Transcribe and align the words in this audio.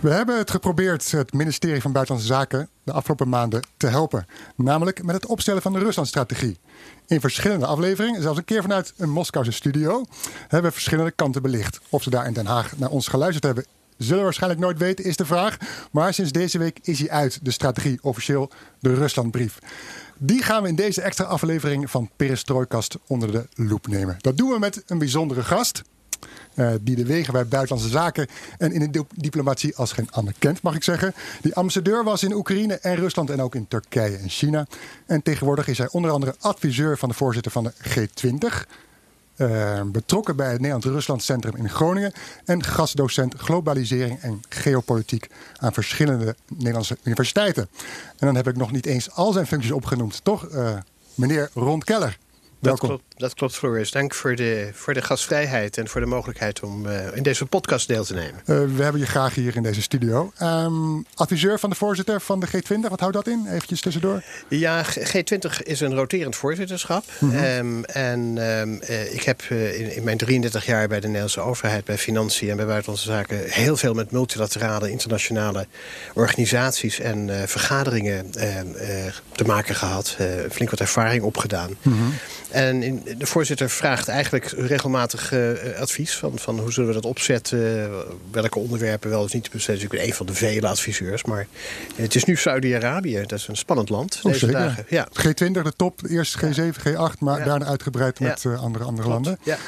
We 0.00 0.10
hebben 0.10 0.38
het 0.38 0.50
geprobeerd 0.50 1.10
het 1.10 1.32
ministerie 1.32 1.80
van 1.80 1.92
Buitenlandse 1.92 2.34
Zaken 2.34 2.68
de 2.82 2.92
afgelopen 2.92 3.28
maanden 3.28 3.62
te 3.76 3.86
helpen. 3.86 4.26
Namelijk 4.56 5.02
met 5.02 5.14
het 5.14 5.26
opstellen 5.26 5.62
van 5.62 5.72
de 5.72 5.78
Ruslandstrategie. 5.78 6.58
In 7.06 7.20
verschillende 7.20 7.66
afleveringen, 7.66 8.22
zelfs 8.22 8.38
een 8.38 8.44
keer 8.44 8.62
vanuit 8.62 8.92
een 8.96 9.10
Moskouse 9.10 9.52
studio, 9.52 10.04
hebben 10.40 10.62
we 10.62 10.72
verschillende 10.72 11.10
kanten 11.10 11.42
belicht. 11.42 11.80
Of 11.88 12.02
ze 12.02 12.10
daar 12.10 12.26
in 12.26 12.32
Den 12.32 12.46
Haag 12.46 12.76
naar 12.76 12.90
ons 12.90 13.08
geluisterd 13.08 13.44
hebben, 13.44 13.64
zullen 13.96 14.18
we 14.18 14.24
waarschijnlijk 14.24 14.62
nooit 14.62 14.78
weten, 14.78 15.04
is 15.04 15.16
de 15.16 15.26
vraag. 15.26 15.56
Maar 15.90 16.14
sinds 16.14 16.32
deze 16.32 16.58
week 16.58 16.78
is 16.82 16.98
hij 16.98 17.10
uit, 17.10 17.38
de 17.42 17.50
strategie, 17.50 17.98
officieel 18.02 18.50
de 18.80 18.94
Ruslandbrief. 18.94 19.58
Die 20.18 20.42
gaan 20.42 20.62
we 20.62 20.68
in 20.68 20.74
deze 20.74 21.02
extra 21.02 21.24
aflevering 21.24 21.90
van 21.90 22.10
Perestrooikast 22.16 22.98
onder 23.06 23.32
de 23.32 23.46
loep 23.54 23.86
nemen. 23.86 24.16
Dat 24.18 24.36
doen 24.36 24.50
we 24.50 24.58
met 24.58 24.82
een 24.86 24.98
bijzondere 24.98 25.44
gast. 25.44 25.82
Uh, 26.58 26.70
die 26.80 26.96
de 26.96 27.04
wegen 27.04 27.32
bij 27.32 27.46
buitenlandse 27.46 27.88
zaken 27.88 28.26
en 28.58 28.72
in 28.72 28.92
de 28.92 29.04
diplomatie 29.14 29.76
als 29.76 29.92
geen 29.92 30.10
ander 30.10 30.34
kent, 30.38 30.62
mag 30.62 30.74
ik 30.74 30.82
zeggen. 30.82 31.14
Die 31.40 31.54
ambassadeur 31.54 32.04
was 32.04 32.22
in 32.22 32.32
Oekraïne 32.32 32.74
en 32.74 32.94
Rusland 32.94 33.30
en 33.30 33.42
ook 33.42 33.54
in 33.54 33.68
Turkije 33.68 34.16
en 34.16 34.28
China. 34.28 34.66
En 35.06 35.22
tegenwoordig 35.22 35.68
is 35.68 35.78
hij 35.78 35.88
onder 35.90 36.10
andere 36.10 36.34
adviseur 36.40 36.98
van 36.98 37.08
de 37.08 37.14
voorzitter 37.14 37.52
van 37.52 37.64
de 37.64 37.72
G20. 37.72 38.66
Uh, 39.36 39.82
betrokken 39.82 40.36
bij 40.36 40.50
het 40.50 40.58
Nederland-Rusland 40.58 41.22
Centrum 41.22 41.56
in 41.56 41.68
Groningen. 41.68 42.12
En 42.44 42.64
gastdocent 42.64 43.34
globalisering 43.34 44.20
en 44.20 44.40
geopolitiek 44.48 45.28
aan 45.56 45.72
verschillende 45.72 46.36
Nederlandse 46.48 46.98
universiteiten. 47.02 47.68
En 48.18 48.26
dan 48.26 48.34
heb 48.34 48.48
ik 48.48 48.56
nog 48.56 48.72
niet 48.72 48.86
eens 48.86 49.10
al 49.10 49.32
zijn 49.32 49.46
functies 49.46 49.72
opgenoemd, 49.72 50.20
toch, 50.24 50.48
uh, 50.52 50.76
meneer 51.14 51.50
Ron 51.54 51.82
Keller? 51.82 52.18
Dat 52.60 52.78
klopt, 52.78 53.02
dat 53.16 53.34
klopt, 53.34 53.56
Floris. 53.56 53.90
Dank 53.90 54.14
voor 54.14 54.36
de, 54.36 54.70
voor 54.72 54.94
de 54.94 55.02
gastvrijheid 55.02 55.78
en 55.78 55.88
voor 55.88 56.00
de 56.00 56.06
mogelijkheid 56.06 56.62
om 56.62 56.86
uh, 56.86 57.16
in 57.16 57.22
deze 57.22 57.46
podcast 57.46 57.88
deel 57.88 58.04
te 58.04 58.14
nemen. 58.14 58.40
Uh, 58.46 58.76
we 58.76 58.82
hebben 58.82 59.00
je 59.00 59.06
graag 59.06 59.34
hier 59.34 59.56
in 59.56 59.62
deze 59.62 59.82
studio. 59.82 60.32
Um, 60.42 61.06
adviseur 61.14 61.58
van 61.58 61.70
de 61.70 61.76
voorzitter 61.76 62.20
van 62.20 62.40
de 62.40 62.46
G20, 62.46 62.88
wat 62.88 63.00
houdt 63.00 63.14
dat 63.14 63.26
in? 63.26 63.46
Eventjes 63.48 63.80
tussendoor. 63.80 64.22
Ja, 64.48 64.84
G20 64.84 65.62
is 65.62 65.80
een 65.80 65.94
roterend 65.94 66.36
voorzitterschap. 66.36 67.04
Mm 67.18 67.30
-hmm. 67.30 67.44
um, 67.44 67.84
en 67.84 68.20
um, 68.20 68.80
uh, 68.88 69.14
ik 69.14 69.22
heb 69.22 69.42
in, 69.42 69.94
in, 69.94 70.04
mijn 70.04 70.18
33 70.18 70.66
jaar 70.66 70.88
bij 70.88 71.00
de 71.00 71.06
Nederlandse 71.06 71.40
overheid, 71.40 71.84
bij 71.84 71.98
Financiën 71.98 72.50
en 72.50 72.56
bij 72.56 72.66
Buitenlandse 72.66 73.06
Zaken 73.06 73.40
heel 73.44 73.76
veel 73.76 73.94
met 73.94 74.10
multilaterale 74.10 74.90
internationale 74.90 75.66
organisaties 76.14 77.00
en 77.00 77.48
vergaderingen 77.48 78.30
te 79.32 79.44
maken 79.46 79.74
gehad. 79.74 80.16
flink 80.50 80.70
wat 80.70 80.80
ervaring 80.80 81.22
opgedaan. 81.22 81.76
Mm 81.82 81.92
-hmm. 81.92 82.14
En 82.50 83.02
de 83.18 83.26
voorzitter 83.26 83.70
vraagt 83.70 84.08
eigenlijk 84.08 84.44
regelmatig 84.46 85.32
uh, 85.32 85.50
advies 85.80 86.16
van, 86.16 86.38
van 86.38 86.58
hoe 86.58 86.72
zullen 86.72 86.88
we 86.88 86.94
dat 86.94 87.04
opzetten, 87.04 87.90
welke 88.30 88.58
onderwerpen 88.58 89.10
wel 89.10 89.22
of 89.22 89.32
niet 89.32 89.44
te 89.44 89.50
besteden. 89.50 89.82
Ik 89.82 89.88
ben 89.88 90.04
een 90.04 90.14
van 90.14 90.26
de 90.26 90.34
vele 90.34 90.68
adviseurs, 90.68 91.24
maar 91.24 91.46
het 91.94 92.14
is 92.14 92.24
nu 92.24 92.36
Saudi-Arabië. 92.36 93.20
Dat 93.26 93.32
is 93.38 93.48
een 93.48 93.56
spannend 93.56 93.88
land 93.88 94.16
oh, 94.16 94.22
deze 94.22 94.38
zeker. 94.38 94.54
dagen. 94.60 94.84
Ja. 94.88 95.08
G20, 95.12 95.34
de 95.62 95.72
top, 95.76 96.00
eerst 96.08 96.36
G7, 96.44 96.88
G8, 96.88 97.18
maar 97.18 97.38
Ja. 97.38 97.44
daarna 97.44 97.64
uitgebreid 97.64 98.20
met 98.20 98.42
Ja. 98.42 98.50
uh, 98.50 98.62
andere, 98.62 98.84
andere 98.84 99.08
Klopt. 99.08 99.26
landen. 99.26 99.58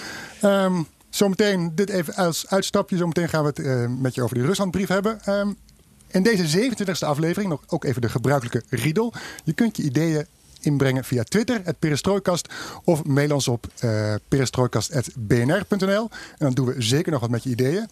Ja. 0.41 0.65
Um, 0.65 0.87
zometeen, 1.11 1.73
dit 1.75 1.91
even 1.91 2.15
als 2.15 2.45
uitstapje, 2.49 2.97
zometeen 2.97 3.29
gaan 3.29 3.43
we 3.43 3.49
het 3.49 3.59
uh, 3.59 3.87
met 3.99 4.15
je 4.15 4.23
over 4.23 4.35
die 4.37 4.45
Ruslandbrief 4.47 4.89
hebben. 4.89 5.21
Um, 5.29 5.57
in 6.09 6.23
deze 6.23 6.71
27e 6.71 6.99
aflevering 6.99 7.51
nog 7.51 7.63
ook 7.67 7.85
even 7.85 8.01
de 8.01 8.09
gebruikelijke 8.09 8.63
riedel. 8.69 9.13
Je 9.45 9.53
kunt 9.53 9.77
je 9.77 9.83
ideeën 9.83 10.27
inbrengen 10.61 11.05
via 11.05 11.23
Twitter, 11.23 11.61
het 11.65 11.79
Perestrooikast. 11.79 12.49
Of 12.85 13.05
mail 13.05 13.35
ons 13.35 13.49
op 13.49 13.67
uh, 13.85 14.15
perestrooikast.bnr.nl. 14.29 16.09
En 16.11 16.39
dan 16.39 16.53
doen 16.53 16.67
we 16.67 16.75
zeker 16.79 17.13
nog 17.13 17.21
wat 17.21 17.31
met 17.31 17.43
je 17.43 17.51
ideeën. 17.51 17.89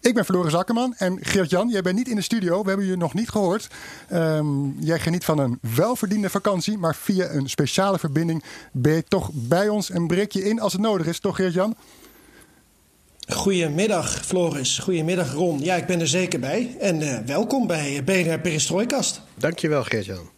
Ik 0.00 0.14
ben 0.14 0.24
Floris 0.24 0.54
Akkerman 0.54 0.94
en 0.96 1.18
Geert-Jan, 1.20 1.68
jij 1.68 1.82
bent 1.82 1.96
niet 1.96 2.08
in 2.08 2.16
de 2.16 2.22
studio. 2.22 2.62
We 2.62 2.68
hebben 2.68 2.86
je 2.86 2.96
nog 2.96 3.14
niet 3.14 3.28
gehoord. 3.28 3.68
Um, 4.12 4.76
jij 4.80 4.98
geniet 4.98 5.24
van 5.24 5.38
een 5.38 5.58
welverdiende 5.74 6.30
vakantie, 6.30 6.78
maar 6.78 6.94
via 6.94 7.30
een 7.30 7.48
speciale 7.48 7.98
verbinding 7.98 8.44
ben 8.72 8.94
je 8.94 9.04
toch 9.04 9.30
bij 9.32 9.68
ons 9.68 9.90
en 9.90 10.06
breek 10.06 10.32
je 10.32 10.44
in 10.44 10.60
als 10.60 10.72
het 10.72 10.82
nodig 10.82 11.06
is, 11.06 11.18
toch 11.18 11.36
Geert-Jan? 11.36 11.76
Goedemiddag 13.28 14.24
Floris, 14.26 14.78
goedemiddag 14.78 15.32
Ron. 15.32 15.60
Ja, 15.60 15.74
ik 15.74 15.86
ben 15.86 16.00
er 16.00 16.08
zeker 16.08 16.40
bij. 16.40 16.76
En 16.80 17.00
uh, 17.00 17.18
welkom 17.26 17.66
bij 17.66 18.04
BNR 18.04 18.40
Perestrooikast. 18.40 19.20
Dankjewel 19.34 19.84
Geert-Jan. 19.84 20.37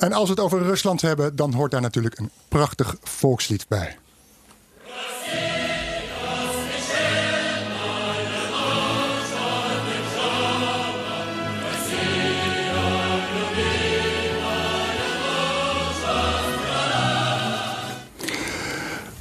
En 0.00 0.12
als 0.12 0.24
we 0.24 0.30
het 0.30 0.40
over 0.40 0.62
Rusland 0.62 1.00
hebben, 1.00 1.36
dan 1.36 1.52
hoort 1.52 1.70
daar 1.70 1.80
natuurlijk 1.80 2.18
een 2.18 2.30
prachtig 2.48 2.96
volkslied 3.02 3.68
bij. 3.68 3.96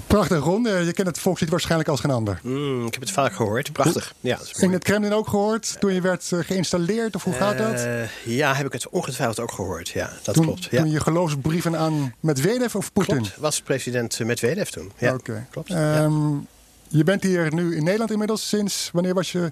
Prachtig, 0.09 0.44
Ron. 0.44 0.64
Je 0.64 0.94
kent 0.94 1.08
het 1.08 1.20
volkslied 1.20 1.50
waarschijnlijk 1.50 1.90
als 1.90 2.00
geen 2.00 2.12
ander. 2.12 2.40
Mm, 2.44 2.86
ik 2.86 2.94
heb 2.94 3.02
het 3.02 3.12
vaak 3.12 3.34
gehoord. 3.34 3.72
Prachtig. 3.72 4.14
Ja, 4.20 4.40
In 4.59 4.72
het 4.74 4.84
Kremlin 4.84 5.14
ook 5.14 5.28
gehoord 5.28 5.75
toen 5.80 5.94
je 5.94 6.02
werd 6.02 6.31
uh, 6.34 6.40
geïnstalleerd? 6.40 7.16
Of 7.16 7.24
hoe 7.24 7.34
gaat 7.34 7.58
dat? 7.58 7.74
Uh, 7.74 8.25
ja, 8.25 8.53
heb 8.53 8.66
ik 8.66 8.72
het 8.72 8.90
ongetwijfeld 8.90 9.40
ook 9.40 9.52
gehoord. 9.52 9.90
Ja, 9.90 10.12
dat 10.24 10.36
toen, 10.36 10.44
klopt. 10.44 10.64
Ja. 10.64 10.81
Toen 10.81 10.92
je 10.92 11.00
geloofsbrieven 11.00 11.78
aan 11.78 12.14
Medvedev 12.20 12.75
of 12.75 12.94
Poetin? 12.94 13.16
Klopt, 13.18 13.38
was 13.38 13.62
president 13.62 14.20
Medvedev 14.20 14.70
toen. 14.70 14.92
Ja, 14.97 15.14
okay. 15.14 15.46
klopt. 15.52 15.70
Um, 15.70 15.78
ja. 15.78 16.40
Je 16.88 17.03
bent 17.03 17.24
hier 17.24 17.53
nu 17.53 17.76
in 17.76 17.84
Nederland 17.84 18.12
inmiddels 18.12 18.47
sinds 18.47 18.90
wanneer 18.94 19.14
was 19.14 19.31
je... 19.31 19.52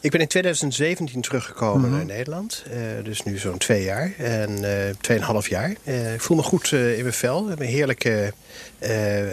Ik 0.00 0.10
ben 0.10 0.20
in 0.20 0.26
2017 0.26 1.20
teruggekomen 1.20 1.80
Mhm. 1.80 1.88
mm 1.90 1.98
-hmm. 1.98 2.06
naar 2.06 2.16
Nederland. 2.16 2.64
Uh, 2.68 3.04
dus 3.04 3.22
nu 3.22 3.38
zo'n 3.38 3.58
twee 3.58 3.82
jaar. 3.82 4.12
En 4.18 4.50
uh, 4.50 4.68
tweeënhalf 5.00 5.48
jaar. 5.48 5.72
Uh, 5.84 6.14
ik 6.14 6.20
voel 6.20 6.36
me 6.36 6.42
goed 6.42 6.72
in 6.72 7.02
mijn 7.02 7.12
vel. 7.12 7.42
We 7.42 7.48
hebben 7.48 7.66
een 7.66 7.72
heerlijke 7.72 8.32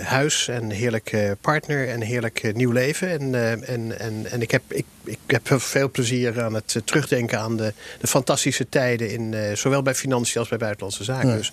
huis. 0.04 0.48
En 0.48 0.64
een 0.64 0.72
heerlijke 0.72 1.38
partner. 1.42 1.88
En 1.88 1.94
een 1.94 2.08
heerlijk 2.08 2.54
nieuw 2.56 2.72
leven. 2.72 3.10
En, 3.10 3.36
en, 3.66 4.00
en, 4.00 4.32
en 4.32 4.42
ik, 4.42 4.52
heb, 4.52 4.62
ik, 4.68 4.86
ik 5.06 5.20
heb 5.28 5.62
veel 5.62 5.92
plezier 5.92 6.44
aan 6.44 6.54
het 6.54 6.82
terugdenken 6.84 7.40
aan 7.40 7.58
de, 7.58 7.74
de 8.00 8.08
fantastische 8.08 8.70
tijden. 8.70 9.10
In, 9.12 9.58
zowel 9.58 9.82
bij 9.82 9.96
financiën 9.96 10.40
als 10.40 10.50
bij 10.50 10.58
buitenlandse 10.58 11.04
zaken. 11.04 11.30
Ja. 11.30 11.36
Dus 11.36 11.52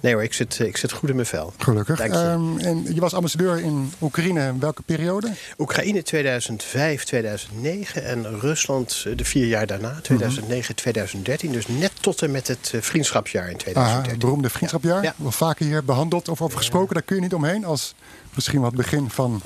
nee 0.00 0.12
hoor, 0.12 0.22
ik 0.22 0.32
zit, 0.32 0.58
ik 0.58 0.76
zit 0.76 0.92
goed 0.92 1.08
in 1.08 1.14
mijn 1.14 1.26
vel. 1.26 1.52
Gelukkig. 1.58 1.98
Dank 1.98 2.12
je. 2.12 2.18
Um, 2.18 2.58
en 2.58 2.94
je 2.94 3.00
was 3.00 3.14
ambassadeur 3.14 3.60
in 3.60 3.92
Oekraïne. 4.00 4.46
In 4.46 4.60
welke 4.60 4.82
periode? 4.82 5.32
Oekraïne 5.58 6.02
2005, 6.02 7.04
2009. 7.04 8.04
En 8.04 8.40
Rusland 8.40 9.06
de 9.16 9.24
vier 9.24 9.46
jaar 9.46 9.66
daarna, 9.66 9.98
2009, 10.02 10.74
2013. 10.74 11.52
Dus 11.52 11.66
net 11.66 11.92
tot 12.00 12.22
en 12.22 12.30
met 12.30 12.48
het 12.48 12.72
vriendschapsjaar 12.80 13.50
in 13.50 13.56
2013. 13.56 14.04
Ah, 14.04 14.10
het 14.10 14.18
beroemde 14.18 14.50
vriendschapsjaar. 14.50 15.02
Ja. 15.02 15.14
Wel 15.16 15.32
vaker 15.32 15.66
hier 15.66 15.84
behandeld 15.84 16.28
of 16.28 16.42
over 16.42 16.58
gesproken. 16.58 16.94
Daar 16.94 17.02
kun 17.02 17.16
je 17.16 17.22
niet 17.22 17.34
omheen. 17.34 17.64
Als 17.64 17.94
misschien 18.34 18.60
wat 18.60 18.74
begin 18.74 19.10
van 19.10 19.42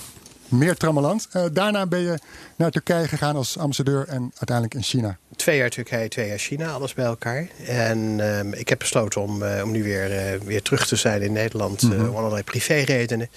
meer 0.48 0.76
trammeland. 0.76 1.28
Uh, 1.32 1.44
daarna 1.52 1.86
ben 1.86 2.00
je 2.00 2.18
naar 2.56 2.70
Turkije 2.70 3.08
gegaan 3.08 3.36
als 3.36 3.58
ambassadeur 3.58 4.08
en 4.08 4.22
uiteindelijk 4.22 4.74
in 4.74 4.82
China. 4.82 5.18
Twee 5.36 5.56
jaar 5.56 5.70
Turkije, 5.70 6.08
twee 6.08 6.28
jaar 6.28 6.38
China, 6.38 6.70
alles 6.70 6.94
bij 6.94 7.04
elkaar. 7.04 7.48
En 7.66 8.18
uh, 8.18 8.40
ik 8.60 8.68
heb 8.68 8.78
besloten 8.78 9.20
om, 9.20 9.42
uh, 9.42 9.62
om 9.62 9.70
nu 9.70 9.82
weer, 9.82 10.10
uh, 10.10 10.40
weer 10.44 10.62
terug 10.62 10.86
te 10.86 10.96
zijn 10.96 11.22
in 11.22 11.32
Nederland. 11.32 11.82
Mm 11.82 11.90
-hmm. 11.90 12.08
om 12.08 12.16
allerlei 12.16 12.42
privéredenen. 12.42 13.28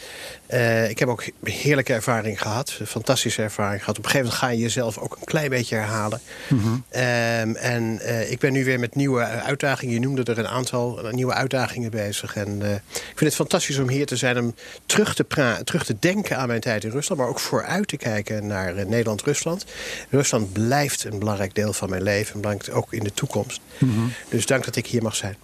ik 0.89 0.99
heb 0.99 1.07
ook 1.07 1.23
heerlijke 1.43 1.93
ervaring 1.93 2.41
gehad. 2.41 2.71
Fantastische 2.85 3.41
ervaring 3.41 3.79
gehad. 3.79 3.97
Op 3.97 4.03
een 4.03 4.09
gegeven 4.09 4.31
moment 4.31 4.43
ga 4.43 4.57
je 4.57 4.61
jezelf 4.61 4.97
ook 4.97 5.17
een 5.19 5.25
klein 5.25 5.49
beetje 5.49 5.75
herhalen. 5.75 6.21
Mm 6.47 6.59
-hmm. 6.59 6.83
um, 7.01 7.55
en 7.55 7.99
ik 8.31 8.39
ben 8.39 8.53
nu 8.53 8.65
weer 8.65 8.79
met 8.79 8.95
nieuwe 8.95 9.23
uitdagingen. 9.23 9.93
Je 9.93 9.99
noemde 9.99 10.23
er 10.23 10.39
een 10.39 10.47
aantal 10.47 10.99
nieuwe 11.11 11.33
uitdagingen 11.33 11.91
bezig. 11.91 12.35
En 12.35 12.61
ik 12.91 13.15
vind 13.15 13.19
het 13.19 13.35
fantastisch 13.35 13.79
om 13.79 13.89
hier 13.89 14.05
te 14.05 14.15
zijn. 14.15 14.39
Om 14.39 14.55
terug 14.85 15.15
te, 15.15 15.25
terug 15.63 15.85
te 15.85 15.95
denken 15.99 16.37
aan 16.37 16.47
mijn 16.47 16.61
tijd 16.61 16.83
in 16.83 16.91
Rusland. 16.91 17.21
Maar 17.21 17.29
ook 17.29 17.39
vooruit 17.39 17.87
te 17.87 17.97
kijken 17.97 18.47
naar 18.47 18.73
Nederland-Rusland. 18.73 19.65
Rusland 20.09 20.53
blijft 20.53 21.03
een 21.03 21.19
belangrijk 21.19 21.55
deel 21.55 21.73
van 21.73 21.88
mijn 21.89 22.03
leven. 22.03 22.33
En 22.33 22.41
belangrijk 22.41 22.77
ook 22.77 22.93
in 22.93 23.03
de 23.03 23.13
toekomst. 23.13 23.61
Mm 23.77 23.89
-hmm. 23.93 24.11
Dus 24.29 24.45
dank 24.45 24.65
dat 24.65 24.75
ik 24.75 24.87
hier 24.87 25.03
mag 25.03 25.15
zijn. 25.15 25.35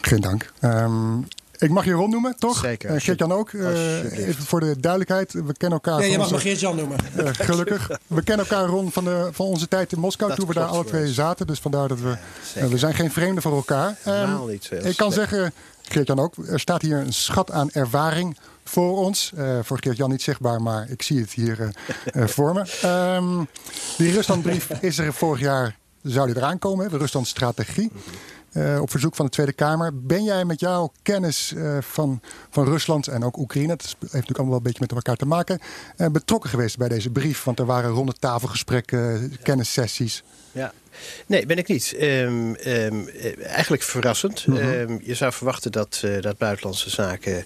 Geen 0.00 0.20
dank. 0.20 0.52
Um, 0.60 1.26
Ik 1.58 1.70
mag 1.70 1.84
je 1.84 1.92
Ron 1.92 2.10
noemen, 2.10 2.36
toch? 2.38 2.58
Zeker. 2.58 2.94
Uh, 2.94 3.00
Geert-Jan 3.00 3.32
ook. 3.32 3.52
Uh, 3.52 4.28
even 4.28 4.44
voor 4.44 4.60
de 4.60 4.80
duidelijkheid. 4.80 5.32
We 5.32 5.56
kennen 5.56 5.80
elkaar... 5.82 6.00
Ja, 6.00 6.06
je 6.06 6.18
mag 6.18 6.30
me 6.30 6.38
Geert-Jan 6.38 6.76
noemen. 6.76 6.98
Uh, 7.16 7.28
gelukkig. 7.32 7.90
we 8.06 8.22
kennen 8.22 8.46
elkaar, 8.46 8.68
Ron, 8.68 8.92
van, 8.92 9.04
de, 9.04 9.28
van 9.32 9.46
onze 9.46 9.68
tijd 9.68 9.92
in 9.92 9.98
Moskou. 9.98 10.28
Dat 10.28 10.38
toen 10.38 10.48
we 10.48 10.54
daar 10.54 10.68
alle 10.68 10.84
twee 10.84 11.12
zaten. 11.12 11.46
Dus 11.46 11.58
vandaar 11.58 11.88
dat 11.88 12.00
we... 12.00 12.16
Ja, 12.54 12.68
we 12.68 12.78
zijn 12.78 12.94
geen 12.94 13.12
vreemden 13.12 13.42
voor 13.42 13.54
elkaar. 13.54 13.96
Um, 14.06 14.48
niet, 14.48 14.70
ik 14.82 14.96
kan 14.96 15.12
zeggen, 15.12 15.52
Geert-Jan 15.82 16.18
ook. 16.18 16.34
Er 16.48 16.60
staat 16.60 16.82
hier 16.82 16.96
een 16.96 17.12
schat 17.12 17.50
aan 17.50 17.70
ervaring 17.70 18.38
voor 18.64 18.96
ons. 18.96 19.32
Uh, 19.38 19.58
voor 19.62 19.78
Geert-Jan 19.80 20.10
niet 20.10 20.22
zichtbaar, 20.22 20.62
maar 20.62 20.90
ik 20.90 21.02
zie 21.02 21.20
het 21.20 21.32
hier 21.32 21.70
voor 22.14 22.52
me. 22.52 22.88
Um, 23.16 23.48
die 23.96 24.12
Ruslandbrief 24.12 24.70
is 24.80 24.98
er 24.98 25.12
vorig 25.12 25.40
jaar, 25.40 25.76
zou 26.02 26.26
die 26.26 26.36
eraan 26.36 26.58
komen, 26.58 26.90
de 26.90 26.98
Ruslandstrategie. 26.98 27.90
Uh, 28.52 28.80
op 28.80 28.90
verzoek 28.90 29.14
van 29.14 29.24
de 29.24 29.30
Tweede 29.30 29.52
Kamer. 29.52 30.02
Ben 30.02 30.24
jij 30.24 30.44
met 30.44 30.60
jouw 30.60 30.92
kennis 31.02 31.52
uh, 31.56 31.78
van, 31.80 32.20
van 32.50 32.64
Rusland 32.64 33.06
en 33.06 33.24
ook 33.24 33.36
Oekraïne, 33.36 33.68
dat 33.68 33.82
heeft 33.86 34.00
natuurlijk 34.00 34.38
allemaal 34.38 34.48
wel 34.48 34.56
een 34.56 34.62
beetje 34.62 34.80
met 34.80 34.92
elkaar 34.92 35.16
te 35.16 35.26
maken, 35.26 35.58
uh, 35.96 36.06
betrokken 36.06 36.50
geweest 36.50 36.78
bij 36.78 36.88
deze 36.88 37.10
brief? 37.10 37.44
Want 37.44 37.58
er 37.58 37.66
waren 37.66 37.90
ronde 37.90 38.12
tafelgesprekken, 38.12 39.32
kennissessies. 39.42 40.22
Ja, 40.52 40.72
Nee, 41.26 41.46
ben 41.46 41.58
ik 41.58 41.68
niet. 41.68 41.94
Um, 42.00 42.56
um, 42.66 43.08
eigenlijk 43.42 43.82
verrassend. 43.82 44.46
Mm 44.46 44.56
-hmm. 44.56 44.68
um, 44.68 45.00
je 45.02 45.14
zou 45.14 45.32
verwachten 45.32 45.72
dat, 45.72 46.02
uh, 46.04 46.20
dat 46.20 46.38
buitenlandse 46.38 46.90
zaken 46.90 47.44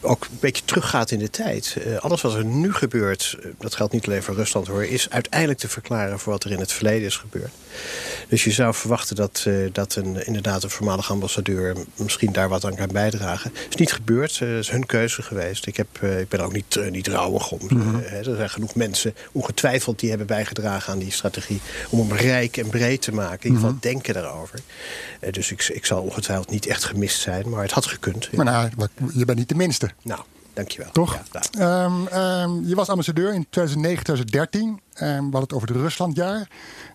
ook 0.00 0.24
een 0.24 0.38
beetje 0.40 0.64
teruggaat 0.64 1.10
in 1.10 1.18
de 1.18 1.30
tijd. 1.30 1.76
Uh, 1.86 1.96
alles 1.96 2.20
wat 2.20 2.34
er 2.34 2.44
nu 2.44 2.72
gebeurt, 2.72 3.38
dat 3.58 3.74
geldt 3.74 3.92
niet 3.92 4.06
alleen 4.06 4.22
voor 4.22 4.34
Rusland 4.34 4.66
hoor, 4.66 4.84
is 4.84 5.10
uiteindelijk 5.10 5.58
te 5.58 5.68
verklaren 5.68 6.18
voor 6.18 6.32
wat 6.32 6.44
er 6.44 6.50
in 6.50 6.58
het 6.58 6.72
verleden 6.72 7.06
is 7.06 7.16
gebeurd. 7.16 7.52
Dus 8.28 8.44
je 8.44 8.50
zou 8.50 8.74
verwachten 8.74 9.16
dat, 9.16 9.44
uh, 9.48 9.68
dat 9.72 9.94
een, 9.94 10.26
inderdaad 10.26 10.62
een 10.62 10.70
voormalige 10.70 11.12
ambassadeur 11.12 11.76
misschien 11.96 12.32
daar 12.32 12.48
wat 12.48 12.64
aan 12.64 12.74
kan 12.74 12.88
bijdragen. 12.92 13.52
Is 13.68 13.74
niet 13.74 13.92
gebeurd, 13.92 14.38
het 14.38 14.48
is 14.48 14.70
hun 14.70 14.86
keuze 14.86 15.22
geweest. 15.22 15.66
Ik, 15.66 15.76
heb, 15.76 16.02
ik 16.02 16.28
ben 16.28 16.40
ook 16.40 16.52
niet, 16.52 16.90
niet 16.90 17.08
rouwig 17.08 17.50
om. 17.50 17.60
Mm 17.68 17.80
-hmm. 17.80 18.02
er 18.02 18.24
zijn 18.24 18.50
genoeg 18.50 18.74
mensen, 18.74 19.14
ongetwijfeld, 19.32 19.98
die 19.98 20.08
hebben 20.08 20.26
bijgedragen 20.26 20.92
aan 20.92 20.98
die 20.98 21.12
strategie 21.12 21.31
om 21.90 21.98
hem 21.98 22.12
rijk 22.12 22.56
en 22.56 22.68
breed 22.68 23.02
te 23.02 23.12
maken. 23.12 23.38
In 23.38 23.44
ieder 23.44 23.54
geval 23.56 23.70
-hmm. 23.70 23.78
denken 23.80 24.14
daarover. 24.14 24.60
Uh, 25.20 25.32
dus 25.32 25.50
ik, 25.50 25.68
ik 25.68 25.86
zal 25.86 26.02
ongetwijfeld 26.02 26.50
niet 26.50 26.66
echt 26.66 26.84
gemist 26.84 27.20
zijn, 27.20 27.48
maar 27.48 27.62
het 27.62 27.70
had 27.70 27.86
gekund. 27.86 28.32
Maar 28.32 28.44
nou, 28.44 28.68
je 29.14 29.24
bent 29.24 29.38
niet 29.38 29.48
de 29.48 29.54
minste. 29.54 29.90
Nou, 30.02 30.20
dankjewel. 30.52 30.90
Toch? 30.92 31.18
Ja, 31.50 31.84
um, 31.84 32.06
um, 32.18 32.66
je 32.66 32.74
was 32.74 32.88
ambassadeur 32.88 33.34
in 33.34 33.46
2009, 33.50 34.04
2013. 34.04 34.68
Um, 34.68 34.78
we 34.94 35.04
hadden 35.04 35.40
het 35.40 35.52
over 35.52 35.68
het 35.68 35.76
Ruslandjaar. 35.76 36.48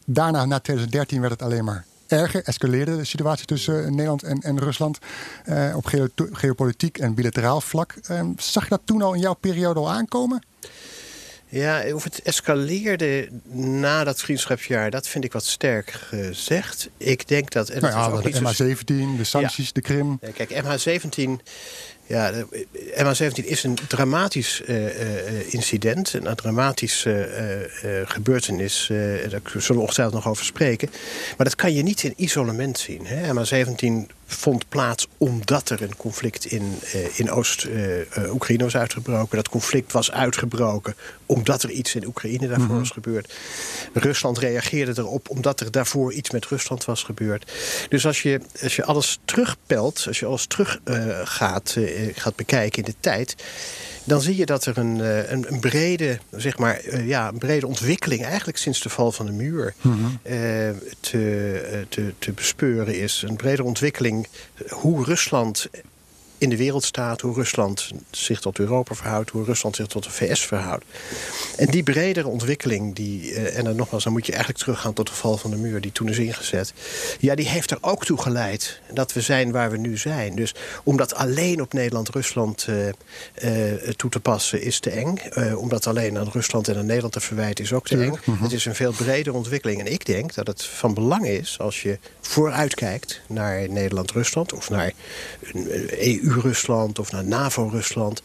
Daarna, 0.06 0.46
na 0.46 0.60
2013, 0.60 1.20
werd 1.20 1.32
het 1.32 1.42
alleen 1.42 1.64
maar 1.64 1.86
erger. 2.08 2.44
Escaleerde 2.44 2.98
de 2.98 3.04
situatie 3.04 3.46
tussen 3.46 3.84
uh, 3.84 3.90
Nederland 3.90 4.24
en, 4.24 4.40
en 4.40 4.60
Rusland 4.60 5.00
uh, 5.46 5.76
op 5.76 5.86
geo 5.86 6.08
geopolitiek 6.16 6.98
en 6.98 7.14
bilateraal 7.14 7.62
vlak. 7.62 7.96
zag 8.38 8.64
je 8.64 8.70
dat 8.70 8.82
toen 8.86 9.02
al 9.02 9.14
in 9.14 9.20
jouw 9.20 9.34
periode 9.34 9.80
al 9.80 9.92
aankomen? 9.92 10.42
Ja, 11.50 11.94
of 11.94 12.04
het 12.04 12.22
escaleerde 12.22 13.30
na 13.52 14.04
dat 14.04 14.20
vriendschapsjaar, 14.20 14.92
dat 14.92 15.08
vind 15.08 15.24
ik 15.24 15.34
wat 15.34 15.46
sterk 15.46 15.92
gezegd. 15.92 16.90
Ik 16.98 17.28
denk 17.28 17.52
dat... 17.52 17.70
En 17.70 17.82
nou 17.82 17.94
ja, 17.94 18.08
ook 18.08 18.24
de 18.24 18.74
MH17, 18.74 19.18
de 19.18 19.24
sancties, 19.24 19.66
ja. 19.66 19.72
de 19.74 19.82
Krim. 19.82 20.20
Kijk, 20.34 20.64
MH17... 20.64 21.44
Ja, 22.06 22.32
MH17 22.74 23.46
is 23.46 23.64
een 23.64 23.78
dramatisch 23.88 24.62
uh, 24.66 24.86
uh, 24.86 25.54
incident, 25.54 26.14
een 26.14 26.36
dramatische 26.36 27.30
uh, 27.84 28.10
gebeurtenis. 28.10 28.88
daar 29.30 29.42
zullen 29.44 29.76
we 29.76 29.80
ongetwijfeld 29.80 30.24
nog 30.24 30.28
over 30.28 30.46
spreken. 30.46 30.90
Maar 31.38 31.46
dat 31.46 31.56
kan 31.56 31.74
je 31.74 31.84
niet 31.84 32.04
in 32.04 32.14
isolement 32.16 32.80
zien. 32.80 33.06
Hè? 33.06 33.34
MH17 33.34 34.17
vond 34.28 34.70
plaats 34.70 35.08
omdat 35.18 35.70
er 35.70 35.82
een 35.82 35.96
conflict 35.96 36.46
in, 36.46 36.80
uh, 36.96 37.20
in 37.20 37.32
Oost-Oekraïne 37.32 38.64
was 38.64 38.76
uitgebroken. 38.76 39.36
Dat 39.36 39.50
conflict 39.50 39.92
was 39.92 40.12
uitgebroken 40.12 40.96
omdat 41.26 41.64
er 41.64 41.70
iets 41.70 41.96
in 41.96 42.06
Oekraïne 42.06 42.48
daarvoor 42.48 42.66
mm 42.66 42.70
-hmm. 42.70 42.80
was 42.80 42.90
gebeurd. 42.90 43.34
Rusland 43.94 44.38
reageerde 44.38 44.94
erop 45.02 45.30
omdat 45.30 45.60
er 45.60 45.72
daarvoor 45.72 46.14
iets 46.14 46.32
met 46.32 46.46
Rusland 46.46 46.86
was 46.86 47.04
gebeurd. 47.04 47.52
Dus 47.90 48.06
als 48.06 48.22
je, 48.22 48.42
als 48.62 48.76
je 48.76 48.84
alles 48.84 49.20
terugpelt, 49.26 50.04
als 50.08 50.20
je 50.20 50.26
alles 50.26 50.46
terug 50.46 50.80
uh, 50.86 51.20
gaat, 51.24 51.78
gaat 52.16 52.36
bekijken 52.36 52.84
in 52.84 52.92
de 52.92 52.96
tijd 53.00 53.36
dan 54.08 54.22
zie 54.22 54.36
je 54.36 54.46
dat 54.46 54.66
er 54.66 54.78
een, 54.78 55.00
een, 55.34 55.46
een 55.54 55.60
brede, 55.60 56.20
zeg 56.32 56.58
maar, 56.58 56.86
uh, 56.86 57.08
ja, 57.08 57.28
een 57.28 57.38
brede 57.38 57.68
ontwikkeling... 57.68 58.24
eigenlijk 58.24 58.58
sinds 58.58 58.82
de 58.82 58.90
val 58.90 59.12
van 59.12 59.26
de 59.26 59.32
muur 59.32 59.74
mm 59.82 59.94
-hmm. 59.94 60.20
uh, 60.24 60.70
te, 61.00 61.86
te, 61.90 62.14
te 62.20 62.32
bespeuren 62.32 63.00
is. 63.00 63.24
Een 63.28 63.36
brede 63.36 63.64
ontwikkeling 63.64 64.17
hoe 64.70 65.04
Rusland 65.04 65.70
in 66.38 66.50
de 66.50 66.58
wereld 66.58 66.84
staat, 66.84 67.22
hoe 67.22 67.34
Rusland 67.34 67.92
zich 68.12 68.40
tot 68.40 68.60
Europa 68.60 68.96
verhoudt, 68.96 69.30
hoe 69.30 69.44
Rusland 69.44 69.76
zich 69.76 69.88
tot 69.88 70.04
de 70.04 70.10
VS 70.10 70.46
verhoudt. 70.46 70.86
En 71.58 71.68
die 71.68 71.84
bredere 71.84 72.28
ontwikkeling, 72.28 72.96
die, 72.96 73.32
uh, 73.32 73.58
en 73.58 73.64
dan 73.64 73.76
nogmaals, 73.76 74.04
dan 74.04 74.14
moet 74.14 74.26
je 74.26 74.32
eigenlijk 74.32 74.64
teruggaan 74.64 74.94
tot 74.94 75.08
de 75.08 75.14
val 75.14 75.38
van 75.38 75.52
de 75.52 75.58
muur 75.58 75.82
die 75.82 75.92
toen 75.92 76.10
is 76.10 76.18
ingezet. 76.18 76.74
Ja, 77.20 77.36
die 77.36 77.48
heeft 77.48 77.72
er 77.72 77.78
ook 77.82 78.06
toe 78.06 78.22
geleid 78.22 78.82
dat 78.94 79.14
we 79.14 79.22
zijn 79.22 79.52
waar 79.52 79.72
we 79.72 79.78
nu 79.78 79.98
zijn. 79.98 80.36
Dus 80.36 80.56
om 80.84 80.98
dat 80.98 81.16
alleen 81.16 81.62
op 81.62 81.74
Nederland-Rusland 81.74 82.68
uh, 82.70 82.86
uh, 82.86 83.90
toe 83.96 84.10
te 84.10 84.20
passen 84.20 84.62
is 84.62 84.80
te 84.80 84.90
eng. 84.90 85.18
om 85.56 85.70
dat 85.70 85.88
alleen 85.88 86.18
aan 86.18 86.30
Rusland 86.32 86.68
en 86.68 86.78
aan 86.78 86.86
Nederland 86.86 87.14
te 87.14 87.20
verwijten 87.20 87.64
is 87.64 87.74
ook 87.74 87.88
te 87.88 87.98
eng. 87.98 88.14
Ja. 88.26 88.34
Het 88.34 88.52
is 88.52 88.66
een 88.66 88.76
veel 88.76 88.92
bredere 88.92 89.36
ontwikkeling. 89.36 89.80
En 89.80 89.92
ik 89.92 90.06
denk 90.06 90.34
dat 90.34 90.48
het 90.48 90.64
van 90.64 90.94
belang 90.94 91.28
is 91.28 91.60
als 91.60 91.82
je 91.82 92.00
vooruitkijkt 92.22 93.22
naar 93.28 93.70
Nederland-Rusland 93.70 94.54
of 94.54 94.70
naar 94.70 94.92
een 95.54 95.90
EU 96.00 96.27
EU-Rusland 96.28 97.00
of 97.00 97.12
naar 97.12 97.26
NAVO-Rusland... 97.26 98.22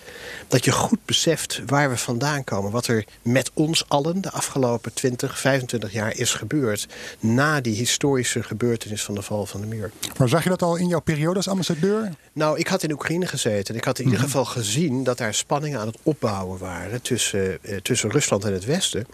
dat 0.49 0.65
je 0.65 0.73
goed 0.73 0.99
beseft 1.05 1.61
waar 1.67 1.91
we 1.91 1.97
vandaan 1.97 2.45
komen. 2.45 2.71
Wat 2.71 2.87
er 2.87 3.05
met 3.23 3.51
ons 3.55 3.89
allen 3.89 4.21
de 4.21 4.31
afgelopen 4.31 4.93
20, 4.95 5.39
25 5.39 5.93
jaar 5.93 6.17
is 6.17 6.35
gebeurd... 6.35 6.89
na 7.21 7.61
die 7.61 7.75
historische 7.75 8.43
gebeurtenis 8.43 9.03
van 9.03 9.15
de 9.15 9.23
val 9.23 9.47
van 9.47 9.61
de 9.61 9.67
muur. 9.67 9.91
Maar 10.19 10.29
zag 10.29 10.43
je 10.43 10.49
dat 10.49 10.63
al 10.63 10.77
in 10.77 10.89
jouw 10.89 11.01
periode 11.01 11.37
als 11.37 11.49
ambassadeur? 11.49 12.13
Nou, 12.33 12.59
ik 12.59 12.69
had 12.69 12.83
in 12.83 12.93
Oekraïne 12.93 13.27
gezeten. 13.27 13.75
Ik 13.75 13.85
had 13.85 13.99
in 13.99 14.05
ieder 14.05 14.21
geval 14.21 14.45
gezien 14.45 15.05
dat 15.05 15.19
daar 15.19 15.35
spanningen 15.35 15.81
aan 15.81 15.87
het 15.87 15.99
opbouwen 16.03 16.59
waren... 16.59 17.03
tussen, 17.03 17.59
uh, 17.63 17.77
tussen 17.77 18.11
Rusland 18.11 18.45
en 18.45 18.53
het 18.53 18.65
Westen 18.65 19.07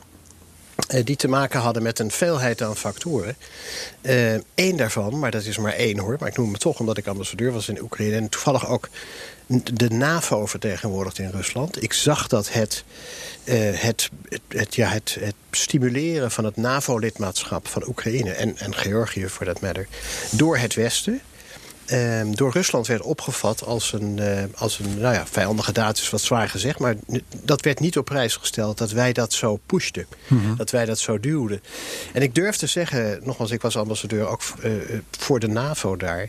die 0.87 1.17
te 1.17 1.29
maken 1.29 1.61
hadden 1.61 1.83
met 1.83 1.99
een 1.99 2.11
veelheid 2.11 2.63
aan 2.63 2.77
factoren. 2.77 3.37
Eén 4.03 4.45
uh, 4.55 4.77
daarvan, 4.77 5.19
maar 5.19 5.31
dat 5.31 5.45
is 5.45 5.59
maar 5.59 5.73
één 5.73 5.99
hoor... 5.99 6.17
maar 6.21 6.29
ik 6.29 6.37
noem 6.37 6.53
het 6.53 6.61
toch 6.61 6.81
omdat 6.81 6.97
ik 6.97 7.07
ambassadeur 7.07 7.53
was 7.53 7.69
in 7.69 7.83
Oekraïne... 7.83 8.17
en 8.17 8.29
toevallig 8.29 8.69
ook 8.69 8.89
de 9.73 9.91
NAVO 9.91 10.47
vertegenwoordigd 10.47 11.19
in 11.19 11.31
Rusland. 11.31 11.83
Ik 11.83 11.93
zag 11.93 12.27
dat 12.27 12.53
het, 12.53 12.85
uh, 13.45 13.55
het, 13.73 14.11
het, 14.29 14.41
het, 14.49 14.75
ja, 14.75 14.89
het, 14.89 15.17
het 15.21 15.35
stimuleren 15.51 16.31
van 16.31 16.45
het 16.45 16.57
NAVO-lidmaatschap 16.57 17.69
van 17.69 17.89
Oekraïne... 17.89 18.33
En, 18.33 18.59
en 18.59 18.75
Georgië 18.75 19.29
voor 19.29 19.47
dat 19.47 19.61
matter, 19.61 19.87
door 20.31 20.59
het 20.59 20.75
Westen... 20.75 21.21
Uh, 21.93 22.21
door 22.31 22.53
Rusland 22.53 22.87
werd 22.87 23.03
opgevat 23.03 23.65
als 23.65 23.93
een, 23.93 24.17
uh, 24.21 24.43
als 24.55 24.79
een 24.79 25.01
nou 25.01 25.15
ja, 25.15 25.27
vijandige 25.27 25.73
daad 25.73 25.99
is 25.99 26.11
wat 26.11 26.21
zwaar 26.21 26.49
gezegd. 26.49 26.79
Maar 26.79 26.95
dat 27.43 27.61
werd 27.61 27.81
niet 27.81 27.99
op 27.99 28.05
prijs 28.05 28.37
gesteld 28.37 28.79
dat 28.79 28.91
wij 28.91 29.13
dat 29.13 29.33
zo 29.33 29.61
pushten. 29.67 30.07
Mm 30.27 30.41
-hmm. 30.41 30.57
Dat 30.57 30.71
wij 30.71 30.85
dat 30.85 30.99
zo 30.99 31.21
duwden. 31.21 31.63
En 32.13 32.23
ik 32.23 32.35
durf 32.35 32.57
te 32.57 32.67
zeggen, 32.67 33.21
nogmaals, 33.23 33.51
ik 33.51 33.63
was 33.63 33.77
ambassadeur 33.77 34.29
ook 34.29 34.43
uh, 34.65 34.73
voor 35.11 35.41
de 35.41 35.49
NAVO 35.49 35.97
daar. 35.97 36.29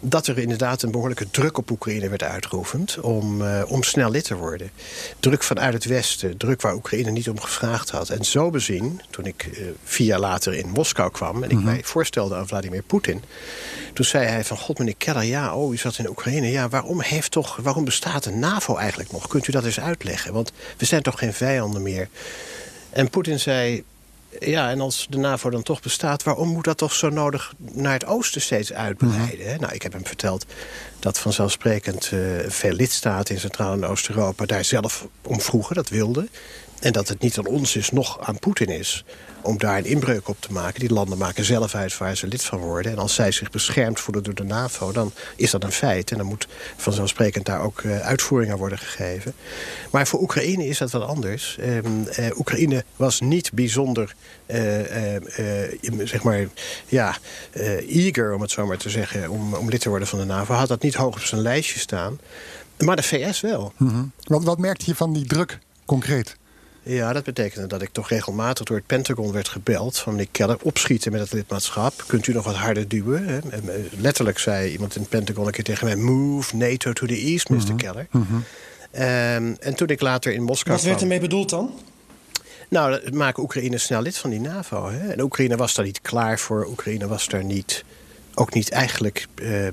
Dat 0.00 0.26
er 0.26 0.38
inderdaad 0.38 0.82
een 0.82 0.90
behoorlijke 0.90 1.30
druk 1.30 1.58
op 1.58 1.70
Oekraïne 1.70 2.08
werd 2.08 2.22
uitgeoefend 2.22 3.00
om, 3.00 3.42
om 3.66 3.82
snel 3.82 4.10
lid 4.10 4.24
te 4.24 4.34
worden. 4.34 4.70
Druk 5.20 5.42
vanuit 5.42 5.74
het 5.74 5.84
Westen, 5.84 6.36
druk 6.36 6.60
waar 6.60 6.74
Oekraïne 6.74 7.10
niet 7.10 7.28
om 7.28 7.40
gevraagd 7.40 7.90
had. 7.90 8.08
En 8.08 8.24
zo 8.24 8.50
bezien, 8.50 9.00
toen 9.10 9.26
ik 9.26 9.50
vier 9.84 10.06
jaar 10.06 10.20
later 10.20 10.54
in 10.54 10.68
Moskou 10.68 11.10
kwam 11.10 11.36
en 11.36 11.50
ik 11.50 11.56
mm 11.56 11.56
-hmm. 11.56 11.64
mij 11.64 11.80
voorstelde 11.84 12.34
aan 12.34 12.48
Vladimir 12.48 12.82
Poetin. 12.82 13.22
Toen 13.92 14.04
zei 14.04 14.26
hij 14.26 14.44
van, 14.44 14.56
god 14.56 14.78
meneer 14.78 14.95
Keller, 14.98 15.22
ja, 15.22 15.56
oh, 15.56 15.72
u 15.72 15.76
zat 15.76 15.98
in 15.98 16.08
Oekraïne. 16.08 16.50
Ja, 16.50 16.68
waarom, 16.68 17.00
heeft 17.00 17.30
toch, 17.30 17.56
waarom 17.56 17.84
bestaat 17.84 18.22
de 18.22 18.30
NAVO 18.30 18.76
eigenlijk 18.76 19.12
nog? 19.12 19.28
Kunt 19.28 19.48
u 19.48 19.52
dat 19.52 19.64
eens 19.64 19.80
uitleggen? 19.80 20.32
Want 20.32 20.52
we 20.76 20.84
zijn 20.84 21.02
toch 21.02 21.18
geen 21.18 21.32
vijanden 21.32 21.82
meer? 21.82 22.08
En 22.90 23.10
Poetin 23.10 23.40
zei, 23.40 23.84
ja, 24.40 24.70
en 24.70 24.80
als 24.80 25.06
de 25.10 25.18
NAVO 25.18 25.50
dan 25.50 25.62
toch 25.62 25.82
bestaat... 25.82 26.22
waarom 26.22 26.48
moet 26.48 26.64
dat 26.64 26.78
toch 26.78 26.92
zo 26.92 27.08
nodig 27.08 27.54
naar 27.58 27.92
het 27.92 28.06
oosten 28.06 28.40
steeds 28.40 28.72
uitbreiden? 28.72 29.44
Mm 29.44 29.50
-hmm. 29.50 29.60
Nou, 29.60 29.74
ik 29.74 29.82
heb 29.82 29.92
hem 29.92 30.06
verteld 30.06 30.46
dat 30.98 31.18
vanzelfsprekend 31.18 32.10
uh, 32.12 32.20
veel 32.48 32.72
lidstaten 32.72 33.34
in 33.34 33.40
Centraal- 33.40 33.72
en 33.72 33.84
Oost-Europa 33.84 34.46
daar 34.46 34.64
zelf 34.64 35.06
om 35.22 35.40
vroegen, 35.40 35.74
dat 35.74 35.88
wilden. 35.88 36.28
En 36.80 36.92
dat 36.92 37.08
het 37.08 37.20
niet 37.20 37.38
aan 37.38 37.46
ons 37.46 37.76
is, 37.76 37.90
nog 37.90 38.20
aan 38.20 38.38
Poetin 38.38 38.68
is 38.68 39.04
om 39.46 39.58
daar 39.58 39.78
een 39.78 39.84
inbreuk 39.84 40.28
op 40.28 40.40
te 40.40 40.52
maken. 40.52 40.80
Die 40.80 40.92
landen 40.92 41.18
maken 41.18 41.44
zelf 41.44 41.74
uit 41.74 41.98
waar 41.98 42.16
ze 42.16 42.26
lid 42.26 42.44
van 42.44 42.58
worden. 42.58 42.92
En 42.92 42.98
als 42.98 43.14
zij 43.14 43.32
zich 43.32 43.50
beschermd 43.50 44.00
voelen 44.00 44.22
door 44.22 44.34
de 44.34 44.44
NAVO, 44.44 44.92
dan 44.92 45.12
is 45.36 45.50
dat 45.50 45.64
een 45.64 45.72
feit. 45.72 46.10
En 46.10 46.16
dan 46.16 46.26
moet 46.26 46.46
vanzelfsprekend 46.76 47.46
daar 47.46 47.60
ook 47.60 47.80
uh, 47.80 47.98
uitvoeringen 47.98 48.56
worden 48.56 48.78
gegeven. 48.78 49.34
Maar 49.90 50.06
voor 50.06 50.20
Oekraïne 50.20 50.66
is 50.66 50.78
dat 50.78 50.90
wat 50.90 51.02
anders. 51.02 51.56
Um, 51.60 52.06
uh, 52.18 52.38
Oekraïne 52.38 52.84
was 52.96 53.20
niet 53.20 53.52
bijzonder, 53.52 54.14
uh, 54.46 54.58
zeg 56.04 56.22
maar, 56.22 56.46
ja, 56.86 57.16
eager, 57.88 58.34
om 58.34 58.40
het 58.40 58.50
zo 58.50 58.66
maar 58.66 58.76
te 58.76 58.90
zeggen, 58.90 59.30
om, 59.30 59.54
om 59.54 59.68
lid 59.68 59.80
te 59.80 59.88
worden 59.88 60.08
van 60.08 60.18
de 60.18 60.24
NAVO. 60.24 60.54
Had 60.54 60.68
dat 60.68 60.82
niet 60.82 60.94
hoog 60.94 61.14
op 61.14 61.20
zijn 61.20 61.40
lijstje 61.40 61.78
staan. 61.78 62.18
Maar 62.78 62.96
de 62.96 63.02
VS 63.02 63.40
wel. 63.40 63.72
Mm 63.76 64.12
wat, 64.26 64.44
wat 64.44 64.58
merkte 64.58 64.84
je 64.86 64.94
van 64.94 65.12
die 65.12 65.26
druk 65.26 65.58
concreet? 65.84 66.36
Ja, 66.88 67.12
dat 67.12 67.24
betekende 67.24 67.66
dat 67.66 67.82
ik 67.82 67.88
toch 67.92 68.08
regelmatig 68.08 68.64
door 68.64 68.76
het 68.76 68.86
Pentagon 68.86 69.32
werd 69.32 69.48
gebeld... 69.48 69.98
van 69.98 70.12
meneer 70.12 70.28
Keller, 70.30 70.56
opschieten 70.62 71.12
met 71.12 71.20
het 71.20 71.32
lidmaatschap. 71.32 72.04
Kunt 72.06 72.26
u 72.26 72.32
nog 72.32 72.44
wat 72.44 72.54
harder 72.54 72.88
duwen? 72.88 73.28
Hè? 73.28 73.38
En, 73.38 73.88
letterlijk 73.98 74.38
zei 74.38 74.70
iemand 74.72 74.94
in 74.94 75.00
het 75.00 75.10
Pentagon 75.10 75.46
een 75.46 75.52
keer 75.52 75.64
tegen 75.64 75.86
mij... 75.86 75.96
move 75.96 76.56
NATO 76.56 76.92
to 76.92 77.06
the 77.06 77.16
east, 77.16 77.48
Mr. 77.48 77.70
Mm 77.70 77.76
Keller. 77.76 78.06
Mm 78.10 78.26
-hmm. 78.28 78.44
um, 79.02 79.56
en 79.60 79.74
toen 79.74 79.88
ik 79.88 80.00
later 80.00 80.32
in 80.32 80.42
Moskou 80.42 80.76
Wat 80.76 80.84
werd 80.84 81.00
ermee 81.00 81.20
bedoeld 81.20 81.50
dan? 81.50 81.70
Nou, 82.68 82.92
het 82.92 83.14
maken 83.14 83.42
Oekraïne 83.42 83.78
snel 83.78 84.02
lid 84.02 84.18
van 84.18 84.30
die 84.30 84.40
NAVO. 84.40 84.88
Hè? 84.90 85.08
En 85.08 85.20
Oekraïne 85.20 85.56
was 85.56 85.74
daar 85.74 85.84
niet 85.84 86.00
klaar 86.00 86.38
voor. 86.38 86.66
Oekraïne 86.66 87.06
was 87.06 87.28
daar 87.28 87.44
niet 87.44 87.84
ook 88.38 88.54
niet 88.54 88.70
eigenlijk 88.70 89.26
uh, 89.34 89.66
uh, 89.66 89.70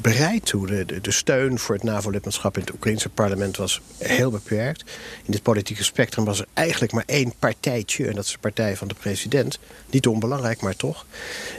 bereid 0.00 0.46
toe. 0.46 0.66
De, 0.66 1.00
de, 1.00 1.10
steun 1.10 1.58
voor 1.58 1.74
het 1.74 1.84
NAVO-lidmaatschap 1.84 2.54
in 2.54 2.60
het 2.60 2.72
Oekraïnse 2.72 3.08
parlement 3.08 3.56
was 3.56 3.80
heel 3.98 4.30
beperkt. 4.30 4.84
In 5.24 5.32
dit 5.32 5.42
politieke 5.42 5.84
spectrum 5.84 6.24
was 6.24 6.40
er 6.40 6.46
eigenlijk 6.54 6.92
maar 6.92 7.02
één 7.06 7.32
partijtje... 7.38 8.06
en 8.06 8.14
dat 8.14 8.24
is 8.24 8.32
de 8.32 8.38
partij 8.38 8.76
van 8.76 8.88
de 8.88 8.94
president. 8.94 9.58
Niet 9.90 10.06
onbelangrijk, 10.06 10.60
maar 10.60 10.76
toch. 10.76 11.06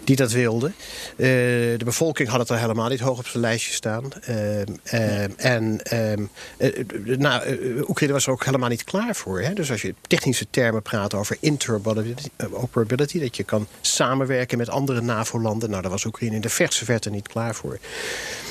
Die 0.04 0.16
dat 0.16 0.32
wilde. 0.32 0.68
Uh, 0.68 1.26
de 1.78 1.86
bevolking 1.86 2.30
had 2.30 2.40
het 2.40 2.50
er 2.50 2.60
helemaal 2.60 2.90
niet 2.90 3.00
hoog 3.00 3.18
op 3.18 3.28
zijn 3.28 3.44
lijstje 3.44 3.74
staan. 3.74 4.12
en 5.38 5.82
nou, 7.04 7.58
Oekraïne 7.88 8.14
was 8.14 8.26
er 8.26 8.32
ook 8.32 8.46
helemaal 8.46 8.70
niet 8.70 8.84
klaar 8.84 9.16
voor. 9.16 9.42
Hè? 9.42 9.54
Dus 9.54 9.72
als 9.72 9.82
je 9.82 9.96
technische 10.08 10.48
termen 10.50 10.82
praat 10.82 11.14
over 11.14 11.38
interoperability... 11.40 13.20
dat 13.20 13.38
je 13.38 13.44
kan 13.44 13.68
samenwerken 13.82 14.58
met 14.58 14.70
andere 14.70 15.02
NAVO-landen... 15.02 15.70
nou, 15.70 15.82
daar 15.82 15.92
was 15.92 16.06
Oekraïne 16.06 16.40
de 16.48 16.54
verse 16.54 16.86
verte 16.86 17.10
niet 17.10 17.27
klaar 17.27 17.56
voor. 17.56 17.80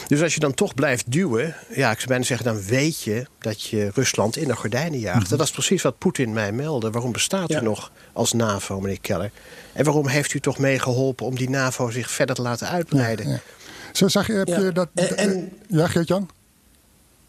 Dus 0.07 0.23
als 0.23 0.35
je 0.35 0.41
dan 0.41 0.55
toch 0.55 0.75
blijft 0.75 1.13
duwen, 1.13 1.55
ja, 1.75 1.91
ik 1.91 1.97
zou 1.97 2.09
bijna 2.09 2.25
zeggen, 2.25 2.47
dan 2.47 2.63
weet 2.63 3.01
je 3.01 3.27
dat 3.39 3.63
je 3.63 3.91
Rusland 3.95 4.37
in 4.37 4.49
de 4.49 4.57
gordijnen 4.57 4.99
jaagt. 4.99 5.31
Mm 5.31 5.37
Dat 5.37 5.47
is 5.47 5.53
precies 5.53 5.83
wat 5.83 5.99
Poetin 5.99 6.33
mij 6.33 6.53
meldde. 6.53 6.91
Waarom 6.91 7.13
bestaat 7.13 7.49
ja. 7.49 7.61
u 7.61 7.65
nog 7.65 7.91
als 8.13 8.33
NAVO, 8.33 8.81
meneer 8.81 9.01
Keller? 9.01 9.31
En 9.73 9.85
waarom 9.85 10.09
heeft 10.09 10.35
u 10.35 10.41
toch 10.41 10.59
meegeholpen 10.59 11.27
om 11.27 11.37
die 11.37 11.51
NAVO 11.51 11.91
zich 11.91 12.11
verder 12.11 12.35
te 12.35 12.43
laten 12.43 12.69
uitbreiden? 12.69 13.29
Ja, 13.29 13.33
ja. 13.33 13.41
Zo 13.93 14.09
zag 14.09 14.27
je, 14.27 14.33
heb 14.33 14.47
je 14.47 14.73
dat. 14.73 14.89
En, 14.95 15.17
en, 15.17 15.53
ja, 15.69 15.87
Geert-Jan? 15.87 16.29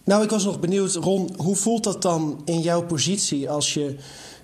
Nou, 0.03 0.23
ik 0.23 0.29
was 0.29 0.43
nog 0.43 0.59
benieuwd, 0.59 0.95
Ron, 0.95 1.33
hoe 1.37 1.55
voelt 1.55 1.83
dat 1.83 2.01
dan 2.01 2.41
in 2.45 2.61
jouw 2.61 2.81
positie 2.81 3.49
als 3.49 3.73
je 3.73 3.95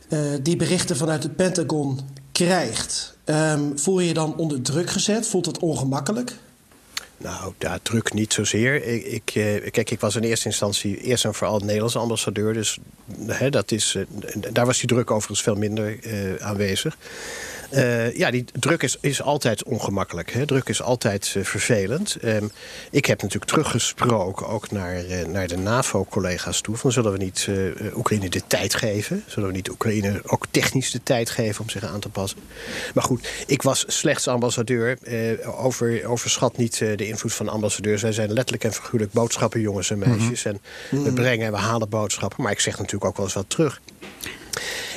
uh, 0.10 0.20
die 0.42 0.56
berichten 0.56 0.98
vanuit 0.98 1.24
het 1.24 1.36
Pentagon 1.36 2.00
krijgt? 2.34 3.18
Um, 3.26 3.80
voel 3.80 4.00
je 4.00 4.08
je 4.08 4.14
dan 4.14 4.36
onder 4.36 4.62
druk 4.62 4.90
gezet? 4.90 5.28
Voelt 5.28 5.46
het 5.46 5.60
ongemakkelijk? 5.60 6.36
Nou, 7.18 7.54
daar 7.58 7.80
druk 7.82 8.14
niet 8.14 8.34
zozeer. 8.34 8.86
Ik, 8.86 9.06
ik, 9.06 9.36
uh, 9.36 9.72
kijk, 9.72 9.92
ik 9.92 10.00
was 10.00 10.16
in 10.16 10.24
eerste 10.24 10.48
instantie 10.48 10.98
eerst 10.98 11.26
en 11.26 11.34
vooral 11.34 11.60
Nederlandse 11.60 12.00
ambassadeur. 12.00 12.54
Dus 12.54 12.78
hè, 13.28 13.50
dat 13.50 13.72
is, 13.72 13.94
uh, 13.94 14.06
daar 14.52 14.66
was 14.66 14.80
die 14.80 14.88
druk 14.88 15.12
overigens 15.12 15.42
veel 15.42 15.56
minder 15.56 16.06
uh, 16.06 16.36
aanwezig. 16.36 16.98
Uh, 17.72 18.16
ja, 18.16 18.32
die 18.32 18.46
druk 18.60 18.84
is, 18.84 18.98
is 19.02 19.22
altijd 19.22 19.64
ongemakkelijk. 19.64 20.32
Hè? 20.32 20.46
Druk 20.46 20.70
is 20.70 20.82
altijd 20.82 21.34
uh, 21.38 21.44
vervelend. 21.44 22.18
Um, 22.24 22.52
ik 22.92 23.06
heb 23.06 23.22
natuurlijk 23.22 23.52
teruggesproken 23.52 24.48
ook 24.48 24.72
naar, 24.72 25.06
uh, 25.06 25.26
naar 25.26 25.48
de 25.48 25.58
NAVO-collega's 25.58 26.62
toe. 26.62 26.76
Van 26.76 26.92
zullen 26.92 27.12
we 27.12 27.18
niet 27.18 27.50
Oekraïne 27.96 28.30
de 28.30 28.42
tijd 28.48 28.76
geven? 28.76 29.24
Zullen 29.28 29.50
we 29.50 29.56
niet 29.56 29.70
Oekraïne 29.70 30.22
ook 30.26 30.46
technisch 30.52 30.92
de 30.92 31.04
tijd 31.04 31.30
geven 31.30 31.62
om 31.62 31.70
zich 31.70 31.84
aan 31.84 32.00
te 32.00 32.10
passen? 32.10 32.40
Maar 32.94 33.04
goed, 33.04 33.28
ik 33.48 33.62
was 33.62 33.86
slechts 33.88 34.28
ambassadeur. 34.28 34.98
over, 35.46 36.06
overschat 36.06 36.58
niet 36.58 36.78
de 36.78 37.08
invloed 37.08 37.34
van 37.34 37.50
ambassadeurs. 37.50 38.02
Wij 38.02 38.12
zijn 38.12 38.34
letterlijk 38.34 38.64
en 38.64 38.74
figuurlijk 38.74 39.12
boodschappen, 39.12 39.62
jongens 39.62 39.90
en 39.90 40.00
meisjes. 40.00 40.44
Mm 40.44 40.60
-hmm. 40.90 40.98
En 40.98 41.04
we 41.04 41.14
brengen 41.14 41.46
en 41.46 41.52
we 41.52 41.58
halen 41.58 41.90
boodschappen. 41.90 42.44
Maar 42.44 42.52
ik 42.52 42.60
zeg 42.60 42.78
natuurlijk 42.78 43.06
ook 43.06 43.18
wel 43.18 43.26
eens 43.26 43.36
wat 43.36 43.50
terug. 43.50 43.82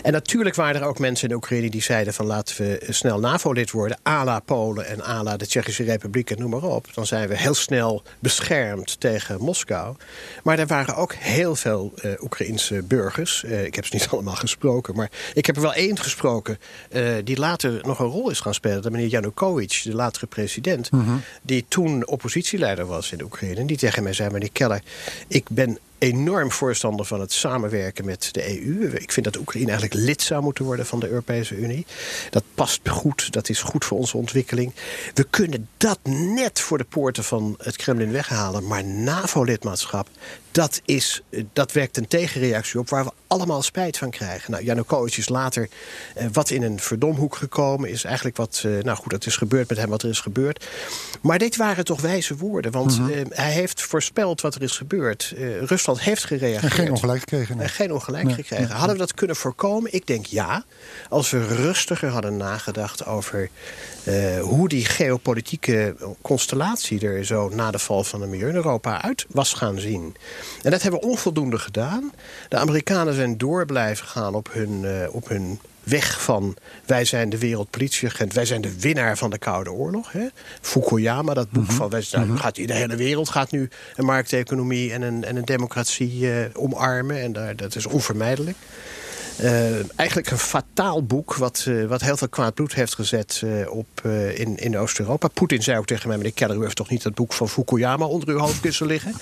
En 0.03 0.13
natuurlijk 0.13 0.57
waren 0.57 0.81
er 0.81 0.87
ook 0.87 0.99
mensen 0.99 1.29
in 1.29 1.35
Oekraïne 1.35 1.71
die 1.71 1.83
zeiden 1.83 2.15
van 2.15 2.27
laten 2.27 2.57
we 2.57 2.87
snel 2.89 3.21
NAVO-lid 3.21 3.71
worden. 3.71 3.99
ala 4.03 4.41
Polen 4.41 4.87
en 4.87 5.05
ala 5.05 5.37
de 5.37 5.47
Tsjechische 5.47 5.83
Republiek 5.85 6.31
en 6.31 6.39
noem 6.39 6.51
maar 6.51 6.63
op. 6.63 6.95
Dan 6.95 7.07
zijn 7.07 7.29
we 7.29 7.37
heel 7.37 7.55
snel 7.55 8.03
beschermd 8.19 9.01
tegen 9.01 9.41
Moskou. 9.41 9.97
Maar 10.43 10.59
er 10.59 10.67
waren 10.67 10.95
ook 10.97 11.15
heel 11.15 11.57
veel 11.57 11.93
uh, 12.05 12.13
Oekraïnse 12.21 12.83
burgers. 12.83 13.43
Uh, 13.47 13.65
ik 13.65 13.75
heb 13.75 13.87
ze 13.87 13.95
niet 13.95 14.09
allemaal 14.13 14.35
gesproken. 14.35 14.95
Maar 14.95 15.11
ik 15.35 15.47
heb 15.47 15.57
er 15.57 15.63
wel 15.63 15.75
één 15.75 15.99
gesproken 15.99 16.59
uh, 16.93 17.15
die 17.25 17.39
later 17.39 17.81
nog 17.83 17.99
een 17.99 18.07
rol 18.07 18.31
is 18.31 18.41
gaan 18.41 18.55
spelen. 18.55 18.83
Dat 18.83 18.93
meneer 18.93 19.09
Yanukovych, 19.09 19.83
de 19.83 19.95
latere 19.95 20.27
president. 20.27 20.89
-hmm. 20.91 21.23
Die 21.43 21.65
toen 21.69 22.07
oppositieleider 22.07 22.87
was 22.87 23.13
in 23.13 23.23
Oekraïne. 23.23 23.61
En 23.61 23.67
die 23.67 23.77
tegen 23.77 24.03
mij 24.03 24.13
zei, 24.13 24.31
meneer 24.31 24.53
Keller, 24.53 24.83
ik 25.29 25.47
ben 25.51 25.79
enorm 25.99 26.53
voorstander 26.53 27.07
van 27.07 27.21
het 27.21 27.33
samenwerken 27.33 28.05
met 28.05 28.29
de 28.33 28.61
EU. 28.61 28.89
Ik 28.89 29.13
vind 29.13 29.27
dat 29.27 29.37
Oekraïne 29.37 29.67
eigenlijk 29.67 29.86
lid 29.95 30.23
zou 30.23 30.43
moeten 30.43 30.65
worden 30.65 30.87
van 30.87 31.01
de 31.01 31.09
Europese 31.09 31.57
Unie. 31.57 31.87
Dat 32.31 32.45
past 32.55 32.89
goed, 32.89 33.33
dat 33.33 33.49
is 33.49 33.63
goed 33.63 33.85
voor 33.85 33.99
onze 33.99 34.17
ontwikkeling. 34.17 34.73
We 35.15 35.25
kunnen 35.31 35.69
dat 35.77 35.99
net 36.05 36.61
voor 36.61 36.79
de 36.79 36.85
poorten 36.85 37.25
van 37.25 37.55
het 37.63 37.77
Kremlin 37.77 38.13
weghalen. 38.13 38.67
Maar 38.67 38.85
NAVO-lidmaatschap, 38.85 40.09
dat, 40.57 40.81
is, 40.85 41.23
dat 41.53 41.73
werkt 41.73 41.97
een 41.97 42.09
tegenreactie 42.09 42.81
op 42.81 42.89
waar 42.89 43.05
we 43.05 43.13
allemaal 43.27 43.63
spijt 43.63 43.99
van 43.99 44.11
krijgen. 44.11 44.51
Nou, 44.51 44.65
Janukovic 44.65 45.17
is 45.17 45.29
later 45.29 45.69
eh, 46.15 46.27
wat 46.33 46.51
in 46.51 46.63
een 46.63 46.81
verdomhoek 46.81 47.37
gekomen. 47.37 47.91
Is 47.91 48.05
eigenlijk 48.05 48.37
wat, 48.37 48.63
eh, 48.65 48.71
nou 48.83 48.97
goed, 48.97 49.11
dat 49.11 49.27
is 49.27 49.37
gebeurd 49.37 49.69
met 49.69 49.79
hem 49.79 49.89
wat 49.89 50.03
er 50.03 50.09
is 50.09 50.21
gebeurd. 50.21 50.67
Maar 51.21 51.39
dit 51.39 51.57
waren 51.57 51.85
toch 51.85 52.01
wijze 52.01 52.37
woorden. 52.37 52.73
Want 52.73 52.99
mm 52.99 53.07
-hmm. 53.07 53.15
eh, 53.15 53.25
hij 53.31 53.53
heeft 53.53 53.83
voorspeld 53.83 54.41
wat 54.41 54.55
er 54.55 54.63
is 54.63 54.77
gebeurd. 54.77 55.35
Rusland 55.61 56.01
heeft 56.01 56.25
gereageerd. 56.25 56.63
En 56.63 56.71
geen 56.71 56.91
ongelijk 56.91 57.19
gekregen. 57.19 57.61
En 57.61 57.69
geen 57.69 57.93
ongelijk 57.93 58.25
nee, 58.25 58.35
gekregen. 58.35 58.71
Hadden 58.71 58.93
we 58.93 58.99
dat 58.99 59.15
kunnen 59.15 59.37
voorkomen? 59.37 59.93
Ik 59.93 60.07
denk 60.07 60.27
ja. 60.27 60.65
Als 61.09 61.31
we 61.31 61.47
rustiger 61.47 62.09
hadden 62.09 62.37
nagedacht 62.37 63.07
over 63.07 63.51
hoe 64.41 64.69
die 64.69 64.85
geopolitieke 64.85 65.97
constellatie 66.23 67.01
er 67.01 67.25
zo 67.25 67.49
na 67.49 67.71
de 67.71 67.79
val 67.79 68.05
van 68.05 68.21
de 68.21 68.27
muur 68.27 68.49
in 68.49 68.55
Europa 68.55 69.03
uit 69.03 69.27
was 69.29 69.53
gaan 69.53 69.79
zien. 69.79 70.17
En 70.63 70.71
dat 70.71 70.83
hebben 70.83 71.01
we 71.01 71.07
onvoldoende 71.07 71.59
gedaan. 71.59 72.13
De 72.49 72.57
Amerikanen 72.57 73.15
zijn 73.15 73.39
door 73.39 73.67
blijven 73.67 74.07
gaan 74.07 74.35
op 74.35 74.53
hun, 74.53 74.83
uh, 74.83 75.15
op 75.15 75.29
hun 75.29 75.61
weg 75.83 76.23
van 76.23 76.57
wij 76.85 77.05
zijn 77.05 77.29
de 77.29 77.39
wereldpolitieagent, 77.39 78.33
wij 78.33 78.45
zijn 78.45 78.61
de 78.61 78.81
winnaar 78.81 79.17
van 79.17 79.31
de 79.31 79.39
Koude 79.39 79.73
Oorlog. 79.73 80.13
Hè? 80.13 80.27
Fukuyama, 80.61 81.35
dat 81.35 81.51
boek 81.51 81.63
mm 81.63 81.69
-hmm. 81.69 81.77
van 81.77 81.89
wij 81.89 82.05
-hmm. 82.11 82.37
gaat, 82.37 82.55
de 82.55 82.75
hele 82.75 82.97
wereld 82.97 83.29
gaat 83.29 83.51
nu 83.51 83.69
een 83.97 84.05
markteconomie 84.05 84.93
en 84.93 85.03
een, 85.03 85.25
en 85.25 85.37
een 85.37 85.45
democratie 85.45 86.21
uh, 86.21 86.45
omarmen. 86.53 87.21
En 87.21 87.33
daar, 87.33 87.57
dat 87.57 87.77
is 87.77 87.87
onvermijdelijk. 87.87 88.57
Uh, 89.41 89.99
eigenlijk 89.99 90.31
een 90.31 90.39
fataal 90.39 91.05
boek 91.05 91.35
wat, 91.35 91.65
uh, 91.69 91.87
wat 91.87 92.01
heel 92.01 92.17
veel 92.17 92.29
kwaad 92.29 92.55
bloed 92.55 92.75
heeft 92.75 92.95
gezet 92.95 93.41
uh, 93.45 93.71
op, 93.71 93.87
in, 94.35 94.57
in 94.57 94.79
Oost-Europa. 94.79 95.29
Poetin 95.29 95.63
zei 95.63 95.79
ook 95.79 95.87
tegen 95.87 96.09
mij, 96.09 96.17
meneer 96.17 96.33
Keller, 96.33 96.57
u 96.57 96.63
heeft 96.63 96.77
toch 96.77 96.91
niet 96.91 97.03
dat 97.03 97.15
boek 97.15 97.33
van 97.33 97.49
Fukuyama 97.49 98.07
onder 98.07 98.29
uw 98.29 98.39
hoofdkussen 98.39 98.87
liggen? 98.87 99.15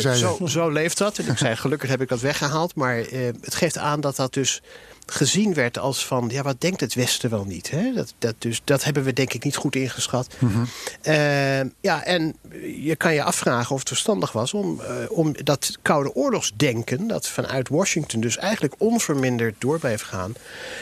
zo, 0.16 0.38
zo 0.46 0.70
leeft 0.70 0.98
dat. 0.98 1.18
En 1.18 1.26
ik 1.26 1.38
zei, 1.38 1.56
gelukkig 1.56 1.90
heb 1.90 2.00
ik 2.00 2.08
dat 2.08 2.20
weggehaald. 2.20 2.74
Maar 2.74 2.96
het 3.40 3.54
geeft 3.54 3.78
aan 3.78 4.00
dat 4.00 4.16
dat 4.16 4.34
dus 4.34 4.62
gezien 5.10 5.54
werd 5.54 5.78
als 5.78 6.06
van... 6.06 6.28
ja, 6.32 6.42
wat 6.42 6.60
denkt 6.60 6.80
het 6.80 6.94
Westen 6.94 7.30
wel 7.30 7.44
niet? 7.44 7.70
Hè? 7.70 7.92
Dat, 7.92 8.14
dat, 8.18 8.34
dus, 8.38 8.60
dat 8.64 8.84
hebben 8.84 9.04
we 9.04 9.12
denk 9.12 9.32
ik 9.32 9.44
niet 9.44 9.56
goed 9.56 9.76
ingeschat. 9.76 10.34
Mm 10.38 10.50
-hmm. 10.50 10.66
uh, 11.02 11.70
ja, 11.80 12.04
en 12.04 12.36
je 12.82 12.96
kan 12.96 13.14
je 13.14 13.22
afvragen 13.22 13.72
of 13.72 13.78
het 13.78 13.88
verstandig 13.88 14.32
was... 14.32 14.54
om, 14.54 14.80
uh, 14.80 14.86
om 15.08 15.34
dat 15.44 15.78
koude 15.82 16.14
oorlogsdenken... 16.14 17.06
dat 17.06 17.28
vanuit 17.28 17.68
Washington 17.68 18.20
dus 18.20 18.36
eigenlijk 18.36 18.74
onverminderd 18.78 19.54
door 19.58 19.78
bleef 19.78 20.02
gaan... 20.02 20.34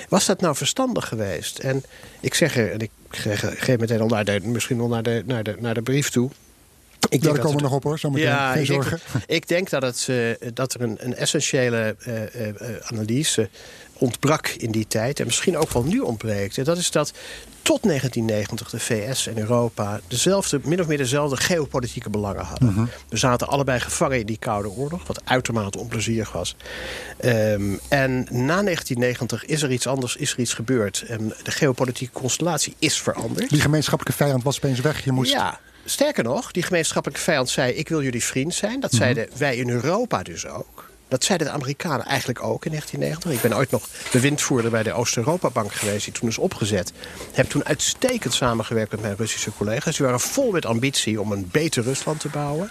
was 0.09 0.27
dat 0.27 0.41
nou 0.41 0.57
verstandig 0.57 1.09
geweest? 1.09 1.59
En 1.59 1.85
ik 2.21 2.35
zeg 2.35 2.57
er, 2.57 2.73
en 2.73 2.79
ik 2.79 2.91
geef 3.57 3.79
meteen 3.79 4.01
al 4.01 4.09
naar 4.09 4.25
de, 4.25 4.41
misschien 4.43 4.81
al 4.81 4.89
naar 4.89 5.03
de, 5.03 5.23
naar, 5.27 5.43
de, 5.43 5.57
naar 5.59 5.75
de 5.75 5.83
brief 5.83 6.11
toe... 6.11 6.31
Ik 7.09 7.23
Daar 7.23 7.39
komen 7.39 7.57
we 7.57 7.63
nog 7.63 7.73
op 7.73 7.83
hoor, 7.83 7.99
zo 7.99 8.11
meteen. 8.11 8.27
Ja, 8.27 8.53
Geen 8.53 8.61
ik 8.61 8.67
zorgen. 8.67 9.01
Denk, 9.13 9.25
ik 9.27 9.49
denk 9.49 9.71
dat, 9.71 9.83
het, 9.83 10.07
uh, 10.11 10.35
dat 10.55 10.75
er 10.75 10.81
een, 10.81 10.97
een 11.01 11.15
essentiële 11.15 11.97
uh, 12.07 12.15
uh, 12.23 12.77
analyse 12.81 13.49
ontbrak 13.99 14.49
in 14.49 14.71
die 14.71 14.87
tijd... 14.89 15.21
en 15.21 15.27
misschien 15.27 15.57
ook 15.57 15.73
wel 15.73 15.83
nu 15.83 16.01
ontbreekt. 16.01 16.65
dat 16.65 16.79
is 16.79 16.91
dat 16.91 17.13
tot 17.67 17.83
1990 17.83 18.71
de 18.71 18.81
VS 18.81 19.27
en 19.27 19.39
Europa 19.39 20.01
dezelfde, 20.09 20.61
min 20.65 20.81
of 20.81 20.87
meer 20.87 20.97
dezelfde 20.97 21.37
geopolitieke 21.37 22.11
belangen 22.11 22.45
hadden. 22.45 22.73
Mhm. 22.73 22.85
We 23.09 23.17
zaten 23.17 23.49
allebei 23.49 23.81
gevangen 23.81 24.19
in 24.19 24.27
die 24.27 24.39
Koude 24.39 24.69
Oorlog, 24.69 25.07
wat 25.07 25.21
uitermate 25.25 25.79
onplezierig 25.79 26.33
was. 26.33 26.57
Um, 27.25 27.81
en 27.89 28.27
na 28.31 28.63
1990 28.63 29.45
is 29.45 29.63
er 29.63 29.73
iets 29.73 29.87
anders, 29.87 30.17
is 30.17 30.33
er 30.33 30.39
iets 30.39 30.55
gebeurd. 30.55 31.05
En 31.09 31.35
de 31.43 31.51
geopolitieke 31.51 32.13
constellatie 32.13 32.75
is 32.79 33.01
veranderd. 33.01 33.51
Die 33.51 33.61
gemeenschappelijke 33.61 34.25
vijand 34.25 34.43
was 34.43 34.57
opeens 34.57 34.81
weg. 34.81 35.05
Je 35.05 35.13
moest... 35.13 35.33
Ja, 35.33 35.61
sterker 35.85 36.25
nog, 36.25 36.51
die 36.53 36.63
gemeenschappelijke 36.63 37.23
vijand 37.23 37.49
zei: 37.49 37.73
Ik 37.73 37.89
wil 37.89 38.03
jullie 38.03 38.25
vriend 38.25 38.55
zijn. 38.55 38.81
Dat 38.81 38.93
mhm. 38.93 39.01
zeiden 39.01 39.29
wij 39.37 39.57
in 39.57 39.69
Europa 39.69 40.23
dus 40.23 40.47
ook. 40.47 40.76
Dat 41.09 41.25
zeiden 41.25 41.47
de 41.47 41.53
Amerikanen 41.53 42.07
eigenlijk 42.07 42.43
ook 42.43 42.65
in 42.65 42.71
1990. 42.71 43.33
Ik 43.33 43.49
ben 43.51 43.59
ooit 43.59 43.71
nog 43.71 43.89
bewindvoerder 44.13 44.71
bij 44.71 44.83
de 44.83 44.93
Oost-Europa-bank 44.93 45.73
geweest... 45.73 46.05
die 46.05 46.15
toen 46.15 46.29
is 46.29 46.39
opgezet. 46.39 46.93
Heb 47.33 47.49
toen 47.49 47.65
uitstekend 47.65 48.35
samengewerkt 48.35 48.91
met 48.91 49.01
mijn 49.01 49.17
Russische 49.17 49.51
collega's. 49.57 49.97
Die 49.97 50.07
waren 50.07 50.21
vol 50.21 50.51
met 50.51 50.67
ambitie 50.67 51.21
om 51.21 51.33
een 51.33 51.49
beter 51.53 51.83
Rusland 51.83 52.21
te 52.21 52.29
bouwen. 52.29 52.71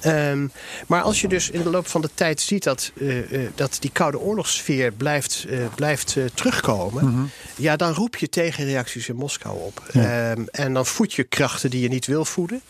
Ehm, 0.00 0.46
maar 0.86 1.02
als 1.02 1.20
je 1.20 1.28
dus 1.28 1.50
in 1.50 1.62
de 1.62 1.70
loop 1.70 1.86
van 1.86 2.00
de 2.00 2.10
tijd 2.14 2.40
ziet 2.40 2.64
dat, 2.64 2.92
uh, 2.94 3.30
uh, 3.30 3.48
dat 3.54 3.76
die 3.80 3.90
koude 3.92 4.18
oorlogssfeer 4.18 4.92
blijft, 4.92 5.44
uh, 5.48 5.66
blijft 5.74 6.16
terugkomen, 6.34 7.04
mhm. 7.04 7.24
ja, 7.56 7.76
dan 7.76 7.92
roep 7.92 8.16
je 8.16 8.28
tegenreacties 8.28 9.08
in 9.08 9.16
Moskou 9.16 9.58
op. 9.58 9.82
Um, 9.96 10.48
en 10.50 10.74
dan 10.74 10.86
voed 10.86 11.12
je 11.12 11.24
krachten 11.24 11.70
die 11.70 11.80
je 11.80 11.88
niet 11.88 12.06
wil 12.06 12.24
voeden. 12.24 12.62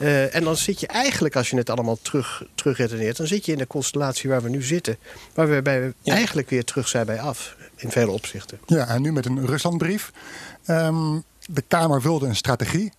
Uh, 0.00 0.34
en 0.34 0.44
dan 0.44 0.56
zit 0.56 0.80
je 0.80 0.86
eigenlijk, 0.86 1.36
als 1.36 1.50
je 1.50 1.56
het 1.56 1.70
allemaal 1.70 1.98
terug, 2.02 2.44
terugredeneert... 2.54 3.16
dan 3.16 3.26
zit 3.26 3.46
je 3.46 3.52
in 3.52 3.58
de 3.58 3.66
constellatie 3.66 4.30
waar 4.30 4.42
we 4.42 4.48
nu 4.48 4.62
zitten. 4.62 4.96
Waar 5.34 5.50
we 5.50 5.62
bij, 5.62 5.92
eigenlijk 6.04 6.50
weer 6.50 6.64
terug 6.64 6.88
zijn 6.88 7.06
bij 7.06 7.20
af. 7.20 7.56
In 7.76 7.90
vele 7.90 8.10
opzichten. 8.10 8.58
Ja, 8.66 8.88
en 8.88 9.02
nu 9.02 9.12
met 9.12 9.26
een 9.26 9.46
Ruslandbrief. 9.46 10.12
Um, 10.66 11.24
de 11.46 11.62
Kamer 11.68 12.00
wilde 12.00 12.26
een 12.26 12.36
strategie. 12.36 12.92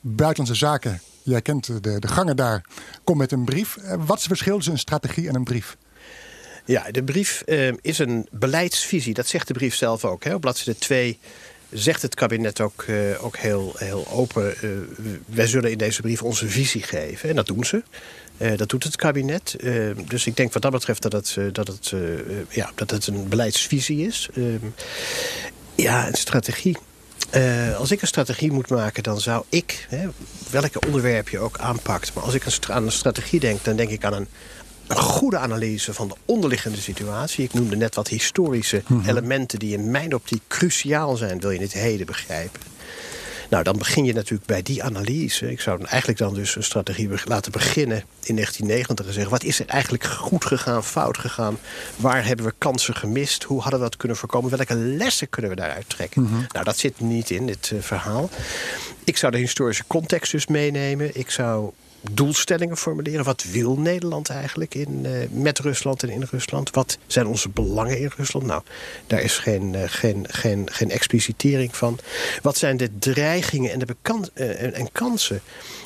Buitenlandse 0.00 0.66
Zaken, 0.66 1.00
jij 1.22 1.42
kent 1.42 1.82
de, 1.82 1.98
de 1.98 2.08
gangen 2.08 2.36
daar, 2.36 2.64
komt 3.04 3.18
met 3.18 3.32
een 3.32 3.44
brief. 3.44 3.76
Uh, 3.76 3.90
wat 3.90 4.16
is 4.16 4.22
het 4.22 4.26
verschil 4.26 4.54
tussen 4.54 4.72
een 4.72 4.78
strategie 4.78 5.28
en 5.28 5.34
een 5.34 5.44
brief? 5.44 5.76
Ja, 6.64 6.90
de 6.90 7.04
brief 7.04 7.42
uh, 7.46 7.72
is 7.80 7.98
een 7.98 8.28
beleidsvisie. 8.30 9.14
Dat 9.14 9.26
zegt 9.26 9.48
de 9.48 9.54
brief 9.54 9.74
zelf 9.74 10.04
ook. 10.04 10.24
Hè. 10.24 10.34
Op 10.34 10.40
bladzijde 10.40 10.78
2 10.78 11.18
zegt 11.70 12.02
het 12.02 12.14
kabinet 12.14 12.60
ook, 12.60 12.84
uh, 12.86 13.24
ook 13.24 13.36
heel, 13.36 13.74
heel 13.76 14.06
open... 14.10 14.54
Uh, 14.62 14.70
wij 15.26 15.46
zullen 15.46 15.70
in 15.70 15.78
deze 15.78 16.02
brief 16.02 16.22
onze 16.22 16.48
visie 16.48 16.82
geven. 16.82 17.28
En 17.28 17.36
dat 17.36 17.46
doen 17.46 17.64
ze. 17.64 17.82
Uh, 18.38 18.56
dat 18.56 18.68
doet 18.68 18.84
het 18.84 18.96
kabinet. 18.96 19.56
dus 20.06 20.26
ik 20.26 20.36
denk 20.36 20.52
wat 20.52 20.62
dat 20.62 20.72
betreft 20.72 21.02
dat 21.02 21.12
het, 21.12 21.36
dat 21.52 21.66
het, 21.66 21.92
ja, 22.48 22.70
dat 22.74 22.90
het 22.90 23.06
een 23.06 23.28
beleidsvisie 23.28 24.06
is. 24.06 24.28
ja, 25.74 26.06
een 26.06 26.14
strategie. 26.14 26.76
als 27.78 27.90
ik 27.90 28.00
een 28.00 28.06
strategie 28.06 28.52
moet 28.52 28.68
maken, 28.68 29.02
dan 29.02 29.20
zou 29.20 29.44
ik... 29.48 29.86
Hè, 29.88 30.08
welke 30.50 30.80
onderwerp 30.86 31.28
je 31.28 31.38
ook 31.38 31.58
aanpakt... 31.58 32.14
maar 32.14 32.24
als 32.24 32.34
ik 32.34 32.44
aan 32.68 32.84
een 32.84 32.92
strategie 32.92 33.40
denk, 33.40 33.64
dan 33.64 33.76
denk 33.76 33.90
ik 33.90 34.04
aan 34.04 34.14
een 34.14 34.28
een 34.86 34.96
goede 34.96 35.38
analyse 35.38 35.94
van 35.94 36.08
de 36.08 36.14
onderliggende 36.24 36.80
situatie. 36.80 37.44
Ik 37.44 37.54
noemde 37.54 37.76
net 37.76 37.94
wat 37.94 38.08
historische 38.08 38.82
mhm. 38.86 39.08
elementen 39.08 39.58
die 39.58 39.72
in 39.72 39.90
mijn 39.90 40.14
optiek 40.14 40.42
cruciaal 40.48 41.16
zijn... 41.16 41.40
wil 41.40 41.50
je 41.50 41.60
het 41.60 41.72
heden 41.72 42.06
begrijpen. 42.06 42.60
Nou, 43.50 43.62
dan 43.62 43.78
begin 43.78 44.04
je 44.04 44.12
natuurlijk 44.12 44.46
bij 44.46 44.62
die 44.62 44.82
analyse. 44.82 45.50
Ik 45.50 45.60
zou 45.60 45.84
eigenlijk 45.84 46.18
dan 46.18 46.34
dus 46.34 46.56
een 46.56 46.62
strategie 46.62 47.08
laten 47.24 47.52
beginnen 47.52 48.04
in 48.22 48.34
1990 48.34 49.06
en 49.06 49.12
zeggen... 49.12 49.32
wat 49.32 49.44
is 49.44 49.60
er 49.60 49.66
eigenlijk 49.66 50.04
goed 50.04 50.44
gegaan, 50.44 50.84
fout 50.84 51.18
gegaan? 51.18 51.58
Waar 51.96 52.26
hebben 52.26 52.46
we 52.46 52.54
kansen 52.58 52.94
gemist? 52.94 53.42
Hoe 53.42 53.60
hadden 53.60 53.80
we 53.80 53.86
dat 53.86 53.96
kunnen 53.96 54.16
voorkomen? 54.16 54.50
Welke 54.50 54.74
lessen 54.74 55.28
kunnen 55.28 55.50
we 55.50 55.56
daaruit 55.56 55.88
trekken? 55.88 56.22
Mhm. 56.22 56.34
Nou, 56.52 56.64
dat 56.64 56.78
zit 56.78 57.00
niet 57.00 57.30
in 57.30 57.46
dit 57.46 57.70
uh, 57.74 57.80
verhaal. 57.82 58.30
Ik 59.04 59.16
zou 59.16 59.32
de 59.32 59.38
historische 59.38 59.84
context 59.86 60.32
dus 60.32 60.46
meenemen. 60.46 61.10
Ik 61.18 61.30
zou 61.30 61.72
doelstellingen 62.10 62.76
formuleren. 62.76 63.24
Wat 63.24 63.44
wil 63.44 63.76
Nederland 63.78 64.28
eigenlijk 64.28 64.74
in, 64.74 65.04
uh, 65.06 65.10
met 65.30 65.58
Rusland 65.58 66.02
en 66.02 66.08
in 66.08 66.26
Rusland? 66.30 66.70
Wat 66.70 66.98
zijn 67.06 67.26
onze 67.26 67.48
belangen 67.48 67.98
in 67.98 68.10
Rusland? 68.16 68.46
Nou, 68.46 68.62
daar 69.06 69.20
is 69.20 69.38
geen, 69.38 69.72
uh, 69.72 69.82
geen, 69.86 70.26
geen, 70.30 70.68
geen 70.72 70.90
explicitering 70.90 71.76
van. 71.76 71.98
Wat 72.42 72.56
zijn 72.56 72.76
de 72.76 72.98
dreigingen 72.98 73.72
en, 73.72 73.78
de 73.78 73.86
bekant, 73.86 74.30
uh, 74.34 74.62
en, 74.62 74.74
en 74.74 74.92
kansen 74.92 75.40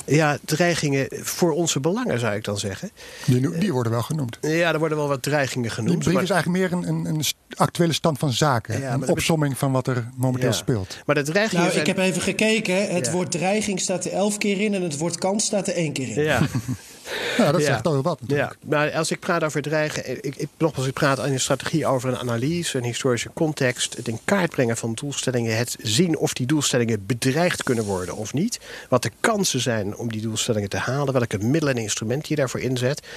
ja, 0.05 0.37
dreigingen 0.45 1.07
voor 1.11 1.51
onze 1.51 1.79
belangen, 1.79 2.19
zou 2.19 2.35
ik 2.35 2.43
dan 2.43 2.59
zeggen. 2.59 2.91
Die, 3.25 3.57
die 3.57 3.73
worden 3.73 3.91
wel 3.91 4.01
genoemd. 4.01 4.37
Ja, 4.41 4.73
er 4.73 4.79
worden 4.79 4.97
wel 4.97 5.07
wat 5.07 5.21
dreigingen 5.21 5.71
genoemd. 5.71 6.03
Die 6.03 6.13
brief 6.13 6.21
is 6.21 6.29
eigenlijk 6.29 6.61
meer 6.61 6.79
een, 6.79 6.87
een, 6.87 7.05
een 7.05 7.23
actuele 7.55 7.93
stand 7.93 8.19
van 8.19 8.31
zaken. 8.31 8.93
een 8.93 9.09
opsomming 9.09 9.57
van 9.57 9.71
wat 9.71 9.87
er 9.87 10.09
momenteel 10.15 10.53
speelt. 10.53 10.97
Maar 11.05 11.15
de 11.15 11.23
dreigingen 11.23 11.65
nou, 11.65 11.79
ik 11.79 11.85
heb 11.85 11.97
even 11.97 12.21
gekeken. 12.21 12.89
Het 12.89 13.11
woord 13.11 13.31
dreiging 13.31 13.79
staat 13.79 14.05
er 14.05 14.11
elf 14.11 14.37
keer 14.37 14.61
in... 14.61 14.73
en 14.73 14.81
het 14.81 14.97
woord 14.97 15.17
kans 15.17 15.45
staat 15.45 15.67
er 15.67 15.73
één 15.73 15.93
keer 15.93 16.07
in. 16.07 16.10
Ja. 16.15 16.41
Ja, 17.37 17.51
dat 17.51 17.61
zegt 17.61 17.83
toch 17.83 18.01
wat. 18.01 18.19
Ja, 18.27 18.53
maar 18.65 18.91
als 18.91 19.11
ik 19.11 19.19
praat 19.19 19.43
over 19.43 19.61
dreigen, 19.61 20.23
ik, 20.25 20.35
ik, 20.35 20.47
nogmaals, 20.57 20.87
ik 20.87 20.93
praat 20.93 21.25
in 21.25 21.31
een 21.31 21.39
strategie 21.39 21.85
over 21.85 22.09
een 22.09 22.17
analyse, 22.17 22.77
een 22.77 22.83
historische 22.83 23.29
context, 23.33 23.97
het 23.97 24.07
in 24.07 24.19
kaart 24.25 24.49
brengen 24.49 24.77
van 24.77 24.93
doelstellingen, 24.93 25.57
het 25.57 25.75
zien 25.81 26.17
of 26.17 26.33
die 26.33 26.45
doelstellingen 26.45 27.05
bedreigd 27.05 27.63
kunnen 27.63 27.83
worden 27.83 28.15
of 28.15 28.33
niet, 28.33 28.59
wat 28.89 29.03
de 29.03 29.11
kansen 29.19 29.59
zijn 29.59 29.95
om 29.95 30.11
die 30.11 30.21
doelstellingen 30.21 30.69
te 30.69 30.77
halen, 30.77 31.13
welke 31.13 31.37
middelen 31.37 31.75
en 31.75 31.81
instrumenten 31.81 32.29
je 32.29 32.35
daarvoor 32.35 32.59
inzet, 32.59 33.07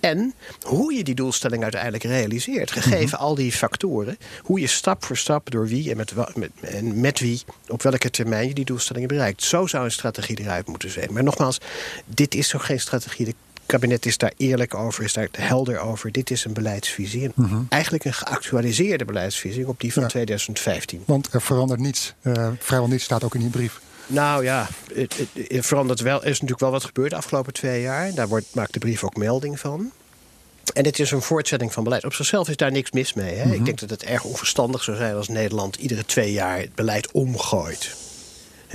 en 0.00 0.34
hoe 0.62 0.94
je 0.94 1.04
die 1.04 1.14
doelstelling 1.14 1.62
uiteindelijk 1.62 2.04
realiseert, 2.04 2.70
gegeven 2.70 3.18
mhm. 3.18 3.26
al 3.26 3.34
die 3.34 3.52
factoren, 3.52 4.18
hoe 4.42 4.60
je 4.60 4.66
stap 4.66 5.04
voor 5.04 5.16
stap 5.16 5.50
door 5.50 5.66
wie 5.66 5.90
en 5.90 5.96
met, 5.96 6.12
met, 6.34 6.50
en 6.60 7.00
met 7.00 7.20
wie, 7.20 7.42
op 7.68 7.82
welke 7.82 8.10
termijn 8.10 8.48
je 8.48 8.54
die 8.54 8.64
doelstellingen 8.64 9.08
bereikt. 9.08 9.42
Zo 9.42 9.66
zou 9.66 9.84
een 9.84 9.90
strategie 9.90 10.40
eruit 10.40 10.66
moeten 10.66 10.90
zijn. 10.90 11.12
Maar 11.12 11.22
nogmaals, 11.22 11.58
dit 12.06 12.34
is 12.34 12.48
toch 12.48 12.66
geen 12.66 12.80
strategie 12.80 13.34
kabinet 13.70 14.06
is 14.06 14.18
daar 14.18 14.32
eerlijk 14.36 14.74
over, 14.74 15.04
is 15.04 15.12
daar 15.12 15.28
helder 15.32 15.78
over. 15.78 16.12
Dit 16.12 16.30
is 16.30 16.44
een 16.44 16.52
beleidsvisie. 16.52 17.30
Mhm. 17.34 17.62
Eigenlijk 17.68 18.04
een 18.04 18.14
geactualiseerde 18.14 19.04
beleidsvisie 19.04 19.68
op 19.68 19.80
die 19.80 19.92
van 19.92 20.06
2015. 20.06 21.02
Want 21.06 21.32
er 21.32 21.42
verandert 21.42 21.80
niets. 21.80 22.14
Uh, 22.22 22.48
vrijwel 22.58 22.88
niets 22.88 23.04
staat 23.04 23.24
ook 23.24 23.34
in 23.34 23.40
die 23.40 23.50
brief. 23.50 23.80
Nou 24.06 24.44
ja, 24.44 24.68
het, 24.94 25.16
het, 25.48 25.66
verandert 25.66 26.00
wel. 26.00 26.16
Er 26.16 26.26
is 26.26 26.32
natuurlijk 26.32 26.60
wel 26.60 26.70
wat 26.70 26.84
gebeurd 26.84 27.10
de 27.10 27.16
afgelopen 27.16 27.52
twee 27.52 27.80
jaar. 27.80 28.14
Daar 28.14 28.28
wordt, 28.28 28.46
maakt 28.52 28.72
de 28.72 28.78
brief 28.78 29.04
ook 29.04 29.16
melding 29.16 29.60
van. 29.60 29.90
En 30.74 30.82
dit 30.82 30.98
is 30.98 31.10
een 31.10 31.22
voortzetting 31.22 31.72
van 31.72 31.84
beleid. 31.84 32.04
Op 32.04 32.14
zichzelf 32.14 32.48
is 32.48 32.56
daar 32.56 32.72
niks 32.72 32.90
mis 32.90 33.14
mee. 33.14 33.34
Hè? 33.34 33.44
Ik 33.44 33.56
mhm. 33.56 33.64
denk 33.64 33.78
dat 33.80 33.90
het 33.90 34.04
erg 34.04 34.24
onverstandig 34.24 34.82
zou 34.82 34.96
zijn 34.96 35.14
als 35.14 35.28
Nederland 35.28 35.76
iedere 35.76 36.04
twee 36.04 36.32
jaar 36.32 36.58
het 36.58 36.74
beleid 36.74 37.12
omgooit 37.12 37.96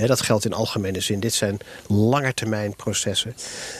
dat 0.04 0.22
geldt 0.22 0.44
in 0.44 0.52
algemene 0.52 1.00
zin. 1.00 1.20
Dit 1.20 1.34
zijn 1.34 1.58
langetermijnprocessen. 1.86 3.34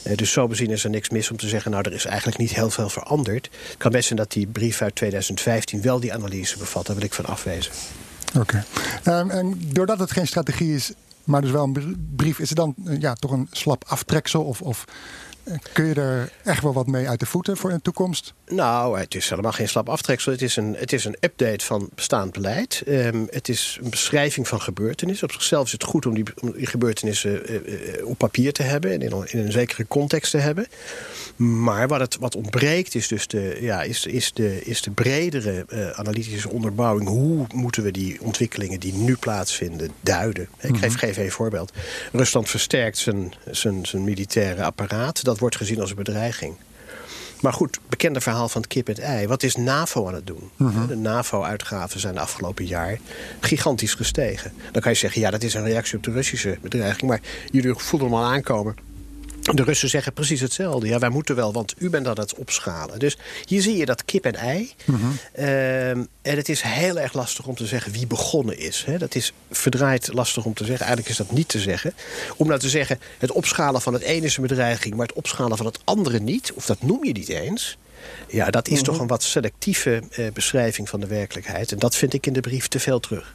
Uh, 0.06 0.16
dus 0.16 0.32
zo 0.32 0.46
bezien 0.46 0.70
is 0.70 0.84
er 0.84 0.90
niks 0.90 1.10
mis 1.10 1.30
om 1.30 1.36
te 1.36 1.48
zeggen... 1.48 1.70
nou, 1.70 1.82
er 1.86 1.92
is 1.92 2.04
eigenlijk 2.04 2.38
niet 2.38 2.54
heel 2.54 2.70
veel 2.70 2.88
veranderd. 2.88 3.48
Het 3.68 3.76
kan 3.78 3.90
best 3.90 4.06
zijn 4.06 4.18
dat 4.18 4.32
die 4.32 4.46
brief 4.46 4.82
uit 4.82 4.94
2015 4.94 5.82
wel 5.82 6.00
die 6.00 6.14
analyse 6.14 6.58
bevat. 6.58 6.86
Daar 6.86 6.96
wil 6.96 7.04
ik 7.04 7.14
van 7.14 7.26
afwezen. 7.26 7.72
Oké. 8.38 8.64
Ehm, 9.02 9.30
en 9.30 9.60
doordat 9.72 9.98
het 9.98 10.10
geen 10.10 10.26
strategie 10.26 10.74
is, 10.74 10.92
maar 11.24 11.40
dus 11.40 11.50
wel 11.50 11.64
een 11.64 12.08
brief... 12.16 12.38
is 12.38 12.48
het 12.48 12.58
dan 12.58 12.74
eh, 12.86 13.00
ja, 13.00 13.14
toch 13.14 13.30
een 13.30 13.48
slap 13.50 13.84
aftreksel 13.86 14.42
of... 14.42 14.60
of 14.60 14.84
Kun 15.72 15.84
je 15.84 15.94
er 15.94 16.32
echt 16.44 16.62
wel 16.62 16.72
wat 16.72 16.86
mee 16.86 17.08
uit 17.08 17.20
de 17.20 17.26
voeten 17.26 17.56
voor 17.56 17.70
in 17.70 17.76
de 17.76 17.82
toekomst? 17.82 18.34
Nou, 18.48 18.98
het 18.98 19.14
is 19.14 19.28
helemaal 19.28 19.52
geen 19.52 19.68
slap 19.68 19.88
aftreksel. 19.88 20.32
Het 20.32 20.42
is 20.42 20.56
een, 20.56 20.76
het 20.78 20.92
is 20.92 21.04
een 21.04 21.16
update 21.20 21.64
van 21.64 21.88
bestaand 21.94 22.32
beleid. 22.32 22.82
Um, 22.88 23.26
het 23.30 23.48
is 23.48 23.78
een 23.82 23.90
beschrijving 23.90 24.48
van 24.48 24.60
gebeurtenissen. 24.60 25.26
Op 25.26 25.32
zichzelf 25.32 25.66
is 25.66 25.72
het 25.72 25.84
goed 25.84 26.06
om 26.06 26.14
die, 26.14 26.24
om 26.40 26.52
die 26.52 26.66
gebeurtenissen 26.66 27.52
uh, 27.52 28.06
op 28.06 28.18
papier 28.18 28.52
te 28.52 28.62
hebben... 28.62 28.90
en 28.90 29.00
in, 29.00 29.12
in, 29.26 29.38
een 29.38 29.52
zekere 29.52 29.86
context 29.86 30.30
te 30.30 30.38
hebben. 30.38 30.66
Maar 31.36 31.88
wat, 31.88 32.00
het, 32.00 32.16
wat 32.16 32.36
ontbreekt 32.36 32.94
is 32.94 33.08
dus 33.08 33.26
de, 33.26 33.58
ja, 33.60 33.82
is, 33.82 34.06
is 34.06 34.32
de, 34.32 34.64
is 34.64 34.82
de 34.82 34.90
bredere 34.90 35.66
uh, 35.68 35.90
analytische 35.90 36.50
onderbouwing. 36.50 37.08
Hoe 37.08 37.46
moeten 37.54 37.82
we 37.82 37.90
die 37.90 38.20
ontwikkelingen 38.20 38.80
die 38.80 38.94
nu 38.94 39.16
plaatsvinden 39.16 39.90
duiden? 40.00 40.48
Ik 40.60 40.76
geef, 40.76 40.90
mhm. 40.90 40.98
geef 40.98 41.16
een 41.16 41.30
voorbeeld. 41.30 41.72
Rusland 42.12 42.50
versterkt 42.50 42.98
zijn, 42.98 43.34
zijn, 43.50 43.86
zijn 43.86 44.04
militaire 44.04 44.62
apparaat. 44.64 45.24
Dat 45.24 45.38
wordt 45.38 45.56
gezien 45.56 45.80
als 45.80 45.90
een 45.90 45.96
bedreiging. 45.96 46.56
Maar 47.40 47.52
goed, 47.52 47.78
bekende 47.88 48.20
verhaal 48.20 48.48
van 48.48 48.60
het 48.60 48.70
kip 48.70 48.88
en 48.88 48.94
het 48.94 49.02
ei. 49.02 49.26
Wat 49.26 49.42
is 49.42 49.56
NAVO 49.56 50.06
aan 50.06 50.14
het 50.14 50.26
doen? 50.26 50.50
Mhm. 50.56 50.86
De 50.86 50.96
NAVO-uitgaven 50.96 52.00
zijn 52.00 52.14
de 52.14 52.20
afgelopen 52.20 52.66
jaar 52.66 52.98
gigantisch 53.40 53.94
gestegen. 53.94 54.52
Dan 54.72 54.82
kan 54.82 54.92
je 54.92 54.98
zeggen, 54.98 55.20
ja, 55.20 55.30
dat 55.30 55.42
is 55.42 55.54
een 55.54 55.64
reactie 55.64 55.96
op 55.96 56.02
de 56.04 56.10
Russische 56.10 56.58
bedreiging. 56.62 57.10
Maar 57.10 57.20
jullie 57.50 57.74
voelen 57.74 58.08
hem 58.08 58.18
al 58.18 58.24
aankomen. 58.24 58.85
De 59.54 59.62
Russen 59.62 59.88
zeggen 59.88 60.12
precies 60.12 60.40
hetzelfde. 60.40 60.88
Ja, 60.88 60.98
wij 60.98 61.08
moeten 61.08 61.36
wel, 61.36 61.52
want 61.52 61.74
u 61.78 61.90
bent 61.90 62.06
aan 62.06 62.18
het 62.18 62.34
opschalen. 62.34 62.98
Dus 62.98 63.18
hier 63.44 63.62
zie 63.62 63.76
je 63.76 63.86
dat 63.86 64.04
kip 64.04 64.24
en 64.24 64.34
ei. 64.34 64.72
Mhm. 64.84 65.00
Ehm, 65.32 66.04
en 66.22 66.36
het 66.36 66.48
is 66.48 66.60
heel 66.60 66.98
erg 66.98 67.12
lastig 67.12 67.46
om 67.46 67.54
te 67.54 67.66
zeggen 67.66 67.92
wie 67.92 68.06
begonnen 68.06 68.58
is. 68.58 68.84
Hè. 68.86 68.98
Dat 68.98 69.14
is 69.14 69.32
verdraaid 69.50 70.12
lastig 70.12 70.44
om 70.44 70.54
te 70.54 70.64
zeggen. 70.64 70.86
Eigenlijk 70.86 71.08
is 71.08 71.26
dat 71.26 71.36
niet 71.36 71.48
te 71.48 71.58
zeggen. 71.58 71.94
Om 72.36 72.46
nou 72.46 72.60
te 72.60 72.68
zeggen, 72.68 72.98
het 73.18 73.32
opschalen 73.32 73.80
van 73.80 73.92
het 73.92 74.02
ene 74.02 74.26
is 74.26 74.36
een 74.36 74.46
bedreiging... 74.46 74.94
maar 74.94 75.06
het 75.06 75.16
opschalen 75.16 75.56
van 75.56 75.66
het 75.66 75.78
andere 75.84 76.20
niet, 76.20 76.52
of 76.52 76.66
dat 76.66 76.82
noem 76.82 77.04
je 77.04 77.12
niet 77.12 77.28
eens... 77.28 77.78
Ja, 78.28 78.50
dat 78.50 78.68
is 78.68 78.82
toch 78.82 78.98
een 78.98 79.06
wat 79.06 79.22
selectieve 79.22 80.02
eh, 80.10 80.26
beschrijving 80.32 80.88
van 80.88 81.00
de 81.00 81.06
werkelijkheid. 81.06 81.72
En 81.72 81.78
dat 81.78 81.94
vind 81.94 82.12
ik 82.12 82.26
in 82.26 82.32
de 82.32 82.40
brief 82.40 82.68
te 82.68 82.80
veel 82.80 83.00
terug. 83.00 83.34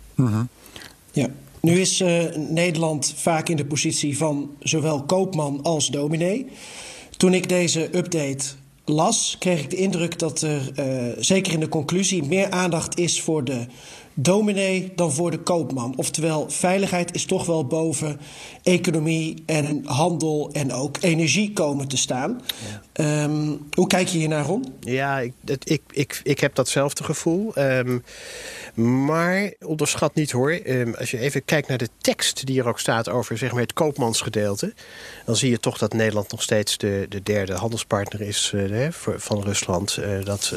Ja. 1.11 1.29
Nu 1.61 1.79
is 1.79 1.99
eh, 1.99 2.35
Nederland 2.35 3.13
vaak 3.15 3.49
in 3.49 3.57
de 3.57 3.65
positie 3.65 4.17
van 4.17 4.49
zowel 4.59 5.03
koopman 5.03 5.59
als 5.63 5.87
dominee. 5.87 6.47
Toen 7.17 7.33
ik 7.33 7.49
deze 7.49 7.97
update 7.97 8.45
las, 8.85 9.35
kreeg 9.39 9.59
ik 9.61 9.69
de 9.69 9.75
indruk 9.75 10.19
dat 10.19 10.41
er 10.41 10.71
eh, 10.75 10.85
zeker 11.19 11.53
in 11.53 11.59
de 11.59 11.69
conclusie 11.69 12.23
meer 12.23 12.49
aandacht 12.49 12.97
is 12.99 13.21
voor 13.21 13.43
de 13.43 13.65
dominee 14.13 14.91
dan 14.95 15.11
voor 15.11 15.31
de 15.31 15.39
koopman. 15.39 15.93
Oftewel, 15.95 16.49
veiligheid 16.49 17.15
is 17.15 17.25
toch 17.25 17.45
wel 17.45 17.65
boven 17.65 18.19
economie 18.63 19.43
en 19.45 19.81
handel 19.85 20.49
en 20.51 20.73
ook 20.73 20.97
energie 21.01 21.53
komen 21.53 21.87
te 21.87 21.97
staan. 21.97 22.41
Ehm, 22.93 23.55
hoe 23.71 23.87
kijk 23.87 24.07
je 24.07 24.17
hier 24.17 24.27
naar, 24.27 24.45
Ron? 24.45 24.73
Ja, 24.79 25.19
ik, 25.19 25.33
ik, 25.63 25.81
ik, 25.91 26.21
ik 26.23 26.39
heb 26.39 26.55
datzelfde 26.55 27.03
gevoel. 27.03 27.55
Ehm, 27.55 27.99
maar 29.05 29.53
onderschat 29.59 30.15
niet 30.15 30.31
hoor. 30.31 30.51
Ehm, 30.51 30.93
als 30.93 31.11
je 31.11 31.17
even 31.17 31.45
kijkt 31.45 31.67
naar 31.67 31.77
de 31.77 31.89
tekst 31.97 32.45
die 32.45 32.59
er 32.59 32.67
ook 32.67 32.79
staat 32.79 33.09
over 33.09 33.37
zeg 33.37 33.51
maar, 33.51 33.61
het 33.61 33.73
koopmansgedeelte. 33.73 34.73
Dan 35.25 35.35
zie 35.35 35.49
je 35.49 35.59
toch 35.59 35.77
dat 35.77 35.93
Nederland 35.93 36.31
nog 36.31 36.41
steeds 36.41 36.77
de, 36.77 37.05
de 37.09 37.23
derde 37.23 37.53
handelspartner 37.53 38.21
is 38.21 38.51
uh, 38.55 38.87
van 38.91 39.43
Rusland. 39.43 39.97
Uh, 39.99 40.25
dat, 40.25 40.53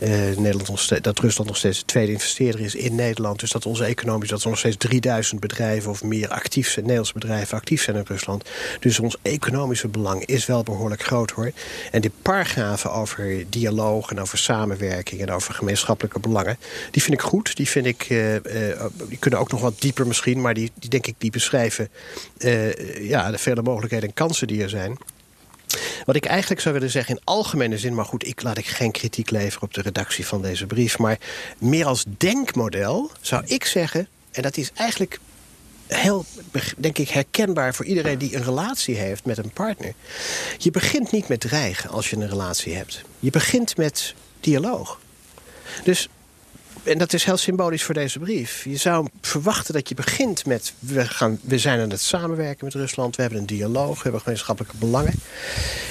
uh, 0.00 0.36
Nederland 0.36 1.02
dat 1.04 1.18
Rusland 1.18 1.48
nog 1.48 1.58
steeds 1.58 1.78
de 1.78 1.84
tweede 1.84 2.12
investeerder 2.12 2.60
is 2.60 2.74
in 2.74 2.94
Nederland. 2.94 3.40
Dus 3.40 3.50
dat 3.50 3.66
onze 3.66 3.84
economisch 3.84 4.28
dat 4.28 4.42
er 4.42 4.48
nog 4.48 4.58
steeds 4.58 4.76
3000 4.76 5.40
bedrijven 5.40 5.90
of 5.90 6.02
meer 6.02 6.28
actief 6.28 6.68
zijn, 6.68 6.84
Nederlandse 6.84 7.18
bedrijven 7.18 7.56
actief 7.56 7.82
zijn 7.82 7.96
in 7.96 8.04
Rusland. 8.06 8.48
Dus 8.80 8.98
ons 8.98 9.16
economische 9.22 9.88
belang 9.88 10.24
is 10.24 10.46
wel 10.46 10.62
behoorlijk 10.62 11.02
groot 11.04 11.30
hoor. 11.30 11.52
En 11.90 12.00
die 12.00 12.12
paragrafen 12.22 12.92
over 12.92 13.44
dialoog 13.48 14.10
en 14.10 14.20
over 14.20 14.38
samenwerking 14.38 15.20
en 15.20 15.30
over 15.30 15.54
gemeenschappelijke 15.54 16.18
belangen, 16.20 16.58
die 16.90 17.02
vind 17.02 17.14
ik 17.14 17.22
goed. 17.22 17.56
Die 17.56 17.68
vind 17.68 17.86
ik, 17.86 18.10
uh, 18.10 18.34
uh, 18.34 18.40
die 19.08 19.18
kunnen 19.18 19.40
ook 19.40 19.50
nog 19.50 19.60
wat 19.60 19.80
dieper 19.80 20.06
misschien, 20.06 20.40
maar 20.40 20.54
die, 20.54 20.72
die 20.74 20.90
denk 20.90 21.06
ik 21.06 21.14
die 21.18 21.30
beschrijven 21.30 21.88
uh, 22.38 23.08
ja, 23.08 23.30
de 23.30 23.38
vele 23.38 23.62
mogelijkheden 23.62 24.08
en 24.08 24.14
kansen 24.14 24.46
die 24.46 24.62
er 24.62 24.68
zijn. 24.68 24.98
Wat 26.04 26.16
ik 26.16 26.24
eigenlijk 26.24 26.60
zou 26.60 26.74
willen 26.74 26.90
zeggen 26.90 27.16
in 27.16 27.22
algemene 27.24 27.78
zin, 27.78 27.94
maar 27.94 28.04
goed, 28.04 28.26
ik 28.26 28.42
laat 28.42 28.58
ik 28.58 28.66
geen 28.66 28.90
kritiek 28.90 29.30
leveren 29.30 29.62
op 29.62 29.74
de 29.74 29.82
redactie 29.82 30.26
van 30.26 30.42
deze 30.42 30.66
brief, 30.66 30.98
maar 30.98 31.18
meer 31.58 31.86
als 31.86 32.04
denkmodel 32.18 33.10
zou 33.20 33.42
ik 33.46 33.64
zeggen, 33.64 34.08
en 34.30 34.42
dat 34.42 34.56
is 34.56 34.70
eigenlijk 34.74 35.18
heel, 35.94 36.24
denk 36.76 36.98
ik, 36.98 37.08
herkenbaar 37.08 37.74
voor 37.74 37.84
iedereen 37.84 38.18
die 38.18 38.36
een 38.36 38.44
relatie 38.44 38.96
heeft 38.96 39.24
met 39.24 39.38
een 39.38 39.50
partner. 39.50 39.92
Je 40.58 40.70
begint 40.70 41.12
niet 41.12 41.28
met 41.28 41.40
dreigen 41.40 41.90
als 41.90 42.10
je 42.10 42.16
een 42.16 42.28
relatie 42.28 42.74
hebt. 42.74 43.02
Je 43.18 43.30
begint 43.30 43.76
met 43.76 44.14
dialoog. 44.40 45.00
Dus 45.84 46.08
en 46.84 46.98
dat 46.98 47.12
is 47.12 47.24
heel 47.24 47.36
symbolisch 47.36 47.82
voor 47.82 47.94
deze 47.94 48.18
brief. 48.18 48.64
Je 48.64 48.76
zou 48.76 49.08
verwachten 49.20 49.74
dat 49.74 49.88
je 49.88 49.94
begint 49.94 50.46
met... 50.46 50.74
We, 50.78 51.06
gaan, 51.06 51.38
we 51.42 51.58
zijn 51.58 51.80
aan 51.80 51.90
het 51.90 52.00
samenwerken 52.00 52.64
met 52.64 52.74
Rusland. 52.74 53.16
We 53.16 53.22
hebben 53.22 53.40
een 53.40 53.46
dialoog. 53.46 53.96
We 53.96 54.02
hebben 54.02 54.20
gemeenschappelijke 54.20 54.76
belangen. 54.76 55.14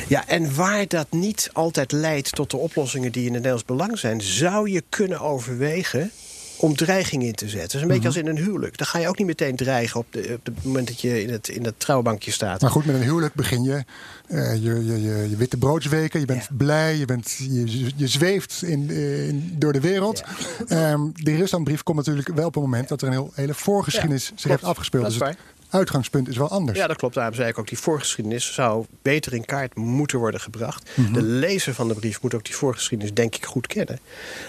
Ja, 0.07 0.27
en 0.27 0.55
waar 0.55 0.87
dat 0.87 1.07
niet 1.09 1.49
altijd 1.53 1.91
leidt 1.91 2.35
tot 2.35 2.51
de 2.51 2.57
oplossingen 2.57 3.11
die 3.11 3.21
in 3.21 3.33
het 3.33 3.43
Nederlands 3.43 3.65
belang 3.65 3.99
zijn... 3.99 4.21
zou 4.21 4.69
je 4.69 4.83
kunnen 4.89 5.19
overwegen 5.19 6.11
om 6.57 6.75
dreiging 6.75 7.23
in 7.23 7.33
te 7.33 7.49
zetten. 7.49 7.61
Dat 7.67 7.75
is 7.75 7.81
een 7.81 7.87
beetje 7.87 8.07
als 8.07 8.17
in 8.17 8.27
een 8.27 8.37
huwelijk. 8.37 8.77
Dan 8.77 8.87
ga 8.87 8.99
je 8.99 9.07
ook 9.07 9.17
niet 9.17 9.27
meteen 9.27 9.55
dreigen 9.55 9.99
op, 9.99 10.05
de, 10.09 10.33
op 10.33 10.45
het 10.45 10.63
moment 10.63 10.87
dat 10.87 11.01
je 11.01 11.21
in 11.21 11.29
het, 11.29 11.47
in 11.47 11.65
het 11.65 11.79
trouwbankje 11.79 12.31
staat. 12.31 12.61
Maar 12.61 12.71
goed, 12.71 12.85
met 12.85 12.95
een 12.95 13.01
huwelijk 13.01 13.33
begin 13.33 13.63
je 13.63 13.83
uh, 14.27 14.55
je, 14.55 14.85
je, 14.85 15.01
je, 15.01 15.29
je 15.29 15.35
witte 15.35 15.57
broodsweken. 15.57 16.19
Je 16.19 16.25
bent 16.25 16.43
ja. 16.43 16.55
blij, 16.57 16.97
je, 16.97 17.05
bent, 17.05 17.35
je, 17.39 17.91
je 17.95 18.07
zweeft 18.07 18.61
in, 18.61 18.89
in, 18.89 19.55
door 19.57 19.73
de 19.73 19.79
wereld. 19.79 20.23
Ja. 20.67 20.91
Um, 20.91 21.11
de 21.13 21.35
Ruslandbrief 21.35 21.83
komt 21.83 21.97
natuurlijk 21.97 22.27
wel 22.27 22.47
op 22.47 22.53
het 22.53 22.63
moment 22.63 22.87
dat 22.87 23.01
er 23.01 23.07
een 23.07 23.13
heel, 23.13 23.31
hele 23.33 23.53
voorgeschiedenis 23.53 24.31
zich 24.35 24.49
heeft 24.49 24.63
afgespeeld. 24.63 25.03
Dat 25.03 25.11
is 25.11 25.19
dus 25.19 25.27
het 25.27 25.37
uitgangspunt 25.73 26.27
is 26.27 26.37
wel 26.37 26.49
anders. 26.49 26.77
Ja, 26.77 26.87
dat 26.87 26.97
klopt. 26.97 27.15
Daarom 27.15 27.33
zei 27.35 27.49
ik 27.49 27.57
ook, 27.57 27.67
die 27.67 27.77
voorgeschiedenis 27.77 28.53
zou 28.53 28.85
beter 29.01 29.33
in 29.33 29.45
kaart 29.45 29.75
moeten 29.75 30.19
worden 30.19 30.39
gebracht. 30.39 30.89
Mm 30.93 31.05
-hmm. 31.05 31.13
De 31.13 31.21
lezer 31.21 31.73
van 31.73 31.87
de 31.87 31.93
brief 31.93 32.21
moet 32.21 32.33
ook 32.33 32.45
die 32.45 32.55
voorgeschiedenis 32.55 33.13
denk 33.13 33.35
ik 33.35 33.45
goed 33.45 33.67
kennen. 33.67 33.99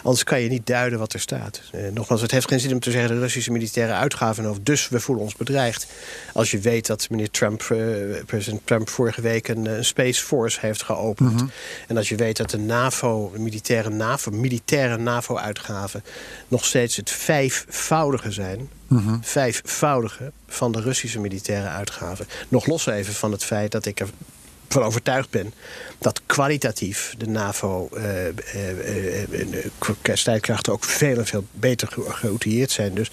Anders 0.03 0.25
kan 0.25 0.41
je 0.41 0.49
niet 0.49 0.67
duiden 0.67 0.99
wat 0.99 1.13
er 1.13 1.21
staat. 1.21 1.63
Uh, 1.75 1.91
nogmaals, 1.93 2.21
het 2.21 2.31
heeft 2.31 2.49
geen 2.49 2.61
zin 2.61 2.73
om 2.73 2.81
te 2.81 2.91
zeggen... 2.91 3.15
de 3.15 3.21
Russische 3.21 3.51
militaire 3.51 3.93
uitgaven 3.93 4.51
of 4.51 4.59
dus 4.63 4.89
we 4.89 5.01
voelen 5.01 5.25
ons 5.25 5.37
bedreigd. 5.37 5.87
Als 6.33 6.51
je 6.51 6.59
weet 6.59 6.87
dat 6.87 7.11
meneer 7.11 7.31
Trump, 7.31 7.63
uh, 7.63 7.79
president 8.27 8.61
Trump 8.65 8.89
vorige 8.89 9.21
week... 9.21 9.49
een, 9.49 9.67
een 9.67 9.85
Space 9.85 10.25
Force 10.25 10.59
heeft 10.61 10.83
geopend. 10.83 11.33
Mm 11.33 11.39
-hmm. 11.39 11.51
En 11.89 11.97
als 11.97 12.09
je 12.09 12.17
weet 12.17 12.37
dat 12.37 12.51
de 12.51 12.59
NAVO, 12.59 13.31
de 13.33 13.39
militaire 13.39 13.91
NAVO, 13.91 14.31
militaire 14.31 14.97
NAVO-uitgaven... 14.97 16.05
nog 16.49 16.65
steeds 16.65 16.97
het 16.97 17.11
vijfvoudige 17.11 18.31
zijn... 18.31 18.69
Mm 18.87 18.99
-hmm. 18.99 19.19
vijfvoudige 19.23 20.33
van 20.47 20.73
de 20.73 20.81
Russische 20.81 21.21
militaire 21.21 21.69
uitgaven. 21.69 22.27
Nog 22.49 22.67
los 22.67 22.87
even 22.87 23.15
van 23.15 23.33
het 23.33 23.45
feit 23.45 23.73
dat 23.73 23.87
ik 23.87 24.01
ervan 24.01 24.83
overtuigd 24.83 25.31
ben 25.31 25.55
dat 25.99 26.21
kwalitatief 26.27 27.15
de 27.19 27.27
NAVO 27.27 27.89
uh, 27.97 28.27
uh, 28.27 29.29
uh, 29.33 30.15
strijdkrachten 30.15 30.73
ook 30.73 30.85
veel 30.85 31.19
en 31.19 31.27
veel 31.27 31.45
beter 31.53 31.89
geoutilleerd 32.09 32.71
zijn. 32.71 32.95
Dus 32.95 33.11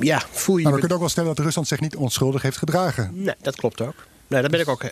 ja, 0.00 0.22
voel 0.30 0.56
je. 0.56 0.62
Maar 0.62 0.72
we 0.72 0.78
kunnen 0.78 0.96
ook 0.96 1.02
wel 1.02 1.12
stellen 1.12 1.34
dat 1.34 1.44
Rusland 1.44 1.68
zich 1.68 1.80
niet 1.80 1.96
onschuldig 1.96 2.42
heeft 2.42 2.56
gedragen. 2.56 3.10
Nee, 3.14 3.34
dat 3.42 3.56
klopt 3.56 3.80
ook. 3.80 3.94
Nee, 4.26 4.42
dat 4.42 4.50
ben 4.50 4.60
ik 4.60 4.68
ook. 4.68 4.82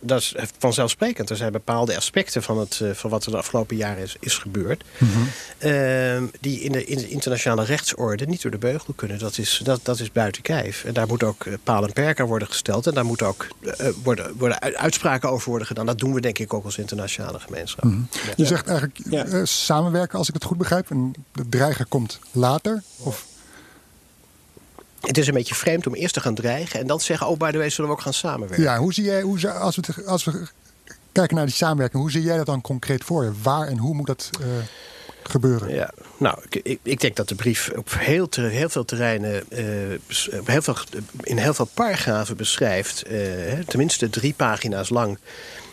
Dat 0.00 0.20
is 0.20 0.34
vanzelfsprekend. 0.58 1.30
Er 1.30 1.36
zijn 1.36 1.52
bepaalde 1.52 1.96
aspecten 1.96 2.42
van, 2.42 2.58
het, 2.58 2.80
van 2.92 3.10
wat 3.10 3.24
er 3.24 3.30
de 3.30 3.36
afgelopen 3.36 3.76
jaren 3.76 4.02
is, 4.02 4.16
is 4.20 4.38
gebeurd. 4.38 4.84
Mm 4.98 5.08
-hmm. 5.08 5.28
uh, 5.70 6.22
die 6.40 6.60
in 6.60 6.72
de, 6.72 6.84
in 6.84 6.96
de, 6.96 7.08
internationale 7.08 7.64
rechtsorde 7.64 8.26
niet 8.26 8.42
door 8.42 8.50
de 8.50 8.58
beugel 8.58 8.92
kunnen. 8.96 9.18
Dat 9.18 9.38
is, 9.38 9.60
dat, 9.64 9.80
dat 9.82 10.00
is 10.00 10.12
buiten 10.12 10.42
kijf. 10.42 10.84
En 10.84 10.92
daar 10.92 11.06
moet 11.06 11.22
ook 11.22 11.44
paal 11.62 11.84
en 11.84 11.92
perk 11.92 12.20
aan 12.20 12.26
worden 12.26 12.48
gesteld. 12.48 12.86
En 12.86 12.94
daar 12.94 13.04
moet 13.04 13.22
ook 13.22 13.46
uh, 13.60 13.72
worden, 14.02 14.36
worden 14.36 14.60
uitspraken 14.60 15.30
over 15.30 15.48
worden 15.48 15.66
gedaan. 15.66 15.86
Dat 15.86 15.98
doen 15.98 16.14
we 16.14 16.20
denk 16.20 16.38
ik 16.38 16.54
ook 16.54 16.64
als 16.64 16.78
internationale 16.78 17.40
gemeenschap. 17.40 17.84
Mm 17.84 17.90
-hmm. 17.90 18.08
ja. 18.10 18.32
Je 18.36 18.46
zegt 18.46 18.68
eigenlijk 18.68 19.00
ja. 19.10 19.26
uh, 19.26 19.44
samenwerken, 19.44 20.18
als 20.18 20.28
ik 20.28 20.34
het 20.34 20.44
goed 20.44 20.58
begrijp. 20.58 20.90
En 20.90 21.12
de 21.32 21.48
dreiger 21.48 21.86
komt 21.86 22.18
later. 22.32 22.82
Of 22.96 23.24
het 25.06 25.18
is 25.18 25.26
een 25.26 25.34
beetje 25.34 25.54
vreemd 25.54 25.86
om 25.86 25.94
eerst 25.94 26.14
te 26.14 26.20
gaan 26.20 26.34
dreigen 26.34 26.80
en 26.80 26.86
dan 26.86 26.98
te 26.98 27.04
zeggen: 27.04 27.28
Oh, 27.28 27.36
by 27.36 27.50
the 27.50 27.58
way, 27.58 27.70
zullen 27.70 27.90
we 27.90 27.96
ook 27.96 28.02
gaan 28.02 28.14
samenwerken? 28.14 28.62
Ja, 28.62 28.78
hoe 28.78 28.92
zie 28.92 29.04
jij, 29.04 29.22
hoe, 29.22 29.50
als, 29.50 29.76
we, 29.76 30.04
als 30.06 30.24
we 30.24 30.46
kijken 31.12 31.36
naar 31.36 31.46
die 31.46 31.54
samenwerking, 31.54 32.02
hoe 32.02 32.10
zie 32.10 32.22
jij 32.22 32.36
dat 32.36 32.46
dan 32.46 32.60
concreet 32.60 33.04
voor 33.04 33.24
je? 33.24 33.32
Waar 33.42 33.66
en 33.66 33.78
hoe 33.78 33.94
moet 33.94 34.06
dat 34.06 34.30
uh, 34.40 34.46
gebeuren? 35.22 35.74
Ja, 35.74 35.90
nou, 36.16 36.38
ik, 36.50 36.78
ik, 36.82 37.00
denk 37.00 37.16
dat 37.16 37.28
de 37.28 37.34
brief 37.34 37.70
op 37.76 37.94
heel, 37.98 38.28
ter, 38.28 38.50
heel 38.50 38.68
veel 38.68 38.84
terreinen, 38.84 39.44
uh, 39.48 39.60
heel 40.44 40.62
veel, 40.62 40.76
in 41.20 41.38
heel 41.38 41.54
veel 41.54 41.68
paragrafen 41.74 42.36
beschrijft, 42.36 43.10
uh, 43.10 43.20
tenminste 43.66 44.10
drie 44.10 44.34
pagina's 44.34 44.88
lang, 44.88 45.18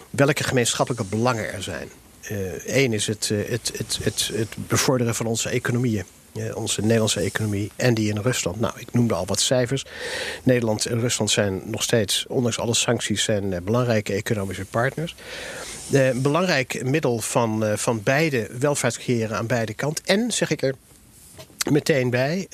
welke 0.09 0.43
gemeenschappelijke 0.43 1.05
belangen 1.09 1.53
er 1.53 1.63
zijn. 1.63 1.89
Eén 2.65 2.93
is 2.93 3.07
het, 3.07 3.31
het, 3.47 3.71
het, 3.77 3.99
het, 4.03 4.31
het 4.33 4.55
bevorderen 4.67 5.15
van 5.15 5.25
onze 5.25 5.49
economieën. 5.49 6.05
Uh, 6.33 6.55
onze 6.55 6.81
Nederlandse 6.81 7.19
economie 7.19 7.71
en 7.75 7.93
die 7.93 8.09
in 8.09 8.17
Rusland. 8.17 8.59
Nou, 8.59 8.73
ik 8.77 8.93
noemde 8.93 9.13
al 9.13 9.25
wat 9.25 9.39
cijfers. 9.39 9.85
Nederland 10.43 10.85
en 10.85 10.99
Rusland 10.99 11.31
zijn 11.31 11.61
nog 11.65 11.83
steeds, 11.83 12.25
ondanks 12.27 12.59
alle 12.59 12.75
sancties, 12.75 13.23
zijn 13.23 13.51
uh, 13.51 13.57
belangrijke 13.63 14.13
economische 14.13 14.65
partners. 14.65 15.15
Uh, 15.91 16.07
een 16.07 16.21
belangrijk 16.21 16.83
middel 16.83 17.19
van, 17.19 17.77
van 17.77 18.03
beide 18.03 18.49
welvaart 18.59 18.97
creëren 18.97 19.37
aan 19.37 19.47
beide 19.47 19.73
kanten. 19.73 20.05
En, 20.05 20.31
zeg 20.31 20.49
ik 20.49 20.61
er 20.61 20.75
meteen 21.69 22.09
bij, 22.09 22.47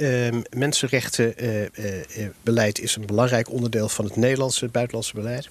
mensenrechtenbeleid 0.50 2.80
is 2.80 2.96
een 2.96 3.06
belangrijk 3.06 3.52
onderdeel 3.52 3.90
van 3.90 4.06
het 4.06 4.16
Nederlandse 4.16 4.68
buitenlandse 4.68 5.16
beleid. 5.16 5.50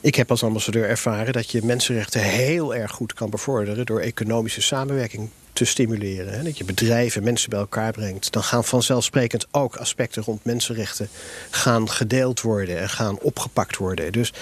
Ik 0.00 0.14
heb 0.14 0.30
als 0.30 0.42
ambassadeur 0.42 0.88
ervaren 0.88 1.32
dat 1.32 1.50
je 1.50 1.64
mensenrechten 1.64 2.20
heel 2.20 2.74
erg 2.74 2.90
goed 2.90 3.12
kan 3.12 3.30
bevorderen 3.30 3.86
door 3.86 4.00
economische 4.00 4.62
samenwerking 4.62 5.30
te 5.58 5.64
stimuleren. 5.64 6.32
Hè? 6.32 6.42
Dat 6.42 6.58
je 6.58 6.64
bedrijven, 6.64 7.24
mensen 7.24 7.50
bij 7.50 7.58
elkaar 7.58 7.92
brengt. 7.92 8.32
Dan 8.32 8.42
gaan 8.42 8.64
vanzelfsprekend 8.64 9.46
ook 9.50 9.76
aspecten 9.76 10.22
rond 10.22 10.44
mensenrechten 10.44 11.08
gaan 11.50 11.90
gedeeld 11.90 12.40
worden 12.40 12.78
en 12.78 12.88
gaan 12.88 13.18
opgepakt 13.18 13.76
worden. 13.76 14.12
Dus 14.12 14.32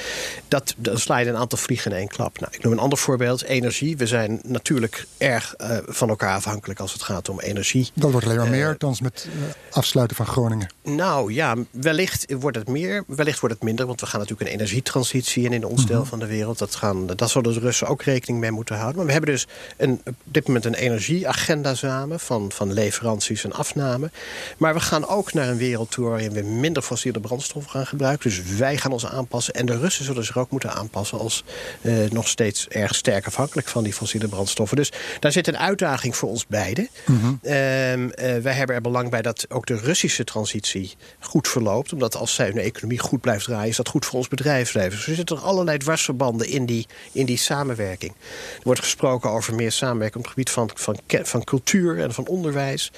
dat, 0.48 0.74
dan 0.76 0.98
sla 0.98 1.18
je 1.18 1.28
een 1.28 1.36
aantal 1.36 1.58
vliegen 1.58 1.90
in 1.90 1.96
één 1.96 2.08
klap. 2.08 2.40
Nou, 2.40 2.52
ik 2.54 2.62
noem 2.62 2.72
een 2.72 2.78
ander 2.78 2.98
voorbeeld, 2.98 3.42
energie. 3.42 3.96
We 3.96 4.06
zijn 4.06 4.40
natuurlijk 4.44 5.06
erg 5.18 5.54
uh, 5.58 5.78
van 5.86 6.08
elkaar 6.08 6.34
afhankelijk 6.34 6.80
als 6.80 6.92
het 6.92 7.02
gaat 7.02 7.28
om 7.28 7.40
energie. 7.40 7.90
Dat 7.94 8.10
wordt 8.10 8.26
alleen 8.26 8.38
maar 8.38 8.48
meer, 8.48 8.70
uh, 8.70 8.74
dan 8.78 8.96
met 9.02 9.28
uh, 9.28 9.42
afsluiten 9.70 10.16
van 10.16 10.26
Groningen. 10.26 10.72
Nou 10.82 11.32
ja, 11.32 11.56
wellicht 11.70 12.32
wordt 12.32 12.56
het 12.56 12.68
meer, 12.68 13.04
wellicht 13.06 13.40
wordt 13.40 13.54
het 13.54 13.64
minder. 13.64 13.86
Want 13.86 14.00
we 14.00 14.06
gaan 14.06 14.20
natuurlijk 14.20 14.48
een 14.48 14.54
energietransitie 14.54 15.44
in 15.44 15.52
in 15.52 15.64
ons 15.64 15.86
deel 15.86 15.94
mm 15.94 16.00
-hmm. 16.00 16.10
van 16.10 16.18
de 16.18 16.26
wereld. 16.26 16.58
Dat, 16.58 16.74
gaan, 16.74 17.06
dat 17.06 17.30
zullen 17.30 17.54
de 17.54 17.60
Russen 17.60 17.86
ook 17.86 18.02
rekening 18.02 18.40
mee 18.40 18.50
moeten 18.50 18.76
houden. 18.76 18.96
Maar 18.96 19.06
we 19.06 19.12
hebben 19.12 19.30
dus 19.30 19.46
een, 19.76 20.00
op 20.04 20.14
dit 20.24 20.46
moment 20.46 20.64
een 20.64 20.74
energieagenda 21.08 21.74
samen... 21.74 22.20
Van, 22.20 22.52
van 22.52 22.72
leveranties 22.72 23.44
en 23.44 23.52
afname. 23.52 24.10
Maar 24.56 24.74
we 24.74 24.80
gaan 24.80 25.08
ook 25.08 25.32
naar 25.32 25.48
een 25.48 25.56
wereld 25.56 25.90
toe... 25.90 26.08
waarin 26.08 26.32
we 26.32 26.42
minder 26.42 26.82
fossiele 26.82 27.20
brandstoffen 27.20 27.70
gaan 27.70 27.86
gebruiken. 27.86 28.30
Dus 28.30 28.56
wij 28.56 28.76
gaan 28.76 28.92
ons 28.92 29.06
aanpassen. 29.06 29.54
En 29.54 29.66
de 29.66 29.78
Russen 29.78 30.04
zullen 30.04 30.24
zich 30.24 30.38
ook 30.38 30.50
moeten 30.50 30.72
aanpassen... 30.72 31.18
als 31.18 31.44
uh, 31.82 32.10
nog 32.10 32.28
steeds 32.28 32.68
erg 32.68 32.94
sterk 32.94 33.26
afhankelijk 33.26 33.68
van 33.68 33.84
die 33.84 33.92
fossiele 33.92 34.28
brandstoffen. 34.28 34.76
Dus 34.76 34.92
daar 35.20 35.32
zit 35.32 35.46
een 35.46 35.58
uitdaging 35.58 36.16
voor 36.16 36.28
ons 36.28 36.46
beiden. 36.46 36.88
Mm 37.06 37.20
-hmm. 37.20 37.38
uh, 37.42 37.96
uh, 37.96 38.08
wij 38.16 38.52
hebben 38.52 38.76
er 38.76 38.82
belang 38.82 39.10
bij 39.10 39.22
dat 39.22 39.46
ook 39.48 39.66
de 39.66 39.76
Russische 39.76 40.24
transitie 40.24 40.94
goed 41.20 41.48
verloopt. 41.48 41.92
Omdat 41.92 42.16
als 42.16 42.34
zij 42.34 42.46
hun 42.46 42.58
economie 42.58 42.98
goed 42.98 43.20
blijft 43.20 43.44
draaien... 43.44 43.68
is 43.68 43.76
dat 43.76 43.88
goed 43.88 44.06
voor 44.06 44.18
ons 44.18 44.28
bedrijfsleven. 44.28 44.90
Dus 44.90 45.06
er 45.06 45.14
zitten 45.14 45.36
er 45.36 45.42
allerlei 45.42 45.78
dwarsverbanden 45.78 46.48
in 46.48 46.66
die, 46.66 46.86
in 47.12 47.26
die 47.26 47.38
samenwerking. 47.38 48.12
Er 48.56 48.62
wordt 48.62 48.80
gesproken 48.80 49.30
over 49.30 49.54
meer 49.54 49.72
samenwerking 49.72 50.24
op 50.24 50.24
het 50.24 50.30
gebied 50.30 50.50
van, 50.50 50.70
van, 50.74 50.95
van 51.06 51.44
cultuur 51.44 51.98
en 51.98 52.12
van 52.12 52.26
onderwijs. 52.26 52.92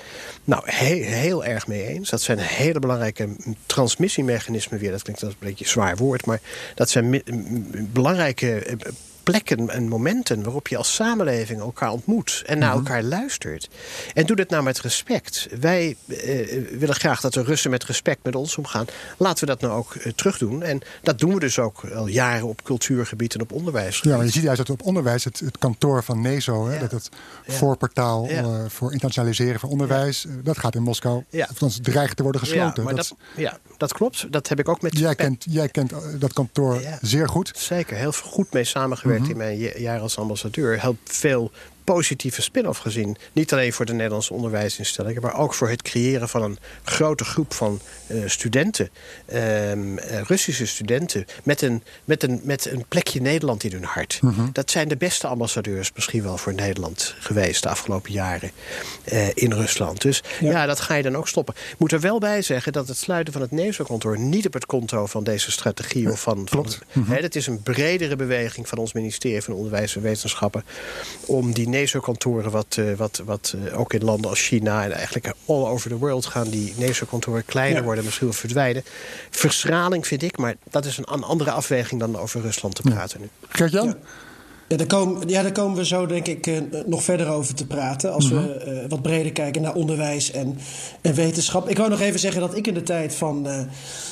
Nou, 0.44 0.62
heel, 0.64 1.44
erg 1.44 1.66
mee 1.66 1.86
eens. 1.86 2.10
Dat 2.10 2.20
zijn 2.20 2.38
hele 2.38 2.78
belangrijke 2.78 3.28
transmissiemechanismen 3.66 4.78
weer. 4.78 4.90
Dat 4.90 5.02
klinkt 5.02 5.22
als 5.22 5.32
een 5.32 5.38
beetje 5.48 5.68
zwaar 5.68 5.96
woord, 5.96 6.26
maar 6.26 6.40
dat 6.74 6.90
zijn 6.90 7.22
belangrijke 7.92 8.76
plekken 9.30 9.68
en 9.68 9.88
momenten 9.88 10.42
waarop 10.42 10.68
je 10.68 10.76
als 10.76 10.94
samenleving 10.94 11.60
elkaar 11.60 11.90
ontmoet 11.90 12.42
en 12.46 12.58
naar 12.58 12.72
elkaar 12.72 13.02
luistert. 13.02 13.68
En 14.14 14.26
doe 14.26 14.36
dat 14.36 14.48
nou 14.48 14.62
met 14.62 14.80
respect. 14.80 15.48
Wij 15.60 15.96
eh, 16.06 16.62
willen 16.78 16.94
graag 16.94 17.20
dat 17.20 17.32
de 17.32 17.42
Russen 17.42 17.70
met 17.70 17.84
respect 17.84 18.24
met 18.24 18.34
ons 18.34 18.56
omgaan. 18.56 18.86
Laten 19.16 19.40
we 19.40 19.46
dat 19.46 19.60
nou 19.60 19.72
ook 19.74 19.94
eh, 19.94 20.12
terugdoen. 20.12 20.62
En 20.62 20.80
dat 21.02 21.18
doen 21.18 21.34
we 21.34 21.40
dus 21.40 21.58
ook 21.58 21.84
al 21.94 22.06
jaren 22.06 22.46
op 22.46 22.62
cultuurgebied 22.62 23.34
en 23.34 23.40
op 23.40 23.52
onderwijs. 23.52 24.00
Ja, 24.00 24.16
maar 24.16 24.24
je 24.24 24.30
ziet 24.30 24.42
juist 24.42 24.58
dat 24.58 24.70
op 24.70 24.82
onderwijs 24.82 25.24
het, 25.24 25.40
het 25.40 25.58
kantoor 25.58 26.04
van 26.04 26.20
NESO, 26.20 26.66
hè, 26.66 26.74
ja. 26.74 26.80
dat 26.80 26.90
het 26.90 27.08
ja. 27.46 27.52
voorportaal 27.52 28.28
ja. 28.28 28.42
uh, 28.42 28.64
voor 28.68 28.92
internationaliseren 28.92 29.60
van 29.60 29.68
onderwijs, 29.68 30.26
dat 30.42 30.58
gaat 30.58 30.74
in 30.74 30.82
Moskou, 30.82 31.24
ja. 31.30 31.46
althans 31.48 31.78
dreigt 31.82 32.16
te 32.16 32.22
worden 32.22 32.40
gesloten. 32.40 32.82
Ja, 32.82 32.88
dat, 32.88 32.96
dat, 32.96 33.14
ja, 33.36 33.58
dat 33.76 33.92
klopt. 33.92 34.32
Dat 34.32 34.48
heb 34.48 34.58
ik 34.58 34.68
ook 34.68 34.82
met. 34.82 34.98
Jij 34.98 35.14
kent, 35.14 35.44
jij 35.50 35.68
kent 35.68 35.92
dat 36.18 36.32
kantoor 36.32 36.82
zeer 37.00 37.28
goed. 37.28 37.50
Zeker, 37.54 37.96
heel 37.96 38.12
goed 38.12 38.52
mee 38.52 38.64
samengewerkt 38.64 39.17
in 39.26 39.36
mijn 39.36 39.58
jaar 39.58 40.00
als 40.00 40.18
ambassadeur. 40.18 40.80
Helpt 40.80 41.16
veel 41.16 41.50
positieve 41.94 42.42
spin-off 42.42 42.78
gezien. 42.78 43.16
Niet 43.32 43.52
alleen 43.52 43.72
voor 43.72 43.84
de 43.84 43.92
Nederlandse 43.92 44.32
onderwijsinstellingen... 44.32 45.22
maar 45.22 45.38
ook 45.38 45.54
voor 45.54 45.68
het 45.68 45.82
creëren 45.82 46.28
van 46.28 46.42
een 46.42 46.58
grote 46.84 47.24
groep 47.24 47.54
van 47.54 47.80
uh, 48.06 48.22
studenten. 48.26 48.90
Uh, 49.32 49.72
Russische 50.22 50.66
studenten. 50.66 51.24
Met 51.44 51.62
een, 51.62 51.82
met, 52.04 52.22
een, 52.22 52.40
met 52.42 52.70
een 52.70 52.84
plekje 52.88 53.20
Nederland 53.20 53.64
in 53.64 53.72
hun 53.72 53.84
hart. 53.84 54.18
Mm 54.20 54.30
-hmm. 54.30 54.50
Dat 54.52 54.70
zijn 54.70 54.88
de 54.88 54.96
beste 54.96 55.26
ambassadeurs 55.26 55.90
misschien 55.94 56.22
wel 56.22 56.38
voor 56.38 56.54
Nederland 56.54 57.14
geweest... 57.18 57.62
de 57.62 57.68
afgelopen 57.68 58.12
jaren 58.12 58.50
uh, 59.12 59.28
in 59.34 59.52
Rusland. 59.52 60.02
Dus 60.02 60.22
ja. 60.40 60.50
ja. 60.50 60.66
dat 60.66 60.80
ga 60.80 60.94
je 60.94 61.02
dan 61.02 61.16
ook 61.16 61.28
stoppen. 61.28 61.54
Ik 61.72 61.78
moet 61.78 61.92
er 61.92 62.00
wel 62.00 62.18
bij 62.18 62.42
zeggen 62.42 62.72
dat 62.72 62.88
het 62.88 62.96
sluiten 62.96 63.32
van 63.32 63.42
het 63.42 63.50
NESO-kantoor... 63.50 64.18
niet 64.18 64.46
op 64.46 64.52
het 64.52 64.66
konto 64.66 65.06
van 65.06 65.24
deze 65.24 65.50
strategie 65.50 66.10
of 66.10 66.20
van... 66.20 66.46
Van, 66.48 66.66
mm 66.92 67.04
-hmm. 67.04 67.14
het 67.14 67.36
is 67.36 67.46
een 67.46 67.62
bredere 67.62 68.16
beweging 68.16 68.68
van 68.68 68.78
ons 68.78 68.92
ministerie 68.92 69.42
van 69.42 69.54
Onderwijs 69.54 69.96
en 69.96 70.02
Wetenschappen... 70.02 70.64
om 71.26 71.52
die 71.52 71.68
NESO-kantoren, 71.78 72.50
wat, 72.50 72.76
uh, 72.78 72.94
wat, 72.94 73.22
wat 73.24 73.54
uh, 73.56 73.78
ook 73.80 73.92
in 73.92 74.04
landen 74.04 74.30
als 74.30 74.40
China 74.40 74.84
en 74.84 74.92
eigenlijk 74.92 75.26
all 75.46 75.64
over 75.64 75.90
the 75.90 75.96
world 75.96 76.26
gaan 76.26 76.50
die 76.50 76.74
NESO-kantoren 76.76 77.44
kleiner 77.44 77.78
ja. 77.78 77.84
worden, 77.84 78.04
misschien 78.04 78.26
wel 78.26 78.36
verdwijnen. 78.36 78.82
Verschraling 79.30 80.06
vind 80.06 80.22
ik, 80.22 80.38
maar 80.38 80.56
dat 80.70 80.84
is 80.84 80.96
een, 80.98 81.04
andere 81.04 81.50
afweging 81.50 82.00
dan 82.00 82.18
over 82.18 82.40
Rusland 82.40 82.74
te 82.74 82.82
praten 82.82 83.20
nu. 83.20 83.28
Ja. 83.70 83.96
Ja 84.68 84.76
daar, 84.76 84.86
komen, 84.86 85.28
ja, 85.28 85.42
daar 85.42 85.52
komen 85.52 85.76
we 85.76 85.86
zo 85.86 86.06
denk 86.06 86.26
ik 86.26 86.46
uh, 86.46 86.58
nog 86.86 87.02
verder 87.02 87.28
over 87.28 87.54
te 87.54 87.66
praten. 87.66 88.12
Als 88.12 88.28
we 88.28 88.64
uh, 88.66 88.88
wat 88.88 89.02
breder 89.02 89.32
kijken 89.32 89.62
naar 89.62 89.74
onderwijs 89.74 90.30
en, 90.30 90.58
en 91.00 91.14
wetenschap. 91.14 91.68
Ik 91.68 91.76
wou 91.76 91.90
nog 91.90 92.00
even 92.00 92.20
zeggen 92.20 92.40
dat 92.40 92.56
ik 92.56 92.66
in 92.66 92.74
de 92.74 92.82
tijd 92.82 93.14
van, 93.14 93.46
uh, 93.46 93.60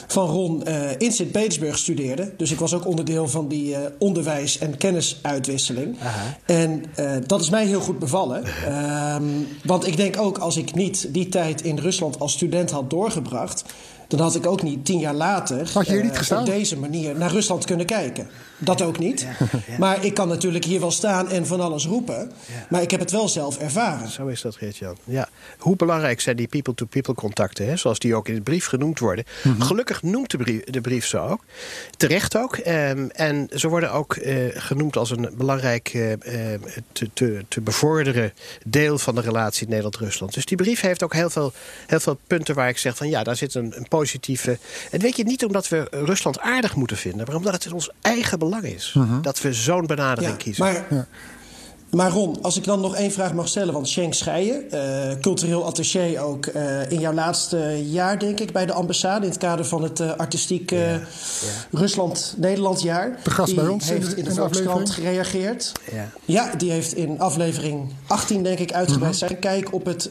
van 0.06 0.28
Ron 0.28 0.64
in 0.98 1.12
Sint-Petersburg 1.12 1.78
studeerde. 1.78 2.32
Dus 2.36 2.50
ik 2.50 2.58
was 2.58 2.74
ook 2.74 2.86
onderdeel 2.86 3.28
van 3.28 3.48
die 3.48 3.76
onderwijs- 3.98 4.58
en 4.58 4.76
kennisuitwisseling. 4.76 5.96
Aha. 6.00 6.36
En 6.44 6.82
dat 7.26 7.40
is 7.40 7.50
mij 7.50 7.66
heel 7.66 7.80
goed 7.80 7.98
bevallen. 7.98 8.44
Um, 9.16 9.46
want 9.64 9.86
ik 9.86 9.96
denk 9.96 10.20
ook 10.20 10.38
als 10.38 10.56
ik 10.56 10.74
niet 10.74 11.08
die 11.14 11.28
tijd 11.28 11.62
in 11.62 11.78
Rusland 11.78 12.18
als 12.18 12.32
student 12.32 12.70
had 12.70 12.90
doorgebracht 12.90 13.64
dan 14.08 14.20
had 14.20 14.34
ik 14.34 14.46
ook 14.46 14.62
niet 14.62 14.84
tien 14.84 14.98
jaar 14.98 15.14
later 15.14 15.70
had 15.72 15.86
je 15.86 15.92
hier 15.92 16.04
niet 16.04 16.32
op 16.32 16.46
deze 16.46 16.78
manier 16.78 17.16
naar 17.16 17.30
Rusland 17.30 17.64
kunnen 17.64 17.86
kijken. 17.86 18.28
Dat 18.58 18.82
ook 18.82 18.98
niet. 18.98 19.26
Maar 19.78 20.04
ik 20.04 20.14
kan 20.14 20.28
natuurlijk 20.28 20.64
hier 20.64 20.80
wel 20.80 20.90
staan 20.90 21.28
en 21.28 21.46
van 21.46 21.60
alles 21.60 21.86
roepen. 21.86 22.32
Maar 22.68 22.82
ik 22.82 22.90
heb 22.90 23.00
het 23.00 23.10
wel 23.10 23.28
zelf 23.28 23.58
ervaren. 23.58 24.08
Zo 24.08 24.26
is 24.26 24.40
dat, 24.40 24.56
Geert-Jan. 24.56 24.96
Ja. 25.04 25.28
Hoe 25.58 25.76
belangrijk 25.76 26.20
zijn 26.20 26.36
die 26.36 26.48
people-to-people 26.48 27.00
-people 27.00 27.22
contacten, 27.22 27.66
hè? 27.66 27.76
zoals 27.76 27.98
die 27.98 28.14
ook 28.14 28.28
in 28.28 28.34
de 28.34 28.40
brief 28.40 28.66
genoemd 28.66 28.98
worden. 28.98 29.24
Mm 29.42 29.52
-hmm. 29.52 29.62
Gelukkig 29.62 30.02
noemt 30.02 30.30
de 30.30 30.36
brief, 30.36 30.64
de 30.64 30.80
brief 30.80 31.06
ze 31.06 31.18
ook. 31.18 31.44
Terecht 31.96 32.36
ook. 32.36 32.56
Um, 32.56 33.10
en 33.10 33.48
ze 33.54 33.68
worden 33.68 33.92
ook 33.92 34.16
uh, 34.16 34.48
genoemd 34.54 34.96
als 34.96 35.10
een 35.10 35.30
belangrijk 35.36 35.94
uh, 35.94 36.12
te, 36.92 37.10
te, 37.12 37.44
te, 37.48 37.60
bevorderen 37.60 38.32
deel 38.64 38.98
van 38.98 39.14
de 39.14 39.20
relatie 39.20 39.68
Nederland-Rusland. 39.68 40.34
Dus 40.34 40.44
die 40.44 40.56
brief 40.56 40.80
heeft 40.80 41.02
ook 41.02 41.14
heel 41.14 41.30
veel, 41.30 41.52
heel 41.86 42.00
veel 42.00 42.18
punten 42.26 42.54
waar 42.54 42.68
ik 42.68 42.78
zeg 42.78 42.96
van 42.96 43.08
ja, 43.08 43.22
daar 43.22 43.36
zit 43.36 43.54
een, 43.54 43.72
een 43.76 43.88
positieve... 43.88 44.58
En 44.90 45.00
weet 45.00 45.16
je, 45.16 45.24
niet 45.24 45.44
omdat 45.44 45.68
we 45.68 45.86
Rusland 45.90 46.40
aardig 46.40 46.74
moeten 46.74 46.96
vinden... 46.96 47.26
maar 47.26 47.36
omdat 47.36 47.52
het 47.52 47.64
in 47.64 47.72
ons 47.72 47.90
eigen 48.00 48.38
belang 48.38 48.45
is. 48.54 48.94
Uh 48.96 49.10
-huh. 49.10 49.22
Dat 49.22 49.40
we 49.40 49.52
zo'n 49.52 49.86
benadering 49.86 50.32
ja, 50.32 50.42
kiezen. 50.42 50.64
Maar, 50.64 50.84
ja. 50.90 51.06
Maar 51.90 52.10
Ron, 52.10 52.42
als 52.42 52.56
ik 52.56 52.64
dan 52.64 52.80
nog 52.80 52.94
één 52.94 53.12
vraag 53.12 53.34
mag 53.34 53.48
stellen... 53.48 53.74
want 53.74 53.88
Schenk 53.88 54.14
Scheijen, 54.14 54.64
uh, 54.74 55.20
cultureel 55.20 55.64
attaché 55.64 56.20
ook... 56.20 56.46
Uh, 56.46 56.90
in 56.90 57.00
jouw 57.00 57.12
laatste 57.12 57.82
jaar, 57.90 58.18
denk 58.18 58.40
ik, 58.40 58.52
bij 58.52 58.66
de 58.66 58.72
ambassade... 58.72 59.24
in 59.24 59.30
het 59.30 59.40
kader 59.40 59.64
van 59.64 59.82
het 59.82 60.00
uh, 60.00 60.12
artistiek 60.12 60.70
ja, 60.70 60.78
ja. 60.78 61.00
Rusland-Nederland 61.70 62.82
jaar... 62.82 63.20
De 63.24 63.30
gast 63.30 63.54
bij 63.54 63.66
ons 63.66 63.88
heeft 63.88 64.16
in 64.16 64.24
de, 64.24 64.34
Volkskrant 64.34 64.90
gereageerd. 64.90 65.72
Ja. 65.92 66.10
ja, 66.24 66.54
die 66.54 66.70
heeft 66.70 66.94
in 66.94 67.20
aflevering 67.20 67.92
18, 68.06 68.42
denk 68.42 68.58
ik, 68.58 68.72
uitgebreid 68.72 69.18
-huh. 69.18 69.28
zijn 69.28 69.40
kijk 69.40 69.72
op 69.72 69.84
het 69.84 70.10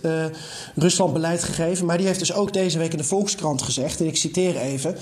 Rusland-beleid 0.76 1.44
gegeven. 1.44 1.86
Maar 1.86 1.98
die 1.98 2.08
heeft 2.08 2.20
dus 2.20 2.34
ook 2.34 2.54
deze 2.54 2.78
week 2.78 2.92
in 2.92 2.98
de 2.98 3.04
Volkskrant 3.04 3.62
gezegd... 3.62 4.00
en 4.00 4.06
ik 4.06 4.18
citeer 4.18 4.58
even... 4.58 4.96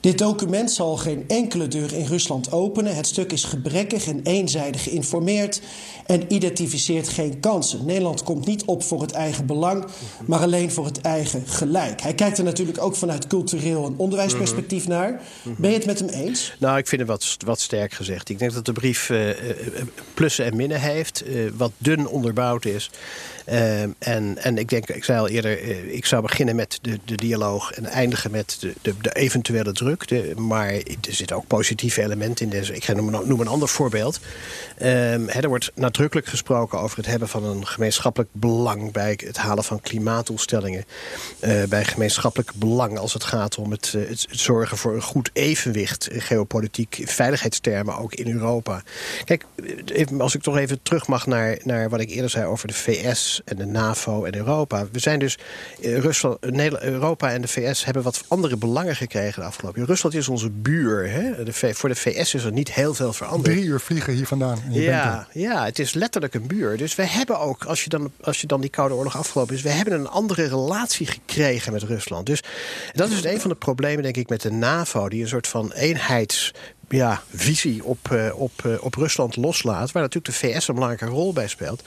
Dit 0.00 0.18
document 0.18 0.72
zal 0.72 0.96
geen 0.96 1.24
enkele 1.28 1.68
deur 1.68 1.94
in 1.94 2.06
Rusland 2.06 2.52
openen. 2.52 2.96
Het 2.96 3.06
stuk 3.06 3.32
is 3.32 3.44
gebrekkig 3.44 4.06
en 4.06 4.20
eenzijdig 4.22 4.82
geïnformeerd 4.82 5.60
en 6.06 6.19
identificeert 6.28 7.08
geen 7.08 7.40
kansen. 7.40 7.86
Nederland 7.86 8.22
komt 8.22 8.46
niet 8.46 8.64
op 8.64 8.82
voor 8.82 9.00
het 9.00 9.12
eigen 9.12 9.46
belang, 9.46 9.84
maar 10.26 10.40
alleen 10.40 10.70
voor 10.70 10.84
het 10.84 11.00
eigen 11.00 11.42
gelijk. 11.46 12.00
Hij 12.00 12.14
kijkt 12.14 12.38
er 12.38 12.44
natuurlijk 12.44 12.82
ook 12.82 12.96
vanuit 12.96 13.26
cultureel 13.26 13.84
en 13.84 13.94
onderwijsperspectief 13.96 14.88
naar. 14.88 15.20
Ben 15.56 15.70
je 15.70 15.76
het 15.76 15.86
met 15.86 15.98
hem 15.98 16.08
eens? 16.08 16.54
Nou, 16.58 16.78
ik 16.78 16.88
vind 16.88 17.00
het 17.00 17.10
wat, 17.10 17.36
wat 17.44 17.60
sterk 17.60 17.92
gezegd. 17.92 18.28
Ik 18.28 18.38
denk 18.38 18.52
dat 18.52 18.66
de 18.66 18.72
brief 18.72 19.08
uh, 19.08 19.28
plussen 20.14 20.44
en 20.44 20.56
minnen 20.56 20.80
heeft, 20.80 21.26
uh, 21.26 21.50
wat 21.56 21.72
dun 21.78 22.08
onderbouwd 22.08 22.64
is. 22.64 22.90
Uh, 23.48 23.82
en, 23.82 24.38
en 24.38 24.58
ik 24.58 24.68
denk, 24.68 24.88
ik 24.88 25.04
zei 25.04 25.18
al 25.18 25.28
eerder, 25.28 25.62
uh, 25.62 25.94
ik 25.94 26.06
zou 26.06 26.22
beginnen 26.22 26.56
met 26.56 26.78
de, 26.82 26.98
de 27.04 27.14
dialoog 27.14 27.72
en 27.72 27.84
eindigen 27.84 28.30
met 28.30 28.56
de, 28.60 28.74
de, 28.82 28.94
de 29.00 29.12
eventuele 29.12 29.72
druk. 29.72 30.34
Maar 30.36 30.72
er 30.72 30.84
zitten 31.00 31.36
ook 31.36 31.46
positieve 31.46 32.02
elementen 32.02 32.44
in 32.44 32.50
deze. 32.50 32.74
Ik 32.74 32.84
ga 32.84 32.92
noem, 32.92 33.10
noem 33.10 33.40
een 33.40 33.48
ander 33.48 33.68
voorbeeld. 33.68 34.20
Hè, 34.76 35.40
er 35.40 35.48
wordt 35.48 35.72
nadrukkelijk 35.74 36.26
gesproken 36.26 36.80
over 36.80 36.96
het 36.96 37.06
hebben 37.06 37.28
van 37.28 37.44
een 37.44 37.66
gemeenschappelijk 37.66 38.30
belang 38.32 38.92
bij 38.92 39.18
het 39.24 39.36
halen 39.36 39.64
van 39.64 39.80
klimaatdoelstellingen. 39.80 40.84
Uh, 41.40 41.64
bij 41.64 41.84
gemeenschappelijk 41.84 42.52
belang 42.54 42.98
als 42.98 43.12
het 43.12 43.24
gaat 43.24 43.58
om 43.58 43.70
het, 43.70 43.92
het, 43.92 44.08
het 44.08 44.26
zorgen 44.30 44.76
voor 44.76 44.94
een 44.94 45.02
goed 45.02 45.30
evenwicht 45.32 46.08
geopolitiek, 46.12 47.02
veiligheidstermen 47.04 47.98
ook 47.98 48.14
in 48.14 48.32
Europa. 48.32 48.82
Kijk, 49.24 49.44
als 50.18 50.34
ik 50.34 50.42
toch 50.42 50.56
even 50.56 50.82
terug 50.82 51.06
mag 51.06 51.26
naar, 51.26 51.58
naar 51.64 51.88
wat 51.88 52.00
ik 52.00 52.10
eerder 52.10 52.30
zei 52.30 52.44
over 52.44 52.68
de 52.68 52.74
VS 52.74 53.29
en 53.44 53.56
de 53.56 53.64
NAVO 53.64 54.24
en 54.24 54.36
Europa. 54.36 54.86
We 54.92 54.98
zijn 54.98 55.18
dus, 55.18 55.38
Rusland, 55.80 56.36
Europa 56.82 57.32
en 57.32 57.40
de 57.40 57.48
VS 57.48 57.84
hebben 57.84 58.02
wat 58.02 58.24
andere 58.28 58.56
belangen 58.56 58.96
gekregen 58.96 59.40
de 59.40 59.48
afgelopen 59.48 59.78
jaren. 59.78 59.94
Rusland 59.94 60.14
is 60.14 60.28
onze 60.28 60.50
buur. 60.50 61.10
Hè? 61.10 61.44
De, 61.44 61.74
voor 61.74 61.88
de 61.88 61.94
VS 61.94 62.34
is 62.34 62.44
er 62.44 62.52
niet 62.52 62.72
heel 62.72 62.94
veel 62.94 63.12
veranderd. 63.12 63.54
Drie 63.54 63.64
uur 63.64 63.80
vliegen 63.80 64.12
hier 64.12 64.26
vandaan. 64.26 64.62
Ja, 64.70 65.26
ja, 65.32 65.64
het 65.64 65.78
is 65.78 65.92
letterlijk 65.92 66.34
een 66.34 66.46
buur. 66.46 66.76
Dus 66.76 66.94
we 66.94 67.06
hebben 67.06 67.38
ook, 67.38 67.64
als 67.64 67.82
je 67.82 67.88
dan, 67.88 68.12
als 68.20 68.40
je 68.40 68.46
dan 68.46 68.60
die 68.60 68.70
Koude 68.70 68.94
Oorlog 68.94 69.16
afgelopen 69.16 69.54
is, 69.54 69.62
we 69.62 69.68
hebben 69.68 69.94
een 69.94 70.08
andere 70.08 70.46
relatie 70.46 71.06
gekregen 71.06 71.72
met 71.72 71.82
Rusland. 71.82 72.26
Dus 72.26 72.42
dat 72.92 73.10
is 73.10 73.24
een 73.24 73.40
van 73.40 73.50
de 73.50 73.56
problemen, 73.56 74.02
denk 74.02 74.16
ik, 74.16 74.28
met 74.28 74.40
de 74.40 74.52
NAVO, 74.52 75.08
die 75.08 75.22
een 75.22 75.28
soort 75.28 75.46
van 75.46 75.72
eenheids 75.72 76.52
ja, 76.92 77.22
visie 77.34 77.84
op, 77.84 78.08
uh, 78.12 78.40
op, 78.40 78.52
uh, 78.66 78.72
op 78.80 78.94
Rusland 78.94 79.36
loslaat, 79.36 79.92
waar 79.92 80.02
natuurlijk 80.02 80.34
de 80.34 80.48
VS 80.48 80.68
een 80.68 80.74
belangrijke 80.74 81.14
rol 81.14 81.32
bij 81.32 81.48
speelt. 81.48 81.82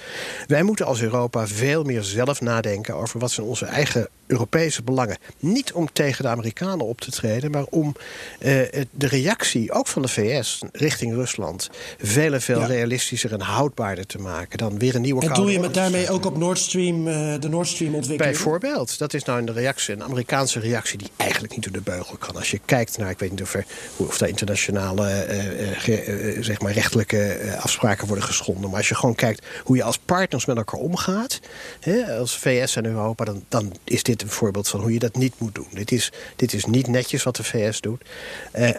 Wij 0.48 0.64
moeten 0.64 0.86
als 0.86 1.02
Europa 1.02 1.48
veel 1.48 1.84
meer 1.84 2.04
zelf 2.04 2.42
nadenken 2.42 2.96
over 2.96 3.20
wat 3.20 3.32
zijn 3.32 3.48
onze 3.48 3.66
eigen 3.66 4.08
Europese 4.28 4.84
belangen. 4.84 5.18
Niet 5.40 5.74
om 5.74 5.90
tegen 5.94 6.24
de 6.24 6.30
Amerikanen 6.30 6.86
op 6.86 7.02
te 7.02 7.12
treden, 7.12 7.52
maar 7.52 7.64
om 7.70 7.96
uh, 8.40 8.62
de 8.92 9.08
reactie, 9.08 9.72
ook 9.72 9.88
van 9.88 10.02
de 10.02 10.08
VS, 10.08 10.62
richting 10.72 11.14
Rusland, 11.14 11.70
veel 12.02 12.34
en 12.34 12.42
veel 12.42 12.60
ja. 12.60 12.66
realistischer 12.66 13.34
en 13.34 13.42
houdbaarder 13.42 14.06
te 14.06 14.18
maken 14.18 14.58
dan 14.58 14.80
weer 14.80 14.96
een 14.96 15.02
nieuwe. 15.02 15.22
En 15.22 15.34
doe 15.34 15.52
je 15.52 15.60
met 15.60 15.74
daarmee 15.74 16.10
ook 16.10 16.26
op 16.26 16.38
Nord 16.38 16.58
Stream, 16.58 17.06
de 17.40 17.50
Nord 17.50 17.68
Stream 17.68 17.96
ontwikkeling? 17.96 18.36
Bijvoorbeeld, 18.36 18.98
dat 18.98 19.14
is 19.14 19.24
nou 19.24 19.40
een 19.40 19.54
reactie, 19.54 19.94
een 19.94 20.04
Amerikaanse 20.04 20.60
reactie 20.60 20.98
die 20.98 21.10
eigenlijk 21.18 21.56
niet 21.56 21.64
door 21.64 21.74
de 21.74 21.92
beugel 21.92 22.18
kan. 22.18 22.36
Als 22.36 22.52
je 22.52 22.60
kijkt 22.66 22.98
naar, 22.98 23.10
ik 23.10 23.20
weet 23.20 23.32
niet 23.32 23.42
of, 23.42 23.54
er, 23.54 23.66
of 23.98 24.18
daar 24.18 24.30
internationaal 24.30 24.93
uh, 25.00 26.44
zeg 26.44 26.62
maar 26.62 26.72
rechtelijke 26.72 27.38
afspraken 27.60 28.08
worden 28.08 28.26
geschonden. 28.26 28.70
Maar 28.70 28.78
als 28.78 28.88
je 28.88 28.96
gewoon 28.96 29.16
kijkt 29.16 29.46
hoe 29.64 29.76
je 29.76 29.84
als 29.84 29.98
partners 29.98 30.46
met 30.46 30.58
elkaar 30.58 30.80
omgaat, 30.80 31.40
hè, 31.80 32.18
als 32.18 32.38
VS 32.38 32.76
en 32.76 32.86
Europa, 32.86 33.26
dan, 33.26 33.44
dan 33.50 33.76
is 33.84 34.04
dit 34.04 34.22
een 34.22 34.30
voorbeeld 34.30 34.68
van 34.68 34.80
hoe 34.80 34.94
je 34.94 35.00
dat 35.00 35.16
niet 35.16 35.34
moet 35.38 35.56
doen. 35.56 35.68
Dit 35.74 35.92
is, 35.92 36.12
dit 36.36 36.54
is 36.54 36.66
niet 36.66 36.88
netjes 36.88 37.24
wat 37.24 37.36
de 37.36 37.44
VS 37.44 37.82
doet. 37.82 38.04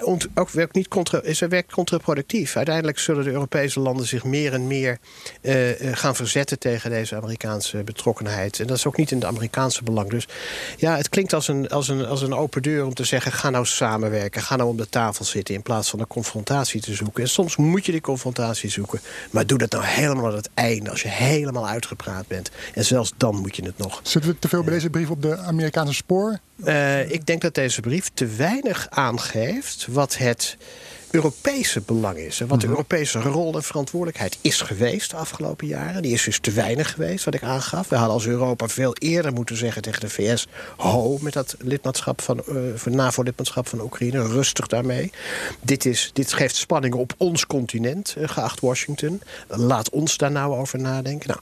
ont, 0.03 0.27
ook 0.35 0.51
werkt 0.51 0.75
niet 0.75 0.89
contra, 0.89 1.23
is 1.23 1.41
er 1.41 1.49
werkt 1.49 1.73
contraproductief. 1.73 2.57
Uiteindelijk 2.57 2.99
zullen 2.99 3.25
de 3.25 3.31
Europese 3.31 3.81
landen 3.81 4.07
zich 4.07 4.25
meer 4.25 4.53
en 4.53 4.67
meer 4.67 4.99
gaan 5.93 6.17
verzetten 6.17 6.59
tegen 6.59 6.91
deze 6.91 7.17
Amerikaanse 7.17 7.83
betrokkenheid. 7.85 8.61
En 8.61 8.67
dat 8.67 8.77
is 8.77 8.87
ook 8.87 8.97
niet 8.97 9.11
in 9.11 9.19
de 9.19 9.27
Amerikaanse 9.27 9.83
belang. 9.83 10.11
Dus 10.11 10.29
ja, 10.77 10.97
het 10.97 11.09
klinkt 11.09 11.33
als 11.33 11.49
een, 11.49 11.69
als 11.69 11.89
een, 11.89 12.07
als 12.07 12.23
een 12.23 12.35
open 12.35 12.63
deur 12.63 12.85
om 12.85 12.95
te 12.95 13.05
zeggen: 13.05 13.33
ga 13.33 13.51
nou 13.51 13.67
samenwerken, 13.67 14.43
ga 14.43 14.57
nou 14.57 14.69
om 14.69 14.77
de 14.77 14.89
tafel 14.89 15.25
zitten 15.25 15.55
in 15.55 15.63
plaats 15.63 15.91
van 15.91 15.99
confrontatie 16.07 16.81
te 16.81 16.95
zoeken. 16.95 17.23
En 17.23 17.29
soms 17.29 17.57
moet 17.57 17.87
je 17.87 17.93
die 17.93 18.01
confrontatie 18.01 18.71
zoeken. 18.71 19.01
Maar 19.31 19.47
doe 19.47 19.59
dat 19.59 19.71
nou 19.71 19.85
helemaal 19.85 20.27
aan 20.27 20.37
het 20.37 20.51
einde. 20.55 20.91
Als 20.91 21.03
je 21.03 21.09
helemaal 21.09 21.69
uitgepraat 21.69 22.27
bent. 22.27 22.51
En 22.75 22.85
zelfs 22.85 23.13
dan 23.17 23.37
moet 23.37 23.57
je 23.57 23.65
het 23.65 23.79
nog. 23.79 24.01
Zitten 24.03 24.31
we 24.31 24.39
te 24.39 24.49
veel 24.49 24.63
bij 24.63 24.73
deze 24.73 24.91
brief 24.91 25.11
op 25.11 25.23
de 25.23 25.37
Amerikaanse 25.37 25.95
spoor? 25.95 26.39
Uh, 26.57 27.11
ik 27.11 27.27
denk 27.27 27.41
dat 27.41 27.55
deze 27.55 27.81
brief 27.81 28.11
te 28.15 28.27
weinig 28.27 28.87
aangeeft 28.91 29.87
wat 29.91 30.17
het 30.17 30.57
Europese 31.15 31.81
belang 31.81 32.17
is. 32.17 32.41
En 32.41 32.47
wat 32.47 32.61
de 32.61 32.67
mhm. 32.67 32.75
Europese 32.75 33.21
rol 33.21 33.55
en 33.55 33.63
verantwoordelijkheid 33.63 34.39
is 34.41 34.61
geweest 34.61 35.11
de 35.11 35.17
afgelopen 35.17 35.67
jaren. 35.67 36.03
Die 36.03 36.13
is 36.13 36.25
dus 36.25 36.39
te 36.39 36.51
weinig 36.51 36.93
geweest, 36.93 37.25
wat 37.25 37.35
ik 37.35 37.43
aangaf. 37.43 37.89
We 37.89 37.97
hadden 37.97 38.15
als 38.15 38.27
Europa 38.27 38.69
veel 38.69 38.95
eerder 38.95 39.33
moeten 39.33 39.57
zeggen 39.57 39.83
tegen 39.83 40.01
de 40.01 40.09
VS... 40.09 40.47
ho, 40.77 41.19
met 41.21 41.33
dat 41.33 41.57
lidmaatschap 41.59 42.21
van, 42.21 42.43
uh, 42.49 42.95
NAVO-lidmaatschap 42.95 43.69
van 43.69 43.81
Oekraïne. 43.81 44.27
Rustig 44.29 44.67
daarmee. 44.67 45.13
Dit, 45.61 45.85
is, 45.85 46.11
dit 46.13 46.33
geeft 46.33 46.57
spanningen 46.57 46.99
op 46.99 47.15
ons 47.17 47.47
continent, 47.47 48.15
uh, 48.19 48.29
geacht 48.29 48.61
Washington. 48.61 49.23
Laat 49.49 49.91
ons 49.91 50.17
daar 50.17 50.31
nou 50.31 50.57
over 50.57 50.79
nadenken. 50.79 51.29
Nou, 51.29 51.41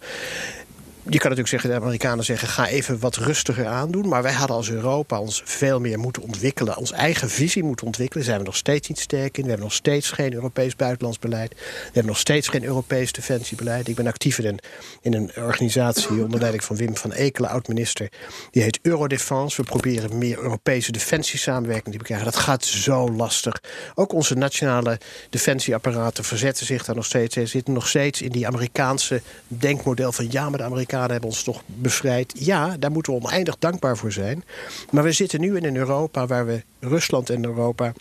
je 1.05 1.19
kan 1.19 1.31
natuurlijk 1.31 1.49
zeggen, 1.49 1.71
de 1.71 1.77
Amerikanen 1.77 2.25
zeggen... 2.25 2.49
ga 2.49 2.67
even 2.67 2.99
wat 2.99 3.17
rustiger 3.17 3.67
aandoen. 3.67 4.09
Maar 4.09 4.23
wij 4.23 4.33
hadden 4.33 4.57
als 4.57 4.71
Europa 4.71 5.21
ons 5.21 5.43
veel 5.45 5.81
meer 5.81 5.99
moeten 5.99 6.23
ontwikkelen. 6.23 6.77
Ons 6.77 6.93
eigen 6.93 7.31
visie 7.31 7.63
moeten 7.63 7.87
ontwikkelen. 7.87 8.25
Daar 8.25 8.33
zijn 8.33 8.45
we 8.45 8.51
nog 8.51 8.61
steeds 8.61 8.89
niet 8.89 8.99
sterk 8.99 9.37
in. 9.37 9.43
We 9.43 9.49
hebben 9.49 9.67
nog 9.67 9.77
steeds 9.77 10.11
geen 10.11 10.33
Europees 10.33 10.77
buitenlands 10.77 11.19
beleid. 11.19 11.55
We 11.55 11.85
hebben 11.85 12.07
nog 12.07 12.19
steeds 12.19 12.49
geen 12.49 12.65
Europees 12.65 13.13
defensiebeleid. 13.13 13.89
Ik 13.89 13.95
ben 13.95 14.07
actief 14.07 14.39
in 14.39 14.47
een, 14.47 14.59
in 15.01 15.15
een 15.15 15.31
organisatie 15.37 16.23
onder 16.23 16.41
leiding 16.41 16.65
van 16.65 16.77
Wim 16.77 16.97
van 16.97 17.13
Ekelen, 17.13 17.51
oud-minister. 17.51 18.09
Die 18.51 18.63
heet 18.63 18.79
Eurodefense. 18.83 19.63
We 19.63 19.69
proberen 19.69 20.19
meer 20.19 20.39
Europese 20.39 20.93
defensiesamenwerking 20.93 21.97
te 21.97 22.05
krijgen. 22.05 22.27
Dat 22.27 22.37
gaat 22.37 22.65
zo 22.65 23.11
lastig. 23.11 23.61
Ook 23.95 24.13
onze 24.13 24.35
nationale 24.35 24.99
defensieapparaten 25.31 26.25
verzetten 26.25 26.67
zich 26.67 26.85
daar 26.85 26.97
nog 26.97 27.05
steeds. 27.05 27.35
Ze 27.35 27.47
zitten 27.47 27.75
nog 27.75 27.89
steeds 27.89 28.23
in 28.23 28.31
die 28.31 28.47
Amerikaanse 28.47 29.23
denkmodel 29.49 30.13
van... 30.13 30.27
ja, 30.31 30.49
maar 30.49 30.59
de 30.59 30.65
Amerikanen 30.65 30.91
Hebben 31.01 31.23
ons 31.23 31.43
toch 31.43 31.63
bevrijd. 31.67 32.33
Ja, 32.35 32.77
daar 32.79 32.91
moeten 32.91 33.13
we 33.13 33.21
oneindig 33.21 33.59
dankbaar 33.59 33.97
voor 33.97 34.13
zijn. 34.13 34.45
Maar 34.91 35.03
we 35.03 35.13
zitten 35.13 35.41
nu 35.41 35.57
in 35.57 35.65
een 35.65 35.77
Europa 35.77 36.27
waar 36.27 36.47
we 36.47 36.63
Rusland 36.81 37.31
en 37.31 37.45
Europa 37.45 37.93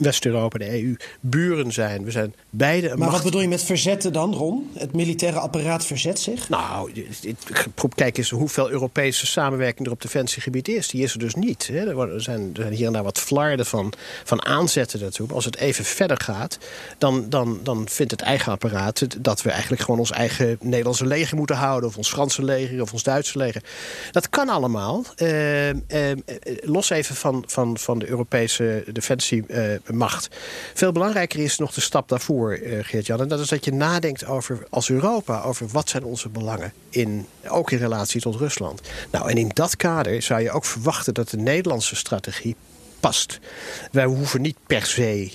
West-Europa, 0.00 0.58
de 0.58 0.82
EU, 0.82 0.96
buren 1.20 1.72
zijn. 1.72 2.04
We 2.04 2.10
zijn 2.10 2.34
beide 2.50 2.96
Maar 2.96 3.10
wat 3.10 3.22
bedoel 3.22 3.40
je 3.40 3.48
met 3.48 3.62
verzetten 3.62 4.12
dan, 4.12 4.34
Ron? 4.34 4.70
Het 4.74 4.92
militaire 4.92 5.38
apparaat 5.38 5.86
verzet 5.86 6.18
zich? 6.18 6.48
Nou, 6.48 6.92
kijk 7.94 8.18
eens 8.18 8.30
hoeveel 8.30 8.70
Europese 8.70 9.26
samenwerking 9.26 9.86
er 9.86 9.92
op 9.92 10.02
defensiegebied 10.02 10.68
is. 10.68 10.88
Die 10.88 11.02
is 11.02 11.12
er 11.12 11.18
dus 11.18 11.34
niet. 11.34 11.68
Er 11.68 12.22
zijn, 12.22 12.50
er 12.54 12.62
zijn 12.62 12.72
hier 12.72 12.86
en 12.86 12.92
daar 12.92 13.02
wat 13.02 13.18
flarden 13.18 13.66
van, 13.66 13.92
van 14.24 14.44
aanzetten 14.44 15.00
daartoe. 15.00 15.26
Maar 15.26 15.34
als 15.34 15.44
het 15.44 15.56
even 15.56 15.84
verder 15.84 16.20
gaat, 16.20 16.58
dan, 16.98 17.28
dan, 17.28 17.60
dan 17.62 17.88
vindt 17.88 18.12
het 18.12 18.20
eigen 18.20 18.52
apparaat... 18.52 19.06
dat 19.18 19.42
we 19.42 19.50
eigenlijk 19.50 19.82
gewoon 19.82 20.00
ons 20.00 20.10
eigen 20.10 20.56
Nederlandse 20.60 21.06
leger 21.06 21.36
moeten 21.36 21.56
houden... 21.56 21.88
of 21.88 21.96
ons 21.96 22.08
Franse 22.08 22.44
leger 22.44 22.82
of 22.82 22.92
ons 22.92 23.02
Duitse 23.02 23.38
leger. 23.38 23.62
Dat 24.10 24.28
kan 24.28 24.48
allemaal. 24.48 25.04
Eh, 25.16 25.70
eh, 25.70 25.76
los 26.60 26.90
even 26.90 27.14
van, 27.14 27.44
van, 27.46 27.78
van 27.78 27.98
de 27.98 28.08
Europese 28.08 28.84
defensie... 28.92 29.46
Eh, 29.46 29.62
macht. 29.92 30.28
Veel 30.74 30.92
belangrijker 30.92 31.40
is 31.40 31.58
nog 31.58 31.72
de 31.72 31.80
stap 31.80 32.08
daarvoor, 32.08 32.58
uh, 32.58 32.78
Geert-Jan. 32.84 33.20
En 33.20 33.28
dat 33.28 33.40
is 33.40 33.48
dat 33.48 33.64
je 33.64 33.72
nadenkt 33.72 34.26
over, 34.26 34.66
als 34.70 34.90
Europa, 34.90 35.42
over 35.42 35.66
wat 35.72 35.88
zijn 35.88 36.04
onze 36.04 36.28
belangen. 36.28 36.72
In, 36.88 37.26
ook 37.48 37.70
in 37.70 37.78
relatie 37.78 38.20
tot 38.20 38.36
Rusland. 38.36 38.80
Nou, 39.10 39.30
en 39.30 39.36
in 39.36 39.50
dat 39.54 39.76
kader 39.76 40.22
zou 40.22 40.40
je 40.40 40.50
ook 40.50 40.64
verwachten 40.64 41.14
dat 41.14 41.28
de 41.28 41.36
Nederlandse 41.36 41.96
strategie 41.96 42.56
past. 43.04 43.38
Wij 43.92 44.04
hoeven 44.04 44.40
niet 44.40 44.56
per 44.66 44.86
se 44.86 45.32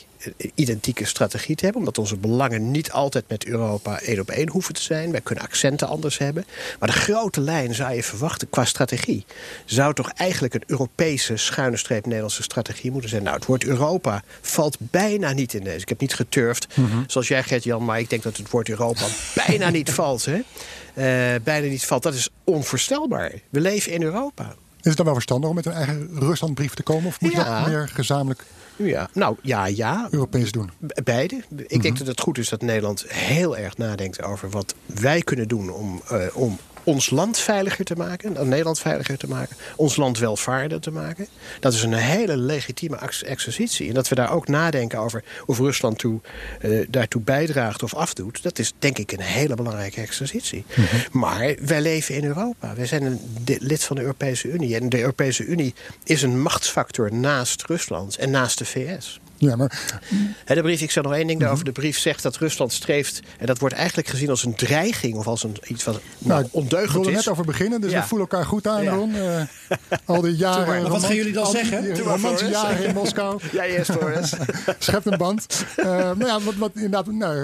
identieke 0.55 1.05
strategie 1.05 1.55
te 1.55 1.63
hebben. 1.63 1.81
Omdat 1.81 1.97
onze 1.97 2.17
belangen 2.17 2.71
niet 2.71 2.91
altijd 2.91 3.25
met 3.27 3.45
Europa 3.45 3.99
één 3.99 4.19
op 4.19 4.29
één 4.29 4.49
hoeven 4.49 4.73
te 4.73 4.81
zijn. 4.81 5.11
Wij 5.11 5.21
kunnen 5.21 5.43
accenten 5.43 5.87
anders 5.87 6.17
hebben. 6.17 6.45
Maar 6.79 6.89
de 6.89 6.95
grote 6.95 7.41
lijn 7.41 7.75
zou 7.75 7.93
je 7.93 8.03
verwachten 8.03 8.49
qua 8.49 8.65
strategie. 8.65 9.25
Zou 9.65 9.93
toch 9.93 10.09
eigenlijk 10.09 10.53
een 10.53 10.63
Europese 10.67 11.37
schuine 11.37 11.77
streep 11.77 12.05
Nederlandse 12.05 12.43
strategie 12.43 12.91
moeten 12.91 13.09
zijn. 13.09 13.23
Nou, 13.23 13.35
het 13.35 13.45
woord 13.45 13.63
Europa 13.63 14.23
valt 14.41 14.77
bijna 14.79 15.31
niet 15.31 15.53
in 15.53 15.63
deze. 15.63 15.81
Ik 15.81 15.89
heb 15.89 15.99
niet 15.99 16.13
geturfd, 16.15 16.67
mhm. 16.77 17.03
zoals 17.07 17.27
jij 17.27 17.43
Gert-Jan. 17.43 17.85
Maar 17.85 17.99
ik 17.99 18.09
denk 18.09 18.23
dat 18.23 18.37
het 18.37 18.49
woord 18.49 18.69
Europa 18.69 19.05
bijna 19.47 19.69
niet 19.69 19.91
valt. 19.91 20.25
Hè? 20.25 20.35
Uh, 20.35 21.41
bijna 21.43 21.67
niet 21.67 21.85
valt. 21.85 22.03
Dat 22.03 22.13
is 22.13 22.29
onvoorstelbaar. 22.43 23.31
We 23.49 23.59
leven 23.59 23.91
in 23.91 24.03
Europa. 24.03 24.55
Is 24.81 24.85
het 24.85 24.97
dan 24.97 25.05
wel 25.05 25.13
verstandig 25.13 25.49
om 25.49 25.55
met 25.55 25.65
een 25.65 25.71
eigen 25.71 26.09
Ruslandbrief 26.13 26.73
te 26.73 26.83
komen? 26.83 27.05
Of 27.05 27.21
moet 27.21 27.31
je 27.31 27.37
dat 27.37 27.67
meer 27.67 27.87
gezamenlijk 27.87 28.45
ja, 28.85 29.09
nou 29.13 29.35
ja, 29.41 29.65
ja. 29.65 30.07
Europees 30.11 30.51
doen? 30.51 30.71
Beide. 31.03 31.43
Ik 31.55 31.81
denk 31.81 31.83
mhm. 31.83 31.97
dat 31.97 32.07
het 32.07 32.19
goed 32.21 32.37
is 32.37 32.49
dat 32.49 32.61
Nederland 32.61 33.05
heel 33.07 33.57
erg 33.57 33.77
nadenkt 33.77 34.23
over 34.23 34.49
wat 34.49 34.75
wij 34.85 35.21
kunnen 35.21 35.47
doen 35.47 35.69
om, 35.69 36.01
uh, 36.11 36.25
om 36.33 36.57
ons 36.83 37.09
land 37.09 37.37
veiliger 37.37 37.85
te 37.85 37.95
maken, 37.95 38.49
Nederland 38.49 38.79
veiliger 38.79 39.17
te 39.17 39.27
maken, 39.27 39.55
ons 39.75 39.95
land 39.95 40.17
welvaarder 40.17 40.79
te 40.79 40.91
maken. 40.91 41.27
Dat 41.59 41.73
is 41.73 41.83
een 41.83 41.93
hele 41.93 42.37
legitieme 42.37 42.97
exercitie. 43.25 43.87
En 43.87 43.93
dat 43.93 44.07
we 44.07 44.15
daar 44.15 44.31
ook 44.31 44.47
nadenken 44.47 44.99
over 44.99 45.23
of 45.45 45.57
Rusland 45.57 45.97
toe, 45.97 46.19
uh, 46.61 46.85
daartoe 46.89 47.21
bijdraagt 47.21 47.83
of 47.83 47.93
afdoet, 47.93 48.43
dat 48.43 48.59
is 48.59 48.73
denk 48.79 48.97
ik 48.97 49.11
een 49.11 49.21
hele 49.21 49.55
belangrijke 49.55 50.01
exercitie. 50.01 50.63
Mhm. 50.67 50.95
Maar 51.11 51.55
wij 51.61 51.81
leven 51.81 52.15
in 52.15 52.23
Europa. 52.23 52.75
Wij 52.75 52.85
zijn 52.85 53.03
een 53.03 53.19
lid 53.45 53.83
van 53.83 53.95
de 53.95 54.01
Europese 54.01 54.47
Unie. 54.47 54.75
En 54.75 54.89
de 54.89 54.99
Europese 54.99 55.45
Unie 55.45 55.73
is 56.03 56.21
een 56.21 56.41
machtsfactor 56.41 57.13
naast 57.13 57.63
Rusland 57.63 58.17
en 58.17 58.31
naast 58.31 58.57
de 58.57 58.65
VS. 58.65 59.19
Ja, 59.39 59.55
maar... 59.55 60.01
de 60.45 60.61
brief, 60.61 60.81
ik 60.81 60.91
zeg 60.91 61.03
nog 61.03 61.13
één 61.13 61.27
ding 61.27 61.39
daarover. 61.39 61.65
De 61.65 61.71
brief 61.71 61.99
zegt 61.99 62.23
dat 62.23 62.37
Rusland 62.37 62.73
streeft... 62.73 63.19
en 63.37 63.45
dat 63.45 63.59
wordt 63.59 63.75
eigenlijk 63.75 64.07
gezien 64.07 64.29
als 64.29 64.45
een 64.45 64.55
dreiging... 64.55 65.15
of 65.15 65.27
als 65.27 65.43
een, 65.43 65.57
iets 65.67 65.83
wat 65.83 65.99
nou, 66.17 66.39
nou 66.41 66.47
ondeugend 66.51 66.87
is. 66.87 66.93
We 66.93 66.99
wilden 66.99 67.13
net 67.13 67.27
over 67.27 67.45
beginnen, 67.45 67.81
dus 67.81 67.93
we 67.93 68.01
voelen 68.01 68.27
elkaar 68.29 68.45
goed 68.45 68.67
aan, 68.67 68.83
ja. 68.83 68.93
Ron. 68.93 69.15
Uh, 69.15 69.41
al 70.05 70.21
die 70.21 70.35
jaren... 70.35 70.81
Maar 70.81 70.91
wat 70.91 71.03
gaan 71.03 71.15
jullie 71.15 71.33
dan 71.33 71.51
zeggen? 71.51 71.83
Die 71.83 72.03
romantische 72.03 72.49
jaren 72.49 72.85
in 72.85 72.93
Moskou. 72.93 73.39
Ja, 73.51 73.63
eerst 73.63 73.91
Torres. 73.91 74.33
Schept 74.79 75.05
een 75.05 75.17
band. 75.17 75.65
Uh, 75.77 75.85
nou 75.85 76.25
ja, 76.25 76.39
wat, 76.39 76.55
wat 76.55 76.71
inderdaad... 76.73 77.11
Nou, 77.11 77.37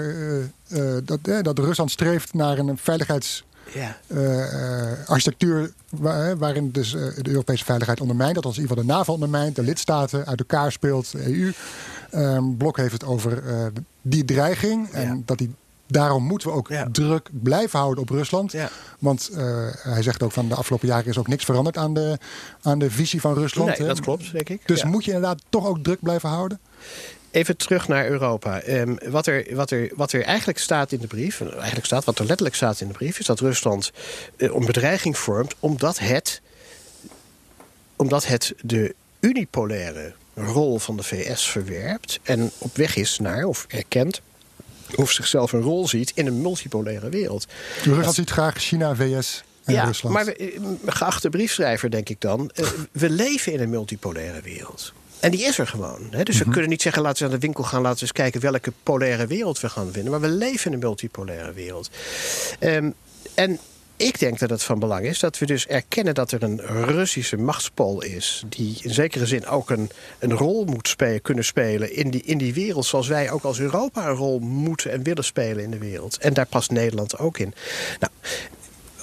uh, 0.68 0.96
dat, 1.04 1.44
dat 1.44 1.58
Rusland 1.58 1.90
streeft 1.90 2.34
naar 2.34 2.58
een 2.58 2.78
veiligheids 2.78 3.44
ja. 3.72 3.96
Uh, 4.06 5.08
architectuur 5.08 5.72
waar, 5.90 6.38
waarin 6.38 6.70
dus 6.70 6.90
de 6.90 7.28
Europese 7.28 7.64
veiligheid 7.64 8.00
ondermijnt. 8.00 8.34
Dat 8.34 8.44
als 8.44 8.56
in 8.56 8.62
ieder 8.62 8.76
geval 8.76 8.88
de 8.88 8.98
NAVO 8.98 9.12
ondermijnt, 9.12 9.56
de 9.56 9.62
lidstaten 9.62 10.26
uit 10.26 10.38
elkaar 10.38 10.72
speelt, 10.72 11.12
de 11.12 11.38
EU. 11.38 11.52
Um, 12.14 12.56
Blok 12.56 12.76
heeft 12.76 12.92
het 12.92 13.04
over 13.04 13.42
die 14.02 14.24
dreiging 14.24 14.88
en 14.90 15.22
dat 15.26 15.38
die 15.38 15.54
Daarom 15.88 16.22
moeten 16.22 16.48
we 16.48 16.54
ook 16.54 16.68
ja. 16.68 16.88
druk 16.92 17.28
blijven 17.32 17.78
houden 17.78 18.02
op 18.02 18.08
Rusland. 18.08 18.52
Ja. 18.52 18.70
Want 18.98 19.30
hij 19.82 20.02
zegt 20.02 20.22
ook 20.22 20.32
van 20.32 20.48
de 20.48 20.54
afgelopen 20.54 20.88
jaren 20.88 21.06
is 21.06 21.18
ook 21.18 21.28
niks 21.28 21.44
veranderd 21.44 21.76
aan 21.76 21.94
de, 21.94 22.18
aan 22.62 22.78
de 22.78 22.90
visie 22.90 23.20
van 23.20 23.34
Rusland. 23.34 23.78
Nee, 23.78 23.88
dat 23.88 24.00
klopt, 24.00 24.32
denk 24.32 24.48
ik. 24.48 24.60
Dus 24.66 24.84
moet 24.84 25.04
je 25.04 25.12
inderdaad 25.12 25.42
toch 25.48 25.66
ook 25.66 25.78
druk 25.82 25.98
blijven 26.00 26.28
houden? 26.28 26.60
Even 27.30 27.56
terug 27.56 27.88
naar 27.88 28.06
Europa. 28.06 28.60
Ehm, 28.60 28.94
wat, 29.10 29.26
er, 29.26 29.54
wat, 29.54 29.70
er, 29.70 29.90
wat 29.94 30.12
er 30.12 30.22
eigenlijk 30.22 30.58
staat 30.58 30.92
in 30.92 30.98
de 30.98 31.06
brief, 31.06 31.40
eigenlijk 31.40 31.86
staat, 31.86 32.04
wat 32.04 32.18
er 32.18 32.26
letterlijk 32.26 32.56
staat 32.56 32.80
in 32.80 32.88
de 32.88 32.94
brief, 32.94 33.18
is 33.18 33.26
dat 33.26 33.40
Rusland 33.40 33.92
uh, 34.36 34.54
een 34.54 34.64
bedreiging 34.64 35.18
vormt 35.18 35.54
omdat 35.60 35.98
het, 35.98 36.40
omdat 37.96 38.26
het 38.26 38.54
de 38.62 38.94
unipolaire 39.20 40.14
rol 40.34 40.78
van 40.78 40.96
de 40.96 41.02
VS 41.02 41.48
verwerpt 41.48 42.20
en 42.22 42.50
op 42.58 42.76
weg 42.76 42.96
is 42.96 43.18
naar, 43.18 43.44
of 43.44 43.66
erkent, 43.68 44.20
of 44.94 45.10
zichzelf 45.10 45.52
een 45.52 45.60
rol 45.60 45.88
ziet 45.88 46.12
in 46.14 46.26
een 46.26 46.40
multipolaire 46.40 47.08
wereld. 47.08 47.46
Rusland 47.82 48.14
ziet 48.14 48.30
graag 48.30 48.56
China, 48.56 48.94
VS 48.94 49.44
en 49.64 49.74
ja, 49.74 49.84
Rusland. 49.84 50.14
Maar 50.14 50.24
we, 50.24 50.76
geachte 50.86 51.28
briefschrijver, 51.28 51.90
denk 51.90 52.08
ik 52.08 52.20
dan, 52.20 52.50
uh, 52.54 52.66
we 52.92 53.10
leven 53.10 53.52
in 53.52 53.60
een 53.60 53.70
multipolaire 53.70 54.40
wereld. 54.40 54.92
En 55.20 55.30
die 55.30 55.44
is 55.44 55.58
er 55.58 55.66
gewoon. 55.66 56.06
Hè? 56.10 56.22
Dus 56.22 56.36
we 56.38 56.42
Mhm. 56.44 56.52
kunnen 56.52 56.70
niet 56.70 56.82
zeggen, 56.82 57.02
laten 57.02 57.22
we 57.22 57.28
naar 57.30 57.38
de 57.40 57.46
winkel 57.46 57.64
gaan... 57.64 57.80
laten 57.82 57.96
we 57.96 58.02
eens 58.02 58.12
kijken 58.12 58.40
welke 58.40 58.72
polaire 58.82 59.26
wereld 59.26 59.60
we 59.60 59.68
gaan 59.68 59.92
vinden. 59.92 60.10
Maar 60.10 60.20
we 60.20 60.28
leven 60.28 60.66
in 60.66 60.72
een 60.72 60.78
multipolaire 60.78 61.52
wereld. 61.52 61.90
Um, 62.60 62.94
en 63.34 63.58
ik 63.96 64.18
denk 64.18 64.38
dat 64.38 64.50
het 64.50 64.62
van 64.62 64.78
belang 64.78 65.04
is 65.06 65.18
dat 65.18 65.38
we 65.38 65.46
dus 65.46 65.66
erkennen 65.66 66.14
dat 66.14 66.32
er 66.32 66.42
een 66.42 66.60
Russische 66.84 67.36
machtspool 67.36 68.02
is. 68.02 68.44
die 68.48 68.78
in 68.82 68.94
zekere 68.94 69.26
zin 69.26 69.46
ook 69.46 69.70
een, 69.70 69.90
een 70.18 70.32
rol 70.32 70.64
moet 70.64 70.88
spelen, 70.88 71.22
kunnen 71.22 71.44
spelen 71.44 71.94
in 71.94 72.10
die, 72.10 72.22
in 72.22 72.38
die 72.38 72.54
wereld. 72.54 72.86
zoals 72.86 73.08
wij 73.08 73.30
ook 73.30 73.42
als 73.42 73.60
Europa 73.60 74.06
een 74.08 74.14
rol 74.16 74.38
moeten 74.38 74.90
en 74.92 75.02
willen 75.02 75.24
spelen 75.24 75.64
in 75.64 75.70
de 75.70 75.78
wereld. 75.78 76.18
En 76.18 76.34
daar 76.34 76.46
past 76.46 76.70
Nederland 76.70 77.18
ook 77.18 77.38
in. 77.38 77.54
Nou, 78.00 78.12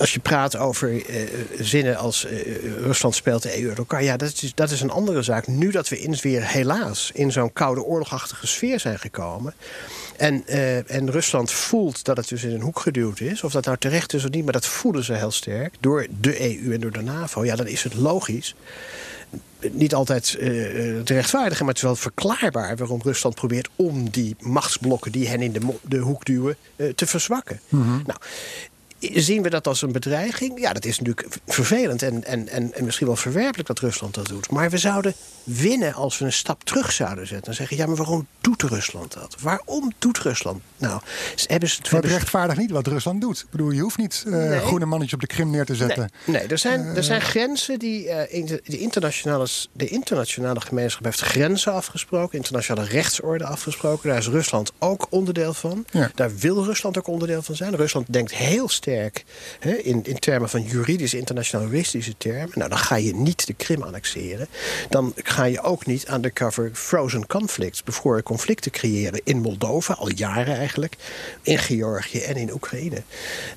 als 0.03 0.13
je 0.13 0.19
praat 0.19 0.57
over 0.57 0.91
uh, 0.91 1.29
zinnen 1.59 1.97
als 1.97 2.25
uh, 2.25 2.31
Rusland 2.77 3.15
speelt 3.15 3.43
de 3.43 3.61
EU 3.61 3.69
uit 3.69 3.77
elkaar, 3.77 4.03
ja, 4.03 4.17
dat 4.17 4.41
is, 4.41 4.51
dat 4.55 4.71
is 4.71 4.81
een 4.81 4.89
andere 4.89 5.21
zaak. 5.21 5.47
Nu 5.47 5.71
dat 5.71 5.89
we 5.89 5.99
in 5.99 6.15
weer 6.21 6.47
helaas 6.47 7.11
in 7.13 7.31
zo'n 7.31 7.53
koude 7.53 7.83
oorlogachtige 7.83 8.47
sfeer 8.47 8.79
zijn 8.79 8.99
gekomen. 8.99 9.53
En, 10.17 10.43
uh, 10.47 10.91
en 10.91 11.11
Rusland 11.11 11.51
voelt 11.51 12.03
dat 12.03 12.17
het 12.17 12.27
dus 12.27 12.43
in 12.43 12.51
een 12.51 12.61
hoek 12.61 12.79
geduwd 12.79 13.19
is. 13.19 13.43
Of 13.43 13.51
dat 13.51 13.65
nou 13.65 13.77
terecht 13.77 14.13
is 14.13 14.23
of 14.23 14.29
niet, 14.29 14.43
maar 14.43 14.53
dat 14.53 14.65
voelen 14.65 15.03
ze 15.03 15.13
heel 15.13 15.31
sterk. 15.31 15.73
Door 15.79 16.07
de 16.19 16.41
EU 16.41 16.73
en 16.73 16.79
door 16.79 16.91
de 16.91 17.01
NAVO. 17.01 17.45
Ja, 17.45 17.55
dan 17.55 17.67
is 17.67 17.83
het 17.83 17.93
logisch. 17.93 18.55
Niet 19.71 19.93
altijd 19.93 20.37
uh, 20.39 20.41
te 21.01 21.13
rechtvaardigen, 21.13 21.65
maar 21.65 21.73
het 21.73 21.83
is 21.83 21.89
wel 21.89 21.95
verklaarbaar 21.95 22.75
waarom 22.77 23.01
Rusland 23.03 23.35
probeert 23.35 23.69
om 23.75 24.09
die 24.09 24.35
machtsblokken 24.39 25.11
die 25.11 25.27
hen 25.27 25.41
in 25.41 25.51
de, 25.51 25.59
de 25.81 25.97
hoek 25.97 26.25
duwen 26.25 26.57
uh, 26.75 26.89
te 26.89 27.05
verzwakken. 27.05 27.59
Mm 27.69 27.81
-hmm. 27.81 28.03
Nou, 28.05 28.19
zien 29.13 29.41
we 29.41 29.49
dat 29.49 29.67
als 29.67 29.81
een 29.81 29.91
bedreiging? 29.91 30.59
Ja, 30.59 30.73
dat 30.73 30.85
is 30.85 30.99
natuurlijk 30.99 31.37
vervelend 31.47 32.01
en, 32.01 32.23
en, 32.23 32.47
en, 32.47 32.73
en 32.73 32.85
misschien 32.85 33.07
wel 33.07 33.15
verwerpelijk 33.15 33.67
dat 33.67 33.79
Rusland 33.79 34.13
dat 34.13 34.27
doet. 34.27 34.51
Maar 34.51 34.69
we 34.69 34.77
zouden 34.77 35.13
winnen 35.43 35.93
als 35.93 36.17
we 36.17 36.25
een 36.25 36.33
stap 36.33 36.63
terug 36.63 36.91
zouden 36.91 37.27
zetten. 37.27 37.47
En 37.47 37.53
zeggen, 37.53 37.77
ja, 37.77 37.85
maar 37.85 37.95
waarom 37.95 38.27
doet 38.41 38.61
Rusland 38.61 39.13
dat? 39.13 39.35
Waarom 39.39 39.93
doet 39.99 40.17
Rusland? 40.17 40.61
Nou, 40.77 41.01
hebben 41.47 41.69
ze... 41.69 41.79
Maar 41.91 42.01
het 42.01 42.11
rechtvaardigt 42.11 42.59
niet 42.59 42.71
wat 42.71 42.87
Rusland 42.87 43.21
doet. 43.21 43.39
Ik 43.39 43.49
bedoel, 43.49 43.71
je 43.71 43.81
hoeft 43.81 43.97
niet 43.97 44.23
uh, 44.27 44.33
nee. 44.33 44.59
groene 44.59 44.85
mannetjes 44.85 45.13
op 45.13 45.19
de 45.19 45.35
Krim 45.35 45.49
neer 45.49 45.65
te 45.65 45.75
zetten. 45.75 46.11
Nee, 46.25 46.37
nee 46.37 46.47
er, 46.47 46.57
zijn, 46.57 46.81
uh, 46.81 46.97
er 46.97 47.03
zijn 47.03 47.21
grenzen 47.21 47.79
die... 47.79 48.05
Uh, 48.05 48.45
de, 48.47 48.61
de, 48.63 48.77
internationale, 48.77 49.47
de 49.71 49.87
internationale 49.87 50.61
gemeenschap 50.61 51.03
heeft 51.03 51.19
grenzen 51.19 51.73
afgesproken. 51.73 52.37
Internationale 52.37 52.87
rechtsorde 52.87 53.45
afgesproken. 53.45 54.09
Daar 54.09 54.17
is 54.17 54.27
Rusland 54.27 54.71
ook 54.79 55.07
onderdeel 55.09 55.53
van. 55.53 55.85
Ja. 55.91 56.11
Daar 56.15 56.35
wil 56.35 56.63
Rusland 56.63 56.97
ook 56.97 57.07
onderdeel 57.07 57.41
van 57.41 57.55
zijn. 57.55 57.75
Rusland 57.75 58.13
denkt 58.13 58.33
heel 58.33 58.69
sterk 58.69 58.91
hè, 59.59 59.71
in, 59.71 60.03
in 60.03 60.19
termen 60.19 60.49
van 60.49 60.61
juridische, 60.61 61.17
internationalistische 61.17 62.17
termen. 62.17 62.51
Nou, 62.53 62.69
dan 62.69 62.79
ga 62.79 62.95
je 62.95 63.15
niet 63.15 63.47
de 63.47 63.53
Krim 63.53 63.81
annexeren. 63.81 64.47
Dan 64.89 65.13
ga 65.15 65.43
je 65.43 65.61
ook 65.61 65.85
niet 65.85 66.09
undercover 66.11 66.71
frozen 66.73 67.27
conflicts, 67.27 67.83
bevroren 67.83 68.23
conflicten 68.23 68.71
creëren 68.71 69.21
in 69.23 69.41
Moldova, 69.41 69.93
al 69.93 70.11
jaren 70.11 70.57
eigenlijk, 70.57 70.95
in 71.41 71.57
Georgië 71.57 72.19
en 72.19 72.35
in 72.35 72.53
Oekraïne. 72.53 73.01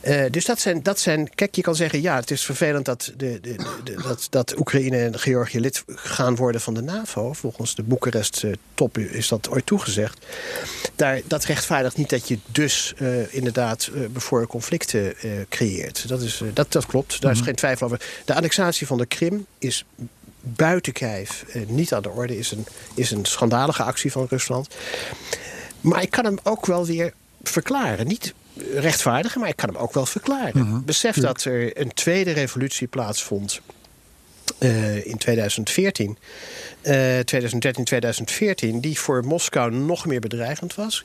Uh, 0.02 0.24
dus 0.30 0.44
dat 0.44 0.60
zijn, 0.60 0.82
dat 0.82 0.98
zijn, 0.98 1.34
kijk, 1.34 1.54
je 1.54 1.62
kan 1.62 1.74
zeggen, 1.74 2.02
ja, 2.02 2.16
het 2.16 2.30
is 2.30 2.44
vervelend 2.44 2.84
dat, 2.84 3.12
de, 3.16 3.40
de, 3.40 3.56
de, 3.84 3.94
dat, 4.02 4.26
dat 4.30 4.58
Oekraïne 4.58 4.98
en 4.98 5.18
Georgië 5.18 5.60
lid 5.60 5.84
gaan 5.86 6.36
worden 6.36 6.60
van 6.60 6.74
de 6.74 6.82
NAVO. 6.82 7.32
Volgens 7.32 7.74
de 7.74 7.82
Boekarest-top 7.82 8.98
is 8.98 9.28
dat 9.28 9.48
ooit 9.50 9.66
toegezegd. 9.66 10.26
Daar, 10.94 11.20
dat 11.24 11.44
rechtvaardigt 11.44 11.96
niet 11.96 12.10
dat 12.10 12.28
je 12.28 12.38
dus 12.46 12.94
uh, 12.98 13.34
inderdaad 13.34 13.90
uh, 13.94 14.06
bevroren 14.08 14.46
conflicten 14.46 15.14
creëert. 15.48 16.08
Dat, 16.08 16.22
is, 16.22 16.42
dat, 16.54 16.72
dat 16.72 16.86
klopt, 16.86 17.20
daar 17.20 17.32
is 17.32 17.40
geen 17.40 17.54
twijfel 17.54 17.86
over. 17.86 18.00
De 18.24 18.34
annexatie 18.34 18.86
van 18.86 18.98
de 18.98 19.06
Krim 19.06 19.46
is 19.58 19.84
buiten 20.40 20.92
kijf 20.92 21.44
eh, 21.48 21.66
niet 21.66 21.94
aan 21.94 22.02
de 22.02 22.10
orde. 22.10 22.38
Is 22.38 22.50
een, 22.50 22.66
is 22.94 23.10
een 23.10 23.24
schandalige 23.24 23.82
actie 23.82 24.12
van 24.12 24.26
Rusland. 24.30 24.68
Maar 25.80 26.02
ik 26.02 26.10
kan 26.10 26.24
hem 26.24 26.38
ook 26.42 26.66
wel 26.66 26.86
weer 26.86 27.12
verklaren. 27.42 28.06
Niet 28.06 28.34
rechtvaardigen, 28.74 29.40
maar 29.40 29.48
ik 29.48 29.56
kan 29.56 29.68
hem 29.68 29.78
ook 29.78 29.92
wel 29.92 30.06
verklaren. 30.06 30.60
-hmm. 30.60 30.84
Besef 30.84 31.16
dat 31.16 31.44
er 31.44 31.80
een 31.80 31.94
tweede 31.94 32.30
revolutie 32.32 32.86
plaatsvond. 32.86 33.60
Uh, 34.58 35.06
in 35.06 35.16
2014, 35.16 36.18
uh, 36.82 37.18
2013, 37.18 37.84
2014, 37.84 38.80
die 38.80 38.98
voor 39.00 39.24
Moskou 39.24 39.74
nog 39.74 40.06
meer 40.06 40.20
bedreigend 40.20 40.74
was. 40.74 41.04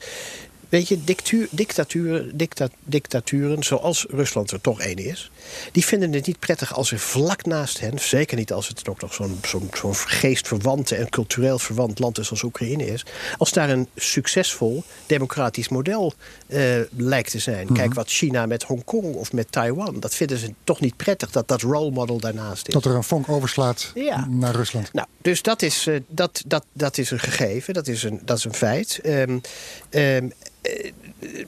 Weet 0.72 0.88
je, 0.88 1.04
dictuur, 1.04 1.48
dictaturen, 1.50 2.38
dicta, 2.38 2.68
dictaturen, 2.84 3.64
zoals 3.64 4.06
Rusland 4.10 4.52
er 4.52 4.62
toch 4.62 4.82
één 4.82 4.98
is... 4.98 5.32
die 5.72 5.86
vinden 5.86 6.14
het 6.14 6.26
niet 6.26 6.40
prettig 6.40 6.74
als 6.74 6.92
er 6.92 7.00
vlak 7.00 7.46
naast 7.46 7.80
hen... 7.80 8.00
zeker 8.00 8.38
niet 8.38 8.54
als 8.54 8.68
het 8.68 8.90
ook 8.90 9.02
nog 9.02 9.14
zo'n 9.14 9.40
zo'n 9.46 9.70
zo'n 9.74 9.96
geestverwante 9.96 10.96
en 10.96 11.10
cultureel 11.10 11.60
verwant 11.60 12.00
land 12.00 12.18
is 12.18 12.30
als 12.30 12.44
Oekraïne 12.44 12.86
is... 12.86 13.06
als 13.38 13.52
daar 13.52 13.70
een 13.70 13.88
succesvol 13.96 14.84
democratisch 15.06 15.70
model 15.70 16.14
uh, 16.48 16.80
lijkt 16.98 17.32
te 17.32 17.40
zijn. 17.40 17.62
Mm 17.62 17.68
-hmm. 17.68 17.76
Kijk 17.76 17.94
wat 17.94 18.10
China 18.10 18.46
met 18.46 18.64
Hongkong 18.64 19.16
of 19.16 19.34
met 19.34 19.52
Taiwan... 19.52 20.00
dat 20.00 20.16
vinden 20.16 20.38
ze 20.38 20.54
toch 20.64 20.80
niet 20.80 20.98
prettig 20.98 21.32
dat 21.32 21.48
dat 21.48 21.62
role 21.62 21.92
model 21.92 22.20
daarnaast 22.20 22.68
is. 22.68 22.74
Dat 22.74 22.86
er 22.86 22.96
een 22.96 23.04
vonk 23.04 23.30
overslaat 23.30 23.92
ja. 23.96 24.28
naar 24.30 24.56
Rusland. 24.56 24.94
Nou, 24.94 25.08
dus 25.22 25.42
dat 25.42 25.62
is, 25.62 25.88
uh, 25.88 26.00
dat, 26.08 26.44
dat, 26.48 26.66
dat 26.74 26.98
is 26.98 27.12
een 27.12 27.20
gegeven, 27.20 27.74
dat 27.74 27.88
is 27.88 28.04
een, 28.04 28.22
dat 28.26 28.38
is 28.38 28.44
een 28.44 28.54
feit... 28.54 29.00
Um, 29.06 29.42
um, 29.90 30.32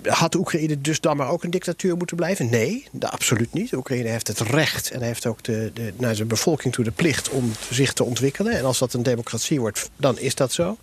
had 0.04 0.36
Oekraïne 0.36 0.82
dus 0.82 1.00
dan 1.00 1.18
maar 1.18 1.30
ook 1.30 1.44
een 1.44 1.52
dictatuur 1.52 1.98
moeten 1.98 2.16
blijven? 2.16 2.50
Nee, 2.50 2.88
absoluut 3.00 3.54
niet. 3.54 3.74
Oekraïne 3.74 4.10
heeft 4.10 4.28
het 4.28 4.40
recht 4.40 4.92
en 4.92 5.02
heeft 5.02 5.26
ook 5.26 5.44
de, 5.44 5.72
de, 5.74 5.94
naar 5.98 6.16
zijn 6.16 6.28
bevolking 6.28 6.74
toe 6.74 6.84
de 6.84 6.92
plicht 6.92 7.30
om 7.30 7.52
zich 7.70 7.94
te 7.94 8.04
ontwikkelen. 8.04 8.54
En 8.54 8.66
als 8.66 8.80
dat 8.80 8.94
een 8.94 9.04
democratie 9.04 9.60
wordt, 9.60 9.90
dan 9.98 10.20
is 10.20 10.36
dat 10.36 10.52
zo. 10.52 10.78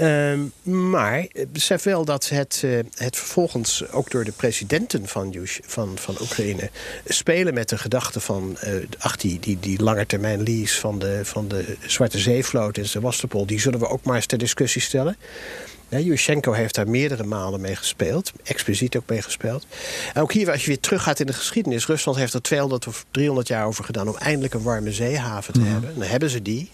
Um, 0.00 0.52
maar 0.62 1.26
besef 1.48 1.82
wel 1.82 2.04
dat 2.04 2.28
het, 2.28 2.62
uh, 2.64 2.78
het 2.94 3.16
vervolgens 3.16 3.90
ook 3.90 4.10
door 4.10 4.24
de 4.24 4.32
presidenten 4.32 5.06
van, 5.06 5.34
van, 5.62 5.98
van 5.98 6.16
Oekraïne 6.20 6.70
spelen 7.06 7.54
met 7.54 7.68
de 7.68 7.78
gedachte 7.78 8.20
van 8.20 8.56
uh, 8.64 8.74
ach, 8.98 9.16
die, 9.16 9.40
die, 9.40 9.58
die 9.60 9.82
langetermijn 9.82 10.42
lease 10.42 10.80
van 10.80 10.98
de, 10.98 11.20
van 11.22 11.48
de 11.48 11.76
Zwarte 11.86 12.18
Zeevloot 12.18 12.76
in 12.76 12.88
Sevastopol, 12.88 13.46
die 13.46 13.60
zullen 13.60 13.78
we 13.78 13.88
ook 13.88 14.04
maar 14.04 14.16
eens 14.16 14.26
ter 14.26 14.38
discussie 14.38 14.82
stellen. 14.82 15.16
Yushchenko 15.98 16.52
heeft 16.52 16.74
daar 16.74 16.88
meerdere 16.88 17.24
malen 17.24 17.60
mee 17.60 17.76
gespeeld. 17.76 18.32
Expliciet 18.42 18.96
ook 18.96 19.08
mee 19.08 19.22
gespeeld. 19.22 19.66
En 20.14 20.22
ook 20.22 20.32
hier, 20.32 20.50
als 20.50 20.60
je 20.60 20.66
weer 20.66 20.80
teruggaat 20.80 21.20
in 21.20 21.26
de 21.26 21.32
geschiedenis... 21.32 21.86
Rusland 21.86 22.18
heeft 22.18 22.34
er 22.34 22.42
200 22.42 22.86
of 22.86 23.06
300 23.10 23.48
jaar 23.48 23.66
over 23.66 23.84
gedaan... 23.84 24.08
om 24.08 24.16
eindelijk 24.16 24.54
een 24.54 24.62
warme 24.62 24.92
zeehaven 24.92 25.52
te 25.52 25.60
mm. 25.60 25.66
hebben. 25.66 25.94
Dan 25.94 26.08
hebben 26.08 26.30
ze 26.30 26.42
die. 26.42 26.70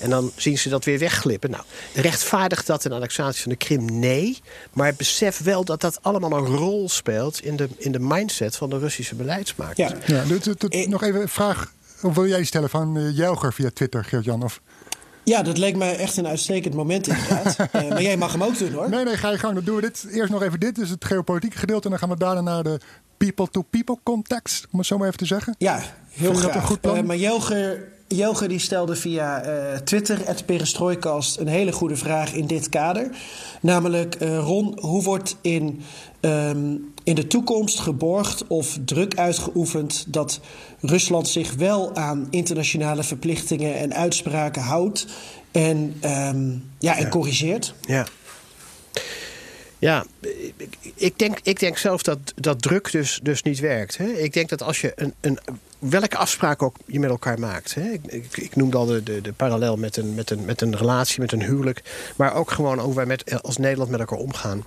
En 0.00 0.10
dan 0.10 0.32
zien 0.36 0.58
ze 0.58 0.68
dat 0.68 0.84
weer 0.84 0.98
wegglippen. 0.98 1.50
Nou, 1.50 1.62
rechtvaardigt 1.94 2.66
dat 2.66 2.84
een 2.84 2.92
annexatie 2.92 3.42
van 3.42 3.50
de 3.50 3.58
Krim? 3.58 3.98
Nee. 3.98 4.38
Maar 4.72 4.94
besef 4.94 5.38
wel 5.38 5.64
dat 5.64 5.80
dat 5.80 5.98
allemaal 6.02 6.32
een 6.32 6.56
rol 6.56 6.88
speelt... 6.88 7.44
in 7.44 7.56
de, 7.56 7.68
in 7.76 7.92
de 7.92 8.00
mindset 8.00 8.56
van 8.56 8.70
de 8.70 8.78
Russische 8.78 9.14
beleidsmakers. 9.14 9.76
Ja, 9.76 9.96
ja 10.06 10.24
dus, 10.24 10.42
dus, 10.42 10.86
nog 10.86 11.02
even 11.02 11.20
een 11.20 11.28
vraag... 11.28 11.72
Of 12.02 12.14
wil 12.14 12.26
jij 12.26 12.44
stellen 12.44 12.70
van 12.70 12.96
uh, 12.96 13.16
Jelger 13.16 13.52
via 13.52 13.70
Twitter, 13.74 14.04
Geert-Jan? 14.04 14.42
Of... 14.42 14.60
Ja, 15.28 15.42
dat 15.42 15.58
leek 15.58 15.76
mij 15.76 15.96
echt 15.96 16.16
een 16.16 16.26
uitstekend 16.26 16.74
moment 16.74 17.08
inderdaad. 17.08 17.56
uh, 17.58 17.88
maar 17.88 18.02
jij 18.02 18.16
mag 18.16 18.32
hem 18.32 18.42
ook 18.42 18.58
doen 18.58 18.72
hoor. 18.72 18.90
Nee, 18.90 19.04
nee, 19.04 19.16
ga 19.16 19.30
je 19.30 19.38
gang. 19.38 19.54
Dan 19.54 19.64
doen 19.64 19.76
we 19.76 19.80
dit. 19.80 20.06
Eerst 20.10 20.30
nog 20.30 20.42
even 20.42 20.60
dit. 20.60 20.74
Dus 20.74 20.90
het 20.90 21.04
geopolitieke 21.04 21.58
gedeelte. 21.58 21.84
En 21.84 21.90
dan 21.90 21.98
gaan 21.98 22.08
we 22.08 22.16
daarna 22.16 22.40
naar 22.40 22.62
de 22.62 22.80
people-to-people 23.16 23.94
-people 23.94 24.02
context. 24.02 24.66
Om 24.70 24.78
het 24.78 24.86
zo 24.86 24.98
maar 24.98 25.06
even 25.06 25.18
te 25.18 25.26
zeggen. 25.26 25.54
Ja, 25.58 25.76
heel 25.76 25.84
Vind 26.10 26.36
graag. 26.36 26.52
Dat 26.52 26.54
een 26.54 26.68
goed 26.68 26.80
plan? 26.80 26.96
Uh, 26.96 27.02
maar 27.02 27.16
Jelger, 27.16 27.88
Jelger 28.08 28.48
die 28.48 28.58
stelde 28.58 28.96
via 28.96 29.46
uh, 29.46 29.76
Twitter, 29.76 30.26
het 30.26 30.46
Perestrooikast, 30.46 31.38
een 31.38 31.46
hele 31.46 31.72
goede 31.72 31.96
vraag 31.96 32.32
in 32.32 32.46
dit 32.46 32.68
kader. 32.68 33.10
Namelijk, 33.60 34.16
Ron, 34.20 34.78
hoe 34.80 35.02
wordt 35.02 35.36
in 35.40 35.82
um, 36.20 36.92
in 37.08 37.14
de 37.14 37.26
toekomst 37.26 37.80
geborgd 37.80 38.46
of 38.46 38.78
druk 38.84 39.16
uitgeoefend 39.16 40.04
dat 40.08 40.40
Rusland 40.80 41.28
zich 41.28 41.54
wel 41.54 41.94
aan 41.96 42.26
internationale 42.30 43.02
verplichtingen 43.02 43.74
en 43.74 43.94
uitspraken 43.94 44.62
houdt 44.62 45.06
en, 45.50 45.76
um, 46.04 46.70
ja, 46.78 46.96
en 46.96 47.02
ja. 47.02 47.08
corrigeert? 47.08 47.74
Ja. 47.80 48.06
Ja, 49.78 50.04
ik 50.94 51.18
denk, 51.18 51.38
ik 51.42 51.60
denk 51.60 51.78
zelf 51.78 52.02
dat, 52.02 52.18
dat 52.34 52.62
druk 52.62 52.90
dus, 52.90 53.20
dus 53.22 53.42
niet 53.42 53.58
werkt. 53.58 53.96
Hè? 53.96 54.06
Ik 54.06 54.32
denk 54.32 54.48
dat 54.48 54.62
als 54.62 54.80
je 54.80 54.92
een, 54.96 55.14
een, 55.20 55.38
welke 55.78 56.16
afspraken 56.16 56.66
ook 56.66 56.76
je 56.86 56.98
met 57.00 57.10
elkaar 57.10 57.38
maakt. 57.38 57.74
Hè? 57.74 57.90
Ik, 57.90 58.00
ik, 58.06 58.36
ik 58.36 58.56
noemde 58.56 58.76
al 58.76 58.86
de, 58.86 59.02
de, 59.02 59.20
de 59.20 59.32
parallel 59.32 59.76
met 59.76 59.96
een, 59.96 60.14
met, 60.14 60.30
een, 60.30 60.44
met 60.44 60.60
een 60.60 60.76
relatie, 60.76 61.20
met 61.20 61.32
een 61.32 61.42
huwelijk. 61.42 61.82
Maar 62.16 62.34
ook 62.34 62.50
gewoon 62.50 62.78
hoe 62.78 62.94
wij 62.94 63.06
met, 63.06 63.42
als 63.42 63.56
Nederland 63.56 63.90
met 63.90 64.00
elkaar 64.00 64.18
omgaan. 64.18 64.64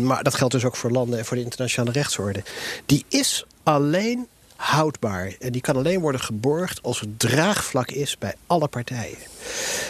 Maar 0.00 0.22
dat 0.22 0.34
geldt 0.34 0.52
dus 0.52 0.64
ook 0.64 0.76
voor 0.76 0.90
landen 0.90 1.18
en 1.18 1.24
voor 1.24 1.36
de 1.36 1.42
internationale 1.42 1.92
rechtsorde. 1.92 2.42
Die 2.86 3.04
is 3.08 3.46
alleen 3.62 4.26
houdbaar. 4.56 5.34
En 5.40 5.52
die 5.52 5.60
kan 5.60 5.76
alleen 5.76 6.00
worden 6.00 6.20
geborgd 6.20 6.82
als 6.82 7.00
er 7.00 7.16
draagvlak 7.16 7.90
is 7.90 8.18
bij 8.18 8.34
alle 8.46 8.68
partijen. 8.68 9.18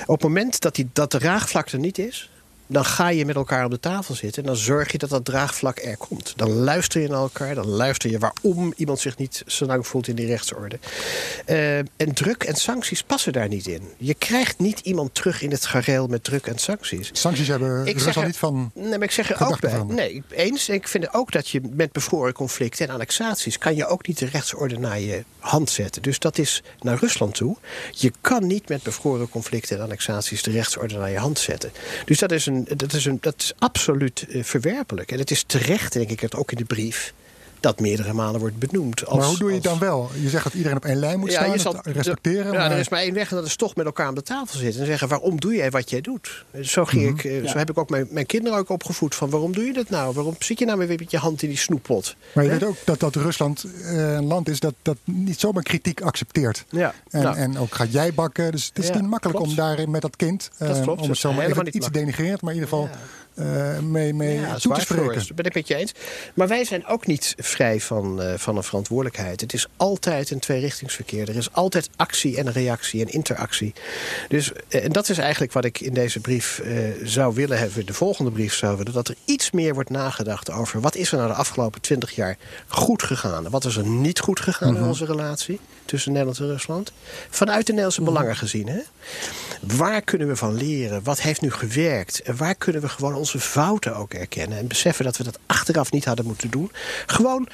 Op 0.01 0.15
het 0.15 0.23
moment 0.23 0.61
dat, 0.61 0.75
die, 0.75 0.89
dat 0.93 1.11
draagvlak 1.11 1.69
er 1.69 1.79
niet 1.79 1.99
is 1.99 2.31
dan 2.73 2.85
ga 2.85 3.09
je 3.09 3.25
met 3.25 3.37
elkaar 3.37 3.65
op 3.65 3.71
de 3.71 3.81
tafel 3.81 4.15
zitten... 4.15 4.43
en 4.43 4.49
dan 4.49 4.59
zorg 4.59 4.93
je 4.93 4.99
dat 4.99 5.11
dat 5.11 5.25
draagvlak 5.25 5.79
er 5.79 5.97
komt. 5.97 6.33
Dan 6.37 6.51
luister 6.51 7.01
je 7.01 7.09
naar 7.09 7.19
elkaar, 7.19 7.55
dan 7.55 7.69
luister 7.69 8.11
je 8.11 8.19
waarom 8.19 8.73
iemand 8.77 9.01
zich 9.01 9.17
niet 9.17 9.43
zo 9.47 9.67
lang 9.67 9.87
voelt 9.87 10.09
in 10.09 10.15
die 10.15 10.27
rechtsorde. 10.27 10.79
Uh, 11.47 11.79
en 11.79 12.13
druk 12.15 12.43
en 12.43 12.55
sancties 12.55 13.03
passen 13.03 13.33
daar 13.33 13.49
niet 13.49 13.67
in. 13.67 13.83
Je 13.97 14.15
krijgt 14.15 14.59
niet 14.59 14.81
iemand 14.81 15.15
terug 15.15 15.43
in 15.43 15.51
het 15.51 15.67
gareel 15.67 16.07
met 16.07 16.25
druk 16.25 16.47
en 16.47 16.59
sancties. 16.59 17.11
Sancties 17.13 17.49
hebben 17.49 17.87
ik 17.87 17.99
zeg 17.99 18.17
er, 18.17 18.27
niet 18.27 18.37
van 18.37 18.71
Nee, 18.75 18.89
maar 18.89 19.03
ik 19.03 19.11
zeg 19.11 19.31
er 19.31 19.47
ook 19.47 19.61
bij. 19.61 19.83
Nee, 19.83 20.23
eens. 20.31 20.69
Ik 20.69 20.89
vind 20.89 21.15
ook 21.15 21.33
dat 21.33 21.49
je 21.49 21.61
met 21.71 21.93
bevroren 21.93 22.33
conflicten 22.33 22.87
en 22.87 22.93
annexaties... 22.93 23.59
kan 23.59 23.75
je 23.75 23.87
ook 23.87 24.07
niet 24.07 24.19
de 24.19 24.27
rechtsorde 24.27 24.79
naar 24.79 25.01
je 25.01 25.25
hand 25.39 25.71
zetten. 25.71 26.03
Dus 26.03 26.19
dat 26.19 26.39
is 26.39 26.63
naar 26.81 26.99
Rusland 26.99 27.35
toe. 27.35 27.57
Je 27.91 28.13
kan 28.21 28.47
niet 28.47 28.69
met 28.69 28.83
bevroren 28.83 29.29
conflicten 29.29 29.77
en 29.77 29.83
annexaties... 29.83 30.43
de 30.43 30.51
rechtsorde 30.51 30.97
naar 30.97 31.11
je 31.11 31.19
hand 31.19 31.39
zetten. 31.39 31.73
Dus 32.05 32.19
dat 32.19 32.33
is 32.33 32.47
een 32.47 32.62
dat, 32.77 32.93
is 32.93 33.05
een, 33.05 33.19
dat 33.21 33.35
is 33.39 33.53
absoluut 33.59 34.27
uh, 34.29 34.45
verwerpelijk. 34.45 35.13
En 35.13 35.19
het 35.19 35.31
is 35.31 35.43
terecht, 35.43 35.93
denk 35.93 36.11
ik, 36.11 36.21
het 36.21 36.35
ook 36.35 36.51
in 36.51 36.59
de 36.59 36.65
brief 36.65 37.15
dat 37.63 37.81
meerdere 37.81 38.13
malen 38.13 38.41
wordt 38.41 38.59
benoemd. 38.59 39.07
Als, 39.07 39.19
maar 39.19 39.29
hoe 39.29 39.39
doe 39.39 39.49
je 39.49 39.55
het 39.55 39.65
dan 39.65 39.79
wel? 39.79 40.11
Je 40.21 40.29
zegt 40.29 40.45
dat 40.45 40.55
iedereen 40.55 40.77
op 40.77 40.85
één 40.85 40.97
lijn 40.97 41.19
moet 41.19 41.31
ja, 41.33 41.41
staan, 41.41 41.53
je 41.53 41.59
zal, 41.59 41.77
respecteren. 41.83 42.53
Ja, 42.53 42.59
maar... 42.59 42.71
er 42.71 42.79
is 42.79 42.89
maar 42.89 43.01
één 43.01 43.15
weg 43.15 43.31
en 43.31 43.37
dat 43.37 43.47
is 43.47 43.57
toch 43.57 43.75
met 43.75 43.87
elkaar 43.87 44.07
aan 44.07 44.15
de 44.15 44.23
tafel 44.23 44.59
zitten. 44.59 44.81
En 44.81 44.87
zeggen, 44.87 45.09
waarom 45.09 45.41
doe 45.41 45.55
jij 45.55 45.71
wat 45.71 45.91
jij 45.91 46.01
doet? 46.01 46.45
Zo, 46.63 46.85
ging 46.85 47.03
mhm. 47.03 47.15
ik, 47.15 47.25
eh, 47.25 47.51
zo 47.51 47.59
heb 47.59 47.71
ik 47.71 47.79
ook 47.79 47.91
mijn, 47.91 48.07
mijn 48.11 48.27
kinderen 48.27 48.59
ook 48.59 48.69
opgevoed. 48.69 49.15
Van 49.15 49.31
waarom 49.31 49.53
doe 49.53 49.65
je 49.65 49.73
dat 49.73 49.89
nou? 49.89 50.15
Waarom 50.15 50.37
zit 50.39 50.59
je 50.59 50.65
nou 50.65 50.79
weer 50.79 50.99
met 50.99 51.11
je 51.11 51.19
hand 51.19 51.43
in 51.43 51.49
die 51.49 51.59
snoeppot? 51.59 52.17
Maar 52.33 52.45
je 52.45 52.51
weet 52.51 52.65
ook 52.65 52.77
dat, 52.85 53.01
dat 53.01 53.15
Rusland 53.15 53.65
uh, 53.65 54.15
een 54.15 54.27
land 54.27 54.49
is 54.49 54.61
dat, 54.61 54.75
dat 54.83 54.97
niet 55.05 55.41
zomaar 55.41 55.63
kritiek 55.63 56.01
accepteert. 56.01 56.65
Ja, 56.69 56.95
en, 57.11 57.23
nou. 57.23 57.37
en 57.37 57.59
ook 57.59 57.75
gaat 57.75 57.93
jij 57.93 58.15
bakken. 58.15 58.53
Dus 58.53 58.71
het 58.75 58.85
is 58.85 58.91
niet 58.91 59.11
makkelijk 59.11 59.41
om 59.41 59.55
daar 59.55 59.91
met 59.91 60.03
dat 60.03 60.17
kind... 60.17 60.51
Uh, 60.59 60.89
om 60.89 61.09
het 61.09 61.19
zomaar 61.19 61.47
even 61.47 61.77
iets 61.77 61.87
te 61.87 61.93
denigreren, 61.93 62.39
maar 62.41 62.55
in 62.55 62.61
ieder 62.61 62.69
geval 62.69 62.89
uh, 63.35 63.79
mee, 63.79 64.15
mee 64.15 64.41
ja, 64.41 64.57
toe 64.57 64.75
te 64.75 64.81
spreken. 64.81 65.15
Dat 65.15 65.35
ben 65.35 65.45
ik 65.45 65.55
met 65.55 65.69
je 65.69 65.75
eens. 65.75 65.93
Maar 66.35 66.49
wij 66.49 66.65
zijn 66.65 66.87
ook 66.87 67.07
niet 67.07 67.35
vrij 67.39 67.81
van, 67.81 68.23
uh, 68.23 68.35
van 68.37 68.57
een 68.57 68.63
verantwoordelijkheid. 68.63 69.41
Het 69.41 69.53
is 69.53 69.67
altijd 69.77 70.31
een 70.31 70.39
tweerichtingsverkeer. 70.39 71.29
Er 71.29 71.37
is 71.37 71.53
altijd 71.53 71.91
actie 71.97 72.37
en 72.37 72.53
reactie 72.53 73.01
en 73.01 73.13
interactie. 73.13 73.73
Dus, 74.29 74.53
uh, 74.69 74.85
en 74.85 74.93
dat 74.93 75.09
is 75.09 75.19
eigenlijk 75.19 75.53
wat 75.53 75.65
ik 75.65 75.81
in 75.81 75.95
deze 75.95 76.21
brief 76.21 76.63
zou 77.03 77.35
willen 77.35 77.59
hebben. 77.59 77.87
De 77.87 77.95
volgende 77.95 78.31
brief 78.31 78.55
zou 78.55 78.77
willen. 78.77 78.93
Dat 78.93 79.09
er 79.09 79.17
iets 79.25 79.51
meer 79.51 79.75
wordt 79.75 79.91
nagedacht 79.91 80.51
over... 80.51 80.81
wat 80.81 80.95
is 80.95 81.13
er 81.13 81.17
nou 81.17 81.29
de 81.29 81.35
afgelopen 81.35 81.81
twintig 81.81 82.15
jaar 82.15 82.37
goed 82.67 83.03
gegaan? 83.03 83.51
Wat 83.51 83.65
is 83.65 83.77
er 83.77 83.87
niet 83.87 84.21
goed 84.21 84.41
gegaan 84.41 84.69
mm 84.69 84.75
-hmm. 84.75 84.83
in 84.83 84.89
onze 84.89 85.05
relatie? 85.05 85.61
Tussen 85.93 86.13
Nederland 86.13 86.39
en 86.39 86.47
Rusland. 86.47 86.93
Vanuit 87.31 87.67
de 87.67 87.73
Nederlandse 87.73 88.01
mhm. 88.01 88.13
belangen 88.13 88.37
gezien. 88.37 88.69
Hè? 88.69 88.81
Waar 89.61 90.03
kunnen 90.03 90.29
we 90.29 90.37
van 90.37 90.55
leren? 90.55 91.03
Wat 91.03 91.21
heeft 91.21 91.41
nu 91.41 91.51
gewerkt? 91.51 92.23
En 92.23 92.37
waar 92.37 92.55
kunnen 92.55 92.83
we 92.83 92.89
gewoon 92.89 93.15
onze 93.15 93.41
fouten 93.41 93.97
ook 93.97 94.15
erkennen? 94.15 94.59
En 94.59 94.67
beseffen 94.67 95.05
dat 95.05 95.17
we 95.17 95.25
dat 95.25 95.39
achteraf 95.47 95.93
niet 95.93 96.05
hadden 96.05 96.27
moeten 96.27 96.51
doen. 96.51 96.73
Gewoon 97.07 97.49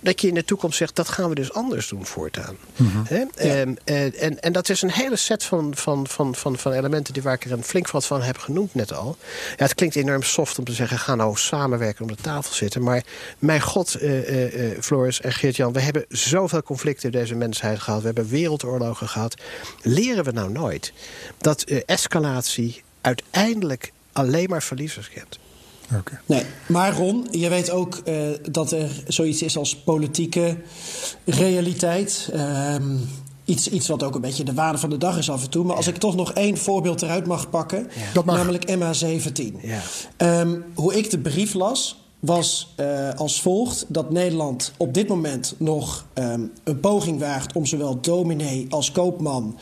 dat 0.00 0.20
je 0.20 0.28
in 0.28 0.34
de 0.34 0.44
toekomst 0.44 0.78
zegt, 0.78 0.96
dat 0.96 1.08
gaan 1.08 1.28
we 1.28 1.34
dus 1.34 1.52
anders 1.52 1.88
doen 1.88 2.06
voortaan. 2.06 2.56
Mm 2.76 3.04
en, 3.34 3.78
en, 3.84 4.40
en 4.40 4.52
dat 4.52 4.68
is 4.68 4.82
een 4.82 4.90
hele 4.90 5.16
set 5.16 5.44
van, 5.44 5.76
van, 5.76 6.06
van, 6.06 6.34
van, 6.34 6.58
van 6.58 6.72
elementen 6.72 7.12
die 7.14 7.22
waar 7.22 7.34
ik 7.34 7.44
er 7.44 7.52
een 7.52 7.62
flink 7.62 7.90
wat 7.90 8.06
van 8.06 8.22
heb 8.22 8.38
genoemd 8.38 8.74
net 8.74 8.92
al. 8.92 9.16
Ja, 9.56 9.64
het 9.64 9.74
klinkt 9.74 9.96
enorm 9.96 10.22
soft 10.22 10.58
om 10.58 10.64
te 10.64 10.72
zeggen, 10.72 10.98
ga 10.98 11.14
nou 11.14 11.36
samenwerken 11.36 12.02
om 12.02 12.08
de 12.08 12.22
tafel 12.22 12.54
zitten. 12.54 12.82
Maar 12.82 13.04
mijn 13.38 13.60
god, 13.60 13.96
uh, 14.02 14.72
uh, 14.72 14.80
Floris 14.80 15.20
en 15.20 15.32
Geert-Jan, 15.32 15.72
we 15.72 15.80
hebben 15.80 16.04
zoveel 16.08 16.62
conflicten 16.62 17.12
in 17.12 17.18
deze 17.18 17.34
mensheid 17.34 17.78
gehad. 17.78 18.00
We 18.00 18.06
hebben 18.06 18.28
wereldoorlogen 18.28 19.08
gehad. 19.08 19.34
Leren 19.82 20.24
we 20.24 20.30
nou 20.30 20.50
nooit 20.50 20.92
dat 21.38 21.62
escalatie 21.62 22.82
uiteindelijk 23.00 23.92
alleen 24.12 24.48
maar 24.48 24.62
verliezers 24.62 25.08
kent? 25.08 25.38
Nee, 26.26 26.42
maar 26.66 26.96
Ron, 26.96 27.26
je 27.30 27.48
weet 27.48 27.70
ook 27.70 28.02
uh, 28.04 28.14
dat 28.50 28.72
er 28.72 28.90
zoiets 29.06 29.42
is 29.42 29.56
als 29.56 29.76
politieke 29.76 30.56
realiteit. 31.24 32.30
Um, 32.34 33.08
iets, 33.44 33.68
iets 33.68 33.88
wat 33.88 34.02
ook 34.02 34.14
een 34.14 34.20
beetje 34.20 34.44
de 34.44 34.54
waarde 34.54 34.78
van 34.78 34.90
de 34.90 34.98
dag 34.98 35.18
is 35.18 35.30
af 35.30 35.42
en 35.42 35.50
toe. 35.50 35.64
Maar 35.64 35.76
als 35.76 35.86
ik 35.86 35.96
toch 35.96 36.16
nog 36.16 36.32
één 36.32 36.58
voorbeeld 36.58 37.02
eruit 37.02 37.26
mag 37.26 37.50
pakken, 37.50 37.88
ja. 38.14 38.22
namelijk 38.24 38.70
MH17. 38.70 39.42
Ja. 39.62 40.40
Um, 40.40 40.64
hoe 40.74 40.94
ik 40.94 41.10
de 41.10 41.18
brief 41.18 41.54
las, 41.54 42.05
was 42.26 42.74
uh, 42.80 43.12
als 43.14 43.42
volgt 43.42 43.84
dat 43.88 44.10
Nederland 44.10 44.72
op 44.76 44.94
dit 44.94 45.08
moment 45.08 45.54
nog 45.58 46.06
um, 46.14 46.52
een 46.64 46.80
poging 46.80 47.20
waagt 47.20 47.54
om 47.54 47.66
zowel 47.66 48.00
dominee 48.00 48.66
als 48.70 48.92
koopman 48.92 49.58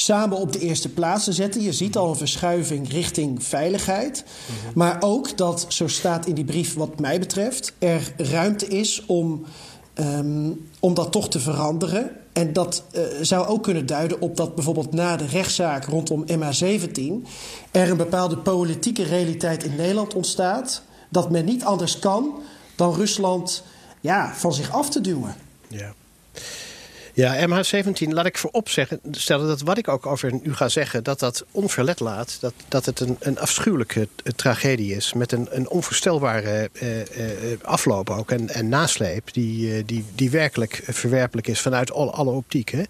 samen 0.00 0.38
op 0.38 0.52
de 0.52 0.58
eerste 0.58 0.88
plaats 0.88 1.24
te 1.24 1.32
zetten. 1.32 1.62
Je 1.62 1.72
ziet 1.72 1.96
al 1.96 2.08
een 2.08 2.16
verschuiving 2.16 2.90
richting 2.92 3.44
veiligheid. 3.44 4.24
Maar 4.74 4.96
ook 5.00 5.36
dat, 5.36 5.66
zo 5.68 5.88
staat 5.88 6.26
in 6.26 6.34
die 6.34 6.44
brief 6.44 6.74
wat 6.74 7.00
mij 7.00 7.18
betreft, 7.18 7.72
er 7.78 8.12
ruimte 8.16 8.66
is 8.66 9.02
om, 9.06 9.44
um, 9.94 10.68
om 10.80 10.94
dat 10.94 11.12
toch 11.12 11.28
te 11.28 11.40
veranderen. 11.40 12.10
En 12.32 12.52
dat 12.52 12.84
uh, 12.92 13.02
zou 13.20 13.46
ook 13.46 13.62
kunnen 13.62 13.86
duiden 13.86 14.20
op 14.20 14.36
dat 14.36 14.54
bijvoorbeeld 14.54 14.92
na 14.92 15.16
de 15.16 15.26
rechtszaak 15.26 15.84
rondom 15.84 16.24
MH17 16.26 17.28
er 17.70 17.90
een 17.90 17.96
bepaalde 17.96 18.36
politieke 18.36 19.02
realiteit 19.02 19.64
in 19.64 19.76
Nederland 19.76 20.14
ontstaat. 20.14 20.82
Dat 21.08 21.30
men 21.30 21.44
niet 21.44 21.64
anders 21.64 21.98
kan 21.98 22.42
dan 22.74 22.94
Rusland 22.94 23.62
ja, 24.00 24.32
van 24.34 24.52
zich 24.52 24.72
af 24.72 24.90
te 24.90 25.00
duwen. 25.00 25.36
Ja. 25.68 25.94
Ja, 27.18 27.48
MH17, 27.48 28.08
laat 28.08 28.26
ik 28.26 28.38
voorop 28.38 28.68
zeggen, 28.68 29.00
stellen 29.10 29.46
dat 29.46 29.60
wat 29.60 29.78
ik 29.78 29.88
ook 29.88 30.06
over 30.06 30.32
u 30.42 30.54
ga 30.54 30.68
zeggen, 30.68 31.04
dat 31.04 31.18
dat 31.18 31.44
onverlet 31.50 32.00
laat. 32.00 32.36
Dat, 32.40 32.52
dat 32.68 32.84
het 32.84 33.00
een, 33.00 33.16
een 33.20 33.38
afschuwelijke 33.38 34.00
uh, 34.00 34.32
tragedie 34.36 34.94
is. 34.94 35.12
Met 35.12 35.32
een, 35.32 35.48
een 35.50 35.68
onvoorstelbare 35.68 36.70
uh, 36.82 36.98
uh, 36.98 37.04
afloop 37.62 38.10
ook 38.10 38.30
en, 38.30 38.48
en 38.48 38.68
nasleep. 38.68 39.32
Die, 39.32 39.84
die, 39.84 40.04
die 40.14 40.30
werkelijk 40.30 40.82
verwerpelijk 40.84 41.46
is 41.46 41.60
vanuit 41.60 41.92
alle, 41.92 42.10
alle 42.10 42.30
optieken. 42.30 42.86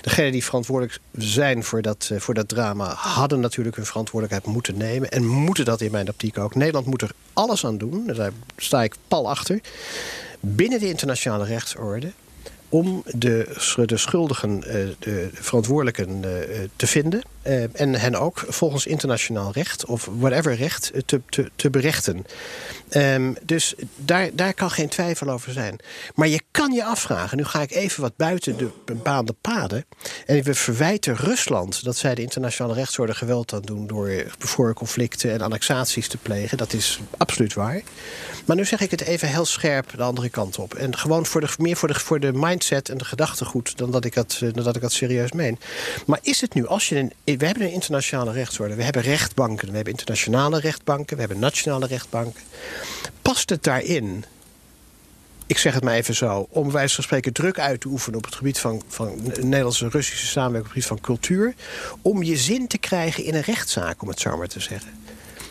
Degenen 0.00 0.32
die 0.32 0.44
verantwoordelijk 0.44 0.98
zijn 1.12 1.64
voor 1.64 1.82
dat, 1.82 2.10
voor 2.16 2.34
dat 2.34 2.48
drama 2.48 2.94
hadden 2.94 3.40
natuurlijk 3.40 3.76
hun 3.76 3.86
verantwoordelijkheid 3.86 4.54
moeten 4.54 4.76
nemen. 4.76 5.10
En 5.10 5.26
moeten 5.26 5.64
dat 5.64 5.80
in 5.80 5.90
mijn 5.90 6.08
optiek 6.08 6.38
ook. 6.38 6.54
Nederland 6.54 6.86
moet 6.86 7.02
er 7.02 7.10
alles 7.32 7.66
aan 7.66 7.78
doen. 7.78 8.06
Daar 8.06 8.32
sta 8.56 8.82
ik 8.82 8.94
pal 9.08 9.30
achter. 9.30 9.60
Binnen 10.40 10.80
de 10.80 10.88
internationale 10.88 11.44
rechtsorde 11.44 12.12
om 12.68 13.02
de, 13.06 13.56
de 13.86 13.96
schuldigen, 13.96 14.64
eh, 14.64 14.86
de 14.98 15.28
verantwoordelijken 15.32 16.24
eh, 16.24 16.58
te 16.76 16.86
vinden. 16.86 17.22
Eh, 17.44 17.80
en 17.80 17.94
hen 17.94 18.14
ook 18.14 18.44
volgens 18.48 18.86
internationaal 18.86 19.52
recht 19.52 19.84
of 19.84 20.08
whatever 20.18 20.54
recht 20.54 20.92
te, 21.06 21.20
te, 21.28 21.50
te 21.56 21.70
berechten. 21.70 22.26
Um, 22.90 23.36
dus 23.42 23.74
daar, 23.96 24.30
daar 24.32 24.54
kan 24.54 24.70
geen 24.70 24.88
twijfel 24.88 25.28
over 25.28 25.52
zijn. 25.52 25.78
Maar 26.14 26.28
je 26.28 26.40
kan 26.50 26.72
je 26.72 26.84
afvragen, 26.84 27.36
nu 27.36 27.44
ga 27.44 27.62
ik 27.62 27.70
even 27.70 28.02
wat 28.02 28.16
buiten 28.16 28.56
de 28.56 28.70
bepaande 28.84 29.34
paden. 29.40 29.84
En 30.26 30.42
we 30.42 30.54
verwijten 30.54 31.16
Rusland 31.16 31.84
dat 31.84 31.96
zij 31.96 32.14
de 32.14 32.22
internationale 32.22 32.74
rechtsorde 32.74 33.14
geweld 33.14 33.52
aan 33.52 33.62
doen 33.62 33.86
door 33.86 34.24
voor 34.38 34.74
conflicten 34.74 35.32
en 35.32 35.40
annexaties 35.40 36.08
te 36.08 36.16
plegen. 36.16 36.58
Dat 36.58 36.72
is 36.72 37.00
absoluut 37.16 37.54
waar. 37.54 37.82
Maar 38.44 38.56
nu 38.56 38.64
zeg 38.64 38.80
ik 38.80 38.90
het 38.90 39.00
even 39.00 39.28
heel 39.28 39.44
scherp 39.44 39.92
de 39.96 40.02
andere 40.02 40.28
kant 40.28 40.58
op. 40.58 40.74
En 40.74 40.96
gewoon 40.96 41.26
voor 41.26 41.40
de, 41.40 41.48
meer 41.58 41.76
voor 41.76 41.88
de, 41.88 41.94
voor 41.94 42.20
de 42.20 42.32
mindset 42.32 42.88
en 42.88 42.98
de 42.98 43.04
gedachtegoed 43.04 43.78
dan 43.78 43.90
dat, 43.90 44.04
ik 44.04 44.14
dat, 44.14 44.38
dan 44.40 44.64
dat 44.64 44.76
ik 44.76 44.82
dat 44.82 44.92
serieus 44.92 45.32
meen. 45.32 45.58
Maar 46.06 46.18
is 46.22 46.40
het 46.40 46.54
nu, 46.54 46.66
als 46.66 46.88
je 46.88 46.96
een. 46.96 47.12
We 47.38 47.46
hebben 47.46 47.64
een 47.64 47.72
internationale 47.72 48.32
rechtsorde. 48.32 48.74
We 48.74 48.82
hebben 48.82 49.02
rechtbanken. 49.02 49.68
We 49.68 49.74
hebben 49.74 49.92
internationale 49.92 50.60
rechtbanken. 50.60 51.14
We 51.14 51.22
hebben 51.22 51.38
nationale 51.38 51.86
rechtbanken. 51.86 52.42
Past 53.22 53.50
het 53.50 53.64
daarin 53.64 54.24
ik 55.46 55.58
zeg 55.58 55.74
het 55.74 55.84
maar 55.84 55.94
even 55.94 56.14
zo, 56.14 56.46
om 56.50 56.70
wijze 56.70 56.94
van 56.94 57.04
spreken 57.04 57.32
druk 57.32 57.58
uit 57.58 57.80
te 57.80 57.88
oefenen 57.88 58.18
op 58.18 58.24
het 58.24 58.34
gebied 58.34 58.58
van, 58.58 58.82
van 58.88 59.20
Nederlandse 59.40 59.88
Russische 59.88 60.26
samenwerking, 60.26 60.74
op 60.74 60.82
het 60.82 60.84
gebied 60.84 60.86
van 60.86 61.00
cultuur, 61.00 61.54
om 62.02 62.22
je 62.22 62.36
zin 62.36 62.66
te 62.66 62.78
krijgen 62.78 63.24
in 63.24 63.34
een 63.34 63.40
rechtszaak, 63.40 64.02
om 64.02 64.08
het 64.08 64.20
zo 64.20 64.36
maar 64.36 64.48
te 64.48 64.60
zeggen. 64.60 65.03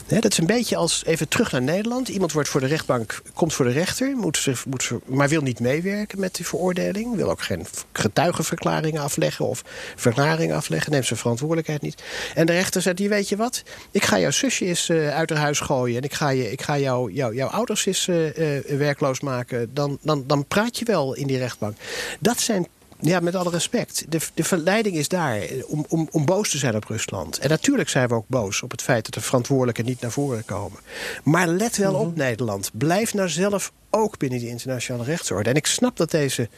Dat 0.08 0.32
is 0.32 0.38
een 0.38 0.46
beetje 0.46 0.76
als 0.76 1.06
even 1.06 1.28
terug 1.28 1.52
naar 1.52 1.62
Nederland. 1.62 2.08
Iemand 2.08 2.32
wordt 2.32 2.50
voor 2.50 2.60
de 2.60 2.68
rechtbank, 2.68 3.22
komt 3.34 3.54
voor 3.54 3.66
de 3.66 3.72
rechter, 3.72 4.16
moet 4.16 4.38
zich, 4.38 4.66
moet, 4.66 4.92
maar 5.06 5.30
wil 5.30 5.42
niet 5.42 5.60
meewerken 5.60 6.20
met 6.20 6.36
die 6.36 6.46
veroordeling. 6.46 7.16
Wil 7.16 7.30
ook 7.30 7.42
geen 7.42 7.66
getuigenverklaringen 7.92 9.02
afleggen 9.02 9.48
of 9.48 9.64
verklaringen 9.96 10.56
afleggen. 10.56 10.92
Neemt 10.92 11.06
zijn 11.06 11.20
verantwoordelijkheid 11.20 11.82
niet. 11.82 12.04
En 12.34 12.46
de 12.46 12.52
rechter 12.52 12.82
zegt: 12.82 13.00
je 13.00 13.10
weet 13.10 13.30
je 13.30 13.36
wat? 13.36 13.64
Ik 13.92 14.06
ga 14.06 14.20
jouw 14.20 14.32
zusje 14.32 14.66
eens 14.66 14.90
uh, 14.90 15.16
uit 15.16 15.30
haar 15.30 15.40
huis 15.40 15.60
gooien. 15.60 15.98
En 15.98 16.04
ik 16.04 16.14
ga, 16.14 16.30
je, 16.30 16.52
ik 16.52 16.62
ga 16.62 16.78
jou, 16.78 17.12
jou, 17.12 17.36
jouw 17.36 17.50
ouders 17.50 17.86
eens 17.86 18.08
uh, 18.08 18.38
uh, 18.38 18.78
werkloos 18.78 19.20
maken. 19.20 19.74
Dan, 19.74 19.98
dan, 20.02 20.24
dan 20.28 20.46
praat 20.46 20.80
je 20.80 20.86
wel 20.86 21.14
in 21.14 21.28
die 21.28 21.38
rechtbank. 21.38 21.78
Dat 22.20 22.40
zijn 22.40 22.68
ja, 23.04 23.20
met 23.20 23.36
alle 23.36 23.50
respect. 23.50 24.06
De, 24.10 24.20
de 24.34 24.44
verleiding 24.44 24.96
is 24.96 25.08
daar 25.08 25.42
om, 25.68 25.86
om, 25.90 26.08
om 26.12 26.26
boos 26.26 26.50
te 26.50 26.58
zijn 26.58 26.76
op 26.76 26.84
Rusland. 26.84 27.38
En 27.38 27.50
natuurlijk 27.50 27.90
zijn 27.90 28.08
we 28.08 28.14
ook 28.14 28.28
boos 28.28 28.62
op 28.62 28.72
het 28.72 28.82
feit 28.82 29.04
dat 29.04 29.14
de 29.14 29.22
verantwoordelijken 29.22 29.86
niet 29.86 30.02
naar 30.02 30.12
voren 30.12 30.46
komen. 30.46 30.80
Maar 31.24 31.48
let 31.48 31.78
wel 31.78 31.94
op, 31.94 32.08
mhm. 32.08 32.18
Nederland. 32.18 32.72
Blijf 32.74 33.14
nou 33.14 33.30
zelf 33.30 33.72
ook 33.90 34.18
binnen 34.18 34.40
die 34.40 34.50
internationale 34.50 35.04
rechtsorde. 35.04 35.50
En 35.50 35.56
ik 35.56 35.66
snap 35.66 35.98
dat 35.98 36.12
deze 36.12 36.50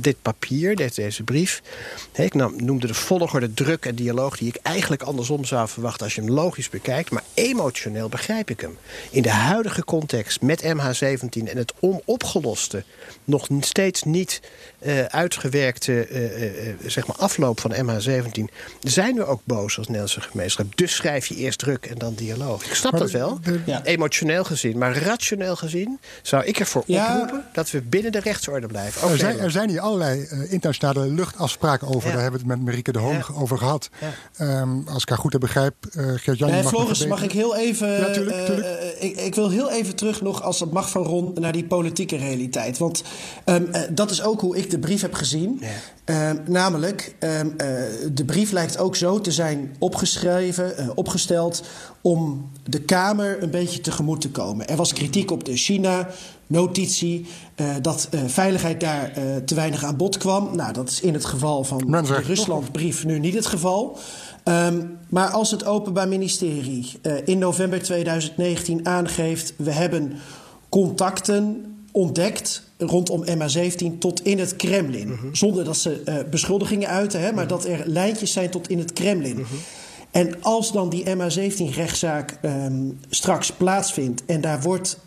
dit 0.00 0.16
papier, 0.22 0.76
deze 0.76 1.22
brief. 1.22 1.62
ik 2.12 2.34
noemde 2.34 2.86
de 2.86 2.94
volgorde 2.94 3.54
druk 3.54 3.86
en 3.86 3.94
dialoog 3.94 4.36
die 4.36 4.48
ik 4.48 4.58
eigenlijk 4.62 5.02
andersom 5.02 5.44
zou 5.44 5.68
verwachten 5.68 6.04
als 6.04 6.14
je 6.14 6.20
hem 6.20 6.30
logisch 6.30 6.68
bekijkt. 6.68 7.10
Maar 7.10 7.22
emotioneel 7.34 8.08
begrijp 8.08 8.50
ik 8.50 8.60
hem. 8.60 8.78
In 9.10 9.22
de 9.22 9.30
huidige 9.30 9.84
context 9.84 10.40
met 10.40 10.62
MH17 10.62 11.48
en 11.48 11.56
het 11.56 11.72
onopgeloste, 11.80 12.84
nog 13.24 13.48
steeds 13.60 14.02
niet 14.02 14.40
uh, 14.80 15.04
uitgewerkte 15.04 16.08
uh, 16.08 16.68
uh, 16.68 16.74
zeg 16.86 17.06
maar 17.06 17.16
afloop 17.16 17.60
van 17.60 17.72
MH17, 17.74 18.54
zijn 18.80 19.14
we 19.14 19.24
ook 19.24 19.40
boos 19.44 19.78
als 19.78 19.86
Nederlandse 19.86 20.20
gemeenschap. 20.20 20.76
Dus 20.76 20.94
schrijf 20.94 21.26
je 21.26 21.34
eerst 21.34 21.58
druk 21.58 21.86
en 21.86 21.98
dan 21.98 22.14
dialoog. 22.14 22.64
Ik 22.64 22.74
snap 22.74 22.98
dat 22.98 23.10
wel, 23.10 23.40
emotioneel 23.84 24.44
gezien. 24.44 24.78
Maar 24.78 24.96
rationeel 24.96 25.56
gezien 25.56 26.00
zou 26.22 26.44
ik 26.44 26.60
ervoor 26.60 26.82
oproepen 26.86 27.44
dat 27.52 27.70
we 27.70 27.82
binnen 27.82 28.12
de 28.12 28.20
rechtsorde 28.20 28.66
blijven. 28.66 29.10
Er 29.10 29.18
zijn, 29.18 29.38
er 29.38 29.50
zijn 29.50 29.68
hier 29.68 29.80
allerlei 29.88 30.26
internationale 30.48 31.06
luchtafspraken 31.08 31.88
over. 31.88 32.12
Daar 32.12 32.22
hebben 32.22 32.40
we 32.40 32.46
het 32.46 32.56
met 32.56 32.66
Marieke 32.66 32.92
de 32.92 32.98
Hoog 32.98 33.36
over 33.40 33.58
gehad. 33.58 33.88
Um, 34.40 34.88
als 34.88 35.02
ik 35.02 35.08
haar 35.08 35.18
goed 35.18 35.32
heb 35.32 35.40
begrijp, 35.40 35.74
Geert-Jan... 35.90 36.50
Nee, 36.50 36.64
Floris, 36.64 37.06
mag 37.06 37.22
ik 37.22 37.32
heel 37.32 37.56
even... 37.56 37.88
Ja, 37.88 38.10
tuurlijk, 38.10 38.46
tuurlijk. 38.46 38.96
Ik, 38.98 39.16
ik, 39.16 39.34
wil 39.34 39.50
heel 39.50 39.70
even 39.70 39.96
terug 39.96 40.22
nog, 40.22 40.42
als 40.42 40.60
het 40.60 40.72
mag 40.72 40.90
van 40.90 41.02
Ron, 41.02 41.30
naar 41.34 41.52
die 41.52 41.64
politieke 41.64 42.16
realiteit. 42.16 42.78
Want 42.78 43.02
um, 43.44 43.70
dat 43.90 44.10
is 44.10 44.22
ook 44.22 44.40
hoe 44.40 44.56
ik 44.56 44.70
de 44.70 44.78
brief 44.78 45.00
heb 45.00 45.14
gezien. 45.14 45.62
Ehm, 46.08 46.36
namelijk, 46.46 47.14
ehm, 47.18 47.48
eh, 47.56 47.68
de 48.12 48.24
brief 48.24 48.50
lijkt 48.50 48.78
ook 48.78 48.96
zo 48.96 49.20
te 49.20 49.32
zijn 49.32 49.76
opgeschreven, 49.78 50.74
uh, 50.78 50.88
opgesteld 50.94 51.62
om 52.00 52.50
de 52.64 52.80
Kamer 52.80 53.42
een 53.42 53.50
beetje 53.50 53.80
tegemoet 53.80 54.20
te 54.20 54.30
komen. 54.30 54.68
Er 54.68 54.76
was 54.76 54.92
kritiek 54.92 55.30
op 55.30 55.44
de 55.44 55.56
China-notitie, 55.56 57.26
uh, 57.56 57.74
dat 57.82 58.08
veiligheid 58.26 58.80
daar 58.80 59.12
te 59.44 59.54
weinig 59.54 59.84
aan 59.84 59.96
bod 59.96 60.16
kwam. 60.16 60.56
Nou, 60.56 60.72
dat 60.72 60.88
is 60.88 61.00
in 61.00 61.14
het 61.14 61.24
geval 61.24 61.64
van 61.64 61.78
de 61.78 62.20
Ruslandbrief 62.26 63.04
nu 63.04 63.18
niet 63.18 63.34
het 63.34 63.46
geval. 63.46 63.98
Um, 64.44 64.98
maar 65.08 65.28
als 65.28 65.50
het 65.50 65.64
Openbaar 65.64 66.08
Ministerie 66.08 67.00
in 67.24 67.38
november 67.38 67.82
2019 67.82 68.86
aangeeft: 68.86 69.54
we 69.56 69.70
hebben 69.70 70.12
contacten 70.68 71.64
ontdekt 71.92 72.62
rondom 72.78 73.24
MH17 73.24 73.98
tot 73.98 74.24
in 74.24 74.38
het 74.38 74.56
Kremlin. 74.56 75.08
Mhm. 75.08 75.34
Zonder 75.34 75.64
dat 75.64 75.76
ze 75.76 76.24
beschuldigingen 76.30 76.88
uiten, 76.88 77.20
hè, 77.20 77.32
maar 77.32 77.44
mhm. 77.44 77.54
dat 77.54 77.64
er 77.64 77.82
lijntjes 77.86 78.32
zijn 78.32 78.50
tot 78.50 78.68
in 78.68 78.78
het 78.78 78.92
Kremlin. 78.92 79.36
Mhm. 79.36 79.54
En 80.10 80.42
als 80.42 80.72
dan 80.72 80.88
die 80.88 81.04
MH17-rechtszaak 81.04 82.38
um, 82.42 82.50
ehm, 82.50 82.90
straks 83.10 83.52
plaatsvindt 83.52 84.24
en 84.24 84.40
daar 84.40 84.60
wordt 84.60 84.98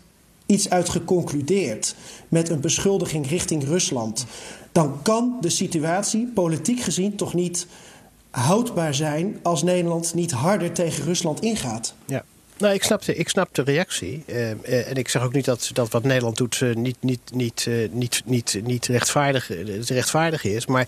iets 0.46 0.70
uit 0.70 0.88
geconcludeerd 0.88 1.94
met 2.28 2.48
een 2.48 2.60
beschuldiging 2.60 3.28
richting 3.28 3.64
Rusland, 3.64 4.26
dan 4.72 5.02
kan 5.02 5.36
de 5.40 5.50
situatie 5.50 6.26
politiek 6.34 6.80
gezien 6.80 7.16
toch 7.16 7.34
niet 7.34 7.66
houdbaar 8.30 8.94
zijn 8.94 9.38
als 9.42 9.62
Nederland 9.62 10.14
niet 10.14 10.30
harder 10.30 10.72
tegen 10.72 11.04
Rusland 11.04 11.40
ingaat. 11.40 11.94
Ja. 12.06 12.24
Nou, 12.58 12.74
ik 12.74 12.82
snap 12.82 13.04
de, 13.04 13.14
ik 13.14 13.28
snap 13.28 13.54
de 13.54 13.62
reactie. 13.62 14.22
Uh, 14.26 14.50
uh, 14.50 14.90
en 14.90 14.94
ik 14.94 15.08
zeg 15.08 15.22
ook 15.22 15.32
niet 15.32 15.44
dat, 15.44 15.70
dat 15.72 15.90
wat 15.90 16.02
Nederland 16.02 16.36
doet 16.36 16.60
uh, 16.60 16.74
niet, 16.74 16.96
niet, 17.00 17.20
niet, 17.34 17.68
niet, 17.90 18.22
niet, 18.24 18.60
niet 18.64 18.86
rechtvaardig, 18.86 19.50
rechtvaardig 19.88 20.44
is. 20.44 20.66
Maar 20.66 20.86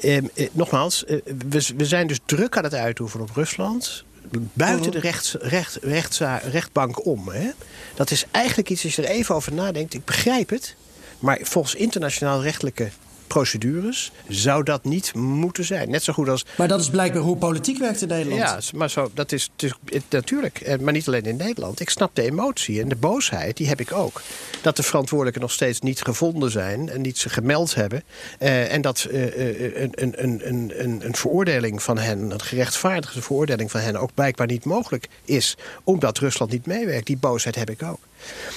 ehm, 0.00 0.26
nogmaals, 0.52 1.04
we, 1.48 1.72
we 1.76 1.86
zijn 1.86 2.06
dus 2.06 2.18
druk 2.24 2.56
aan 2.56 2.64
het 2.64 2.74
uitoefenen 2.74 3.28
op 3.28 3.34
Rusland. 3.34 4.04
Buiten 4.52 4.90
de 4.90 5.00
rechts, 5.00 5.36
recht, 5.40 6.18
rechtbank 6.50 7.06
om. 7.06 7.28
Hè? 7.28 7.50
Dat 7.94 8.10
is 8.10 8.24
eigenlijk 8.30 8.70
iets, 8.70 8.84
als 8.84 8.96
je 8.96 9.02
er 9.02 9.08
even 9.08 9.34
over 9.34 9.52
nadenkt. 9.52 9.94
Ik 9.94 10.04
begrijp 10.04 10.50
het. 10.50 10.76
Maar 11.18 11.38
volgens 11.42 11.74
internationaal 11.74 12.42
rechtelijke 12.42 12.90
procedures 13.28 14.12
zou 14.28 14.62
dat 14.62 14.84
niet 14.84 15.14
moeten 15.14 15.64
zijn. 15.64 15.90
Net 15.90 16.02
zo 16.02 16.12
goed 16.12 16.28
als. 16.28 16.44
Maar 16.56 16.68
dat 16.68 16.80
is 16.80 16.90
blijkbaar 16.90 17.22
hoe 17.22 17.36
politiek 17.36 17.78
werkt 17.78 18.02
in 18.02 18.08
Nederland. 18.08 18.40
Ja, 18.40 18.78
maar 18.78 18.90
zo, 18.90 19.10
dat 19.14 19.32
is, 19.32 19.50
het 19.84 20.04
natuurlijk. 20.10 20.60
Eh, 20.60 20.78
maar 20.78 20.92
niet 20.92 21.06
alleen 21.06 21.24
in 21.24 21.36
Nederland. 21.36 21.80
Ik 21.80 21.90
snap 21.90 22.14
de 22.14 22.22
emotie 22.22 22.80
en 22.80 22.88
de 22.88 22.96
boosheid, 22.96 23.56
die 23.56 23.68
heb 23.68 23.80
ik 23.80 23.92
ook. 23.92 24.22
Dat 24.62 24.76
de 24.76 24.82
verantwoordelijken 24.82 25.40
nog 25.42 25.52
steeds 25.52 25.80
niet 25.80 26.02
gevonden 26.02 26.50
zijn 26.50 26.88
en 26.88 27.00
niet 27.00 27.18
ze 27.18 27.28
gemeld 27.28 27.74
hebben. 27.74 28.02
Uh, 28.40 28.72
en 28.72 28.80
dat 28.80 29.06
uh, 29.10 29.82
een, 29.82 29.92
een, 29.94 30.26
een, 30.26 30.72
een, 30.82 31.00
een 31.04 31.14
veroordeling 31.14 31.82
van 31.82 31.98
hen, 31.98 32.30
een 32.30 32.42
gerechtvaardigde 32.42 33.22
veroordeling 33.22 33.70
van 33.70 33.80
hen, 33.80 33.96
ook 33.96 34.14
blijkbaar 34.14 34.46
niet 34.46 34.64
mogelijk 34.64 35.08
is. 35.24 35.56
Omdat 35.84 36.18
Rusland 36.18 36.50
niet 36.50 36.66
meewerkt. 36.66 37.06
Die 37.06 37.16
boosheid 37.16 37.54
heb 37.54 37.70
ik 37.70 37.82
ook. 37.82 37.98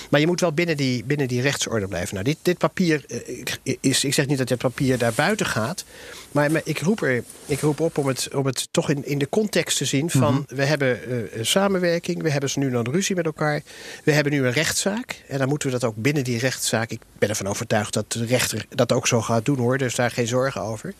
Maar 0.09 0.19
je 0.19 0.27
moet 0.27 0.39
wel 0.39 0.51
binnen 0.51 0.77
die, 0.77 1.03
binnen 1.03 1.27
die 1.27 1.41
rechtsorde 1.41 1.87
blijven. 1.87 2.13
Nou, 2.13 2.25
dit, 2.25 2.37
dit 2.41 2.57
papier 2.57 3.05
is. 3.79 4.03
Ik 4.03 4.13
zeg 4.13 4.27
niet 4.27 4.37
dat 4.37 4.47
dit 4.47 4.57
papier 4.57 4.97
daar 4.97 5.13
buiten 5.13 5.45
gaat. 5.45 5.83
Maar, 6.31 6.49
ik, 6.63 6.79
roep 6.79 7.01
er, 7.01 7.23
ik 7.45 7.59
roep 7.59 7.79
op 7.79 7.97
om 7.97 8.07
het, 8.07 8.29
om 8.33 8.45
het 8.45 8.67
toch 8.71 8.89
in, 8.89 9.05
in 9.05 9.17
de 9.17 9.29
context 9.29 9.77
te 9.77 9.85
zien 9.85 10.09
van... 10.09 10.33
Mhm. 10.33 10.55
we 10.55 10.65
hebben 10.65 10.99
uh, 11.09 11.43
samenwerking, 11.43 12.21
we 12.21 12.29
hebben 12.29 12.49
ze 12.49 12.59
nu 12.59 12.75
een 12.75 12.91
ruzie 12.91 13.15
met 13.15 13.25
elkaar. 13.25 13.61
We 14.03 14.11
hebben 14.11 14.33
nu 14.33 14.45
een 14.45 14.51
rechtszaak. 14.51 15.23
En 15.27 15.37
dan 15.37 15.47
moeten 15.47 15.67
we 15.67 15.79
dat 15.79 15.89
ook 15.89 15.95
binnen 15.95 16.23
die 16.23 16.39
rechtszaak... 16.39 16.91
ik 16.91 17.01
ben 17.19 17.29
ervan 17.29 17.47
overtuigd 17.47 17.93
dat 17.93 18.11
de 18.11 18.25
rechter 18.25 18.65
dat 18.69 18.91
ook 18.91 19.07
zo 19.07 19.21
gaat 19.21 19.45
doen 19.45 19.57
hoor. 19.57 19.77
Dus 19.77 19.95
daar 19.95 20.11
geen 20.11 20.27
zorgen 20.27 20.61
over. 20.61 20.93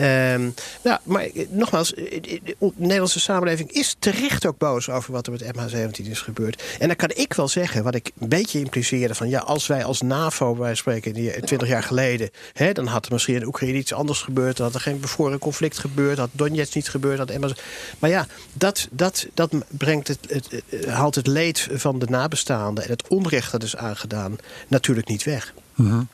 Um, 0.00 0.54
nou, 0.82 0.98
maar 1.02 1.22
eh, 1.22 1.46
nogmaals, 1.50 1.94
eh, 1.94 2.16
eh, 2.16 2.40
de 2.58 2.72
Nederlandse 2.76 3.20
samenleving 3.20 3.72
is 3.72 3.96
terecht 3.98 4.46
ook 4.46 4.58
boos 4.58 4.90
over 4.90 5.12
wat 5.12 5.26
er 5.26 5.32
met 5.32 5.44
MH17 5.44 6.10
is 6.10 6.20
gebeurd. 6.20 6.62
En 6.78 6.86
dan 6.86 6.96
kan 6.96 7.10
ik 7.14 7.32
wel 7.32 7.48
zeggen, 7.48 7.82
wat 7.82 7.94
ik 7.94 8.10
een 8.18 8.28
beetje 8.28 8.58
impliceerde 8.58 9.14
van 9.14 9.28
ja, 9.28 9.40
als 9.40 9.66
wij 9.66 9.84
als 9.84 10.00
NAVO, 10.00 10.56
wij 10.56 10.74
spreken 10.74 11.12
20 11.44 11.68
jaar 11.68 11.82
geleden, 11.82 12.30
hè, 12.52 12.72
dan 12.72 12.86
had 12.86 13.06
er 13.06 13.12
misschien 13.12 13.34
in 13.34 13.46
Oekraïne 13.46 13.78
iets 13.78 13.92
anders 13.92 14.20
gebeurd, 14.20 14.56
dan 14.56 14.66
had 14.66 14.74
er 14.74 14.80
geen 14.80 15.00
bevroren 15.00 15.38
conflict 15.38 15.78
gebeurd, 15.78 16.18
had 16.18 16.30
Donetsk 16.32 16.74
niet 16.74 16.88
gebeurd, 16.88 17.18
had 17.18 17.38
MH... 17.38 17.52
Maar 17.98 18.10
ja, 18.10 18.26
dat, 18.52 18.88
dat, 18.90 19.26
dat 19.34 19.50
brengt 19.68 20.08
het, 20.08 20.18
het, 20.28 20.86
haalt 20.86 21.14
het 21.14 21.26
leed 21.26 21.68
van 21.72 21.98
de 21.98 22.06
nabestaanden 22.08 22.84
en 22.84 22.90
het 22.90 23.08
onrecht 23.08 23.52
dat 23.52 23.62
is 23.62 23.76
aangedaan 23.76 24.36
natuurlijk 24.68 25.08
niet 25.08 25.24
weg. 25.24 25.54
Mm 25.74 26.08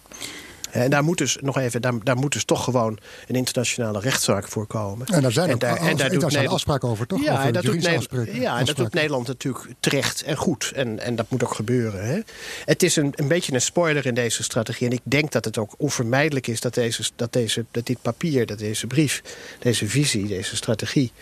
en 0.74 0.90
daar 0.90 1.04
moet 1.04 1.18
dus 1.18 1.38
nog 1.40 1.58
even, 1.58 1.82
daar, 1.82 1.92
daar 2.02 2.16
moet 2.16 2.32
dus 2.32 2.44
toch 2.44 2.64
gewoon 2.64 2.98
een 3.26 3.34
internationale 3.34 4.00
rechtszaak 4.00 4.48
voor 4.48 4.66
komen. 4.66 5.06
En 5.06 5.22
daar 5.22 5.32
zijn 5.32 5.52
ook 5.52 5.60
daar, 5.60 5.76
en 5.76 5.96
daar 5.96 6.10
doet 6.10 6.20
Nederland 6.20 6.48
afspraken 6.48 6.88
over, 6.88 7.06
toch? 7.06 7.22
Ja, 7.22 7.44
en 7.44 7.52
dat, 7.52 7.62
doet 7.62 7.82
Nederland, 7.82 8.28
ja 8.32 8.58
en 8.58 8.64
dat 8.64 8.76
doet 8.76 8.94
Nederland 8.94 9.26
natuurlijk 9.26 9.66
terecht 9.80 10.22
en 10.22 10.36
goed. 10.36 10.72
En, 10.74 10.98
en 10.98 11.16
dat 11.16 11.30
moet 11.30 11.44
ook 11.44 11.54
gebeuren. 11.54 12.06
Hè? 12.06 12.20
Het 12.64 12.82
is 12.82 12.96
een, 12.96 13.12
een 13.16 13.28
beetje 13.28 13.52
een 13.52 13.60
spoiler 13.60 14.06
in 14.06 14.14
deze 14.14 14.42
strategie. 14.42 14.86
En 14.86 14.92
ik 14.92 15.00
denk 15.02 15.32
dat 15.32 15.44
het 15.44 15.58
ook 15.58 15.74
onvermijdelijk 15.76 16.46
is 16.46 16.60
dat, 16.60 16.74
deze, 16.74 17.02
dat, 17.16 17.32
deze, 17.32 17.64
dat 17.70 17.86
dit 17.86 18.02
papier, 18.02 18.46
dat 18.46 18.58
deze 18.58 18.86
brief, 18.86 19.22
deze 19.58 19.88
visie, 19.88 20.26
deze 20.26 20.56
strategie 20.56 21.12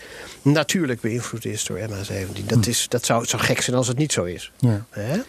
natuurlijk 0.41 1.01
beïnvloed 1.01 1.45
is 1.45 1.65
door 1.65 1.79
MH17. 1.79 2.45
Dat, 2.45 2.63
hm. 2.63 2.69
is, 2.69 2.85
dat 2.89 3.05
zou, 3.05 3.25
zou 3.25 3.41
gek 3.41 3.61
zijn 3.61 3.75
als 3.75 3.87
het 3.87 3.97
niet 3.97 4.11
zo 4.11 4.23
is. 4.23 4.51
Ja. 4.59 4.85
Hè? 4.89 5.19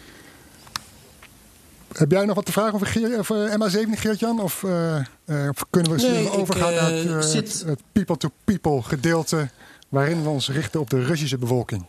Heb 1.97 2.11
jij 2.11 2.25
nog 2.25 2.35
wat 2.35 2.45
te 2.45 2.51
vragen 2.51 2.73
over, 2.73 2.87
Geer, 2.87 3.19
over 3.19 3.49
MA7, 3.49 3.99
Geert-Jan? 3.99 4.41
Of, 4.41 4.63
uh, 4.63 4.95
uh, 5.25 5.49
of, 5.49 5.65
kunnen 5.69 5.91
we 5.91 6.01
nee, 6.01 6.31
overgaan 6.31 6.73
naar 6.73 6.91
het, 6.91 7.61
uh, 7.61 7.69
het 7.69 7.81
people-to-people 7.91 8.81
gedeelte... 8.83 9.49
waarin 9.89 10.23
we 10.23 10.29
ons 10.29 10.49
richten 10.49 10.79
op 10.79 10.89
de 10.89 11.03
Russische 11.03 11.37
bevolking? 11.37 11.85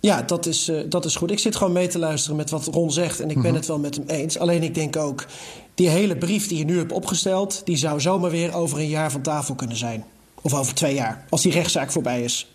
Ja, 0.00 0.22
dat 0.22 0.46
is, 0.46 0.70
dat 0.88 1.04
is 1.04 1.16
goed. 1.16 1.30
Ik 1.30 1.38
zit 1.38 1.56
gewoon 1.56 1.72
mee 1.72 1.88
te 1.88 1.98
luisteren 1.98 2.36
met 2.36 2.50
wat 2.50 2.66
Ron 2.66 2.92
zegt... 2.92 3.20
en 3.20 3.30
ik 3.30 3.34
ben 3.34 3.44
mhm. 3.44 3.54
het 3.54 3.66
wel 3.66 3.78
met 3.78 3.94
hem 3.94 4.06
eens. 4.06 4.38
Alleen 4.38 4.62
ik 4.62 4.74
denk 4.74 4.96
ook, 4.96 5.26
die 5.74 5.88
hele 5.88 6.16
brief 6.16 6.48
die 6.48 6.58
je 6.58 6.64
nu 6.64 6.78
hebt 6.78 6.92
opgesteld... 6.92 7.62
die 7.64 7.76
zou 7.76 8.00
zomaar 8.00 8.30
weer 8.30 8.54
over 8.54 8.78
een 8.78 8.88
jaar 8.88 9.10
van 9.10 9.22
tafel 9.22 9.54
kunnen 9.54 9.76
zijn. 9.76 10.04
Of 10.42 10.54
over 10.54 10.74
twee 10.74 10.94
jaar, 10.94 11.24
als 11.28 11.42
die 11.42 11.52
rechtszaak 11.52 11.90
voorbij 11.90 12.22
is. 12.22 12.54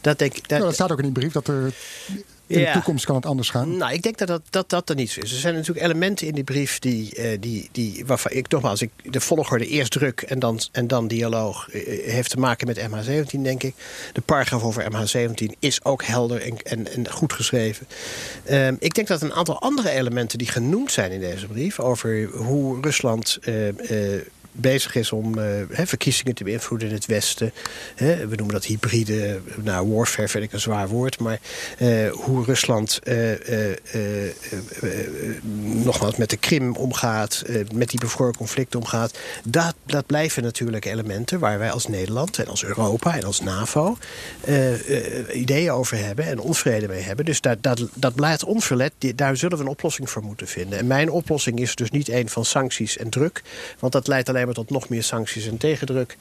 Dat, 0.00 0.18
denk, 0.18 0.34
dat... 0.34 0.48
Nou, 0.48 0.62
dat 0.62 0.74
staat 0.74 0.92
ook 0.92 0.98
in 0.98 1.04
die 1.04 1.12
brief 1.12 1.32
dat 1.32 1.48
er 1.48 1.74
in 2.46 2.58
Ja. 2.58 2.66
de 2.66 2.72
toekomst 2.72 3.04
kan 3.04 3.14
het 3.16 3.26
anders 3.26 3.50
gaan? 3.50 3.76
Nou, 3.76 3.92
ik 3.92 4.02
denk 4.02 4.18
dat 4.18 4.28
dat, 4.28 4.42
dat, 4.50 4.70
dat 4.70 4.88
er 4.88 4.94
niet 4.96 5.10
zo 5.10 5.20
is. 5.20 5.32
Er 5.32 5.38
zijn 5.38 5.54
natuurlijk 5.54 5.84
elementen 5.86 6.26
in 6.26 6.34
die 6.34 6.44
brief 6.44 6.78
die, 6.78 7.14
eh, 7.14 7.36
die, 7.40 7.68
die 7.72 8.02
waarvan 8.06 8.32
ik 8.32 8.48
nogmaals, 8.48 8.82
ik, 8.82 8.90
de 9.02 9.20
volgorde 9.20 9.66
eerst 9.66 9.90
druk 9.92 10.20
en 10.22 10.38
dan, 10.38 10.60
en 10.72 10.86
dan 10.86 11.08
dialoog 11.08 11.68
eh, 11.70 11.82
heeft 12.10 12.30
te 12.30 12.36
maken 12.38 12.66
met 12.66 12.80
MH17, 12.80 13.40
denk 13.42 13.62
ik. 13.62 13.74
De 14.12 14.20
paragraaf 14.20 14.62
over 14.62 14.84
MH17 14.92 15.58
is 15.58 15.84
ook 15.84 16.04
helder 16.04 16.42
en, 16.42 16.56
en, 16.62 16.92
en 16.92 17.10
goed 17.10 17.32
geschreven. 17.32 17.86
Ehm, 18.44 18.74
ik 18.78 18.94
denk 18.94 19.06
dat 19.08 19.22
een 19.22 19.32
aantal 19.34 19.60
andere 19.60 19.90
elementen 19.90 20.38
die 20.38 20.48
genoemd 20.48 20.92
zijn 20.92 21.10
in 21.10 21.20
deze 21.20 21.46
brief, 21.46 21.80
over 21.80 22.24
hoe 22.32 22.80
Rusland. 22.80 23.38
eh, 23.42 23.68
eh, 24.14 24.20
bezig 24.56 24.94
is 24.94 25.12
om 25.12 25.38
eh, 25.38 25.86
verkiezingen 25.86 26.34
te 26.34 26.44
beïnvloeden 26.44 26.88
in 26.88 26.94
het 26.94 27.06
Westen. 27.06 27.52
We 27.96 28.32
noemen 28.36 28.54
dat 28.54 28.64
hybride, 28.64 29.40
nou 29.62 29.92
warfare 29.92 30.28
vind 30.28 30.44
ik 30.44 30.52
een 30.52 30.60
zwaar 30.60 30.88
woord. 30.88 31.18
Maar 31.18 31.38
eh, 31.78 32.10
hoe 32.10 32.44
Rusland 32.44 33.00
eh, 33.02 33.30
nogmaals 35.84 36.16
met 36.16 36.30
de 36.30 36.36
Krim 36.36 36.76
omgaat, 36.76 37.44
met 37.74 37.90
die 37.90 38.00
bevroren 38.00 38.36
conflicten 38.36 38.80
omgaat. 38.80 39.18
Dat, 39.44 39.74
dat 39.86 40.06
blijven 40.06 40.42
natuurlijk 40.42 40.84
elementen 40.84 41.38
waar 41.38 41.58
wij 41.58 41.70
als 41.70 41.86
Nederland 41.86 42.38
en 42.38 42.46
als 42.46 42.64
Europa 42.64 43.16
en 43.16 43.24
als 43.24 43.40
NAVO 43.40 43.96
ideeën 45.32 45.70
over 45.70 45.98
hebben 45.98 46.24
en 46.24 46.38
onvrede 46.38 46.88
mee 46.88 47.02
hebben. 47.02 47.24
Dus 47.24 47.40
dat, 47.40 47.62
dat, 47.62 47.88
dat 47.94 48.14
blijft 48.14 48.44
onverlet. 48.44 48.92
Daar 49.14 49.36
zullen 49.36 49.58
we 49.58 49.64
een 49.64 49.70
oplossing 49.70 50.10
voor 50.10 50.22
moeten 50.22 50.48
vinden. 50.48 50.78
En 50.78 50.86
mijn 50.86 51.10
oplossing 51.10 51.60
is 51.60 51.74
dus 51.74 51.90
niet 51.90 52.08
een 52.08 52.28
van 52.28 52.44
sancties 52.44 52.96
en 52.96 53.10
druk. 53.10 53.42
Want 53.78 53.92
dat 53.92 54.06
leidt 54.06 54.28
alleen 54.28 54.45
tot 54.54 54.70
nog 54.70 54.88
meer 54.88 55.02
sancties 55.02 55.48
en 55.48 55.56
tegendruk. 55.56 56.16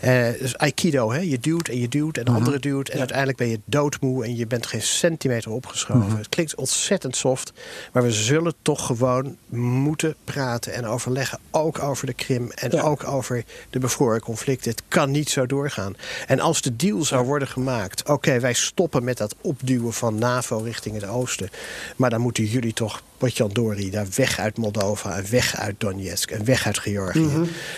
Eh, 0.00 0.28
dus 0.40 0.58
aikido, 0.58 1.12
hè? 1.12 1.20
je 1.20 1.38
duwt 1.38 1.68
en 1.68 1.80
je 1.80 1.88
duwt 1.88 2.18
en 2.18 2.24
de 2.24 2.30
andere 2.30 2.58
duwt. 2.58 2.88
En 2.88 2.98
uiteindelijk 2.98 3.38
ben 3.38 3.48
je 3.48 3.60
doodmoe 3.64 4.24
en 4.24 4.36
je 4.36 4.46
bent 4.46 4.66
geen 4.66 4.82
centimeter 4.82 5.50
opgeschoven. 5.50 6.16
Het 6.16 6.28
klinkt 6.28 6.54
ontzettend 6.54 7.16
soft. 7.16 7.52
Maar 7.92 8.02
we 8.02 8.12
zullen 8.12 8.54
toch 8.62 8.86
gewoon 8.86 9.36
moeten 9.48 10.14
praten 10.24 10.72
en 10.74 10.86
overleggen. 10.86 11.38
Ook 11.50 11.78
over 11.78 12.06
de 12.06 12.14
Krim 12.14 12.50
en 12.50 12.70
Ja. 12.70 12.82
ook 12.82 13.06
over 13.06 13.44
de 13.70 13.78
bevroren 13.78 14.20
conflicten. 14.20 14.70
Het 14.70 14.82
kan 14.88 15.10
niet 15.10 15.30
zo 15.30 15.46
doorgaan. 15.46 15.96
En 16.26 16.40
als 16.40 16.62
de 16.62 16.76
deal 16.76 17.04
zou 17.04 17.26
worden 17.26 17.48
gemaakt... 17.48 18.08
oké, 18.08 18.40
wij 18.40 18.52
stoppen 18.52 19.04
met 19.04 19.16
dat 19.16 19.34
opduwen 19.40 19.92
van 19.92 20.18
NAVO 20.18 20.58
richting 20.58 20.94
het 20.94 21.06
oosten. 21.06 21.50
Maar 21.96 22.10
dan 22.10 22.20
moeten 22.20 22.44
jullie 22.44 22.72
toch, 22.72 23.02
Potjandori, 23.18 23.90
daar 23.90 24.06
weg 24.16 24.38
uit 24.38 24.56
Moldova... 24.56 25.16
en 25.16 25.30
weg 25.30 25.56
uit 25.56 25.74
Donetsk 25.78 26.30
en 26.30 26.44
weg 26.44 26.66
uit 26.66 26.78
Georgië. 26.78 27.28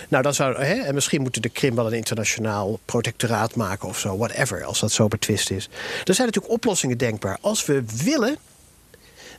Nou, 0.09 0.23
dan 0.23 0.35
zou, 0.35 0.65
hè, 0.65 0.75
en 0.75 0.95
misschien 0.95 1.23
moeten 1.23 1.43
de 1.43 1.49
Krim 1.49 1.75
wel 1.75 1.87
een 1.87 1.93
internationaal 1.93 2.81
protectoraat 2.85 3.55
maken 3.55 3.89
of 3.89 3.99
zo. 3.99 4.17
Whatever, 4.17 4.65
als 4.65 4.81
dat 4.81 4.93
zo 4.93 5.09
betwist 5.09 5.51
is. 5.51 5.69
Er 6.05 6.15
zijn 6.15 6.27
natuurlijk 6.27 6.55
oplossingen 6.55 6.99
denkbaar. 6.99 7.39
Als 7.41 7.67
we 7.67 7.85
willen 8.05 8.39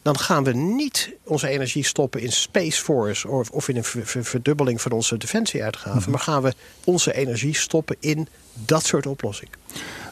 dan 0.02 0.20
gaan 0.20 0.44
we 0.44 0.54
niet 0.54 1.12
onze 1.24 1.48
energie 1.48 1.84
stoppen 1.86 2.22
in 2.22 2.32
Space 2.32 2.84
Force 2.84 3.28
of, 3.28 3.50
of 3.50 3.68
in 3.68 3.76
een 3.78 3.84
ver- 3.84 4.06
ver- 4.06 4.26
verdubbeling 4.26 4.82
van 4.82 4.92
onze 4.92 5.18
defensieuitgaven, 5.18 6.12
maar 6.12 6.20
gaan 6.20 6.42
we 6.42 6.54
onze 6.84 7.14
energie 7.14 7.56
stoppen 7.56 7.96
in 8.00 8.28
dat 8.54 8.86
soort 8.86 9.06
oplossingen. 9.08 9.54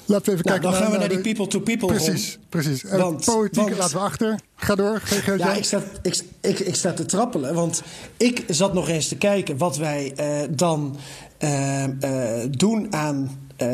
Laten 0.09 0.25
we 0.25 0.31
even 0.39 0.45
Nou, 0.45 0.59
kijken 0.59 0.61
dan 0.61 0.73
gaan 0.73 0.91
we 0.91 0.97
naar 0.97 1.09
die 1.09 1.21
people-to-people. 1.33 1.87
Precies, 1.87 2.39
precies. 2.49 2.83
En 2.85 2.99
Want- 2.99 3.25
politiek 3.25 3.63
want- 3.63 3.77
laten 3.77 3.97
we 3.97 4.03
achter. 4.03 4.39
Ga 4.55 4.75
door. 4.75 5.01
Ja, 5.37 5.53
ik 5.53 5.63
sta, 5.63 5.81
ik, 6.01 6.23
ik, 6.41 6.59
ik 6.59 6.75
sta 6.75 6.93
te 6.93 7.05
trappelen. 7.05 7.53
Want 7.53 7.81
ik 8.17 8.43
zat 8.47 8.73
nog 8.73 8.89
eens 8.89 9.07
te 9.07 9.15
kijken 9.17 9.57
wat 9.57 9.77
wij 9.77 10.13
eh, 10.15 10.25
dan 10.49 10.97
eh, 11.37 11.83
eh, 11.83 12.49
doen 12.57 12.93
aan 12.93 13.39
eh, 13.57 13.67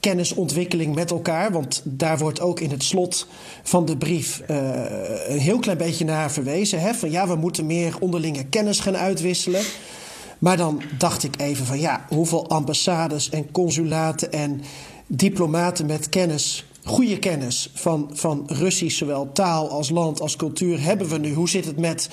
kennisontwikkeling 0.00 0.94
met 0.94 1.10
elkaar. 1.10 1.52
Want 1.52 1.80
daar 1.84 2.18
wordt 2.18 2.40
ook 2.40 2.60
in 2.60 2.70
het 2.70 2.82
slot 2.82 3.26
van 3.62 3.84
de 3.84 3.96
brief 3.96 4.40
eh, 4.46 4.56
een 5.28 5.38
heel 5.38 5.58
klein 5.58 5.78
beetje 5.78 6.04
naar 6.04 6.30
verwezen. 6.32 6.80
Hè? 6.80 6.94
Van 6.94 7.10
ja, 7.10 7.26
we 7.28 7.34
moeten 7.34 7.66
meer 7.66 7.94
onderlinge 8.00 8.44
kennis 8.44 8.80
gaan 8.80 8.96
uitwisselen. 8.96 9.62
Maar 10.38 10.56
dan 10.56 10.82
dacht 10.98 11.22
ik 11.24 11.40
even 11.40 11.66
van 11.66 11.80
ja, 11.80 12.04
hoeveel 12.08 12.48
ambassades 12.48 13.30
en 13.30 13.50
consulaten 13.50 14.32
en 14.32 14.60
diplomaten 15.16 15.86
met 15.86 16.08
kennis, 16.08 16.64
goede 16.84 17.18
kennis 17.18 17.70
van, 17.74 18.10
van 18.12 18.44
Russisch, 18.46 18.96
zowel 18.98 19.32
taal 19.32 19.70
als 19.70 19.90
land 19.90 20.20
als 20.20 20.36
cultuur, 20.36 20.82
hebben 20.82 21.08
we 21.08 21.18
nu? 21.18 21.34
Hoe 21.34 21.48
zit 21.48 21.64
het 21.64 21.78
met 21.78 22.08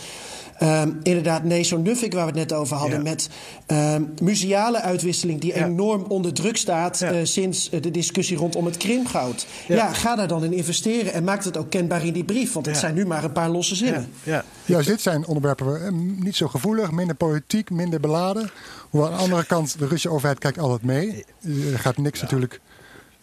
ehm, 0.57 0.91
inderdaad 1.03 1.43
Neso 1.43 1.77
Nufik, 1.77 2.13
waar 2.13 2.21
we 2.25 2.39
het 2.39 2.49
net 2.49 2.53
over 2.59 2.77
hadden, 2.77 2.97
Ja. 2.97 3.03
met 3.03 3.29
ehm, 3.65 4.03
museale 4.21 4.81
uitwisseling 4.81 5.41
die 5.41 5.55
Ja. 5.55 5.65
enorm 5.65 6.03
onder 6.03 6.33
druk 6.33 6.57
staat 6.57 6.99
Ja. 6.99 7.11
eh, 7.11 7.19
sinds 7.23 7.69
eh, 7.69 7.81
de 7.81 7.91
discussie 7.91 8.37
rondom 8.37 8.65
het 8.65 8.77
Krimgoud. 8.77 9.45
Ja. 9.67 9.75
Ja. 9.75 9.93
ga 9.93 10.15
daar 10.15 10.27
dan 10.27 10.43
in 10.43 10.53
investeren 10.53 11.13
en 11.13 11.23
maak 11.23 11.43
het 11.43 11.57
ook 11.57 11.69
kenbaar 11.69 12.05
in 12.05 12.13
die 12.13 12.23
brief, 12.23 12.53
want 12.53 12.65
het 12.65 12.75
Ja. 12.75 12.81
zijn 12.81 12.95
nu 12.95 13.05
maar 13.05 13.23
een 13.23 13.31
paar 13.31 13.49
losse 13.49 13.75
zinnen. 13.75 14.09
ja. 14.23 14.43
Juist 14.65 14.87
dit 14.87 15.01
zijn 15.01 15.25
onderwerpen 15.27 15.85
eh, 15.85 15.91
niet 16.23 16.35
zo 16.35 16.47
gevoelig, 16.47 16.91
minder 16.91 17.15
politiek, 17.15 17.69
minder 17.69 17.99
beladen. 17.99 18.49
Hoewel 18.89 19.09
aan 19.09 19.17
de 19.17 19.23
andere 19.23 19.45
kant, 19.45 19.71
de 19.73 19.83
Russische 19.85 20.09
overheid 20.09 20.39
kijkt 20.39 20.57
altijd 20.59 20.83
mee. 20.83 21.25
Er 21.73 21.79
gaat 21.79 21.97
niks 21.97 22.21
natuurlijk 22.21 22.59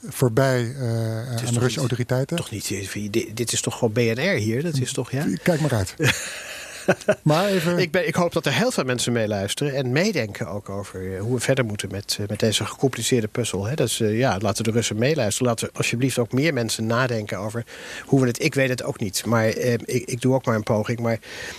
voorbij 0.08 0.74
eh, 0.74 1.28
aan 1.28 1.36
de 1.36 1.52
Russische 1.52 1.78
autoriteiten. 1.78 2.36
Toch 2.36 2.50
niet, 2.50 2.68
dit, 3.12 3.36
dit 3.36 3.52
is 3.52 3.60
toch 3.60 3.78
gewoon 3.78 3.92
BNR 3.92 4.34
hier? 4.34 4.62
Dat 4.62 4.76
is 4.78 4.92
toch, 4.92 5.10
ja? 5.10 5.26
Kijk 5.42 5.60
maar 5.60 5.74
uit. 5.74 5.94
maar. 7.22 7.50
Ik, 7.78 7.96
ik 7.96 8.14
hoop 8.14 8.32
dat 8.32 8.46
er 8.46 8.52
heel 8.52 8.70
veel 8.70 8.84
mensen 8.84 9.12
meeluisteren 9.12 9.74
en 9.74 9.92
meedenken 9.92 10.48
ook 10.48 10.68
over 10.68 11.14
eh, 11.14 11.20
hoe 11.20 11.34
we 11.34 11.40
verder 11.40 11.64
moeten 11.64 11.90
met, 11.90 12.16
eh, 12.20 12.28
met 12.28 12.38
deze 12.38 12.64
gecompliceerde 12.64 13.28
puzzel. 13.28 13.64
Hè. 13.64 13.82
Is, 13.82 14.00
eh, 14.00 14.18
ja, 14.18 14.38
laten 14.40 14.64
de 14.64 14.70
Russen 14.70 14.98
meeluisteren. 14.98 15.48
Laten 15.48 15.66
we 15.66 15.78
alsjeblieft 15.78 16.18
ook 16.18 16.32
meer 16.32 16.52
mensen 16.52 16.86
nadenken 16.86 17.38
over 17.38 17.64
hoe 18.04 18.20
we 18.20 18.26
het. 18.26 18.42
Ik 18.42 18.54
weet 18.54 18.68
het 18.68 18.82
ook 18.82 19.00
niet, 19.00 19.24
maar 19.24 19.46
ik, 19.46 19.82
ik 19.84 20.20
doe 20.20 20.34
ook 20.34 20.44
maar 20.44 20.54
een 20.54 20.62
poging. 20.62 20.98
Maar 20.98 21.18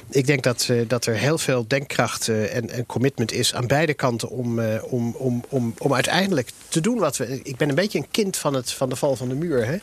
ik 0.10 0.26
denk 0.26 0.44
dat, 0.44 0.70
dat 0.88 1.06
er 1.06 1.16
heel 1.16 1.38
veel 1.38 1.68
denkkracht 1.68 2.28
en, 2.28 2.70
en 2.70 2.86
commitment 2.86 3.32
is 3.32 3.54
aan 3.54 3.68
beide 3.68 3.94
kanten 3.94 4.30
om, 4.30 4.60
om, 4.82 5.16
om, 5.18 5.44
om, 5.50 5.74
om 5.78 5.94
uiteindelijk 5.94 6.50
te 6.68 6.82
doen 6.82 6.98
wat 6.98 7.18
we. 7.18 7.40
Ik 7.44 7.58
ben 7.58 7.70
een 7.70 7.76
beetje 7.76 7.98
een 7.98 8.12
kind 8.12 8.38
van, 8.38 8.54
het, 8.54 8.72
van 8.72 8.90
de 8.90 8.96
val 8.96 9.16
van 9.16 9.30
de 9.30 9.36
muur. 9.36 9.66
Hè. 9.66 9.78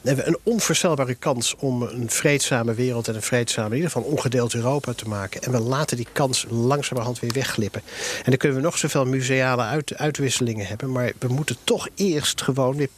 We 0.00 0.08
hebben 0.08 0.28
een 0.28 0.38
onvoorstelbare 0.42 1.14
kans 1.14 1.54
om 1.58 1.82
een 1.82 2.10
vreedzame 2.10 2.74
wereld 2.74 3.08
en 3.08 3.14
een 3.14 3.22
vreedzame, 3.22 3.68
in 3.68 3.74
ieder 3.74 3.90
geval 3.90 4.10
ongedeeld 4.10 4.54
Europa 4.54 4.75
te 4.80 5.08
maken. 5.08 5.42
En 5.42 5.50
we 5.52 5.58
laten 5.60 5.96
die 5.96 6.06
kans 6.12 6.46
langzamerhand 6.48 7.20
weer 7.20 7.32
wegglippen. 7.32 7.82
En 8.16 8.24
dan 8.30 8.36
kunnen 8.36 8.56
we 8.58 8.62
nog 8.64 8.78
zoveel 8.78 9.04
museale 9.06 9.62
uit, 9.62 9.96
uitwisselingen 9.96 10.66
hebben. 10.66 10.92
Maar 10.92 11.12
we 11.18 11.28
moeten 11.28 11.56
toch 11.64 11.88
eerst 11.94 12.42
gewoon 12.42 12.76
weer 12.76 12.88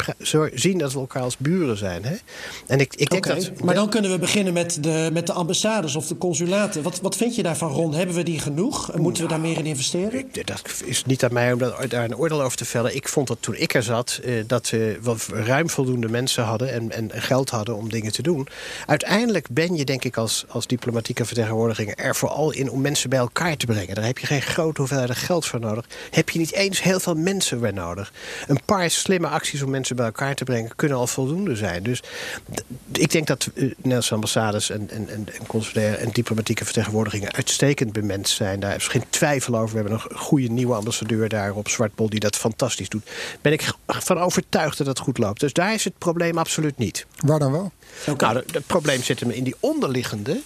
zien 0.55 0.79
dat 0.79 0.93
we 0.93 0.99
elkaar 0.99 1.22
als 1.22 1.37
buren 1.37 1.76
zijn. 1.76 2.05
Hè? 2.05 2.16
En 2.66 2.81
ik, 2.81 2.95
ik 2.95 3.11
denk 3.11 3.26
dat. 3.26 3.51
maar 3.64 3.74
dan 3.74 3.89
kunnen 3.91 4.11
we 4.11 4.18
beginnen 4.18 4.53
met 4.53 4.79
de, 4.83 5.11
met 5.12 5.26
de 5.26 5.33
ambassades 5.33 5.97
of 5.97 6.07
de 6.07 6.18
consulaten. 6.18 6.83
Wat, 6.83 7.01
wat 7.01 7.16
vind 7.16 7.35
je 7.35 7.43
daarvan, 7.43 7.70
Ron? 7.72 7.95
Hebben 7.95 8.14
we 8.16 8.22
die 8.22 8.39
genoeg? 8.41 8.97
Moeten 8.97 9.22
we 9.22 9.29
daar 9.29 9.41
meer 9.41 9.59
in 9.59 9.66
investeren? 9.66 10.18
Ik- 10.18 10.47
Dat 10.47 10.62
is 10.85 11.05
niet 11.05 11.24
aan 11.24 11.33
mij 11.33 11.53
om 11.53 11.59
daar 11.59 11.89
daar 11.89 12.05
een 12.05 12.16
oordeel 12.16 12.43
over 12.43 12.57
te 12.59 12.64
vellen. 12.64 12.95
Ik 12.97 13.09
vond 13.09 13.29
dat 13.29 13.37
toen 13.41 13.55
ik 13.55 13.74
er 13.74 13.83
zat, 13.83 14.20
eh, 14.24 14.33
dat 14.47 14.70
we 14.70 15.16
ruim 15.29 15.70
voldoende 15.70 16.09
mensen 16.09 16.45
hadden 16.45 16.72
en, 16.72 16.93
en 16.93 17.11
geld 17.22 17.51
hadden 17.51 17.76
om 17.76 17.91
dingen 17.91 18.12
te 18.12 18.22
doen. 18.22 18.49
Uiteindelijk 18.87 19.47
ben 19.51 19.74
je, 19.76 19.85
denk 19.85 20.05
ik, 20.05 20.16
als, 20.16 20.45
als 20.49 20.66
diplomatieke 20.66 21.24
vertegenwoordiger 21.24 21.68
er 21.77 22.16
vooral 22.16 22.53
in 22.53 22.71
om 22.71 22.81
mensen 22.81 23.11
bij 23.11 23.19
elkaar 23.19 23.57
te 23.57 23.66
brengen. 23.66 23.95
Daar 23.95 24.05
heb 24.05 24.19
je 24.19 24.27
geen 24.27 24.43
grote 24.43 24.81
hoeveelheden 24.81 25.16
geld 25.16 25.47
voor 25.47 25.61
nodig. 25.61 25.87
Heb 26.11 26.31
je 26.31 26.39
niet 26.39 26.53
eens 26.53 26.83
heel 26.83 27.01
veel 27.01 27.14
mensen 27.14 27.61
bij 27.61 27.71
nodig. 27.71 28.12
Een 28.47 28.61
paar 28.64 28.91
slimme 28.91 29.29
acties 29.29 29.62
om 29.62 29.71
mensen 29.71 29.97
bij 29.97 30.05
elkaar 30.05 30.35
te 30.35 30.45
brengen 30.45 30.77
kunnen 30.77 30.99
al 30.99 31.07
voldoende 31.07 31.57
zijn. 31.57 31.83
Dus 31.83 32.03
ik 32.93 33.11
denk 33.11 33.27
dat 33.27 33.51
eh, 33.55 33.62
Nederlandse 33.77 34.14
ambassades 34.14 34.71
en, 34.71 34.91
en, 34.91 35.09
en, 35.09 35.29
en 35.39 35.47
consulaire 35.47 35.97
en 35.97 36.11
diplomatieke 36.12 36.64
vertegenwoordigingen 36.64 37.33
uitstekend 37.33 37.93
bemens 37.93 38.35
zijn. 38.35 38.61
Daar 38.61 38.77
is 38.77 38.89
geen 38.89 39.05
twijfel 39.11 39.59
over. 39.59 39.71
We 39.71 39.81
hebben 39.81 39.93
een 39.93 40.16
goede 40.16 40.49
nieuwe 40.49 40.75
ambassadeur 40.75 41.29
daar 41.29 41.55
op 41.55 41.69
Zwartbol 41.69 42.09
die 42.09 42.21
dat 42.21 42.37
fantastisch 42.37 42.89
doet. 42.89 43.11
Ben 43.41 43.53
ik 43.53 43.73
van 43.87 44.19
overtuigd 44.19 44.79
dat 44.79 44.87
het 44.87 44.99
goed 44.99 45.19
loopt. 45.19 45.41
Dus 45.41 45.53
daar 45.53 45.75
is 45.75 45.85
het 45.85 45.99
probleem 45.99 46.39
absoluut 46.39 46.79
niet. 46.79 47.07
Waar 47.16 47.39
dan 47.39 47.53
wel? 47.53 47.73
Nou, 48.16 48.43
het 48.53 48.66
probleem 48.66 49.03
zit 49.03 49.21
hem 49.21 49.31
in 49.31 49.45
die 49.45 49.55
onderliggende. 49.61 50.41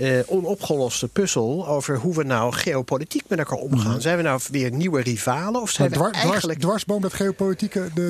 Eh, 0.00 0.18
onopgeloste 0.26 1.08
puzzel 1.08 1.68
over 1.68 1.96
hoe 1.96 2.14
we 2.14 2.22
nou 2.22 2.52
geopolitiek 2.52 3.22
met 3.28 3.38
elkaar 3.38 3.58
omgaan. 3.58 4.00
Zijn 4.00 4.16
we 4.16 4.22
nou 4.22 4.40
weer 4.50 4.72
nieuwe 4.72 5.02
rivalen 5.02 5.60
of 5.60 5.70
zijn 5.70 5.90
Maar 5.90 6.10
we 6.10 6.16
eigenlijk... 6.16 6.60
dwarsboom 6.60 7.00
dat 7.00 7.12
geopolitieke, 7.12 7.88
de, 7.94 8.00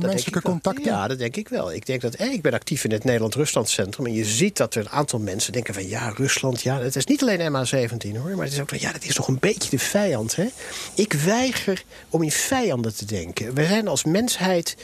menselijke 0.00 0.40
wel. 0.42 0.52
contacten? 0.52 0.84
Ja, 0.84 1.08
dat 1.08 1.18
denk 1.18 1.36
ik 1.36 1.48
wel. 1.48 1.72
Ik 1.72 1.86
denk 1.86 2.00
dat 2.00 2.14
eh, 2.14 2.32
ik 2.32 2.42
ben 2.42 2.52
actief 2.52 2.84
in 2.84 2.90
het 2.90 3.04
Nederland-Rusland 3.04 3.68
Centrum. 3.68 4.06
En 4.06 4.12
je 4.12 4.24
ziet 4.24 4.56
dat 4.56 4.74
er 4.74 4.80
een 4.80 4.90
aantal 4.90 5.18
mensen 5.18 5.52
denken 5.52 5.74
van 5.74 5.88
ja, 5.88 6.08
Rusland, 6.08 6.62
ja, 6.62 6.80
het 6.80 6.96
is 6.96 7.06
niet 7.06 7.22
alleen 7.22 7.52
MH17 7.52 8.16
hoor. 8.16 8.30
Maar 8.36 8.44
het 8.44 8.52
is 8.52 8.60
ook 8.60 8.68
van 8.68 8.78
ja, 8.80 8.92
dat 8.92 9.04
is 9.04 9.14
toch 9.14 9.28
een 9.28 9.38
beetje 9.40 9.70
de 9.70 9.78
vijand. 9.78 10.36
Hè? 10.36 10.46
Ik 10.94 11.12
weiger 11.12 11.84
om 12.08 12.22
in 12.22 12.30
vijanden 12.30 12.96
te 12.96 13.04
denken. 13.04 13.54
We 13.54 13.66
zijn 13.66 13.88
als 13.88 14.04
mensheid 14.04 14.76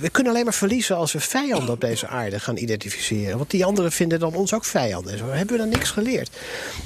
we 0.00 0.08
kunnen 0.10 0.32
alleen 0.32 0.44
maar 0.44 0.54
verliezen 0.54 0.96
als 0.96 1.12
we 1.12 1.20
vijanden 1.20 1.70
op 1.70 1.80
deze 1.80 2.06
aarde 2.06 2.40
gaan 2.40 2.56
identificeren. 2.56 3.36
Want 3.38 3.50
die 3.50 3.64
anderen 3.64 3.92
vinden 3.92 4.18
dan 4.20 4.34
ons 4.34 4.54
ook 4.54 4.64
vijanden. 4.64 5.12
En 5.12 5.18
zo 5.18 5.26
hebben 5.26 5.56
we 5.56 5.62
dan 5.62 5.68
niks 5.68 5.90
geleerd. 5.90 6.30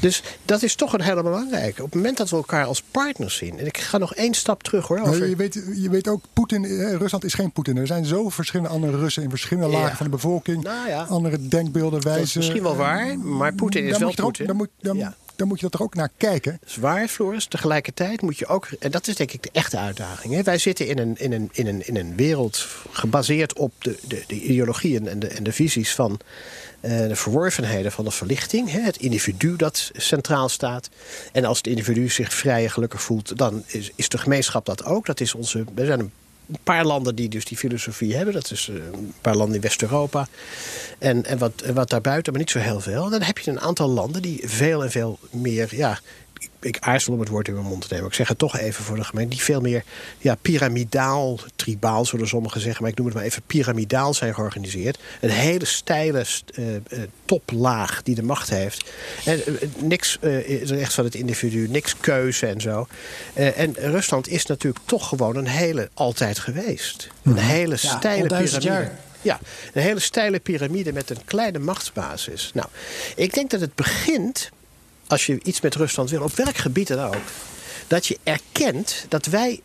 Dus 0.01 0.23
dat 0.45 0.63
is 0.63 0.75
toch 0.75 0.93
een 0.93 1.01
hele 1.01 1.23
belangrijke. 1.23 1.83
Op 1.83 1.87
het 1.87 1.95
moment 1.95 2.17
dat 2.17 2.31
we 2.31 2.37
elkaar 2.37 2.65
als 2.65 2.83
partners 2.91 3.37
zien. 3.37 3.59
En 3.59 3.67
ik 3.67 3.79
ga 3.79 3.99
nog 3.99 4.15
één 4.15 4.35
stap 4.35 4.63
terug 4.63 4.87
hoor. 4.87 5.27
Je, 5.27 5.37
weet, 5.37 5.63
je 5.75 5.91
weet 5.91 6.09
ook, 6.09 6.25
Poetin, 6.33 6.65
eh, 6.65 6.95
Rusland 6.95 7.25
is 7.25 7.35
geen 7.35 7.53
Poetin. 7.53 7.77
Er 7.77 7.87
zijn 7.87 8.05
zo 8.05 8.29
verschillende 8.29 8.73
andere 8.73 8.99
Russen 8.99 9.23
in 9.23 9.31
verschillende 9.31 9.71
Ja. 9.71 9.79
lagen 9.79 9.97
van 9.97 10.07
de 10.07 10.13
bevolking. 10.13 10.63
Nou 10.63 10.89
ja. 10.89 11.03
Andere 11.03 11.49
denkbeelden, 11.49 12.03
wijzen. 12.03 12.19
Dat 12.21 12.29
is 12.29 12.35
misschien 12.37 12.63
wel 12.63 12.77
waar, 12.77 13.19
maar 13.19 13.55
Poetin 13.55 13.85
is 13.85 13.99
wel 13.99 14.15
Poetin. 14.15 14.47
Dan 14.47 14.57
moet, 14.57 14.69
dan, 14.81 14.97
Ja. 14.97 15.17
Dan 15.39 15.49
moet 15.49 15.61
je 15.61 15.67
er 15.71 15.83
ook 15.83 15.95
naar 15.95 16.11
kijken. 16.17 16.57
Dat 16.61 16.69
is 16.69 16.77
waar, 16.77 17.09
Floris. 17.09 17.47
Tegelijkertijd 17.47 18.23
moet 18.23 18.39
je 18.39 18.47
ook... 18.47 18.69
En 18.81 18.91
dat 18.91 19.07
is 19.07 19.15
denk 19.15 19.33
ik 19.33 19.43
de 19.43 19.49
echte 19.53 19.79
uitdaging. 19.79 20.35
Hè? 20.35 20.43
Wij 20.43 20.59
zitten 20.59 20.87
in 20.87 20.99
een, 20.99 21.17
in, 21.19 21.33
een, 21.33 21.49
in, 21.53 21.67
een, 21.67 21.87
in 21.87 21.97
een 21.97 22.17
wereld 22.17 22.67
gebaseerd 22.93 23.59
op 23.59 23.73
de, 23.79 23.99
de, 24.09 24.25
de 24.27 24.41
ideologieën 24.41 25.09
en 25.09 25.19
de, 25.19 25.27
en 25.29 25.43
de 25.43 25.53
visies 25.53 25.95
van... 25.95 26.21
eh, 26.81 26.99
de 26.99 27.17
verworvenheden 27.17 27.93
van 27.93 28.05
de 28.05 28.11
verlichting. 28.11 28.71
Hè? 28.71 28.81
Het 28.81 28.97
individu 28.97 29.57
dat 29.57 29.91
centraal 29.93 30.49
staat. 30.49 30.89
En 31.33 31.45
als 31.45 31.57
het 31.57 31.67
individu 31.67 32.09
zich 32.09 32.33
vrij 32.33 32.63
en 32.63 32.71
gelukkig 32.71 33.03
voelt... 33.03 33.39
dan 33.39 33.63
is, 33.67 33.91
is 33.95 34.09
de 34.09 34.19
gemeenschap 34.19 34.67
dat 34.67 34.85
ook. 34.85 35.07
Dat 35.07 35.21
is 35.21 35.35
onze... 35.35 35.65
Er 35.75 35.87
zijn 35.87 36.01
een 36.01 36.13
paar 36.63 36.85
landen 36.85 37.15
die 37.15 37.29
dus 37.29 37.45
die 37.45 37.57
filosofie 37.57 38.17
hebben. 38.17 38.35
Dat 38.35 38.51
is 38.51 38.69
eh, 38.69 38.75
een 38.75 39.13
paar 39.21 39.37
landen 39.37 39.55
in 39.55 39.61
West-Europa. 39.61 40.29
En, 40.99 41.25
en, 41.25 41.39
wat, 41.39 41.61
en 41.61 41.75
wat 41.75 41.91
daarbuiten, 41.91 42.33
maar 42.33 42.41
niet 42.41 42.51
zo 42.51 42.59
heel 42.59 42.81
veel. 42.81 43.11
Dan 43.11 43.23
heb 43.23 43.39
je 43.39 43.51
een 43.51 43.61
aantal 43.61 43.89
landen 43.89 44.23
die 44.23 44.41
veel 44.45 44.83
en 44.83 44.91
veel 44.91 45.19
meer... 45.31 45.77
Ja, 45.77 45.99
ik, 46.61 46.77
aarzel 46.81 47.13
om 47.13 47.21
het 47.21 47.29
woord 47.29 47.49
in 47.49 47.55
mijn 47.55 47.67
mond 47.67 47.89
te 47.89 47.95
nemen. 47.95 48.09
Ik 48.09 48.15
zeg 48.15 48.29
het 48.29 48.39
toch 48.39 48.59
even 48.59 48.85
voor 48.85 48.97
de 48.97 49.05
gemeente. 49.05 49.35
Die 49.35 49.45
veel 49.45 49.61
meer 49.61 49.85
ja, 50.19 50.35
piramidaal, 50.43 51.39
tribaal 51.57 52.05
zullen 52.05 52.29
sommigen 52.29 52.61
zeggen. 52.61 52.83
Maar 52.83 52.91
ik 52.91 52.97
noem 52.97 53.07
het 53.07 53.17
maar 53.17 53.25
even 53.25 53.43
piramidaal 53.47 54.15
zijn 54.15 54.35
georganiseerd. 54.35 54.99
Een 55.21 55.31
hele 55.31 55.65
steile 55.65 56.25
st- 56.25 56.51
eh, 56.55 56.77
eh, 56.77 56.83
toplaag 57.25 58.03
die 58.03 58.15
de 58.15 58.23
macht 58.23 58.49
heeft. 58.51 58.91
En 59.25 59.47
eh, 59.47 59.69
niks 59.79 60.19
is 60.45 60.71
recht 60.71 60.95
van 60.95 61.05
het 61.05 61.15
individu, 61.15 61.69
niks 61.69 61.95
keuze 62.01 62.47
en 62.47 62.61
zo. 62.61 62.87
En 63.35 63.75
Rusland 63.75 64.29
is 64.29 64.47
natuurlijk 64.47 64.85
toch 64.85 65.09
gewoon 65.09 65.37
een 65.37 65.47
hele 65.47 65.89
altijd 65.95 66.39
geweest. 66.39 67.09
Een 67.23 67.37
hele 67.37 67.77
Ja, 67.81 67.97
steile 67.97 68.27
piramide. 68.29 68.91
Ja, 69.23 69.41
een 69.73 69.83
hele 69.83 70.01
steile 70.01 70.41
piramide 70.41 70.93
met 70.93 71.11
een 71.11 71.25
kleine 71.25 71.59
machtsbasis. 71.59 72.51
Nou, 72.55 72.69
ik 73.17 73.35
denk 73.35 73.51
dat 73.51 73.61
het 73.61 73.75
begint, 73.75 74.51
als 75.09 75.27
je 75.27 75.41
iets 75.43 75.61
met 75.61 75.75
Rusland 75.75 76.11
wil, 76.11 76.23
op 76.23 76.37
welk 76.37 76.57
gebied 76.57 76.89
dan 76.89 77.05
ook, 77.05 77.23
dat 77.87 78.07
je 78.07 78.19
erkent 78.23 79.07
dat 79.09 79.27
wij 79.27 79.61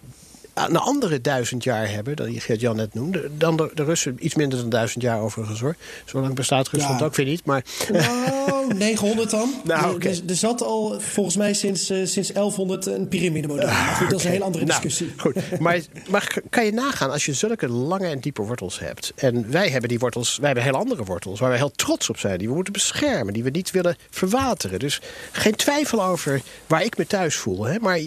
een 0.54 0.78
andere 0.78 1.22
duizend 1.22 1.64
jaar 1.64 1.90
hebben, 1.90 2.16
dat 2.16 2.34
je 2.34 2.40
Geert-Jan 2.40 2.76
net 2.76 2.94
noemde, 2.94 3.30
dan 3.38 3.58
de, 3.58 3.72
de 3.74 3.84
Russen 3.84 4.16
iets 4.20 4.36
minder 4.36 4.60
dan 4.60 4.70
duizend 4.70 5.04
jaar 5.04 5.20
overigens 5.20 5.60
hoor. 5.60 5.76
Zo 6.06 6.22
lang 6.22 6.34
bestaat 6.36 6.68
Rusland 6.68 7.00
Ja. 7.00 7.06
ook 7.06 7.16
weer 7.16 7.26
niet, 7.26 7.46
maar 7.46 7.64
Nou, 7.92 8.74
900 8.78 9.30
dan. 9.30 9.54
Nou, 9.64 10.02
Er- 10.02 10.10
er, 10.10 10.20
er 10.28 10.36
zat 10.36 10.62
al 10.62 11.00
volgens 11.00 11.36
mij 11.36 11.54
sinds, 11.54 11.90
eh, 11.90 12.06
sinds 12.06 12.32
1100 12.32 12.86
een 12.86 13.08
piramidemodel. 13.08 13.68
Maar 13.68 13.96
goed, 13.96 14.10
dat 14.10 14.20
is 14.20 14.26
een 14.26 14.32
hele 14.32 14.44
andere 14.44 14.66
Nou, 14.66 14.82
discussie. 14.82 15.14
goed. 15.18 15.60
Maar, 15.60 15.80
maar 16.10 16.38
kan 16.50 16.66
je 16.66 16.72
nagaan 16.74 17.12
als 17.12 17.26
je 17.26 17.34
zulke 17.34 17.68
lange 17.70 18.08
en 18.08 18.20
diepe 18.20 18.42
wortels 18.42 18.80
hebt. 18.80 19.12
En 19.16 19.52
wij 19.52 19.70
hebben 19.70 19.90
die 19.90 20.00
wortels, 20.00 20.38
wij 20.38 20.46
hebben 20.46 20.64
heel 20.64 20.76
andere 20.80 21.04
wortels 21.04 21.40
waar 21.40 21.52
we 21.52 21.58
heel 21.58 21.72
trots 21.72 22.10
op 22.10 22.18
zijn. 22.18 22.38
Die 22.38 22.48
we 22.48 22.54
moeten 22.56 22.74
beschermen, 22.74 23.34
die 23.34 23.44
we 23.44 23.50
niet 23.50 23.72
willen 23.72 23.96
verwateren. 24.10 24.80
Dus 24.80 25.02
geen 25.32 25.56
twijfel 25.56 26.04
over 26.04 26.42
waar 26.68 26.84
ik 26.84 26.98
me 26.98 27.08
thuis 27.08 27.36
voel. 27.36 27.64
Hè? 27.64 27.80
Maar 27.80 28.00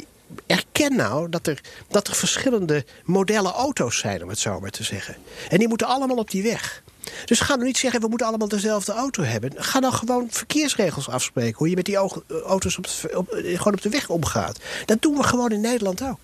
erken 0.46 0.96
nou 0.96 1.28
dat 1.28 1.46
er, 1.46 1.60
dat 1.88 2.08
er 2.08 2.14
verschillende 2.14 2.84
modellen 3.04 3.52
auto's 3.52 3.98
zijn, 3.98 4.22
om 4.22 4.28
het 4.28 4.38
zo 4.38 4.60
maar 4.60 4.70
te 4.70 4.82
zeggen. 4.84 5.16
En 5.48 5.58
die 5.58 5.68
moeten 5.68 5.86
allemaal 5.86 6.16
op 6.16 6.30
die 6.30 6.42
weg. 6.42 6.82
Dus 7.24 7.40
ga 7.40 7.54
nou 7.54 7.66
niet 7.66 7.78
zeggen, 7.78 8.00
we 8.00 8.08
moeten 8.08 8.26
allemaal 8.26 8.48
dezelfde 8.48 8.92
auto 8.92 9.22
hebben. 9.22 9.52
Ga 9.56 9.80
dan 9.80 9.92
gewoon 9.92 10.26
verkeersregels 10.30 11.08
afspreken. 11.08 11.58
Hoe 11.58 11.68
je 11.68 11.74
met 11.76 11.84
die 11.84 11.96
au- 11.96 12.22
auto's 12.46 12.78
op, 12.78 12.86
op, 13.14 13.30
eh, 13.30 13.56
gewoon 13.58 13.74
op 13.74 13.82
de 13.82 13.88
weg 13.88 14.08
omgaat. 14.08 14.58
Dat 14.84 15.02
doen 15.02 15.16
we 15.16 15.22
gewoon 15.22 15.50
in 15.50 15.60
Nederland 15.60 16.02
ook. 16.02 16.18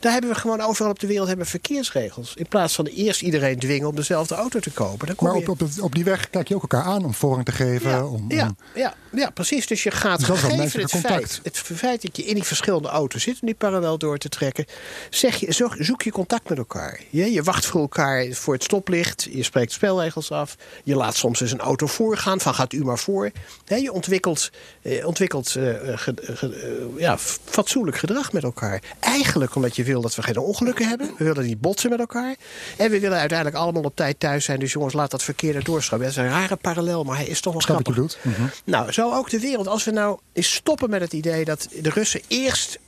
Daar 0.00 0.12
hebben 0.12 0.30
we 0.30 0.36
gewoon 0.36 0.60
overal 0.60 0.90
op 0.90 0.98
de 0.98 1.06
wereld 1.06 1.28
hebben 1.28 1.46
verkeersregels. 1.46 2.34
In 2.36 2.48
plaats 2.48 2.74
van 2.74 2.86
eerst 2.86 3.22
iedereen 3.22 3.58
dwingen 3.58 3.88
om 3.88 3.94
dezelfde 3.96 4.34
auto 4.34 4.60
te 4.60 4.70
kopen. 4.70 5.06
Dan 5.06 5.16
kom 5.16 5.26
Maar 5.26 5.36
op, 5.36 5.48
op, 5.48 5.62
op 5.80 5.94
die 5.94 6.04
weg 6.04 6.30
kijk 6.30 6.48
je 6.48 6.54
ook 6.54 6.62
elkaar 6.62 6.82
aan 6.84 7.04
om 7.04 7.14
voorrang 7.14 7.44
te 7.44 7.52
geven. 7.52 7.90
Ja, 7.90 8.04
om, 8.06 8.24
ja, 8.28 8.46
om- 8.46 8.56
ja, 8.74 8.94
ja, 9.12 9.30
precies. 9.30 9.66
Dus 9.66 9.82
je 9.82 9.90
gaat 9.90 10.18
Dus 10.18 10.28
gegeven 10.28 10.80
het 10.80 10.90
feit, 10.90 11.40
het 11.42 11.58
feit 11.58 12.02
dat 12.02 12.16
je 12.16 12.24
in 12.24 12.34
die 12.34 12.42
verschillende 12.44 12.88
auto's 12.88 13.22
zit... 13.22 13.34
om 13.40 13.46
die 13.46 13.54
parallel 13.54 13.98
door 13.98 14.18
te 14.18 14.28
trekken... 14.28 14.64
Zeg 15.10 15.36
je, 15.36 15.52
zoek, 15.52 15.74
zoek 15.78 16.02
je 16.02 16.10
contact 16.12 16.48
met 16.48 16.58
elkaar. 16.58 17.00
Je, 17.10 17.32
je 17.32 17.42
wacht 17.42 17.66
voor 17.66 17.80
elkaar 17.80 18.26
voor 18.30 18.54
het 18.54 18.62
stoplicht. 18.62 19.28
Je 19.30 19.42
spreekt 19.42 19.72
spelregels 19.72 20.30
af. 20.30 20.56
Je 20.84 20.94
laat 20.96 21.16
soms 21.16 21.40
eens 21.40 21.52
een 21.52 21.60
auto 21.60 21.86
voorgaan. 21.86 22.40
Van 22.40 22.54
gaat 22.54 22.72
u 22.72 22.84
maar 22.84 22.98
voor. 22.98 23.30
Je 23.64 23.92
ontwikkelt, 23.92 24.50
eh, 24.82 25.06
ontwikkelt 25.06 25.46
eh, 25.56 25.64
ge- 25.94 26.14
ge- 26.22 26.54
eh, 26.94 27.00
ja, 27.00 27.18
fatsoenlijk 27.44 27.96
gedrag 27.96 28.32
met 28.32 28.42
elkaar. 28.42 28.82
Eigenlijk 29.00 29.41
omdat 29.50 29.76
je 29.76 29.84
wil 29.84 30.00
dat 30.00 30.14
we 30.14 30.22
geen 30.22 30.38
ongelukken 30.38 30.88
hebben. 30.88 31.14
We 31.18 31.24
willen 31.24 31.46
niet 31.46 31.60
botsen 31.60 31.90
met 31.90 31.98
elkaar. 31.98 32.36
En 32.76 32.90
we 32.90 33.00
willen 33.00 33.18
uiteindelijk 33.18 33.58
allemaal 33.58 33.82
op 33.82 33.96
tijd 33.96 34.20
thuis 34.20 34.44
zijn. 34.44 34.58
Dus 34.58 34.72
jongens, 34.72 34.94
laat 34.94 35.10
dat 35.10 35.22
verkeer 35.22 35.56
er 35.56 35.64
doorstromen. 35.64 36.06
Dat 36.06 36.16
is 36.16 36.22
een 36.22 36.30
rare 36.30 36.56
parallel, 36.56 37.04
maar 37.04 37.16
hij 37.16 37.26
is 37.26 37.40
toch 37.40 37.52
wel 37.52 37.62
snap 37.62 37.76
wat 37.76 37.86
je 37.86 37.92
grappig. 37.92 38.24
Mhm. 38.24 38.48
Nou, 38.64 38.92
zo 38.92 39.12
ook 39.12 39.30
de 39.30 39.40
wereld. 39.40 39.66
Als 39.66 39.84
we 39.84 39.90
nou 39.90 40.18
eens 40.32 40.54
stoppen 40.54 40.90
met 40.90 41.00
het 41.00 41.12
idee 41.12 41.44
dat 41.44 41.68
de 41.80 41.90
Russen 41.90 42.20
eerst 42.28 42.78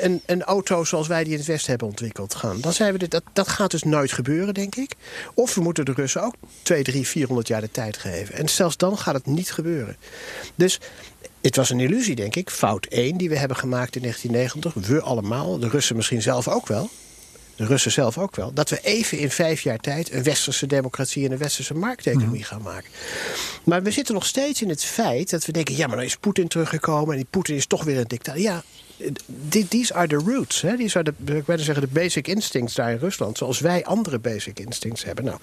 een, 0.00 0.22
een 0.26 0.42
auto 0.42 0.84
zoals 0.84 1.06
wij 1.06 1.24
die 1.24 1.32
in 1.32 1.38
het 1.38 1.46
Westen 1.46 1.70
hebben 1.70 1.88
ontwikkeld 1.88 2.34
gaan. 2.34 2.60
Dan 2.60 2.72
zijn 2.72 2.92
we 2.92 2.98
dit, 2.98 3.10
dat, 3.10 3.22
dat 3.32 3.48
gaat 3.48 3.70
dus 3.70 3.82
nooit 3.82 4.12
gebeuren, 4.12 4.54
denk 4.54 4.74
ik. 4.74 4.94
Of 5.34 5.54
we 5.54 5.60
moeten 5.60 5.84
de 5.84 5.92
Russen 5.92 6.22
ook 6.22 6.34
2, 6.62 6.82
3, 6.82 7.06
400 7.06 7.48
jaar 7.48 7.60
de 7.60 7.70
tijd 7.70 7.96
geven. 7.96 8.34
En 8.34 8.48
zelfs 8.48 8.76
dan 8.76 8.98
gaat 8.98 9.14
het 9.14 9.26
niet 9.26 9.52
gebeuren. 9.52 9.96
Dus 10.54 10.80
het 11.42 11.56
was 11.56 11.70
een 11.70 11.80
illusie, 11.80 12.14
denk 12.14 12.36
ik. 12.36 12.50
Fout 12.50 12.86
1 12.86 13.16
die 13.16 13.28
we 13.28 13.36
hebben 13.36 13.56
gemaakt 13.56 13.96
in 13.96 14.02
1990. 14.02 14.92
We 14.92 15.00
allemaal, 15.00 15.58
de 15.58 15.68
Russen 15.68 15.96
misschien 15.96 16.22
zelf 16.22 16.48
ook 16.48 16.66
wel. 16.66 16.90
De 17.56 17.66
Russen 17.66 17.92
zelf 17.92 18.18
ook 18.18 18.36
wel. 18.36 18.52
Dat 18.52 18.70
we 18.70 18.78
even 18.82 19.18
in 19.18 19.30
vijf 19.30 19.60
jaar 19.60 19.78
tijd 19.78 20.12
een 20.12 20.22
westerse 20.22 20.66
democratie 20.66 21.24
en 21.26 21.32
een 21.32 21.38
westerse 21.38 21.74
markteconomie 21.74 22.44
gaan 22.44 22.62
maken. 22.62 22.90
Maar 23.64 23.82
we 23.82 23.90
zitten 23.90 24.14
nog 24.14 24.26
steeds 24.26 24.62
in 24.62 24.68
het 24.68 24.84
feit 24.84 25.30
dat 25.30 25.44
we 25.44 25.52
denken: 25.52 25.76
ja, 25.76 25.86
maar 25.86 25.96
dan 25.96 26.04
is 26.04 26.16
Poetin 26.16 26.48
teruggekomen 26.48 27.10
en 27.10 27.16
die 27.16 27.26
Poetin 27.30 27.56
is 27.56 27.66
toch 27.66 27.84
weer 27.84 27.98
een 27.98 28.04
dictator. 28.06 28.40
Ja, 28.42 28.62
die- 29.26 29.68
these 29.68 29.94
are 29.94 30.06
the 30.08 30.16
roots. 30.16 30.60
Hè? 30.60 30.76
These 30.76 30.98
are 30.98 31.12
the, 31.24 31.36
ik 31.36 31.46
wilde 31.46 31.62
zeggen, 31.62 31.84
de 31.84 32.00
basic 32.00 32.28
instincts 32.28 32.74
daar 32.74 32.90
in 32.90 32.98
Rusland. 32.98 33.38
Zoals 33.38 33.60
wij 33.60 33.84
andere 33.84 34.18
basic 34.18 34.60
instincts 34.60 35.04
hebben. 35.04 35.24
Nou, 35.24 35.38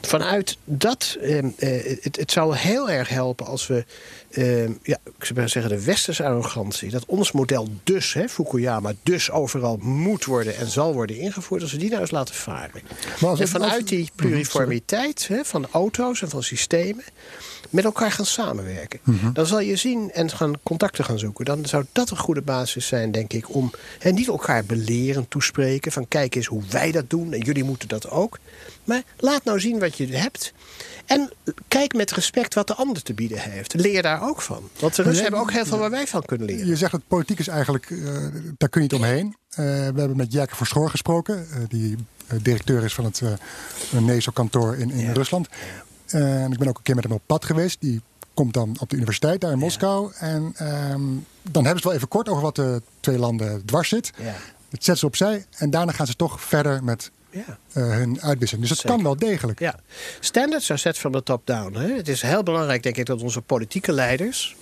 vanuit 0.00 0.56
dat, 0.64 1.16
ehm, 1.20 1.48
eh, 1.56 1.98
het, 2.02 2.16
het 2.16 2.32
zou 2.32 2.56
heel 2.56 2.90
erg 2.90 3.08
helpen 3.08 3.46
als 3.46 3.66
we, 3.66 3.84
ehm, 4.34 4.72
ja, 4.82 4.98
ik 5.18 5.24
zou 5.24 5.48
zeggen, 5.48 5.72
de 5.76 5.84
westerse 5.84 6.24
arrogantie. 6.24 6.90
Dat 6.90 7.04
ons 7.06 7.32
model 7.32 7.68
dus, 7.82 8.12
hè, 8.14 8.28
Fukuyama, 8.28 8.92
dus 9.02 9.30
overal 9.30 9.76
moet 9.80 10.24
worden 10.24 10.56
en 10.56 10.66
zal 10.70 10.92
worden 10.94 11.16
ingevoerd. 11.16 11.62
Als 11.62 11.72
we 11.72 11.78
die 11.78 11.88
nou 11.88 12.00
eens 12.00 12.10
laten 12.10 12.34
varen. 12.34 12.82
Maar 13.20 13.30
als 13.30 13.38
en 13.38 13.44
als- 13.44 13.50
vanuit 13.50 13.88
die 13.88 14.10
pluriformiteit 14.14 15.28
hè, 15.28 15.44
van 15.44 15.66
auto's 15.70 16.22
en 16.22 16.28
van 16.28 16.42
systemen 16.42 17.04
met 17.70 17.84
elkaar 17.84 18.12
gaan 18.12 18.26
samenwerken. 18.26 19.00
Mhm. 19.02 19.32
Dan 19.32 19.46
zal 19.46 19.60
je 19.60 19.76
zien 19.76 20.10
en 20.12 20.30
gaan 20.30 20.52
contacten 20.62 21.04
gaan 21.04 21.18
zoeken. 21.18 21.44
Dan 21.44 21.66
zou 21.66 21.84
dat 21.92 22.10
een 22.10 22.16
goede 22.16 22.42
basis 22.42 22.86
zijn, 22.86 23.10
denk 23.12 23.32
ik, 23.32 23.54
om 23.54 23.70
hè, 23.98 24.10
niet 24.10 24.28
elkaar 24.28 24.64
beleren, 24.64 25.28
toespreken. 25.28 25.92
Van 25.92 26.08
kijk 26.08 26.34
eens 26.34 26.46
hoe 26.46 26.62
wij 26.70 26.92
dat 26.92 27.10
doen 27.10 27.32
en 27.32 27.40
jullie 27.40 27.64
moeten 27.64 27.88
dat 27.88 28.10
ook. 28.10 28.38
Maar 28.84 29.02
laat 29.18 29.44
nou 29.44 29.60
zien 29.60 29.78
wat 29.78 29.96
je 29.96 30.06
hebt. 30.06 30.52
En 31.06 31.32
kijk 31.68 31.94
met 31.94 32.10
respect 32.10 32.54
wat 32.54 32.66
de 32.66 32.74
ander 32.74 33.02
te 33.02 33.14
bieden 33.14 33.38
heeft. 33.38 33.74
Leer 33.74 34.02
daar 34.02 34.22
ook 34.22 34.42
van. 34.42 34.68
Want 34.78 34.94
de 34.94 35.02
Russen 35.02 35.22
hebben 35.22 35.40
ook 35.40 35.52
heel 35.52 35.66
veel 35.66 35.78
waar 35.78 35.90
wij 35.90 36.06
van 36.06 36.22
kunnen 36.22 36.46
leren. 36.46 36.66
Je 36.66 36.76
zegt 36.76 36.92
dat 36.92 37.00
politiek 37.08 37.38
is 37.38 37.48
eigenlijk, 37.48 37.90
eh, 37.90 37.98
daar 38.58 38.68
kun 38.68 38.82
je 38.82 38.88
niet 38.92 38.94
omheen. 38.94 39.36
Eh, 39.50 39.56
we 39.64 39.98
hebben 39.98 40.16
met 40.16 40.32
Jerke 40.32 40.56
Verschoor 40.56 40.90
gesproken, 40.90 41.46
eh, 41.50 41.58
die 41.68 41.96
directeur 42.42 42.84
is 42.84 42.94
van 42.94 43.04
het 43.04 43.22
NESO-kantoor 43.90 44.76
in, 44.76 44.90
in 44.90 44.98
Ja. 44.98 45.12
Rusland. 45.12 45.48
En 46.06 46.52
ik 46.52 46.58
ben 46.58 46.68
ook 46.68 46.76
een 46.76 46.82
keer 46.82 46.94
met 46.94 47.04
hem 47.04 47.12
op 47.12 47.22
pad 47.26 47.44
geweest. 47.44 47.80
Die 47.80 48.00
komt 48.34 48.54
dan 48.54 48.76
op 48.80 48.90
de 48.90 48.96
universiteit 48.96 49.40
daar 49.40 49.52
in 49.52 49.58
Moskou. 49.58 50.12
En 50.18 50.52
ehm, 50.56 51.02
dan 51.42 51.64
hebben 51.64 51.64
ze 51.64 51.68
het 51.74 51.84
wel 51.84 51.92
even 51.92 52.08
kort 52.08 52.28
over 52.28 52.42
wat 52.42 52.56
de 52.56 52.82
twee 53.00 53.18
landen 53.18 53.64
dwars 53.64 53.88
zit. 53.88 54.10
Ja. 54.18 54.24
Dat 54.68 54.84
zetten 54.84 54.96
ze 54.96 55.06
opzij. 55.06 55.46
En 55.56 55.70
daarna 55.70 55.92
gaan 55.92 56.06
ze 56.06 56.16
toch 56.16 56.40
verder 56.40 56.84
met 56.84 57.10
Ja. 57.34 57.58
eh, 57.72 57.82
hun 57.88 58.22
uitwisseling. 58.22 58.68
Dus 58.68 58.76
dat 58.76 58.78
Zeker. 58.78 58.94
kan 58.94 59.02
wel 59.04 59.16
degelijk. 59.16 59.58
Ja, 59.58 59.78
standards 60.20 60.70
are 60.70 60.80
set 60.80 60.98
from 60.98 61.12
the 61.12 61.22
top 61.22 61.46
down. 61.46 61.74
Hè? 61.76 61.92
Het 61.94 62.08
is 62.08 62.22
heel 62.22 62.42
belangrijk, 62.42 62.82
denk 62.82 62.96
ik, 62.96 63.06
dat 63.06 63.22
onze 63.22 63.40
politieke 63.40 63.92
leiders 63.92 64.56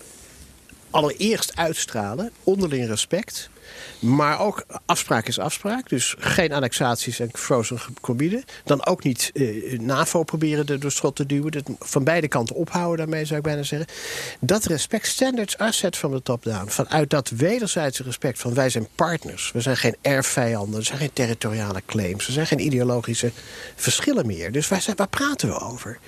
allereerst 0.90 1.56
uitstralen, 1.56 2.30
onderling 2.42 2.86
respect. 2.86 3.50
Maar 3.98 4.40
ook 4.40 4.64
afspraak 4.86 5.28
is 5.28 5.38
afspraak. 5.38 5.88
Dus 5.88 6.14
geen 6.18 6.52
annexaties 6.52 7.20
en 7.20 7.30
frozen 7.32 7.78
gebieden. 8.02 8.44
Dan 8.64 8.86
ook 8.86 9.04
niet 9.04 9.30
uh, 9.34 9.78
NAVO 9.78 10.22
proberen 10.22 10.66
er 10.66 10.80
door 10.80 10.90
schot 10.90 11.16
te 11.16 11.26
duwen. 11.26 11.52
Dat 11.52 11.62
van 11.78 12.04
beide 12.04 12.28
kanten 12.28 12.56
ophouden 12.56 12.96
daarmee 12.96 13.24
zou 13.24 13.38
ik 13.38 13.44
bijna 13.44 13.62
zeggen. 13.62 13.88
Dat 14.40 14.64
respect, 14.64 15.06
standards 15.06 15.58
asset 15.58 15.96
van 15.96 16.10
de 16.10 16.22
top-down. 16.22 16.68
Vanuit 16.68 17.10
dat 17.10 17.28
wederzijdse 17.28 18.02
respect 18.02 18.38
van 18.38 18.54
wij 18.54 18.70
zijn 18.70 18.88
partners. 18.94 19.52
We 19.52 19.60
zijn 19.60 19.76
geen 19.76 19.96
erfvijanden. 20.00 20.78
Er 20.78 20.84
zijn 20.84 20.98
geen 20.98 21.12
territoriale 21.12 21.82
claims. 21.86 22.26
Er 22.26 22.32
zijn 22.32 22.46
geen 22.46 22.64
ideologische 22.64 23.30
verschillen 23.76 24.26
meer. 24.26 24.52
Dus 24.52 24.68
waar, 24.68 24.82
zijn, 24.82 24.96
waar 24.96 25.08
praten 25.08 25.48
we 25.48 25.58
over? 25.58 25.98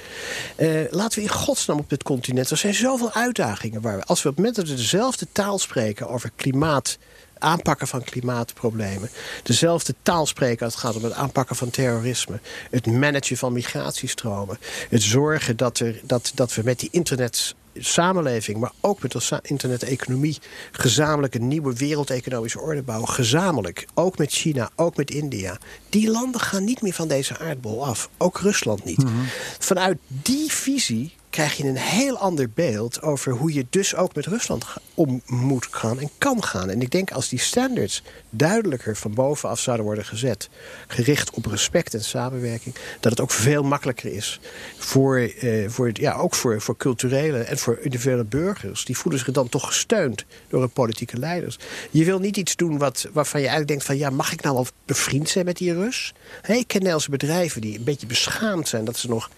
Uh, 0.58 0.80
laten 0.90 1.18
we 1.18 1.24
in 1.24 1.30
godsnaam 1.30 1.78
op 1.78 1.90
dit 1.90 2.02
continent. 2.02 2.50
Er 2.50 2.56
zijn 2.56 2.74
zoveel 2.74 3.12
uitdagingen. 3.12 3.80
Waar 3.80 3.96
we, 3.96 4.04
als 4.04 4.22
we 4.22 4.28
op 4.28 4.36
het 4.36 4.44
moment 4.44 4.56
dat 4.56 4.76
we 4.76 4.82
dezelfde 4.82 5.26
taal 5.32 5.58
spreken 5.58 6.08
over 6.08 6.30
klimaat 6.36 6.98
aanpakken 7.44 7.86
van 7.86 8.04
klimaatproblemen. 8.04 9.10
Dezelfde 9.42 9.94
taal 10.02 10.26
spreken 10.26 10.64
als 10.64 10.74
het 10.74 10.82
gaat 10.82 10.96
om 10.96 11.04
het 11.04 11.12
aanpakken 11.12 11.56
van 11.56 11.70
terrorisme. 11.70 12.40
Het 12.70 12.86
managen 12.86 13.36
van 13.36 13.52
migratiestromen. 13.52 14.58
Het 14.88 15.02
zorgen 15.02 15.56
dat, 15.56 15.78
er, 15.78 16.00
dat, 16.02 16.32
dat 16.34 16.54
we 16.54 16.62
met 16.62 16.80
die 16.80 16.88
internet 16.92 17.54
samenleving, 17.78 18.58
maar 18.58 18.72
ook 18.80 19.02
met 19.02 19.12
de 19.12 19.38
internet-economie... 19.42 20.38
gezamenlijk 20.72 21.34
een 21.34 21.48
nieuwe 21.48 21.74
wereldeconomische 21.74 22.60
orde 22.60 22.82
bouwen. 22.82 23.08
Gezamenlijk, 23.08 23.86
ook 23.94 24.18
met 24.18 24.32
China, 24.32 24.70
ook 24.76 24.96
met 24.96 25.10
India. 25.10 25.58
Die 25.88 26.10
landen 26.10 26.40
gaan 26.40 26.64
niet 26.64 26.82
meer 26.82 26.92
van 26.92 27.08
deze 27.08 27.38
aardbol 27.38 27.86
af. 27.86 28.10
Ook 28.16 28.38
Rusland 28.38 28.84
niet. 28.84 29.04
Mhm. 29.04 29.12
Vanuit 29.58 29.98
die 30.06 30.52
visie 30.52 31.14
krijg 31.34 31.56
je 31.56 31.64
een 31.64 31.76
heel 31.76 32.18
ander 32.18 32.50
beeld 32.54 33.02
over 33.02 33.32
hoe 33.32 33.52
je 33.52 33.66
dus 33.70 33.94
ook 33.94 34.14
met 34.14 34.26
Rusland 34.26 34.64
om 34.94 35.22
moet 35.26 35.68
gaan 35.70 36.00
en 36.00 36.10
kan 36.18 36.44
gaan. 36.44 36.70
En 36.70 36.80
ik 36.80 36.90
denk 36.90 37.10
als 37.10 37.28
die 37.28 37.38
standards 37.38 38.02
duidelijker 38.30 38.96
van 38.96 39.14
bovenaf 39.14 39.60
zouden 39.60 39.86
worden 39.86 40.04
gezet, 40.04 40.48
gericht 40.86 41.30
op 41.30 41.46
respect 41.46 41.94
en 41.94 42.04
samenwerking, 42.04 42.74
dat 43.00 43.10
het 43.10 43.20
ook 43.20 43.30
veel 43.30 43.62
makkelijker 43.62 44.12
is 44.12 44.40
voor, 44.78 45.18
eh, 45.18 45.68
voor, 45.68 45.90
ja, 45.92 46.12
ook 46.12 46.34
voor, 46.34 46.60
voor 46.60 46.76
culturele 46.76 47.38
en 47.38 47.58
voor 47.58 47.78
individuele 47.78 48.24
burgers. 48.24 48.84
Die 48.84 48.96
voelen 48.96 49.20
zich 49.20 49.34
dan 49.34 49.48
toch 49.48 49.66
gesteund 49.66 50.24
door 50.48 50.60
hun 50.60 50.70
politieke 50.70 51.18
leiders. 51.18 51.58
Je 51.90 52.04
wil 52.04 52.18
niet 52.18 52.36
iets 52.36 52.56
doen 52.56 52.78
wat, 52.78 53.08
waarvan 53.12 53.40
je 53.40 53.46
eigenlijk 53.46 53.68
denkt 53.68 53.84
van 53.84 53.96
ja, 53.96 54.10
mag 54.10 54.32
ik 54.32 54.42
nou 54.42 54.54
wel 54.54 54.66
bevriend 54.84 55.28
zijn 55.28 55.44
met 55.44 55.56
die 55.56 55.72
Rus? 55.72 56.14
Hey, 56.42 56.58
ik 56.58 56.66
ken 56.66 56.78
Nederlandse 56.78 57.10
bedrijven 57.10 57.60
die 57.60 57.78
een 57.78 57.84
beetje 57.84 58.06
beschaamd 58.06 58.68
zijn 58.68 58.84
dat 58.84 58.96
ze 58.96 59.08
nog 59.08 59.30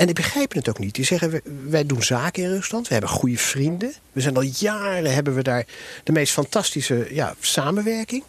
en 0.00 0.06
die 0.06 0.14
begrijpen 0.14 0.58
het 0.58 0.68
ook 0.68 0.78
niet. 0.78 0.94
Die 0.94 1.04
zeggen, 1.04 1.40
wij 1.68 1.86
doen 1.86 2.02
zaken 2.02 2.42
in 2.42 2.48
Rusland. 2.50 2.86
We 2.86 2.92
hebben 2.92 3.10
goede 3.10 3.38
vrienden. 3.38 3.92
We 4.12 4.20
zijn 4.20 4.36
al 4.36 4.42
jaren 4.42 5.14
hebben 5.14 5.34
we 5.34 5.42
daar 5.42 5.64
de 6.04 6.12
meest 6.12 6.32
fantastische 6.32 7.08
ja, 7.10 7.34
samenwerking. 7.40 8.24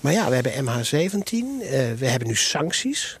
Maar 0.00 0.12
ja, 0.12 0.28
we 0.28 0.34
hebben 0.34 0.52
MH17. 0.64 1.32
Uh, 1.32 1.68
we 1.98 2.06
hebben 2.06 2.28
nu 2.28 2.36
sancties 2.36 3.18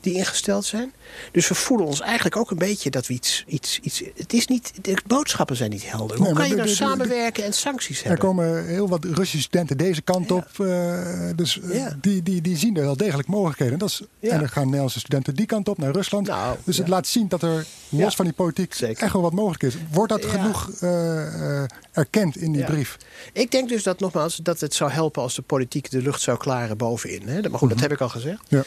die 0.00 0.14
ingesteld 0.14 0.64
zijn. 0.64 0.92
Dus 1.32 1.48
we 1.48 1.54
voelen 1.54 1.86
ons 1.86 2.00
eigenlijk 2.00 2.36
ook 2.36 2.50
een 2.50 2.58
beetje 2.58 2.90
dat 2.90 3.06
we 3.06 3.14
iets... 3.14 3.44
iets, 3.46 3.78
iets 3.82 4.02
het 4.16 4.32
is 4.32 4.46
niet, 4.46 4.72
de 4.80 4.96
boodschappen 5.06 5.56
zijn 5.56 5.70
niet 5.70 5.90
helder. 5.90 6.16
Hoe 6.16 6.32
kan 6.32 6.48
je 6.48 6.54
nou 6.54 6.68
samenwerken 6.68 7.44
en 7.44 7.52
sancties 7.52 8.02
hebben? 8.02 8.20
Er 8.20 8.26
komen 8.26 8.66
heel 8.66 8.88
wat 8.88 9.04
Russische 9.04 9.40
studenten 9.40 9.76
deze 9.76 10.02
kant 10.02 10.30
op. 10.30 10.48
Uh, 10.60 11.28
dus 11.36 11.56
uh, 11.56 11.86
die, 12.00 12.22
die, 12.22 12.40
die 12.40 12.56
zien 12.56 12.76
er 12.76 12.82
wel 12.82 12.96
degelijk 12.96 13.28
mogelijkheden. 13.28 13.78
Dat 13.78 13.88
is, 13.88 14.02
En 14.20 14.38
dan 14.38 14.48
gaan 14.48 14.64
Nederlandse 14.64 14.98
studenten 14.98 15.34
die 15.34 15.46
kant 15.46 15.68
op, 15.68 15.78
naar 15.78 15.92
Rusland. 15.92 16.26
Nou, 16.26 16.56
dus 16.64 16.78
het 16.78 16.88
laat 16.88 17.06
zien 17.06 17.28
dat 17.28 17.42
er, 17.42 17.66
los 17.88 18.14
van 18.14 18.24
die 18.24 18.34
politiek, 18.34 18.74
Zeker. 18.74 19.02
echt 19.02 19.12
wel 19.12 19.22
wat 19.22 19.32
mogelijk 19.32 19.62
is. 19.62 19.74
Wordt 19.90 20.12
dat 20.12 20.24
genoeg 20.24 20.70
uh, 20.80 21.62
erkend 21.92 22.36
in 22.36 22.52
die 22.52 22.64
brief? 22.64 22.96
Ik 23.32 23.50
denk 23.50 23.68
dus 23.68 23.82
dat 23.82 24.00
nogmaals 24.00 24.36
dat 24.36 24.60
het 24.60 24.74
zou 24.74 24.90
helpen 24.90 25.22
als 25.22 25.34
de 25.34 25.42
politiek 25.42 25.90
de 25.90 26.02
lucht 26.02 26.20
zou 26.20 26.38
klaren 26.38 26.76
bovenin. 26.76 27.28
Hè? 27.28 27.40
Maar 27.40 27.58
goed, 27.58 27.68
dat 27.68 27.78
mhm. 27.78 27.80
heb 27.80 27.92
ik 27.92 28.00
al 28.00 28.08
gezegd. 28.08 28.42
Ja. 28.48 28.64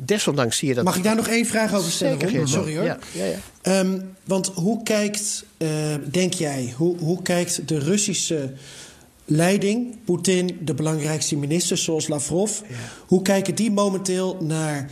desondanks 0.00 0.56
zie 0.56 0.68
je 0.68 0.74
dat... 0.74 0.84
Mag 0.84 0.96
ik 0.96 1.02
daar 1.02 1.16
nog 1.16 1.28
één 1.28 1.46
vraag 1.50 1.74
over 1.74 1.90
stellen? 1.90 2.48
Sorry 2.48 2.76
hoor. 2.76 2.84
Ja, 2.84 2.98
ja, 3.12 3.24
ja. 3.24 3.78
Um, 3.78 4.16
want 4.24 4.46
hoe 4.46 4.82
kijkt, 4.82 5.44
uh, 5.58 5.68
denk 6.10 6.32
jij, 6.32 6.74
hoe, 6.76 6.98
hoe 6.98 7.22
kijkt 7.22 7.68
de 7.68 7.78
Russische 7.78 8.52
leiding, 9.24 9.96
Poetin, 10.04 10.58
de 10.60 10.74
belangrijkste 10.74 11.36
ministers 11.36 11.84
zoals 11.84 12.08
Lavrov, 12.08 12.60
hoe 13.06 13.22
kijken 13.22 13.54
die 13.54 13.70
momenteel 13.70 14.36
naar 14.40 14.90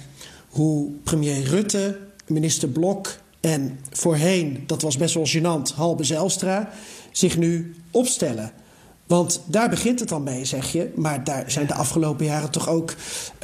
hoe 0.48 0.90
premier 1.04 1.42
Rutte, 1.42 1.98
minister 2.26 2.68
Blok 2.68 3.16
en 3.40 3.78
voorheen, 3.90 4.62
dat 4.66 4.82
was 4.82 4.96
best 4.96 5.14
wel 5.14 5.26
gênant, 5.26 5.74
Halbe 5.74 6.04
Zijlstra, 6.04 6.70
zich 7.12 7.36
nu 7.36 7.74
opstellen? 7.90 8.52
Want 9.06 9.40
daar 9.46 9.68
begint 9.68 10.00
het 10.00 10.08
dan 10.08 10.22
mee, 10.22 10.44
zeg 10.44 10.72
je. 10.72 10.90
Maar 10.94 11.24
daar 11.24 11.50
zijn 11.50 11.66
de 11.66 11.74
afgelopen 11.74 12.26
jaren 12.26 12.50
toch 12.50 12.68
ook 12.68 12.94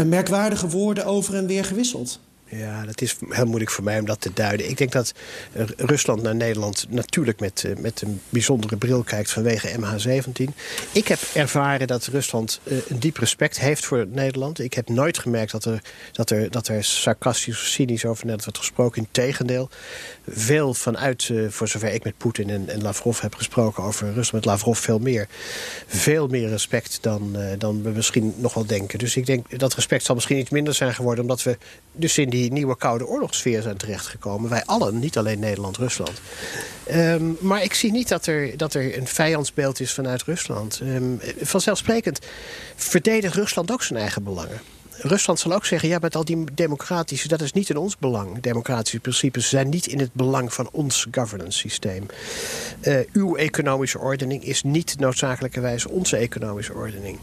merkwaardige 0.07 0.69
woorden 0.69 1.07
over 1.07 1.35
en 1.35 1.47
weer 1.47 1.65
gewisseld. 1.65 2.21
Ja, 2.57 2.85
dat 2.85 3.01
is 3.01 3.17
heel 3.29 3.47
moeilijk 3.47 3.71
voor 3.71 3.85
mij 3.85 3.99
om 3.99 4.07
dat 4.07 4.21
te 4.21 4.31
duiden. 4.35 4.69
Ik 4.69 4.79
denk 4.79 4.93
dat 4.93 5.13
Rusland 5.77 6.23
naar 6.23 6.35
Nederland 6.35 6.87
natuurlijk 6.89 7.41
met, 7.41 7.65
eh, 7.65 7.77
met 7.77 8.03
een 8.03 8.21
bijzondere 8.29 8.77
bril 8.77 9.03
kijkt 9.03 9.31
vanwege 9.31 9.79
MH17. 9.79 10.55
Ik 10.93 11.09
heb 11.09 11.19
ervaren 11.35 11.87
dat 11.87 12.07
Rusland 12.07 12.61
eh, 12.65 12.77
een 12.89 12.99
diep 12.99 13.17
respect 13.17 13.59
heeft 13.61 13.85
voor 13.85 14.07
Nederland. 14.07 14.59
Ik 14.59 14.75
heb 14.75 14.89
nooit 14.89 15.19
gemerkt 15.19 15.53
dat 15.53 15.65
er, 15.65 15.83
dat 16.13 16.31
er, 16.31 16.51
dat 16.51 16.69
er 16.69 16.85
sarcastisch 16.85 17.55
of 17.55 17.67
cynisch 17.67 18.05
over 18.05 18.27
Nederland 18.27 18.45
wordt 18.45 18.59
gesproken. 18.59 19.03
Integendeel, 19.03 19.69
veel 20.29 20.75
vanuit, 20.75 21.29
eh, 21.31 21.39
voor 21.49 21.69
zover 21.69 21.93
ik 21.93 22.05
met 22.05 22.17
Poetin 22.17 22.51
en, 22.51 22.69
en 22.69 22.83
Lavrov 22.83 23.21
heb 23.21 23.35
gesproken 23.35 23.83
over 23.83 24.07
Rusland, 24.07 24.33
met 24.33 24.45
Lavrov 24.45 24.79
veel 24.79 24.99
meer. 24.99 25.29
Veel 25.87 26.27
meer 26.27 26.49
respect 26.49 26.99
dan, 27.01 27.37
dan 27.59 27.83
we 27.83 27.91
misschien 27.91 28.35
nog 28.37 28.55
wel 28.55 28.67
denken. 28.67 28.99
Dus 28.99 29.17
ik 29.17 29.27
denk 29.27 29.59
dat 29.59 29.75
respect 29.75 30.05
zal 30.05 30.15
misschien 30.15 30.39
iets 30.39 30.51
minder 30.51 30.75
zijn 30.75 30.95
geworden, 30.95 31.25
omdat 31.25 31.43
we 31.43 31.59
dus 31.93 32.19
in 32.19 32.31
die 32.31 32.53
nieuwe 32.53 32.77
Koude 32.77 33.07
Oorlogssfeer 33.07 33.63
zijn 33.63 33.77
terechtgekomen. 33.77 34.51
Wij 34.51 34.65
allen, 34.65 34.99
niet 34.99 35.19
alleen 35.19 35.39
Nederland, 35.39 35.77
Rusland. 35.77 36.21
Ehm, 36.87 37.25
maar 37.41 37.63
ik 37.63 37.75
zie 37.75 37.91
niet 37.91 38.09
dat 38.09 38.27
er, 38.27 38.57
dat 38.57 38.75
er 38.75 38.99
een 38.99 39.07
vijandsbeeld 39.07 39.81
is 39.81 39.93
vanuit 39.93 40.23
Rusland. 40.23 40.81
Um, 40.83 41.21
vanzelfsprekend 41.41 42.19
verdedigt 42.77 43.35
Rusland 43.35 43.71
ook 43.73 43.83
zijn 43.83 43.99
eigen 43.99 44.23
belangen. 44.25 44.61
Rusland 44.99 45.39
zal 45.39 45.53
ook 45.53 45.67
zeggen, 45.67 45.89
ja, 45.89 45.99
met 46.01 46.17
al 46.17 46.25
die 46.25 46.45
democratische, 46.55 47.29
dat 47.29 47.41
is 47.41 47.53
niet 47.53 47.71
in 47.71 47.77
ons 47.77 47.99
belang. 47.99 48.41
Democratische 48.41 49.01
principes 49.01 49.49
zijn 49.49 49.69
niet 49.69 49.87
in 49.87 49.99
het 49.99 50.13
belang 50.13 50.53
van 50.53 50.69
ons 50.73 51.07
governance 51.11 51.59
systeem. 51.59 52.07
Uh, 52.83 52.99
uw 53.13 53.37
economische 53.37 53.99
ordening 53.99 54.45
is 54.45 54.63
niet 54.63 54.99
noodzakelijkerwijs 54.99 55.87
onze 55.87 56.17
economische 56.17 56.75
ordening. 56.75 57.19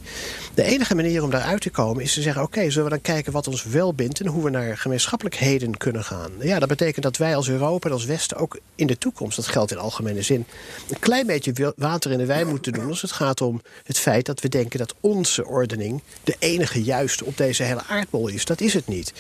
De 0.54 0.64
enige 0.64 0.96
manier 0.96 1.24
om 1.24 1.30
daaruit 1.30 1.62
te 1.62 1.70
komen 1.70 2.04
is 2.04 2.14
te 2.14 2.22
zeggen, 2.22 2.42
oké, 2.42 2.70
zullen 2.70 2.84
we 2.84 2.90
dan 2.90 3.02
kijken 3.02 3.32
wat 3.32 3.48
ons 3.48 3.64
wel 3.64 3.94
bindt 3.94 4.20
en 4.20 4.28
hoe 4.28 4.44
we 4.44 4.50
naar 4.50 4.78
gemeenschappelijkheden 4.78 5.78
kunnen 5.78 6.04
gaan. 6.04 6.32
Ja, 6.40 6.60
dat 6.60 6.70
betekent 6.70 7.04
dat 7.04 7.18
wij 7.18 7.36
als 7.36 7.50
Europa 7.50 7.88
en 7.88 7.94
als 7.94 8.06
Westen 8.06 8.38
ook 8.38 8.60
in 8.76 8.88
de 8.88 8.98
toekomst, 8.98 9.36
dat 9.36 9.48
geldt 9.48 9.72
in 9.72 9.78
algemene 9.78 10.22
zin, 10.22 10.46
een 10.90 11.00
klein 11.00 11.26
beetje 11.26 11.74
water 11.76 12.12
in 12.12 12.18
de 12.18 12.26
wijn 12.26 12.48
moeten 12.48 12.74
doen 12.74 12.88
als 12.88 13.02
het 13.02 13.12
gaat 13.12 13.42
om 13.42 13.62
het 13.84 14.00
feit 14.00 14.26
dat 14.26 14.42
we 14.42 14.50
denken 14.50 14.80
dat 14.80 14.96
onze 15.00 15.46
ordening 15.46 16.02
de 16.24 16.36
enige 16.40 16.84
juiste 16.84 17.26
op 17.26 17.38
deze 17.38 17.61
hele 17.64 17.84
aardbol 17.88 18.28
is. 18.28 18.46
Dat 18.46 18.62
is 18.62 18.74
het 18.74 18.88
niet. 18.88 19.14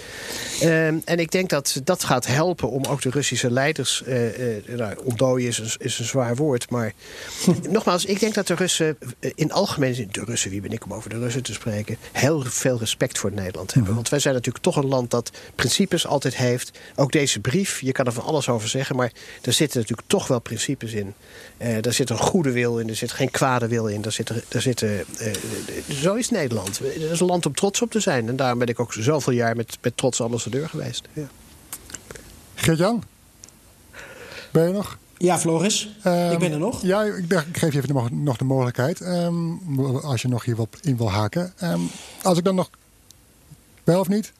Ehm, 0.62 0.98
en 1.06 1.20
ik 1.20 1.32
denk 1.32 1.50
dat 1.50 1.82
dat 1.84 2.04
gaat 2.04 2.28
helpen 2.28 2.70
om 2.70 2.86
ook 2.86 3.02
de 3.02 3.10
Russische 3.10 3.52
leiders... 3.52 4.04
Uh, 4.08 4.40
uh, 4.40 4.78
nou, 4.78 4.96
ontdooien 5.04 5.48
is 5.48 5.58
een, 5.58 5.72
is 5.78 6.00
een 6.00 6.06
zwaar 6.06 6.36
woord, 6.36 6.70
maar... 6.70 6.94
nogmaals, 7.70 8.06
ik 8.06 8.20
denk 8.20 8.34
dat 8.34 8.48
de 8.48 8.56
Russen 8.56 8.98
uh, 9.00 9.32
in 9.36 9.52
algemeen 9.52 9.96
zin... 9.96 10.08
de 10.12 10.24
Russen, 10.24 10.52
wie 10.52 10.62
ben 10.62 10.72
ik 10.72 10.86
om 10.86 10.94
over 10.94 11.10
de 11.10 11.20
Russen 11.20 11.44
te 11.44 11.54
spreken... 11.54 11.98
heel 12.12 12.42
veel 12.42 12.78
respect 12.78 13.18
voor 13.18 13.32
Nederland 13.32 13.68
hebben. 13.68 13.84
Mhm. 13.84 13.94
Want 13.94 14.10
wij 14.10 14.20
zijn 14.20 14.34
natuurlijk 14.34 14.64
toch 14.64 14.76
een 14.76 14.88
land 14.88 15.12
dat 15.12 15.32
principes 15.56 16.08
altijd 16.08 16.36
heeft. 16.36 16.80
Ook 16.96 17.12
deze 17.12 17.40
brief, 17.40 17.82
je 17.82 17.92
kan 17.92 18.06
er 18.06 18.14
van 18.14 18.24
alles 18.24 18.50
over 18.50 18.70
zeggen... 18.70 18.96
maar 18.96 19.12
er 19.42 19.54
zitten 19.54 19.80
natuurlijk 19.80 20.08
toch 20.08 20.28
wel 20.28 20.40
principes 20.40 20.94
in. 20.94 21.14
Uh, 21.62 21.76
daar 21.82 21.94
zit 21.94 22.10
een 22.10 22.18
goede 22.18 22.52
wil 22.52 22.80
in, 22.80 22.90
er 22.90 22.96
zit 22.96 23.12
geen 23.12 23.32
kwade 23.32 23.68
wil 23.68 23.88
in. 23.88 24.02
Daar 24.02 24.12
zit, 24.12 24.32
daar 24.48 24.62
zit, 24.62 24.86
zo 25.90 26.14
is 26.14 26.30
Nederland. 26.30 26.80
Het 26.80 26.96
is 26.96 27.20
een 27.20 27.26
land 27.26 27.46
om 27.46 27.54
trots 27.54 27.82
op 27.82 27.92
te 27.92 28.00
zijn. 28.00 28.31
En 28.32 28.38
daarom 28.38 28.60
ben 28.60 28.68
ik 28.68 28.80
ook 28.80 28.94
zoveel 28.94 29.34
jaar 29.34 29.56
met, 29.56 29.78
met 29.82 29.98
trots 29.98 30.22
ambassadeur 30.22 30.70
geweest. 30.70 31.08
Ja. 31.14 31.28
Gert-Jan? 32.56 33.04
Ben 34.52 34.68
je 34.68 34.74
nog? 34.74 34.98
Ja, 35.18 35.40
Floris. 35.40 35.86
ik 35.96 36.04
ben 36.04 36.42
er 36.42 36.52
ehm, 36.52 36.60
nog. 36.60 36.82
Ja, 36.82 37.04
ik, 37.04 37.30
dacht, 37.30 37.48
ik 37.48 37.58
geef 37.58 37.74
je 37.74 37.82
even 37.82 37.94
nog, 37.94 38.12
nog 38.12 38.38
de 38.38 38.44
mogelijkheid. 38.44 39.00
Um, 39.00 39.80
als 40.00 40.22
je 40.22 40.28
nog 40.28 40.46
hierop 40.46 40.76
in 40.82 40.98
wil 40.98 41.12
haken. 41.12 41.54
Um, 41.64 41.90
als 42.24 42.38
ik 42.38 42.44
dan 42.44 42.56
nog... 42.56 42.70
Wel 43.84 44.00
of 44.00 44.08
niet? 44.08 44.34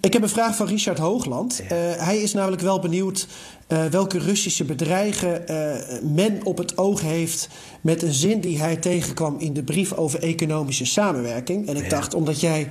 Ik 0.00 0.12
heb 0.12 0.22
een 0.22 0.28
vraag 0.28 0.56
van 0.56 0.66
Richard 0.66 0.98
Hoogland. 0.98 1.60
Uh, 1.62 1.68
hij 1.96 2.18
is 2.18 2.32
namelijk 2.32 2.62
wel 2.62 2.80
benieuwd 2.80 3.26
uh, 3.68 3.84
welke 3.84 4.18
Russische 4.18 4.64
bedreigen 4.64 5.44
uh, 5.50 6.12
men 6.14 6.44
op 6.44 6.58
het 6.58 6.78
oog 6.78 7.00
heeft 7.00 7.48
met 7.80 8.02
een 8.02 8.12
zin 8.12 8.40
die 8.40 8.58
hij 8.58 8.76
tegenkwam 8.76 9.36
in 9.38 9.52
de 9.52 9.62
brief 9.62 9.92
over 9.92 10.22
economische 10.22 10.84
samenwerking. 10.84 11.68
En 11.68 11.76
ik 11.76 11.82
ja. 11.82 11.88
dacht, 11.88 12.14
omdat 12.14 12.40
jij 12.40 12.68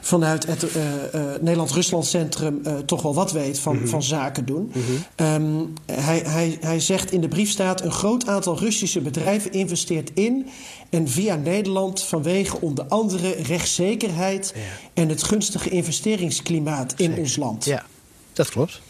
vanuit 0.00 0.46
het 0.46 0.62
uh, 0.62 0.82
Nederland-Rusland 1.40 2.06
Centrum 2.06 2.62
toch 2.86 3.02
wel 3.02 3.14
wat 3.14 3.32
weet 3.32 3.58
van, 3.58 3.74
mm 3.74 3.80
-hmm. 3.80 3.88
van 3.88 4.02
zaken 4.02 4.44
doen. 4.44 4.72
Mm 4.74 4.82
-hmm. 5.16 5.26
um, 5.26 5.72
hij, 5.92 6.18
hij, 6.18 6.58
hij 6.60 6.80
zegt 6.80 7.12
in 7.12 7.20
de 7.20 7.28
brief 7.28 7.50
staat: 7.50 7.80
een 7.80 7.92
groot 7.92 8.26
aantal 8.26 8.58
Russische 8.58 9.00
bedrijven 9.00 9.52
investeert 9.52 10.10
in 10.14 10.46
en 10.90 11.08
via 11.08 11.34
Nederland 11.34 12.02
vanwege 12.02 12.60
onder 12.60 12.84
andere 12.84 13.30
rechtszekerheid 13.30 14.52
ja. 14.54 14.60
en 14.94 15.08
het 15.08 15.22
gunstige 15.22 15.68
investeringsklimaat 15.68 16.92
in 16.96 17.04
Zeker. 17.04 17.18
ons 17.18 17.36
land. 17.36 17.64
Ja, 17.64 17.84
dat 18.32 18.48
klopt. 18.48 18.80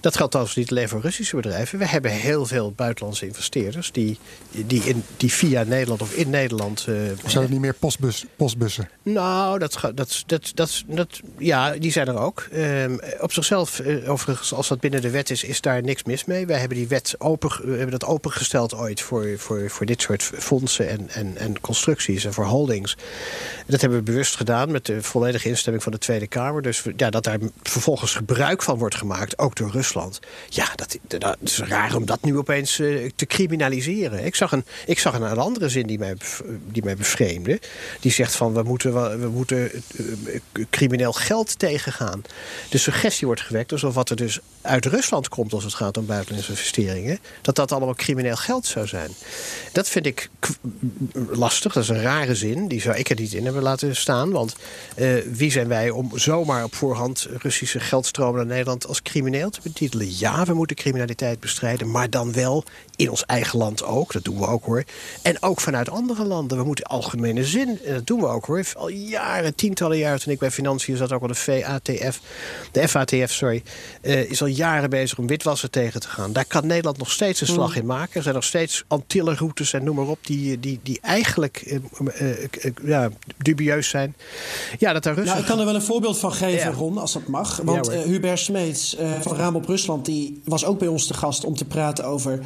Dat 0.00 0.16
geldt 0.16 0.30
trouwens 0.30 0.56
niet 0.56 0.70
alleen 0.70 0.88
voor 0.88 1.00
Russische 1.00 1.36
bedrijven. 1.36 1.78
We 1.78 1.86
hebben 1.86 2.10
heel 2.10 2.46
veel 2.46 2.72
buitenlandse 2.72 3.26
investeerders 3.26 3.92
die, 3.92 4.18
die, 4.50 4.82
in, 4.84 5.04
die 5.16 5.32
via 5.32 5.62
Nederland 5.62 6.02
of 6.02 6.14
in 6.14 6.30
Nederland. 6.30 6.86
Uh, 6.88 6.96
zijn 7.26 7.42
het 7.42 7.52
niet 7.52 7.60
meer 7.60 7.74
postbus, 7.74 8.24
postbussen? 8.36 8.88
Nou, 9.02 9.58
dat, 9.58 9.78
dat, 9.94 10.22
dat, 10.26 10.52
dat, 10.54 10.84
dat, 10.86 11.20
ja, 11.38 11.72
die 11.72 11.92
zijn 11.92 12.06
er 12.08 12.18
ook. 12.18 12.48
Um, 12.54 13.00
op 13.20 13.32
zichzelf, 13.32 13.78
uh, 13.78 14.10
overigens, 14.10 14.52
als 14.52 14.68
dat 14.68 14.80
binnen 14.80 15.02
de 15.02 15.10
wet 15.10 15.30
is, 15.30 15.44
is 15.44 15.60
daar 15.60 15.82
niks 15.82 16.04
mis 16.04 16.24
mee. 16.24 16.46
Wij 16.46 16.58
hebben 16.58 16.78
die 16.78 16.88
wet 16.88 17.14
open, 17.18 17.50
we 17.64 17.70
hebben 17.76 17.98
dat 17.98 18.04
opengesteld 18.04 18.74
ooit 18.74 19.00
voor, 19.00 19.26
voor, 19.36 19.70
voor 19.70 19.86
dit 19.86 20.02
soort 20.02 20.22
fondsen 20.22 20.88
en, 20.88 21.08
en, 21.08 21.36
en 21.36 21.60
constructies 21.60 22.24
en 22.24 22.32
voor 22.32 22.44
holdings. 22.44 22.96
Dat 23.66 23.80
hebben 23.80 23.98
we 23.98 24.04
bewust 24.04 24.36
gedaan 24.36 24.70
met 24.70 24.86
de 24.86 25.02
volledige 25.02 25.48
instemming 25.48 25.82
van 25.82 25.92
de 25.92 25.98
Tweede 25.98 26.26
Kamer. 26.26 26.62
Dus 26.62 26.82
ja, 26.96 27.10
dat 27.10 27.24
daar 27.24 27.38
vervolgens 27.62 28.14
gebruik 28.14 28.62
van 28.62 28.78
wordt 28.78 28.94
gemaakt, 28.94 29.38
ook 29.38 29.56
door 29.56 29.70
Rusland. 29.70 29.86
Ja, 30.48 30.68
dat, 30.74 30.98
dat 31.06 31.36
is 31.44 31.58
raar 31.58 31.94
om 31.94 32.06
dat 32.06 32.22
nu 32.22 32.36
opeens 32.36 32.78
uh, 32.78 33.10
te 33.16 33.26
criminaliseren. 33.26 34.24
Ik 34.24 34.34
zag, 34.34 34.52
een, 34.52 34.64
ik 34.86 34.98
zag 34.98 35.14
een, 35.14 35.38
andere 35.38 35.68
zin 35.68 35.86
die 35.86 35.98
mij, 35.98 36.16
die 36.66 36.84
mij 36.84 36.96
bevreemde. 36.96 37.60
Die 38.00 38.12
zegt 38.12 38.36
van 38.36 38.54
we 38.54 38.62
moeten, 38.62 39.20
we 39.20 39.28
moeten 39.28 39.70
uh, 39.72 40.64
crimineel 40.70 41.12
geld 41.12 41.58
tegengaan. 41.58 42.22
De 42.70 42.78
suggestie 42.78 43.26
wordt 43.26 43.40
gewekt 43.40 43.72
alsof 43.72 43.94
wat 43.94 44.10
er 44.10 44.16
dus 44.16 44.38
uit 44.62 44.86
Rusland 44.86 45.28
komt 45.28 45.52
als 45.52 45.64
het 45.64 45.74
gaat 45.74 45.96
om 45.96 46.06
buitenlandse 46.06 46.50
investeringen, 46.50 47.18
dat 47.42 47.54
dat 47.54 47.72
allemaal 47.72 47.94
crimineel 47.94 48.36
geld 48.36 48.66
zou 48.66 48.86
zijn. 48.86 49.10
Dat 49.72 49.88
vind 49.88 50.06
ik 50.06 50.28
lastig. 51.30 51.72
Dat 51.72 51.82
is 51.82 51.88
een 51.88 52.02
rare 52.02 52.34
zin. 52.34 52.68
Die 52.68 52.80
zou 52.80 52.96
ik 52.96 53.10
er 53.10 53.20
niet 53.20 53.32
in 53.32 53.44
hebben 53.44 53.62
laten 53.62 53.96
staan. 53.96 54.30
Want 54.30 54.54
wie 55.32 55.50
zijn 55.50 55.68
wij 55.68 55.90
om 55.90 56.10
zomaar 56.14 56.64
op 56.64 56.74
voorhand 56.74 57.28
Russische 57.38 57.80
geldstromen 57.80 58.36
naar 58.36 58.46
Nederland 58.46 58.86
als 58.86 59.02
crimineel 59.02 59.50
te 59.50 59.60
Ja, 60.18 60.44
we 60.44 60.54
moeten 60.54 60.76
criminaliteit 60.76 61.40
bestrijden, 61.40 61.90
maar 61.90 62.10
dan 62.10 62.32
wel 62.32 62.64
in 62.96 63.10
ons 63.10 63.24
eigen 63.26 63.58
land 63.58 63.84
ook. 63.84 64.12
Dat 64.12 64.24
doen 64.24 64.38
we 64.38 64.46
ook 64.46 64.64
hoor. 64.64 64.84
En 65.22 65.42
ook 65.42 65.60
vanuit 65.60 65.90
andere 65.90 66.24
landen. 66.24 66.58
We 66.58 66.64
moeten 66.64 66.84
algemene 66.84 67.44
zin. 67.44 67.78
En 67.84 67.94
dat 67.94 68.06
doen 68.06 68.20
we 68.20 68.26
ook 68.26 68.44
hoor. 68.44 68.66
Al 68.76 68.88
jaren, 68.88 69.54
tientallen 69.54 69.98
jaren 69.98 70.20
toen 70.20 70.32
ik 70.32 70.38
bij 70.38 70.50
Financiën 70.50 70.96
zat, 70.96 71.12
ook 71.12 71.22
al 71.22 71.28
de 71.28 71.34
VATF, 71.34 72.20
de 72.72 72.88
FATF, 72.88 73.32
sorry, 73.32 73.62
uh, 74.02 74.30
is 74.30 74.40
al 74.40 74.46
jaren 74.46 74.90
bezig 74.90 75.18
om 75.18 75.26
witwassen 75.26 75.70
tegen 75.70 76.00
te 76.00 76.08
gaan. 76.08 76.32
Daar 76.32 76.44
kan 76.44 76.66
Nederland 76.66 76.98
nog 76.98 77.10
steeds 77.10 77.40
een 77.40 77.46
slag 77.46 77.76
in 77.76 77.86
maken. 77.86 78.16
Er 78.16 78.22
zijn 78.22 78.34
nog 78.34 78.44
steeds 78.44 78.84
Antillenroutes 78.88 79.72
en 79.72 79.84
noem 79.84 79.96
maar 79.96 80.06
op, 80.06 80.18
die, 80.22 80.60
die, 80.60 80.80
die 80.82 80.98
eigenlijk 81.00 81.62
uh, 81.66 81.78
uh, 82.20 82.72
ja, 82.84 83.10
dubieus 83.36 83.88
zijn. 83.88 84.16
Ja, 84.78 84.92
dat 84.92 85.02
daar. 85.02 85.24
Nou, 85.24 85.38
ik 85.38 85.44
kan 85.44 85.58
er 85.58 85.64
wel 85.64 85.74
een 85.74 85.82
voorbeeld 85.82 86.18
van 86.18 86.32
geven, 86.32 86.70
ja. 86.70 86.76
Ron, 86.76 86.98
als 86.98 87.12
dat 87.12 87.26
mag. 87.26 87.60
Want 87.64 87.86
ja, 87.86 87.92
Hubert 87.92 88.38
Smeets 88.38 88.96
van 89.20 89.36
Raam 89.36 89.56
op 89.56 89.66
Rusland, 89.68 90.04
die 90.04 90.40
was 90.44 90.64
ook 90.64 90.78
bij 90.78 90.88
ons 90.88 91.06
te 91.06 91.14
gast 91.14 91.44
om 91.44 91.56
te 91.56 91.64
praten 91.64 92.04
over 92.04 92.40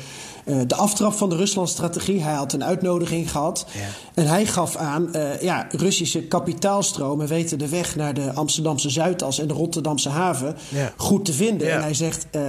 uh, 0.45 0.61
de 0.67 0.75
aftrap 0.75 1.13
van 1.13 1.29
de 1.29 1.37
Ruslandstrategie. 1.37 2.23
Hij 2.23 2.35
had 2.35 2.53
een 2.53 2.65
uitnodiging 2.65 3.31
gehad. 3.31 3.67
Ja. 3.73 3.81
En 4.15 4.27
hij 4.27 4.47
gaf 4.47 4.77
aan, 4.77 5.09
uh, 5.17 5.43
ja, 5.43 5.67
Russische 5.71 6.23
kapitaalstromen 6.23 7.27
weten 7.27 7.59
de 7.59 7.69
weg 7.69 7.97
naar 7.97 8.15
de 8.15 8.33
Amsterdamse 8.33 8.91
Zuidas 8.91 9.39
en 9.39 9.49
de 9.49 9.55
Rotterdamse 9.55 10.09
haven 10.09 10.57
ja. 10.69 10.93
goed 10.97 11.25
te 11.25 11.33
vinden. 11.33 11.67
Ja. 11.67 11.75
En 11.75 11.83
hij 11.83 11.95
zegt, 11.95 12.27
uh, 12.33 12.43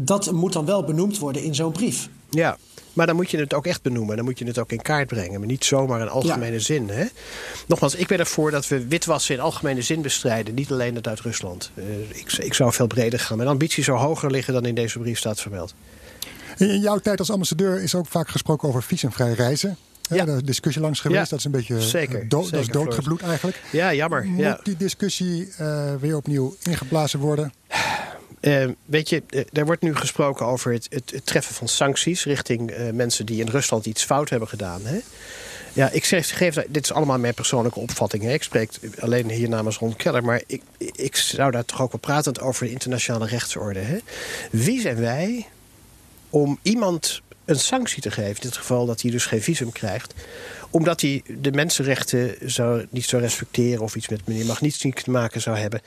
dat 0.00 0.32
moet 0.32 0.52
dan 0.52 0.64
wel 0.64 0.84
benoemd 0.84 1.18
worden 1.18 1.42
in 1.42 1.54
zo'n 1.54 1.72
brief. 1.72 2.08
Ja, 2.30 2.56
maar 2.96 3.06
dan 3.06 3.16
moet 3.16 3.30
je 3.30 3.38
het 3.38 3.54
ook 3.54 3.66
echt 3.66 3.82
benoemen. 3.82 4.16
Dan 4.16 4.24
moet 4.24 4.38
je 4.38 4.44
het 4.44 4.58
ook 4.58 4.72
in 4.72 4.82
kaart 4.82 5.06
brengen. 5.06 5.38
Maar 5.38 5.48
niet 5.48 5.64
zomaar 5.64 6.00
in 6.00 6.08
algemene 6.08 6.52
ja. 6.52 6.58
zin. 6.58 6.88
Hè? 6.88 7.04
Nogmaals, 7.66 7.94
ik 7.94 8.06
ben 8.06 8.18
ervoor 8.18 8.50
dat 8.50 8.68
we 8.68 8.86
witwassen 8.86 9.34
in 9.34 9.40
algemene 9.40 9.82
zin 9.82 10.02
bestrijden. 10.02 10.54
Niet 10.54 10.70
alleen 10.70 10.94
het 10.94 11.08
uit 11.08 11.20
Rusland. 11.20 11.70
Uh, 11.74 11.84
ik, 12.08 12.32
ik 12.32 12.54
zou 12.54 12.72
veel 12.72 12.86
breder 12.86 13.18
gaan. 13.18 13.36
Mijn 13.36 13.48
ambitie 13.48 13.84
zou 13.84 13.98
hoger 13.98 14.30
liggen 14.30 14.52
dan 14.52 14.64
in 14.64 14.74
deze 14.74 14.98
brief 14.98 15.18
staat 15.18 15.40
vermeld. 15.40 15.74
In 16.56 16.80
jouw 16.80 16.98
tijd 16.98 17.18
als 17.18 17.30
ambassadeur 17.30 17.82
is 17.82 17.94
ook 17.94 18.06
vaak 18.06 18.28
gesproken 18.28 18.68
over 18.68 18.82
visumvrij 18.82 19.32
reizen. 19.32 19.76
Ja. 20.10 20.24
Daar 20.24 20.36
is 20.36 20.42
discussie 20.42 20.82
langs 20.82 21.00
geweest. 21.00 21.22
Ja. 21.22 21.28
Dat 21.28 21.38
is 21.38 21.44
een 21.44 21.50
beetje 21.50 21.80
Zeker. 21.80 22.28
Do 22.28 22.42
Zeker, 22.42 22.56
dat 22.56 22.60
is 22.60 22.72
doodgebloed 22.72 23.22
eigenlijk. 23.22 23.62
Ja, 23.72 23.94
jammer. 23.94 24.24
Moet 24.24 24.40
ja. 24.40 24.60
die 24.62 24.76
discussie 24.76 25.48
uh, 25.60 25.94
weer 26.00 26.16
opnieuw 26.16 26.56
ingeblazen 26.62 27.18
worden? 27.18 27.52
Uh, 28.46 28.68
weet 28.84 29.08
je, 29.08 29.22
uh, 29.30 29.42
er 29.52 29.64
wordt 29.64 29.82
nu 29.82 29.94
gesproken 29.94 30.46
over 30.46 30.72
het, 30.72 30.86
het, 30.90 31.20
treffen 31.24 31.54
van 31.54 31.68
sancties 31.68 32.24
richting 32.24 32.70
uh, 32.70 32.90
mensen 32.90 33.26
die 33.26 33.40
in 33.40 33.48
Rusland 33.48 33.86
iets 33.86 34.04
fout 34.04 34.30
hebben 34.30 34.48
gedaan. 34.48 34.80
Hè? 34.84 34.98
Ja, 35.72 35.90
ik 35.90 36.04
zeg, 36.04 36.36
geef, 36.36 36.54
dit 36.68 36.84
is 36.84 36.92
allemaal 36.92 37.18
mijn 37.18 37.34
persoonlijke 37.34 37.78
opvatting. 37.78 38.22
Hè. 38.22 38.32
Ik 38.32 38.42
spreek 38.42 38.70
alleen 38.98 39.30
hier 39.30 39.48
namens 39.48 39.76
Ron 39.76 39.96
Keller. 39.96 40.24
Maar 40.24 40.42
ik, 40.46 40.62
ik 40.78 41.16
zou 41.16 41.50
daar 41.50 41.64
toch 41.64 41.82
ook 41.82 41.92
wel 41.92 42.00
pratend 42.00 42.40
over 42.40 42.64
de 42.66 42.72
internationale 42.72 43.26
rechtsorde. 43.26 43.80
Hè. 43.80 43.98
Wie 44.50 44.80
zijn 44.80 45.00
wij 45.00 45.46
om 46.30 46.58
iemand 46.62 47.22
een 47.44 47.58
sanctie 47.60 48.02
te 48.02 48.10
geven, 48.10 48.34
in 48.34 48.48
dit 48.48 48.56
geval 48.56 48.86
dat 48.86 49.00
hij 49.00 49.10
dus 49.10 49.26
geen 49.26 49.42
visum 49.42 49.72
krijgt, 49.72 50.14
omdat 50.70 51.00
hij 51.00 51.22
de 51.40 51.52
mensenrechten 51.52 52.34
zou, 52.50 52.86
niet 52.90 53.04
zou 53.04 53.22
respecteren 53.22 53.82
of 53.82 53.96
iets 53.96 54.08
met 54.08 54.26
meneer 54.26 54.46
Magnitsky 54.46 54.92
te 54.92 55.10
maken 55.10 55.40
zou 55.40 55.56
hebben, 55.56 55.80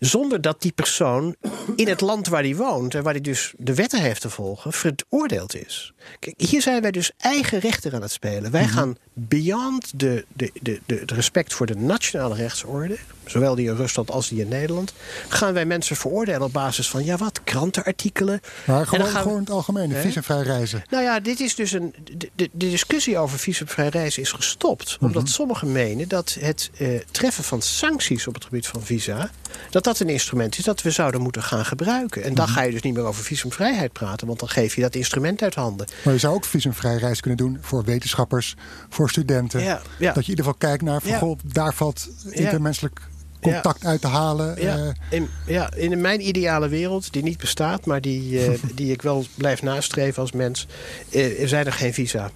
zonder 0.00 0.40
dat 0.40 0.62
die 0.62 0.72
persoon 0.72 1.36
in 1.76 1.88
het 1.88 2.00
land 2.00 2.28
waar 2.28 2.42
hij 2.42 2.56
woont 2.56 2.94
en 2.94 3.02
waar 3.02 3.12
hij 3.12 3.22
dus 3.22 3.52
de 3.56 3.74
wetten 3.74 4.00
heeft 4.00 4.20
te 4.20 4.30
volgen, 4.30 4.72
veroordeeld 4.72 5.56
is. 5.56 5.92
Kijk, 6.18 6.40
hier 6.40 6.62
zijn 6.62 6.82
wij 6.82 6.90
dus 6.90 7.10
eigen 7.16 7.58
rechten 7.58 7.92
aan 7.92 8.02
het 8.02 8.10
spelen. 8.10 8.50
Wij 8.50 8.68
gaan 8.68 8.96
beyond 9.12 9.98
de, 10.00 10.24
de, 10.32 10.50
de, 10.62 10.80
de, 10.86 10.94
het 10.94 11.10
respect 11.10 11.54
voor 11.54 11.66
de 11.66 11.76
nationale 11.76 12.34
rechtsorde, 12.34 12.96
zowel 13.26 13.54
die 13.54 13.68
in 13.68 13.76
Rusland 13.76 14.10
als 14.10 14.28
die 14.28 14.40
in 14.40 14.48
Nederland, 14.48 14.92
gaan 15.28 15.52
wij 15.52 15.64
mensen 15.64 15.96
veroordelen 15.96 16.42
op 16.42 16.52
basis 16.52 16.88
van, 16.88 17.04
ja 17.04 17.16
wat, 17.16 17.40
krantenartikelen. 17.44 18.40
Maar 18.64 18.86
gewoon, 18.86 19.06
gaan, 19.06 19.22
gewoon 19.22 19.36
in 19.36 19.42
het 19.42 19.50
algemeen, 19.50 19.92
visumvrij 19.92 20.42
reizen. 20.42 20.84
Nou 20.90 21.02
ja, 21.02 21.20
dit 21.20 21.40
is 21.40 21.54
dus 21.54 21.72
een, 21.72 21.94
de, 22.04 22.30
de, 22.34 22.50
de 22.52 22.70
discussie 22.70 23.18
over 23.18 23.38
visumvrij 23.38 23.88
reizen 23.88 24.07
is 24.16 24.32
gestopt. 24.32 24.96
Omdat 25.00 25.16
mm 25.16 25.18
-hmm. 25.18 25.26
sommigen 25.26 25.72
menen 25.72 26.08
dat 26.08 26.36
het 26.40 26.70
uh, 26.78 27.00
treffen 27.10 27.44
van 27.44 27.62
sancties 27.62 28.26
op 28.26 28.34
het 28.34 28.44
gebied 28.44 28.66
van 28.66 28.82
visa, 28.82 29.30
dat 29.70 29.84
dat 29.84 30.00
een 30.00 30.08
instrument 30.08 30.58
is 30.58 30.64
dat 30.64 30.82
we 30.82 30.90
zouden 30.90 31.20
moeten 31.20 31.42
gaan 31.42 31.64
gebruiken. 31.64 32.22
En 32.22 32.34
dan 32.34 32.44
mm 32.44 32.52
-hmm. 32.52 32.60
ga 32.60 32.66
je 32.66 32.72
dus 32.72 32.82
niet 32.82 32.94
meer 32.94 33.04
over 33.04 33.24
visumvrijheid 33.24 33.92
praten, 33.92 34.26
want 34.26 34.38
dan 34.38 34.48
geef 34.48 34.74
je 34.74 34.80
dat 34.80 34.94
instrument 34.94 35.42
uit 35.42 35.54
handen. 35.54 35.86
Maar 36.04 36.12
je 36.12 36.20
zou 36.20 36.34
ook 36.34 36.44
visumvrij 36.44 36.96
reis 36.96 37.20
kunnen 37.20 37.38
doen 37.38 37.58
voor 37.60 37.84
wetenschappers, 37.84 38.54
voor 38.88 39.10
studenten. 39.10 39.62
Ja, 39.62 39.82
ja. 39.98 40.12
Dat 40.12 40.26
je 40.26 40.32
in 40.32 40.38
ieder 40.38 40.44
geval 40.44 40.58
kijkt 40.58 40.82
naar, 40.82 41.00
van, 41.00 41.10
ja. 41.10 41.18
goh, 41.18 41.38
daar 41.44 41.74
valt 41.74 42.08
intermenselijk 42.30 43.00
contact 43.40 43.82
ja. 43.82 43.88
uit 43.88 44.00
te 44.00 44.06
halen. 44.06 44.62
Ja. 44.62 44.76
Uh, 44.76 44.88
in, 45.10 45.28
ja, 45.46 45.70
in 45.74 46.00
mijn 46.00 46.28
ideale 46.28 46.68
wereld, 46.68 47.12
die 47.12 47.22
niet 47.22 47.38
bestaat, 47.38 47.86
maar 47.86 48.00
die, 48.00 48.48
uh, 48.48 48.58
die 48.74 48.92
ik 48.92 49.02
wel 49.02 49.26
blijf 49.34 49.62
nastreven 49.62 50.22
als 50.22 50.32
mens, 50.32 50.66
uh, 51.10 51.46
zijn 51.46 51.66
er 51.66 51.72
geen 51.72 51.94
visa. 51.94 52.30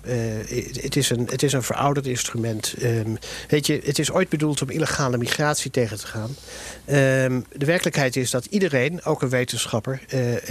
het, 0.81 0.97
is 0.97 1.11
een, 1.11 1.27
het 1.31 1.43
is 1.43 1.53
een 1.53 1.63
verouderd 1.63 2.07
instrument. 2.07 2.75
Um, 2.83 3.19
weet 3.49 3.67
je, 3.67 3.81
het 3.85 3.99
is 3.99 4.11
ooit 4.11 4.29
bedoeld 4.29 4.63
om 4.63 4.71
illegale 4.71 5.19
migratie 5.19 5.71
tegen 5.71 5.99
te 5.99 6.07
gaan. 6.07 6.31
Um, 7.25 7.45
de 7.53 7.67
werkelijkheid 7.67 8.17
is 8.17 8.31
dat 8.31 8.45
iedereen, 8.45 9.05
ook 9.05 9.23
een 9.23 9.29
wetenschapper, 9.29 10.01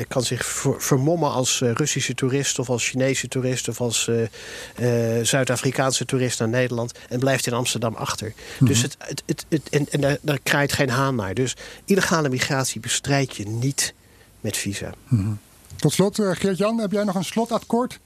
kan 0.07 0.23
zich 0.23 0.45
ver, 0.45 0.81
vermommen 0.81 1.31
als 1.31 1.61
Russische 1.73 2.13
toerist 2.13 2.59
of 2.59 2.69
als 2.69 2.89
Chinese 2.89 3.27
toerist 3.27 3.67
of 3.67 3.81
als 3.81 4.09
Zuid-Afrikaanse 5.21 6.05
toerist 6.05 6.39
naar 6.39 6.49
Nederland 6.49 6.91
en 7.09 7.19
blijft 7.19 7.47
in 7.47 7.53
Amsterdam 7.53 7.95
achter. 7.95 8.27
Mm 8.27 8.33
-hmm. 8.57 8.67
Dus 8.67 8.81
het, 8.81 8.95
het, 8.99 9.23
het, 9.25 9.45
het, 9.49 9.69
en, 9.69 9.87
en 9.89 10.01
daar, 10.01 10.17
daar 10.21 10.39
kraait 10.43 10.73
geen 10.73 10.89
haan 10.89 11.15
naar. 11.15 11.33
Dus 11.33 11.55
illegale 11.85 12.29
migratie 12.29 12.81
bestrijd 12.81 13.35
je 13.35 13.47
niet 13.47 13.93
met 14.39 14.57
visa. 14.57 14.91
Mm 15.07 15.19
-hmm. 15.19 15.39
Tot 15.75 15.93
slot, 15.93 16.19
uh, 16.19 16.31
Geert-Jan, 16.33 16.79
heb 16.79 16.91
jij 16.91 17.03
nog 17.03 17.15
een 17.15 17.23
slotakkoord? 17.23 17.99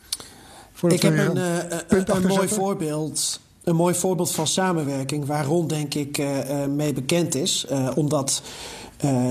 Ik 0.88 1.02
heb 1.02 1.18
een, 1.18 1.38
uh, 1.38 1.58
een, 1.88 2.16
een 2.16 2.28
mooi 2.28 2.48
voorbeeld. 2.48 3.40
Een 3.64 3.76
mooi 3.76 3.96
voorbeeld 3.96 4.32
van 4.32 4.48
samenwerking 4.48 5.26
waar 5.26 5.46
Ron 5.46 5.68
denk 5.68 5.94
ik 5.94 6.18
uh, 6.18 6.66
mee 6.66 6.94
bekend 6.94 7.36
is. 7.36 7.66
omdat 7.96 8.42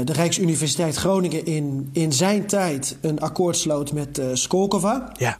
de 0.04 0.12
Rijksuniversiteit 0.12 0.96
Groningen 0.96 1.44
in, 1.46 1.90
in 1.92 2.12
zijn 2.12 2.46
tijd 2.46 2.96
een 3.00 3.20
akkoord 3.20 3.56
sloot 3.56 3.92
met 3.92 4.20
Skolkova. 4.32 5.12
Ja. 5.18 5.38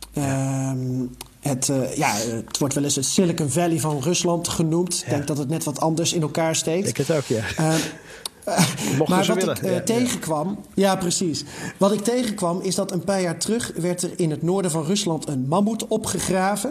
Het, 1.48 1.68
uh, 1.68 1.96
ja, 1.96 2.14
het 2.14 2.58
wordt 2.58 2.74
wel 2.74 2.84
eens 2.84 2.96
het 2.96 3.04
Silicon 3.04 3.50
Valley 3.50 3.80
van 3.80 4.00
Rusland 4.00 4.48
genoemd. 4.48 4.94
Ik 4.94 5.04
ja. 5.04 5.10
denk 5.10 5.26
dat 5.26 5.38
het 5.38 5.48
net 5.48 5.64
wat 5.64 5.80
anders 5.80 6.12
in 6.12 6.22
elkaar 6.22 6.56
steekt. 6.56 6.88
Ik 6.88 6.96
het 6.96 7.10
ook, 7.10 7.24
ja. 7.24 7.42
Uh, 7.60 7.74
Mochten 8.98 9.16
maar 9.16 9.26
wat 9.26 9.36
willen. 9.36 9.56
ik 9.56 9.62
eh, 9.62 9.74
Ja, 9.74 9.80
tegenkwam, 9.80 10.58
ja. 10.74 10.96
precies. 10.96 11.44
Wat 11.76 11.92
ik 11.92 12.00
tegenkwam 12.00 12.60
is 12.60 12.74
dat 12.74 12.92
een 12.92 13.04
paar 13.04 13.20
jaar 13.20 13.38
terug 13.38 13.72
werd 13.76 14.02
er 14.02 14.10
in 14.16 14.30
het 14.30 14.42
noorden 14.42 14.70
van 14.70 14.84
Rusland 14.84 15.28
een 15.28 15.48
mammoet 15.48 15.86
opgegraven. 15.86 16.70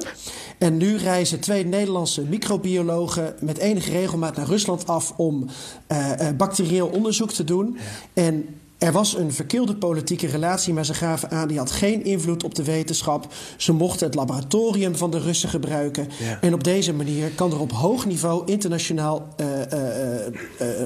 En 0.58 0.78
nu 0.78 0.98
reizen 0.98 1.40
twee 1.40 1.66
Nederlandse 1.66 2.22
microbiologen 2.22 3.36
met 3.40 3.58
enige 3.58 3.92
regelmaat 3.92 4.36
naar 4.36 4.48
Rusland 4.48 4.88
af 4.88 5.14
om 5.18 5.46
eh, 5.88 6.28
eh, 6.28 6.36
bacterieel 6.36 6.88
onderzoek 6.88 7.32
te 7.32 7.44
doen. 7.44 7.78
En 8.14 8.46
er 8.78 8.92
was 8.92 9.18
een 9.18 9.34
verkeelde 9.34 9.76
politieke 9.76 10.28
relatie, 10.28 10.74
maar 10.74 10.86
ze 10.86 10.94
gaven 10.94 11.32
aan 11.32 11.48
die 11.48 11.58
had 11.58 11.72
geen 11.72 12.04
invloed 12.04 12.44
op 12.44 12.56
de 12.56 12.64
wetenschap. 12.64 13.34
Ze 13.58 13.74
mochten 13.74 14.06
het 14.06 14.16
laboratorium 14.16 14.96
van 14.96 15.12
de 15.12 15.20
Russen 15.20 15.50
gebruiken. 15.50 16.10
Ja. 16.20 16.38
En 16.42 16.54
op 16.54 16.64
deze 16.64 16.94
manier 16.94 17.30
kan 17.30 17.52
er 17.52 17.60
op 17.60 17.72
hoog 17.72 18.06
niveau 18.06 18.44
internationaal 18.46 19.28
eh, 19.38 19.72
eh, 19.72 20.28
eh, 20.28 20.34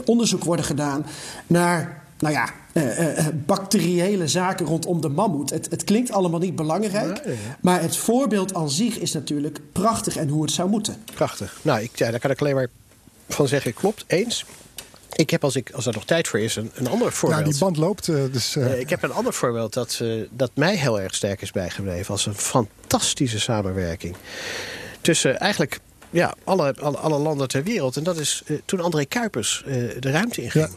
onderzoek 0.05 0.43
worden 0.43 0.65
gedaan 0.65 1.05
naar. 1.47 2.05
Nou 2.19 2.33
ja, 2.33 2.49
bacteriële 3.45 4.27
zaken 4.27 4.65
rondom 4.65 5.01
de 5.01 5.09
mammoet. 5.09 5.49
Het, 5.49 5.67
het 5.69 5.83
klinkt 5.83 6.11
allemaal 6.11 6.39
niet 6.39 6.55
belangrijk. 6.55 7.21
Maar 7.61 7.81
het 7.81 7.97
voorbeeld 7.97 8.53
aan 8.53 8.69
zich 8.69 8.99
is 8.99 9.13
natuurlijk 9.13 9.59
prachtig 9.71 10.17
en 10.17 10.27
hoe 10.27 10.41
het 10.41 10.51
zou 10.51 10.69
moeten. 10.69 10.95
Prachtig. 11.13 11.59
Nou, 11.61 11.81
ik, 11.81 11.97
ja, 11.97 12.11
daar 12.11 12.19
kan 12.19 12.31
ik 12.31 12.41
alleen 12.41 12.55
maar 12.55 12.69
van 13.27 13.47
zeggen, 13.47 13.73
klopt, 13.73 14.03
eens. 14.07 14.45
Ik 15.15 15.29
heb, 15.29 15.43
als, 15.43 15.55
ik, 15.55 15.71
als 15.71 15.85
er 15.85 15.93
nog 15.93 16.05
tijd 16.05 16.27
voor 16.27 16.39
is, 16.39 16.55
een, 16.55 16.71
een 16.73 16.87
ander 16.87 17.11
voorbeeld. 17.11 17.45
Ja, 17.45 17.49
die 17.51 17.59
band 17.59 17.77
loopt. 17.77 18.07
eh, 18.07 18.15
dus, 18.31 18.55
eh, 18.55 18.65
Eh, 18.73 18.79
ik 18.79 18.89
heb 18.89 19.03
een 19.03 19.11
ander 19.11 19.33
voorbeeld 19.33 19.73
dat, 19.73 20.01
dat 20.29 20.51
mij 20.53 20.75
heel 20.75 21.01
erg 21.01 21.15
sterk 21.15 21.41
is 21.41 21.51
bijgebleven. 21.51 22.11
Als 22.11 22.25
een 22.25 22.35
fantastische 22.35 23.39
samenwerking. 23.39 24.15
Tussen 25.01 25.39
eigenlijk 25.39 25.79
ja, 26.09 26.33
alle, 26.43 26.75
alle, 26.79 26.97
alle 26.97 27.17
landen 27.17 27.47
ter 27.47 27.63
wereld. 27.63 27.97
En 27.97 28.03
dat 28.03 28.17
is 28.17 28.43
toen 28.65 28.79
André 28.79 29.05
Kuipers 29.05 29.63
de 29.99 30.11
ruimte 30.11 30.41
inging. 30.41 30.65
Ja. 30.67 30.73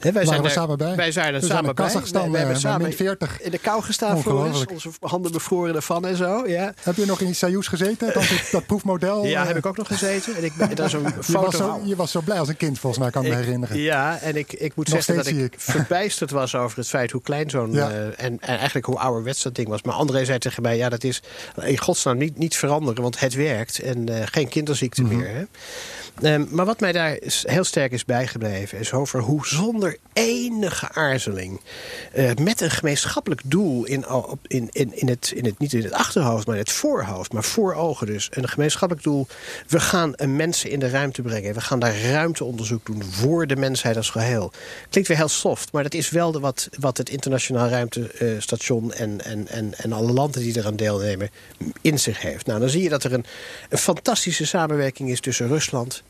Wij 0.00 0.12
we 0.12 0.24
daar- 0.42 0.50
samen 0.50 0.78
bij? 0.78 0.96
Wij 0.96 1.12
zijn 1.12 1.26
er 1.26 1.32
We 1.32 1.46
zijn 1.46 1.50
samen 1.52 1.74
bij. 1.74 1.84
We- 1.92 2.30
we 2.30 2.36
hebben 2.36 2.54
eh, 2.54 2.60
samen 2.60 2.82
min 2.82 2.92
40. 2.96 3.40
in 3.42 3.50
de 3.50 3.58
kou 3.58 3.82
gestaan 3.82 4.22
voor 4.22 4.32
ons. 4.32 4.40
Ongelooflijk. 4.42 4.70
Onze 4.70 4.90
handen 5.00 5.32
bevroren 5.32 5.74
ervan 5.74 6.06
en 6.06 6.16
zo. 6.16 6.46
Ja, 6.46 6.74
Heb 6.82 6.96
je 6.96 7.06
nog 7.06 7.20
in 7.20 7.34
Soyuz 7.34 7.68
gezeten? 7.68 8.12
Dat, 8.14 8.24
dat 8.50 8.66
proefmodel? 8.66 9.24
ja 9.26 9.40
eh, 9.40 9.46
heb 9.46 9.56
ik 9.56 9.66
ook 9.66 9.76
nog 9.76 9.86
gezeten. 9.86 10.36
En 10.36 10.44
ik 10.44 10.76
daar 10.76 10.92
een 10.94 11.02
je, 11.02 11.22
foto 11.22 11.40
was 11.44 11.56
zo, 11.56 11.80
je 11.84 11.96
was 11.96 12.10
zo 12.10 12.20
blij 12.20 12.38
als 12.38 12.48
een 12.48 12.56
kind, 12.56 12.78
volgens 12.78 13.02
mij, 13.02 13.10
kan 13.10 13.24
ik 13.24 13.30
me 13.30 13.36
herinneren. 13.36 13.78
Ja, 13.78 14.18
en 14.18 14.36
ik, 14.36 14.52
ik 14.52 14.74
moet 14.74 14.88
Nog 14.88 15.02
zeggen 15.02 15.24
dat 15.24 15.42
ik 15.44 15.54
verbijsterd 15.72 16.30
was 16.30 16.54
over 16.54 16.78
het 16.78 16.88
feit 16.88 17.10
hoe 17.10 17.22
klein 17.22 17.50
zo'n... 17.50 17.72
Ja. 17.72 17.90
eh, 17.90 18.04
en, 18.06 18.14
en 18.40 18.56
eigenlijk 18.56 18.86
hoe 18.86 18.98
ouderwets 18.98 19.42
dat 19.42 19.54
ding 19.54 19.68
was. 19.68 19.82
Maar 19.82 19.94
André 19.94 20.24
zei 20.24 20.38
tegen 20.38 20.62
mij, 20.62 20.76
ja, 20.76 20.88
dat 20.88 21.04
is 21.04 21.22
in 21.62 21.78
godsnaam 21.78 22.16
niet, 22.16 22.38
niet 22.38 22.56
veranderen... 22.56 23.02
want 23.02 23.20
het 23.20 23.34
werkt 23.34 23.78
en 23.78 24.08
geen 24.32 24.48
kinderziekte 24.48 25.02
Mhm. 25.02 25.16
meer. 25.16 25.28
Hè? 25.28 25.44
Ehm, 26.22 26.44
maar 26.50 26.64
wat 26.66 26.80
mij 26.80 26.92
daar 26.92 27.18
heel 27.42 27.64
sterk 27.64 27.92
is 27.92 28.04
bijgebleven... 28.04 28.78
is 28.78 28.92
over 28.92 29.20
hoe 29.20 29.46
zonder 29.46 29.85
enige 30.12 30.88
aarzeling... 30.92 31.60
eh, 32.12 32.30
met 32.42 32.60
een 32.60 32.70
gemeenschappelijk 32.70 33.40
doel 33.44 33.84
in, 33.84 34.04
in, 34.46 34.68
in, 34.72 34.90
in, 34.94 35.08
het, 35.08 35.32
in 35.34 35.44
het... 35.44 35.58
niet 35.58 35.72
in 35.72 35.82
het 35.82 35.92
achterhoofd, 35.92 36.46
maar 36.46 36.56
in 36.56 36.62
het 36.62 36.72
voorhoofd... 36.72 37.32
maar 37.32 37.44
voor 37.44 37.74
ogen 37.74 38.06
dus. 38.06 38.28
Een 38.30 38.48
gemeenschappelijk 38.48 39.04
doel. 39.04 39.26
We 39.68 39.80
gaan 39.80 40.14
mensen 40.26 40.70
in 40.70 40.78
de 40.78 40.88
ruimte 40.88 41.22
brengen. 41.22 41.54
We 41.54 41.60
gaan 41.60 41.78
daar 41.78 42.00
ruimteonderzoek 42.00 42.86
doen 42.86 43.04
voor 43.04 43.46
de 43.46 43.56
mensheid 43.56 43.96
als 43.96 44.10
geheel. 44.10 44.52
Klinkt 44.90 45.08
weer 45.08 45.18
heel 45.18 45.28
soft, 45.28 45.72
maar 45.72 45.82
dat 45.82 45.94
is 45.94 46.10
wel 46.10 46.32
de, 46.32 46.40
wat, 46.40 46.68
wat 46.78 46.96
het 46.96 47.10
internationaal 47.10 47.68
ruimtestation... 47.68 48.92
En, 48.92 49.24
en, 49.24 49.48
en, 49.48 49.74
en 49.78 49.92
alle 49.92 50.12
landen 50.12 50.42
die 50.42 50.58
eraan 50.58 50.76
deelnemen 50.76 51.30
in 51.80 51.98
zich 51.98 52.20
heeft. 52.20 52.46
Nou, 52.46 52.60
dan 52.60 52.68
zie 52.68 52.82
je 52.82 52.88
dat 52.88 53.04
er 53.04 53.12
een, 53.12 53.24
een 53.68 53.78
fantastische 53.78 54.46
samenwerking 54.46 55.10
is 55.10 55.20
tussen 55.20 55.48
Rusland... 55.48 56.02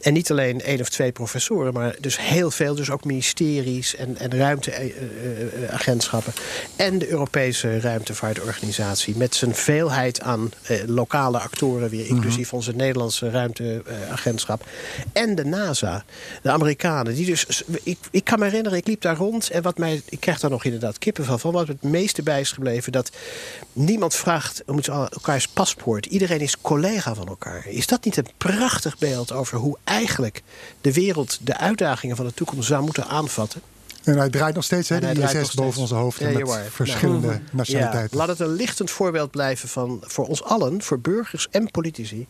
En 0.00 0.12
niet 0.12 0.30
alleen 0.30 0.60
één 0.60 0.80
of 0.80 0.88
twee 0.88 1.12
professoren, 1.12 1.72
maar 1.72 1.96
dus 2.00 2.18
heel 2.18 2.50
veel. 2.50 2.74
Dus 2.74 2.90
ook 2.90 3.04
ministeries 3.04 3.96
en, 3.96 4.16
en 4.16 4.36
ruimteagentschappen. 4.36 6.32
En 6.76 6.98
de 6.98 7.08
Europese 7.08 7.80
ruimtevaartorganisatie. 7.80 9.16
Met 9.16 9.34
zijn 9.34 9.54
veelheid 9.54 10.20
aan 10.20 10.50
eh, 10.62 10.78
lokale 10.86 11.38
actoren 11.38 11.88
weer. 11.90 12.06
Inclusief 12.06 12.52
onze 12.52 12.72
Nederlandse 12.72 13.30
ruimteagentschap. 13.30 14.66
en 15.12 15.34
de 15.34 15.44
NASA, 15.44 16.04
de 16.42 16.50
Amerikanen. 16.50 17.14
Die 17.14 17.26
dus, 17.26 17.62
ik, 17.82 17.98
ik 18.10 18.24
kan 18.24 18.38
me 18.38 18.44
herinneren, 18.44 18.78
ik 18.78 18.86
liep 18.86 19.00
daar 19.00 19.16
rond. 19.16 19.50
En 19.50 19.62
wat 19.62 19.78
mij, 19.78 20.02
ik 20.08 20.20
krijg 20.20 20.40
daar 20.40 20.50
nog 20.50 20.64
inderdaad 20.64 20.98
kippenvel 20.98 21.38
van. 21.38 21.52
Wat 21.52 21.68
het 21.68 21.82
meeste 21.82 22.22
bij 22.22 22.40
is 22.40 22.52
gebleven. 22.52 22.92
Dat 22.92 23.10
niemand 23.72 24.14
vraagt 24.14 24.62
om 24.66 24.78
elkaars 24.80 25.48
paspoort. 25.48 26.06
Iedereen 26.06 26.40
is 26.40 26.60
collega 26.60 27.14
van 27.14 27.28
elkaar. 27.28 27.66
Is 27.66 27.86
dat 27.86 28.04
niet 28.04 28.16
een 28.16 28.26
prachtig 28.36 28.98
beeld 28.98 29.32
over 29.32 29.58
hoe 29.58 29.76
eigenlijk 29.90 30.42
de 30.80 30.92
wereld 30.92 31.38
de 31.42 31.56
uitdagingen 31.56 32.16
van 32.16 32.26
de 32.26 32.34
toekomst 32.34 32.68
zou 32.68 32.82
moeten 32.84 33.06
aanvatten? 33.06 33.60
En 34.04 34.18
hij 34.18 34.30
draait 34.30 34.54
nog 34.54 34.64
steeds, 34.64 34.88
hè, 34.88 35.00
die 35.00 35.08
ISS 35.22 35.32
boven 35.54 35.72
steeds. 35.72 35.76
onze 35.78 35.94
hoofden 35.94 36.32
Ja, 36.32 36.38
met 36.38 36.58
verschillende 36.70 37.26
Nou. 37.26 37.40
nationaliteiten. 37.52 38.18
Ja, 38.18 38.26
laat 38.26 38.38
het 38.38 38.48
een 38.48 38.54
lichtend 38.54 38.90
voorbeeld 38.90 39.30
blijven 39.30 39.68
van, 39.68 40.00
voor 40.02 40.26
ons 40.26 40.42
allen, 40.42 40.82
voor 40.82 41.00
burgers 41.00 41.48
en 41.50 41.70
politici, 41.70 42.26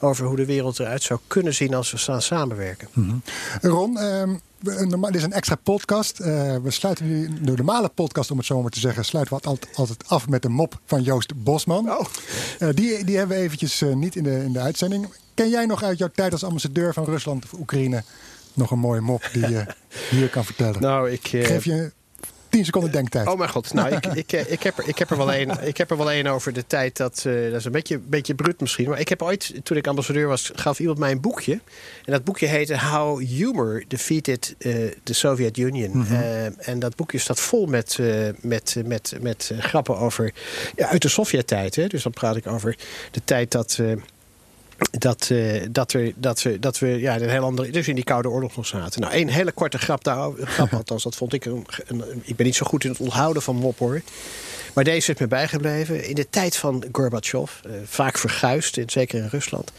over 0.00 0.26
hoe 0.26 0.36
de 0.36 0.44
wereld 0.44 0.78
eruit 0.78 1.02
zou 1.02 1.20
kunnen 1.26 1.54
zien 1.54 1.74
als 1.74 1.90
we 1.90 1.96
staan 1.98 2.22
samenwerken. 2.22 2.88
Mhm. 2.92 3.14
Ron, 3.60 3.98
ehm, 3.98 4.34
we- 4.58 4.76
een 4.76 4.88
norma- 4.88 5.06
dit 5.06 5.16
is 5.16 5.22
een 5.22 5.32
extra 5.32 5.54
podcast. 5.54 6.20
Eh, 6.20 6.56
we 6.62 6.70
sluiten 6.70 7.06
nu 7.08 7.28
de 7.42 7.52
normale 7.56 7.88
podcast, 7.88 8.30
om 8.30 8.36
het 8.36 8.46
zo 8.46 8.62
maar 8.62 8.70
te 8.70 8.80
zeggen, 8.80 9.04
sluiten 9.04 9.36
we 9.36 9.42
altijd, 9.42 9.76
altijd 9.76 10.08
af 10.08 10.28
met 10.28 10.44
een 10.44 10.52
mop 10.52 10.78
van 10.86 11.02
Joost 11.02 11.42
Bosman. 11.44 11.90
Oh. 11.90 12.00
Eh, 12.58 12.68
die, 12.74 13.04
die 13.04 13.16
hebben 13.16 13.36
we 13.36 13.42
eventjes 13.42 13.82
eh, 13.82 13.92
niet 13.94 14.16
in 14.16 14.22
de, 14.22 14.44
in 14.44 14.52
de 14.52 14.60
uitzending. 14.60 15.08
Ken 15.34 15.48
jij 15.50 15.66
nog 15.66 15.82
uit 15.82 15.98
jouw 15.98 16.10
tijd 16.14 16.32
als 16.32 16.44
ambassadeur 16.44 16.92
van 16.94 17.04
Rusland 17.04 17.44
of 17.44 17.52
Oekraïne 17.60 18.02
nog 18.54 18.70
een 18.70 18.78
mooie 18.78 19.00
mop 19.00 19.28
die 19.32 19.48
je 19.48 19.64
hier 20.10 20.28
kan 20.28 20.44
vertellen? 20.44 20.80
Nou, 20.80 21.10
ik. 21.10 21.32
Ik 21.32 21.46
geef 21.46 21.64
je 21.64 21.92
10 22.50 22.64
seconden 22.64 22.92
denktijd. 22.92 23.28
Oh 23.28 23.38
mijn 23.38 23.50
god, 23.50 23.74
nou, 23.74 23.94
ik, 23.94 24.06
ik, 24.24 24.32
eh, 24.32 24.52
ik, 24.52 24.62
heb, 24.62 24.78
er, 24.78 24.88
ik, 24.88 24.98
heb 24.98 25.10
er 25.10 25.16
wel 25.16 25.34
een, 25.34 25.66
ik 25.66 25.76
heb 25.76 25.90
er 25.90 25.96
wel 25.96 26.10
één 26.10 26.26
over 26.26 26.52
de 26.52 26.66
tijd 26.66 26.96
dat... 26.96 27.24
eh, 27.26 27.50
dat 27.50 27.58
is 27.58 27.64
een 27.64 27.72
beetje, 27.72 27.98
beetje 27.98 28.34
bruut 28.34 28.60
misschien. 28.60 28.88
Maar 28.88 29.00
ik 29.00 29.08
heb 29.08 29.22
ooit, 29.22 29.54
toen 29.62 29.76
ik 29.76 29.86
ambassadeur 29.86 30.28
was, 30.28 30.50
gaf 30.54 30.78
iemand 30.78 30.98
mij 30.98 31.10
een 31.10 31.20
boekje. 31.20 31.52
En 32.04 32.12
dat 32.12 32.24
boekje 32.24 32.46
heette 32.46 32.78
How 32.78 33.20
Humor 33.20 33.84
Defeated 33.88 34.54
eh, 34.58 34.74
the 35.02 35.14
Soviet 35.14 35.56
Union. 35.56 36.06
Eh, 36.06 36.68
en 36.68 36.78
dat 36.78 36.96
boekje 36.96 37.18
staat 37.18 37.40
vol 37.40 37.66
met, 37.66 37.98
met, 38.40 38.76
met, 38.84 39.14
met 39.20 39.52
grappen 39.58 39.96
over... 39.98 40.32
Ja, 40.76 40.88
uit 40.88 41.02
de 41.02 41.08
Sovjet-tijd. 41.08 41.76
Hè? 41.76 41.86
Dus 41.86 42.02
dan 42.02 42.12
praat 42.12 42.36
ik 42.36 42.46
over 42.46 42.76
de 43.10 43.20
tijd 43.24 43.50
dat... 43.50 43.78
dat, 44.90 45.28
eh, 45.30 45.62
dat, 45.70 45.92
er, 45.92 46.12
dat, 46.16 46.42
we, 46.42 46.58
dat 46.58 46.78
we 46.78 46.88
ja, 46.88 47.20
een 47.20 47.28
heel 47.28 47.44
andere, 47.44 47.70
dus 47.70 47.88
in 47.88 47.94
die 47.94 48.04
Koude 48.04 48.28
Oorlog 48.30 48.56
nog 48.56 48.66
zaten. 48.66 49.00
Nou, 49.00 49.12
één 49.12 49.28
hele 49.28 49.52
korte 49.52 49.78
grap 49.78 50.04
daarover. 50.04 50.46
Grap, 50.46 50.72
althans, 50.82 51.02
dat 51.02 51.16
vond 51.16 51.32
ik 51.32 51.44
een, 51.44 51.66
een- 51.86 52.22
Ik 52.24 52.36
ben 52.36 52.46
niet 52.46 52.54
zo 52.56 52.66
goed 52.66 52.84
in 52.84 52.90
het 52.90 53.00
onthouden 53.00 53.42
van 53.42 53.56
mop 53.56 53.78
hoor. 53.78 54.00
Maar 54.74 54.84
deze 54.84 55.12
is 55.12 55.18
me 55.18 55.26
bijgebleven. 55.26 56.08
In 56.08 56.14
de 56.14 56.26
tijd 56.30 56.56
van 56.56 56.84
Gorbachev, 56.92 57.50
eh, 57.64 57.72
vaak 57.84 58.18
verguisd, 58.18 58.76
in, 58.76 58.90
zeker 58.90 59.18
in 59.22 59.28
Rusland. 59.30 59.72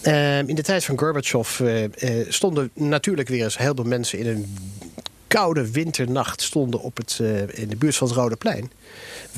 Eh, 0.00 0.38
in 0.38 0.54
de 0.54 0.62
tijd 0.62 0.84
van 0.84 0.98
Gorbachev 0.98 1.60
eh, 1.60 2.10
stonden 2.28 2.70
natuurlijk 2.74 3.28
weer 3.28 3.44
eens 3.44 3.58
heel 3.58 3.74
veel 3.74 3.84
mensen 3.84 4.18
in 4.18 4.26
een 4.26 4.56
koude 5.30 5.70
winternacht 5.70 6.42
stonden 6.42 6.80
op 6.80 6.96
het, 6.96 7.18
eh, 7.20 7.58
in 7.62 7.68
de 7.68 7.76
buurt 7.76 7.96
van 7.96 8.06
het 8.08 8.16
Rode 8.16 8.36
Plein. 8.36 8.70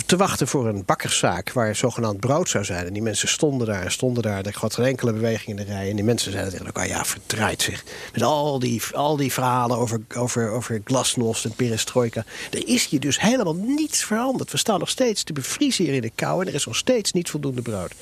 Te 0.07 0.17
wachten 0.17 0.49
voor 0.49 0.67
een 0.69 0.85
bakkerszaak 0.85 1.53
waar 1.53 1.77
zogenaamd 1.77 2.21
brood 2.21 2.49
zou 2.49 2.65
zijn. 2.65 2.87
En 2.87 2.93
die 2.93 3.03
mensen 3.03 3.29
stonden 3.29 3.67
daar 3.67 3.83
en 3.83 3.93
stonden 3.93 4.23
daar. 4.23 4.47
Er 4.47 4.57
had 4.59 4.75
geen 4.75 4.85
enkele 4.85 5.13
beweging 5.13 5.59
in 5.59 5.67
de 5.67 5.73
rij. 5.73 5.91
En 5.91 5.97
die 5.97 6.05
mensen 6.05 6.33
zeiden 6.33 6.51
tegen 6.53 6.67
elkaar: 6.67 6.89
ja, 6.89 7.05
verdraait 7.05 7.63
zich. 7.63 7.85
Met 8.13 8.23
al 8.23 8.59
die, 8.59 8.83
al 8.93 9.17
die 9.17 9.33
verhalen 9.33 9.77
over, 9.77 10.01
over, 10.17 10.51
over 10.51 10.81
glasnost 10.85 11.45
en 11.45 11.53
perestroika. 11.53 12.25
Er 12.51 12.69
is 12.69 12.87
hier 12.87 13.01
dus 13.01 13.21
helemaal 13.21 13.55
niets 13.55 14.05
veranderd. 14.05 14.51
We 14.51 14.59
staan 14.59 14.79
nog 14.79 14.89
steeds 14.89 15.23
te 15.23 15.33
bevriezen 15.33 15.85
hier 15.85 15.95
in 15.95 16.01
de 16.01 16.13
kou. 16.15 16.41
En 16.41 16.49
er 16.49 16.55
is 16.55 16.67
nog 16.67 16.77
steeds 16.77 17.13
niet 17.13 17.31
voldoende 17.31 17.63
brood. 17.63 17.93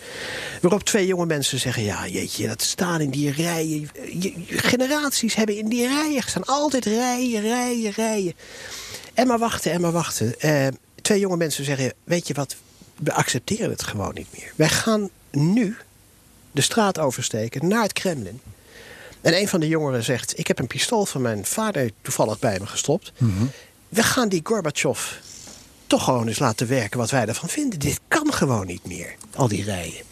Waarop 0.60 0.82
twee 0.82 1.06
jonge 1.06 1.26
mensen 1.26 1.58
zeggen: 1.58 1.82
ja, 1.82 2.08
jeetje, 2.08 2.48
dat 2.48 2.62
staan 2.62 3.00
in 3.00 3.10
die 3.10 3.30
rijen. 3.30 3.90
Je- 4.20 4.34
generaties 4.46 5.34
hebben 5.34 5.56
in 5.56 5.68
die 5.68 5.86
rijen 5.86 6.22
gestaan. 6.22 6.44
Altijd 6.44 6.84
rijen, 6.84 7.40
rijen, 7.40 7.79
rijen. 7.88 8.34
En 9.14 9.26
maar 9.26 9.38
wachten, 9.38 9.72
en 9.72 9.80
maar 9.80 9.92
wachten. 9.92 10.40
Eh, 10.40 10.66
twee 11.02 11.18
jonge 11.20 11.36
mensen 11.36 11.64
zeggen: 11.64 11.92
Weet 12.04 12.26
je 12.26 12.34
wat, 12.34 12.56
we 12.96 13.12
accepteren 13.12 13.70
het 13.70 13.82
gewoon 13.82 14.14
niet 14.14 14.28
meer. 14.38 14.52
Wij 14.56 14.68
gaan 14.68 15.10
nu 15.30 15.76
de 16.50 16.60
straat 16.60 16.98
oversteken 16.98 17.68
naar 17.68 17.82
het 17.82 17.92
Kremlin. 17.92 18.40
En 19.20 19.36
een 19.36 19.48
van 19.48 19.60
de 19.60 19.68
jongeren 19.68 20.04
zegt: 20.04 20.38
Ik 20.38 20.46
heb 20.46 20.58
een 20.58 20.66
pistool 20.66 21.06
van 21.06 21.22
mijn 21.22 21.44
vader 21.44 21.90
toevallig 22.02 22.38
bij 22.38 22.58
me 22.60 22.66
gestopt. 22.66 23.12
We 23.88 24.02
gaan 24.02 24.28
die 24.28 24.40
Gorbachev 24.42 25.12
toch 25.86 26.04
gewoon 26.04 26.28
eens 26.28 26.38
laten 26.38 26.68
werken 26.68 26.98
wat 26.98 27.10
wij 27.10 27.26
ervan 27.26 27.48
vinden. 27.48 27.78
Dit 27.78 28.00
kan 28.08 28.32
gewoon 28.32 28.66
niet 28.66 28.84
meer, 28.84 29.14
al 29.34 29.48
die 29.48 29.64
rijen. 29.64 30.09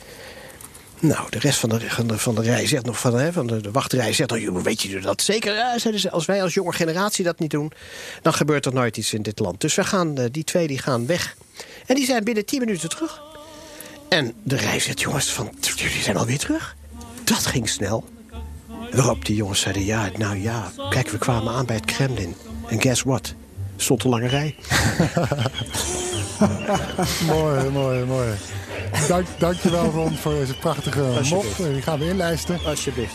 Nou, 1.01 1.31
de 1.31 1.39
rest 1.39 1.59
van 1.59 1.69
de, 1.69 2.19
van 2.19 2.35
de, 2.35 2.43
rij 2.43 2.67
zegt 2.67 2.85
nog 2.85 2.99
van, 2.99 3.19
hè, 3.19 3.33
van 3.33 3.47
de, 3.47 3.61
de 3.61 3.71
wachtrij 3.71 4.13
zegt: 4.13 4.33
oh, 4.33 4.39
joh, 4.39 4.63
weet 4.63 4.83
je 4.83 5.01
dat 5.01 5.23
zeker? 5.23 5.55
Zeiden 5.77 6.01
ze, 6.01 6.11
als 6.11 6.27
wij 6.27 6.43
als 6.43 6.55
jonge 6.55 6.73
generatie 6.73 7.25
dat 7.25 7.39
niet 7.39 7.51
doen, 7.51 7.73
dan 8.23 8.33
gebeurt 8.35 8.67
er 8.67 8.73
nooit 8.73 8.97
iets 8.97 9.13
in 9.13 9.23
dit 9.23 9.39
land. 9.39 9.61
Dus 9.61 9.75
we 9.75 9.85
gaan, 9.85 10.19
eh, 10.19 10.25
die 10.31 10.45
twee 10.45 10.67
die 10.67 10.79
gaan 10.79 11.07
weg. 11.07 11.37
En 11.87 11.95
die 11.95 12.05
zijn 12.05 12.25
binnen 12.25 12.45
10 12.45 12.59
minuten 12.59 12.89
terug. 12.89 13.23
En 14.09 14.35
de 14.43 14.57
rij 14.57 14.81
zegt: 14.81 15.01
jongens, 15.01 15.33
van, 15.33 15.53
jullie 15.61 16.03
zijn 16.03 16.17
alweer 16.17 16.39
terug. 16.39 16.77
Dat 17.25 17.47
ging 17.47 17.69
snel. 17.69 18.05
Waarop 18.93 19.25
die 19.25 19.37
jongens 19.37 19.61
zeiden, 19.61 19.85
ja, 19.85 20.11
nou 20.17 20.37
ja, 20.37 20.73
kijk, 20.91 21.09
we 21.09 21.19
kwamen 21.19 21.53
aan 21.53 21.67
bij 21.67 21.77
het 21.77 21.85
Kremlin. 21.85 22.37
En 22.69 22.81
guess 22.81 23.03
what? 23.03 23.35
Stond 23.77 24.05
een 24.05 24.11
lange 24.11 24.29
rij. 24.29 24.55
mooi, 27.35 27.71
mooi, 27.71 28.05
mooi. 28.05 28.29
Dank, 29.09 29.27
dankjewel 29.39 29.91
Ron 29.91 30.17
voor 30.17 30.33
deze 30.33 30.55
prachtige 30.55 31.05
mop. 31.31 31.45
Die 31.57 31.83
gaan 31.83 31.99
we 31.99 32.09
inlijsten. 32.09 32.59
Alsjeblieft. 32.67 33.15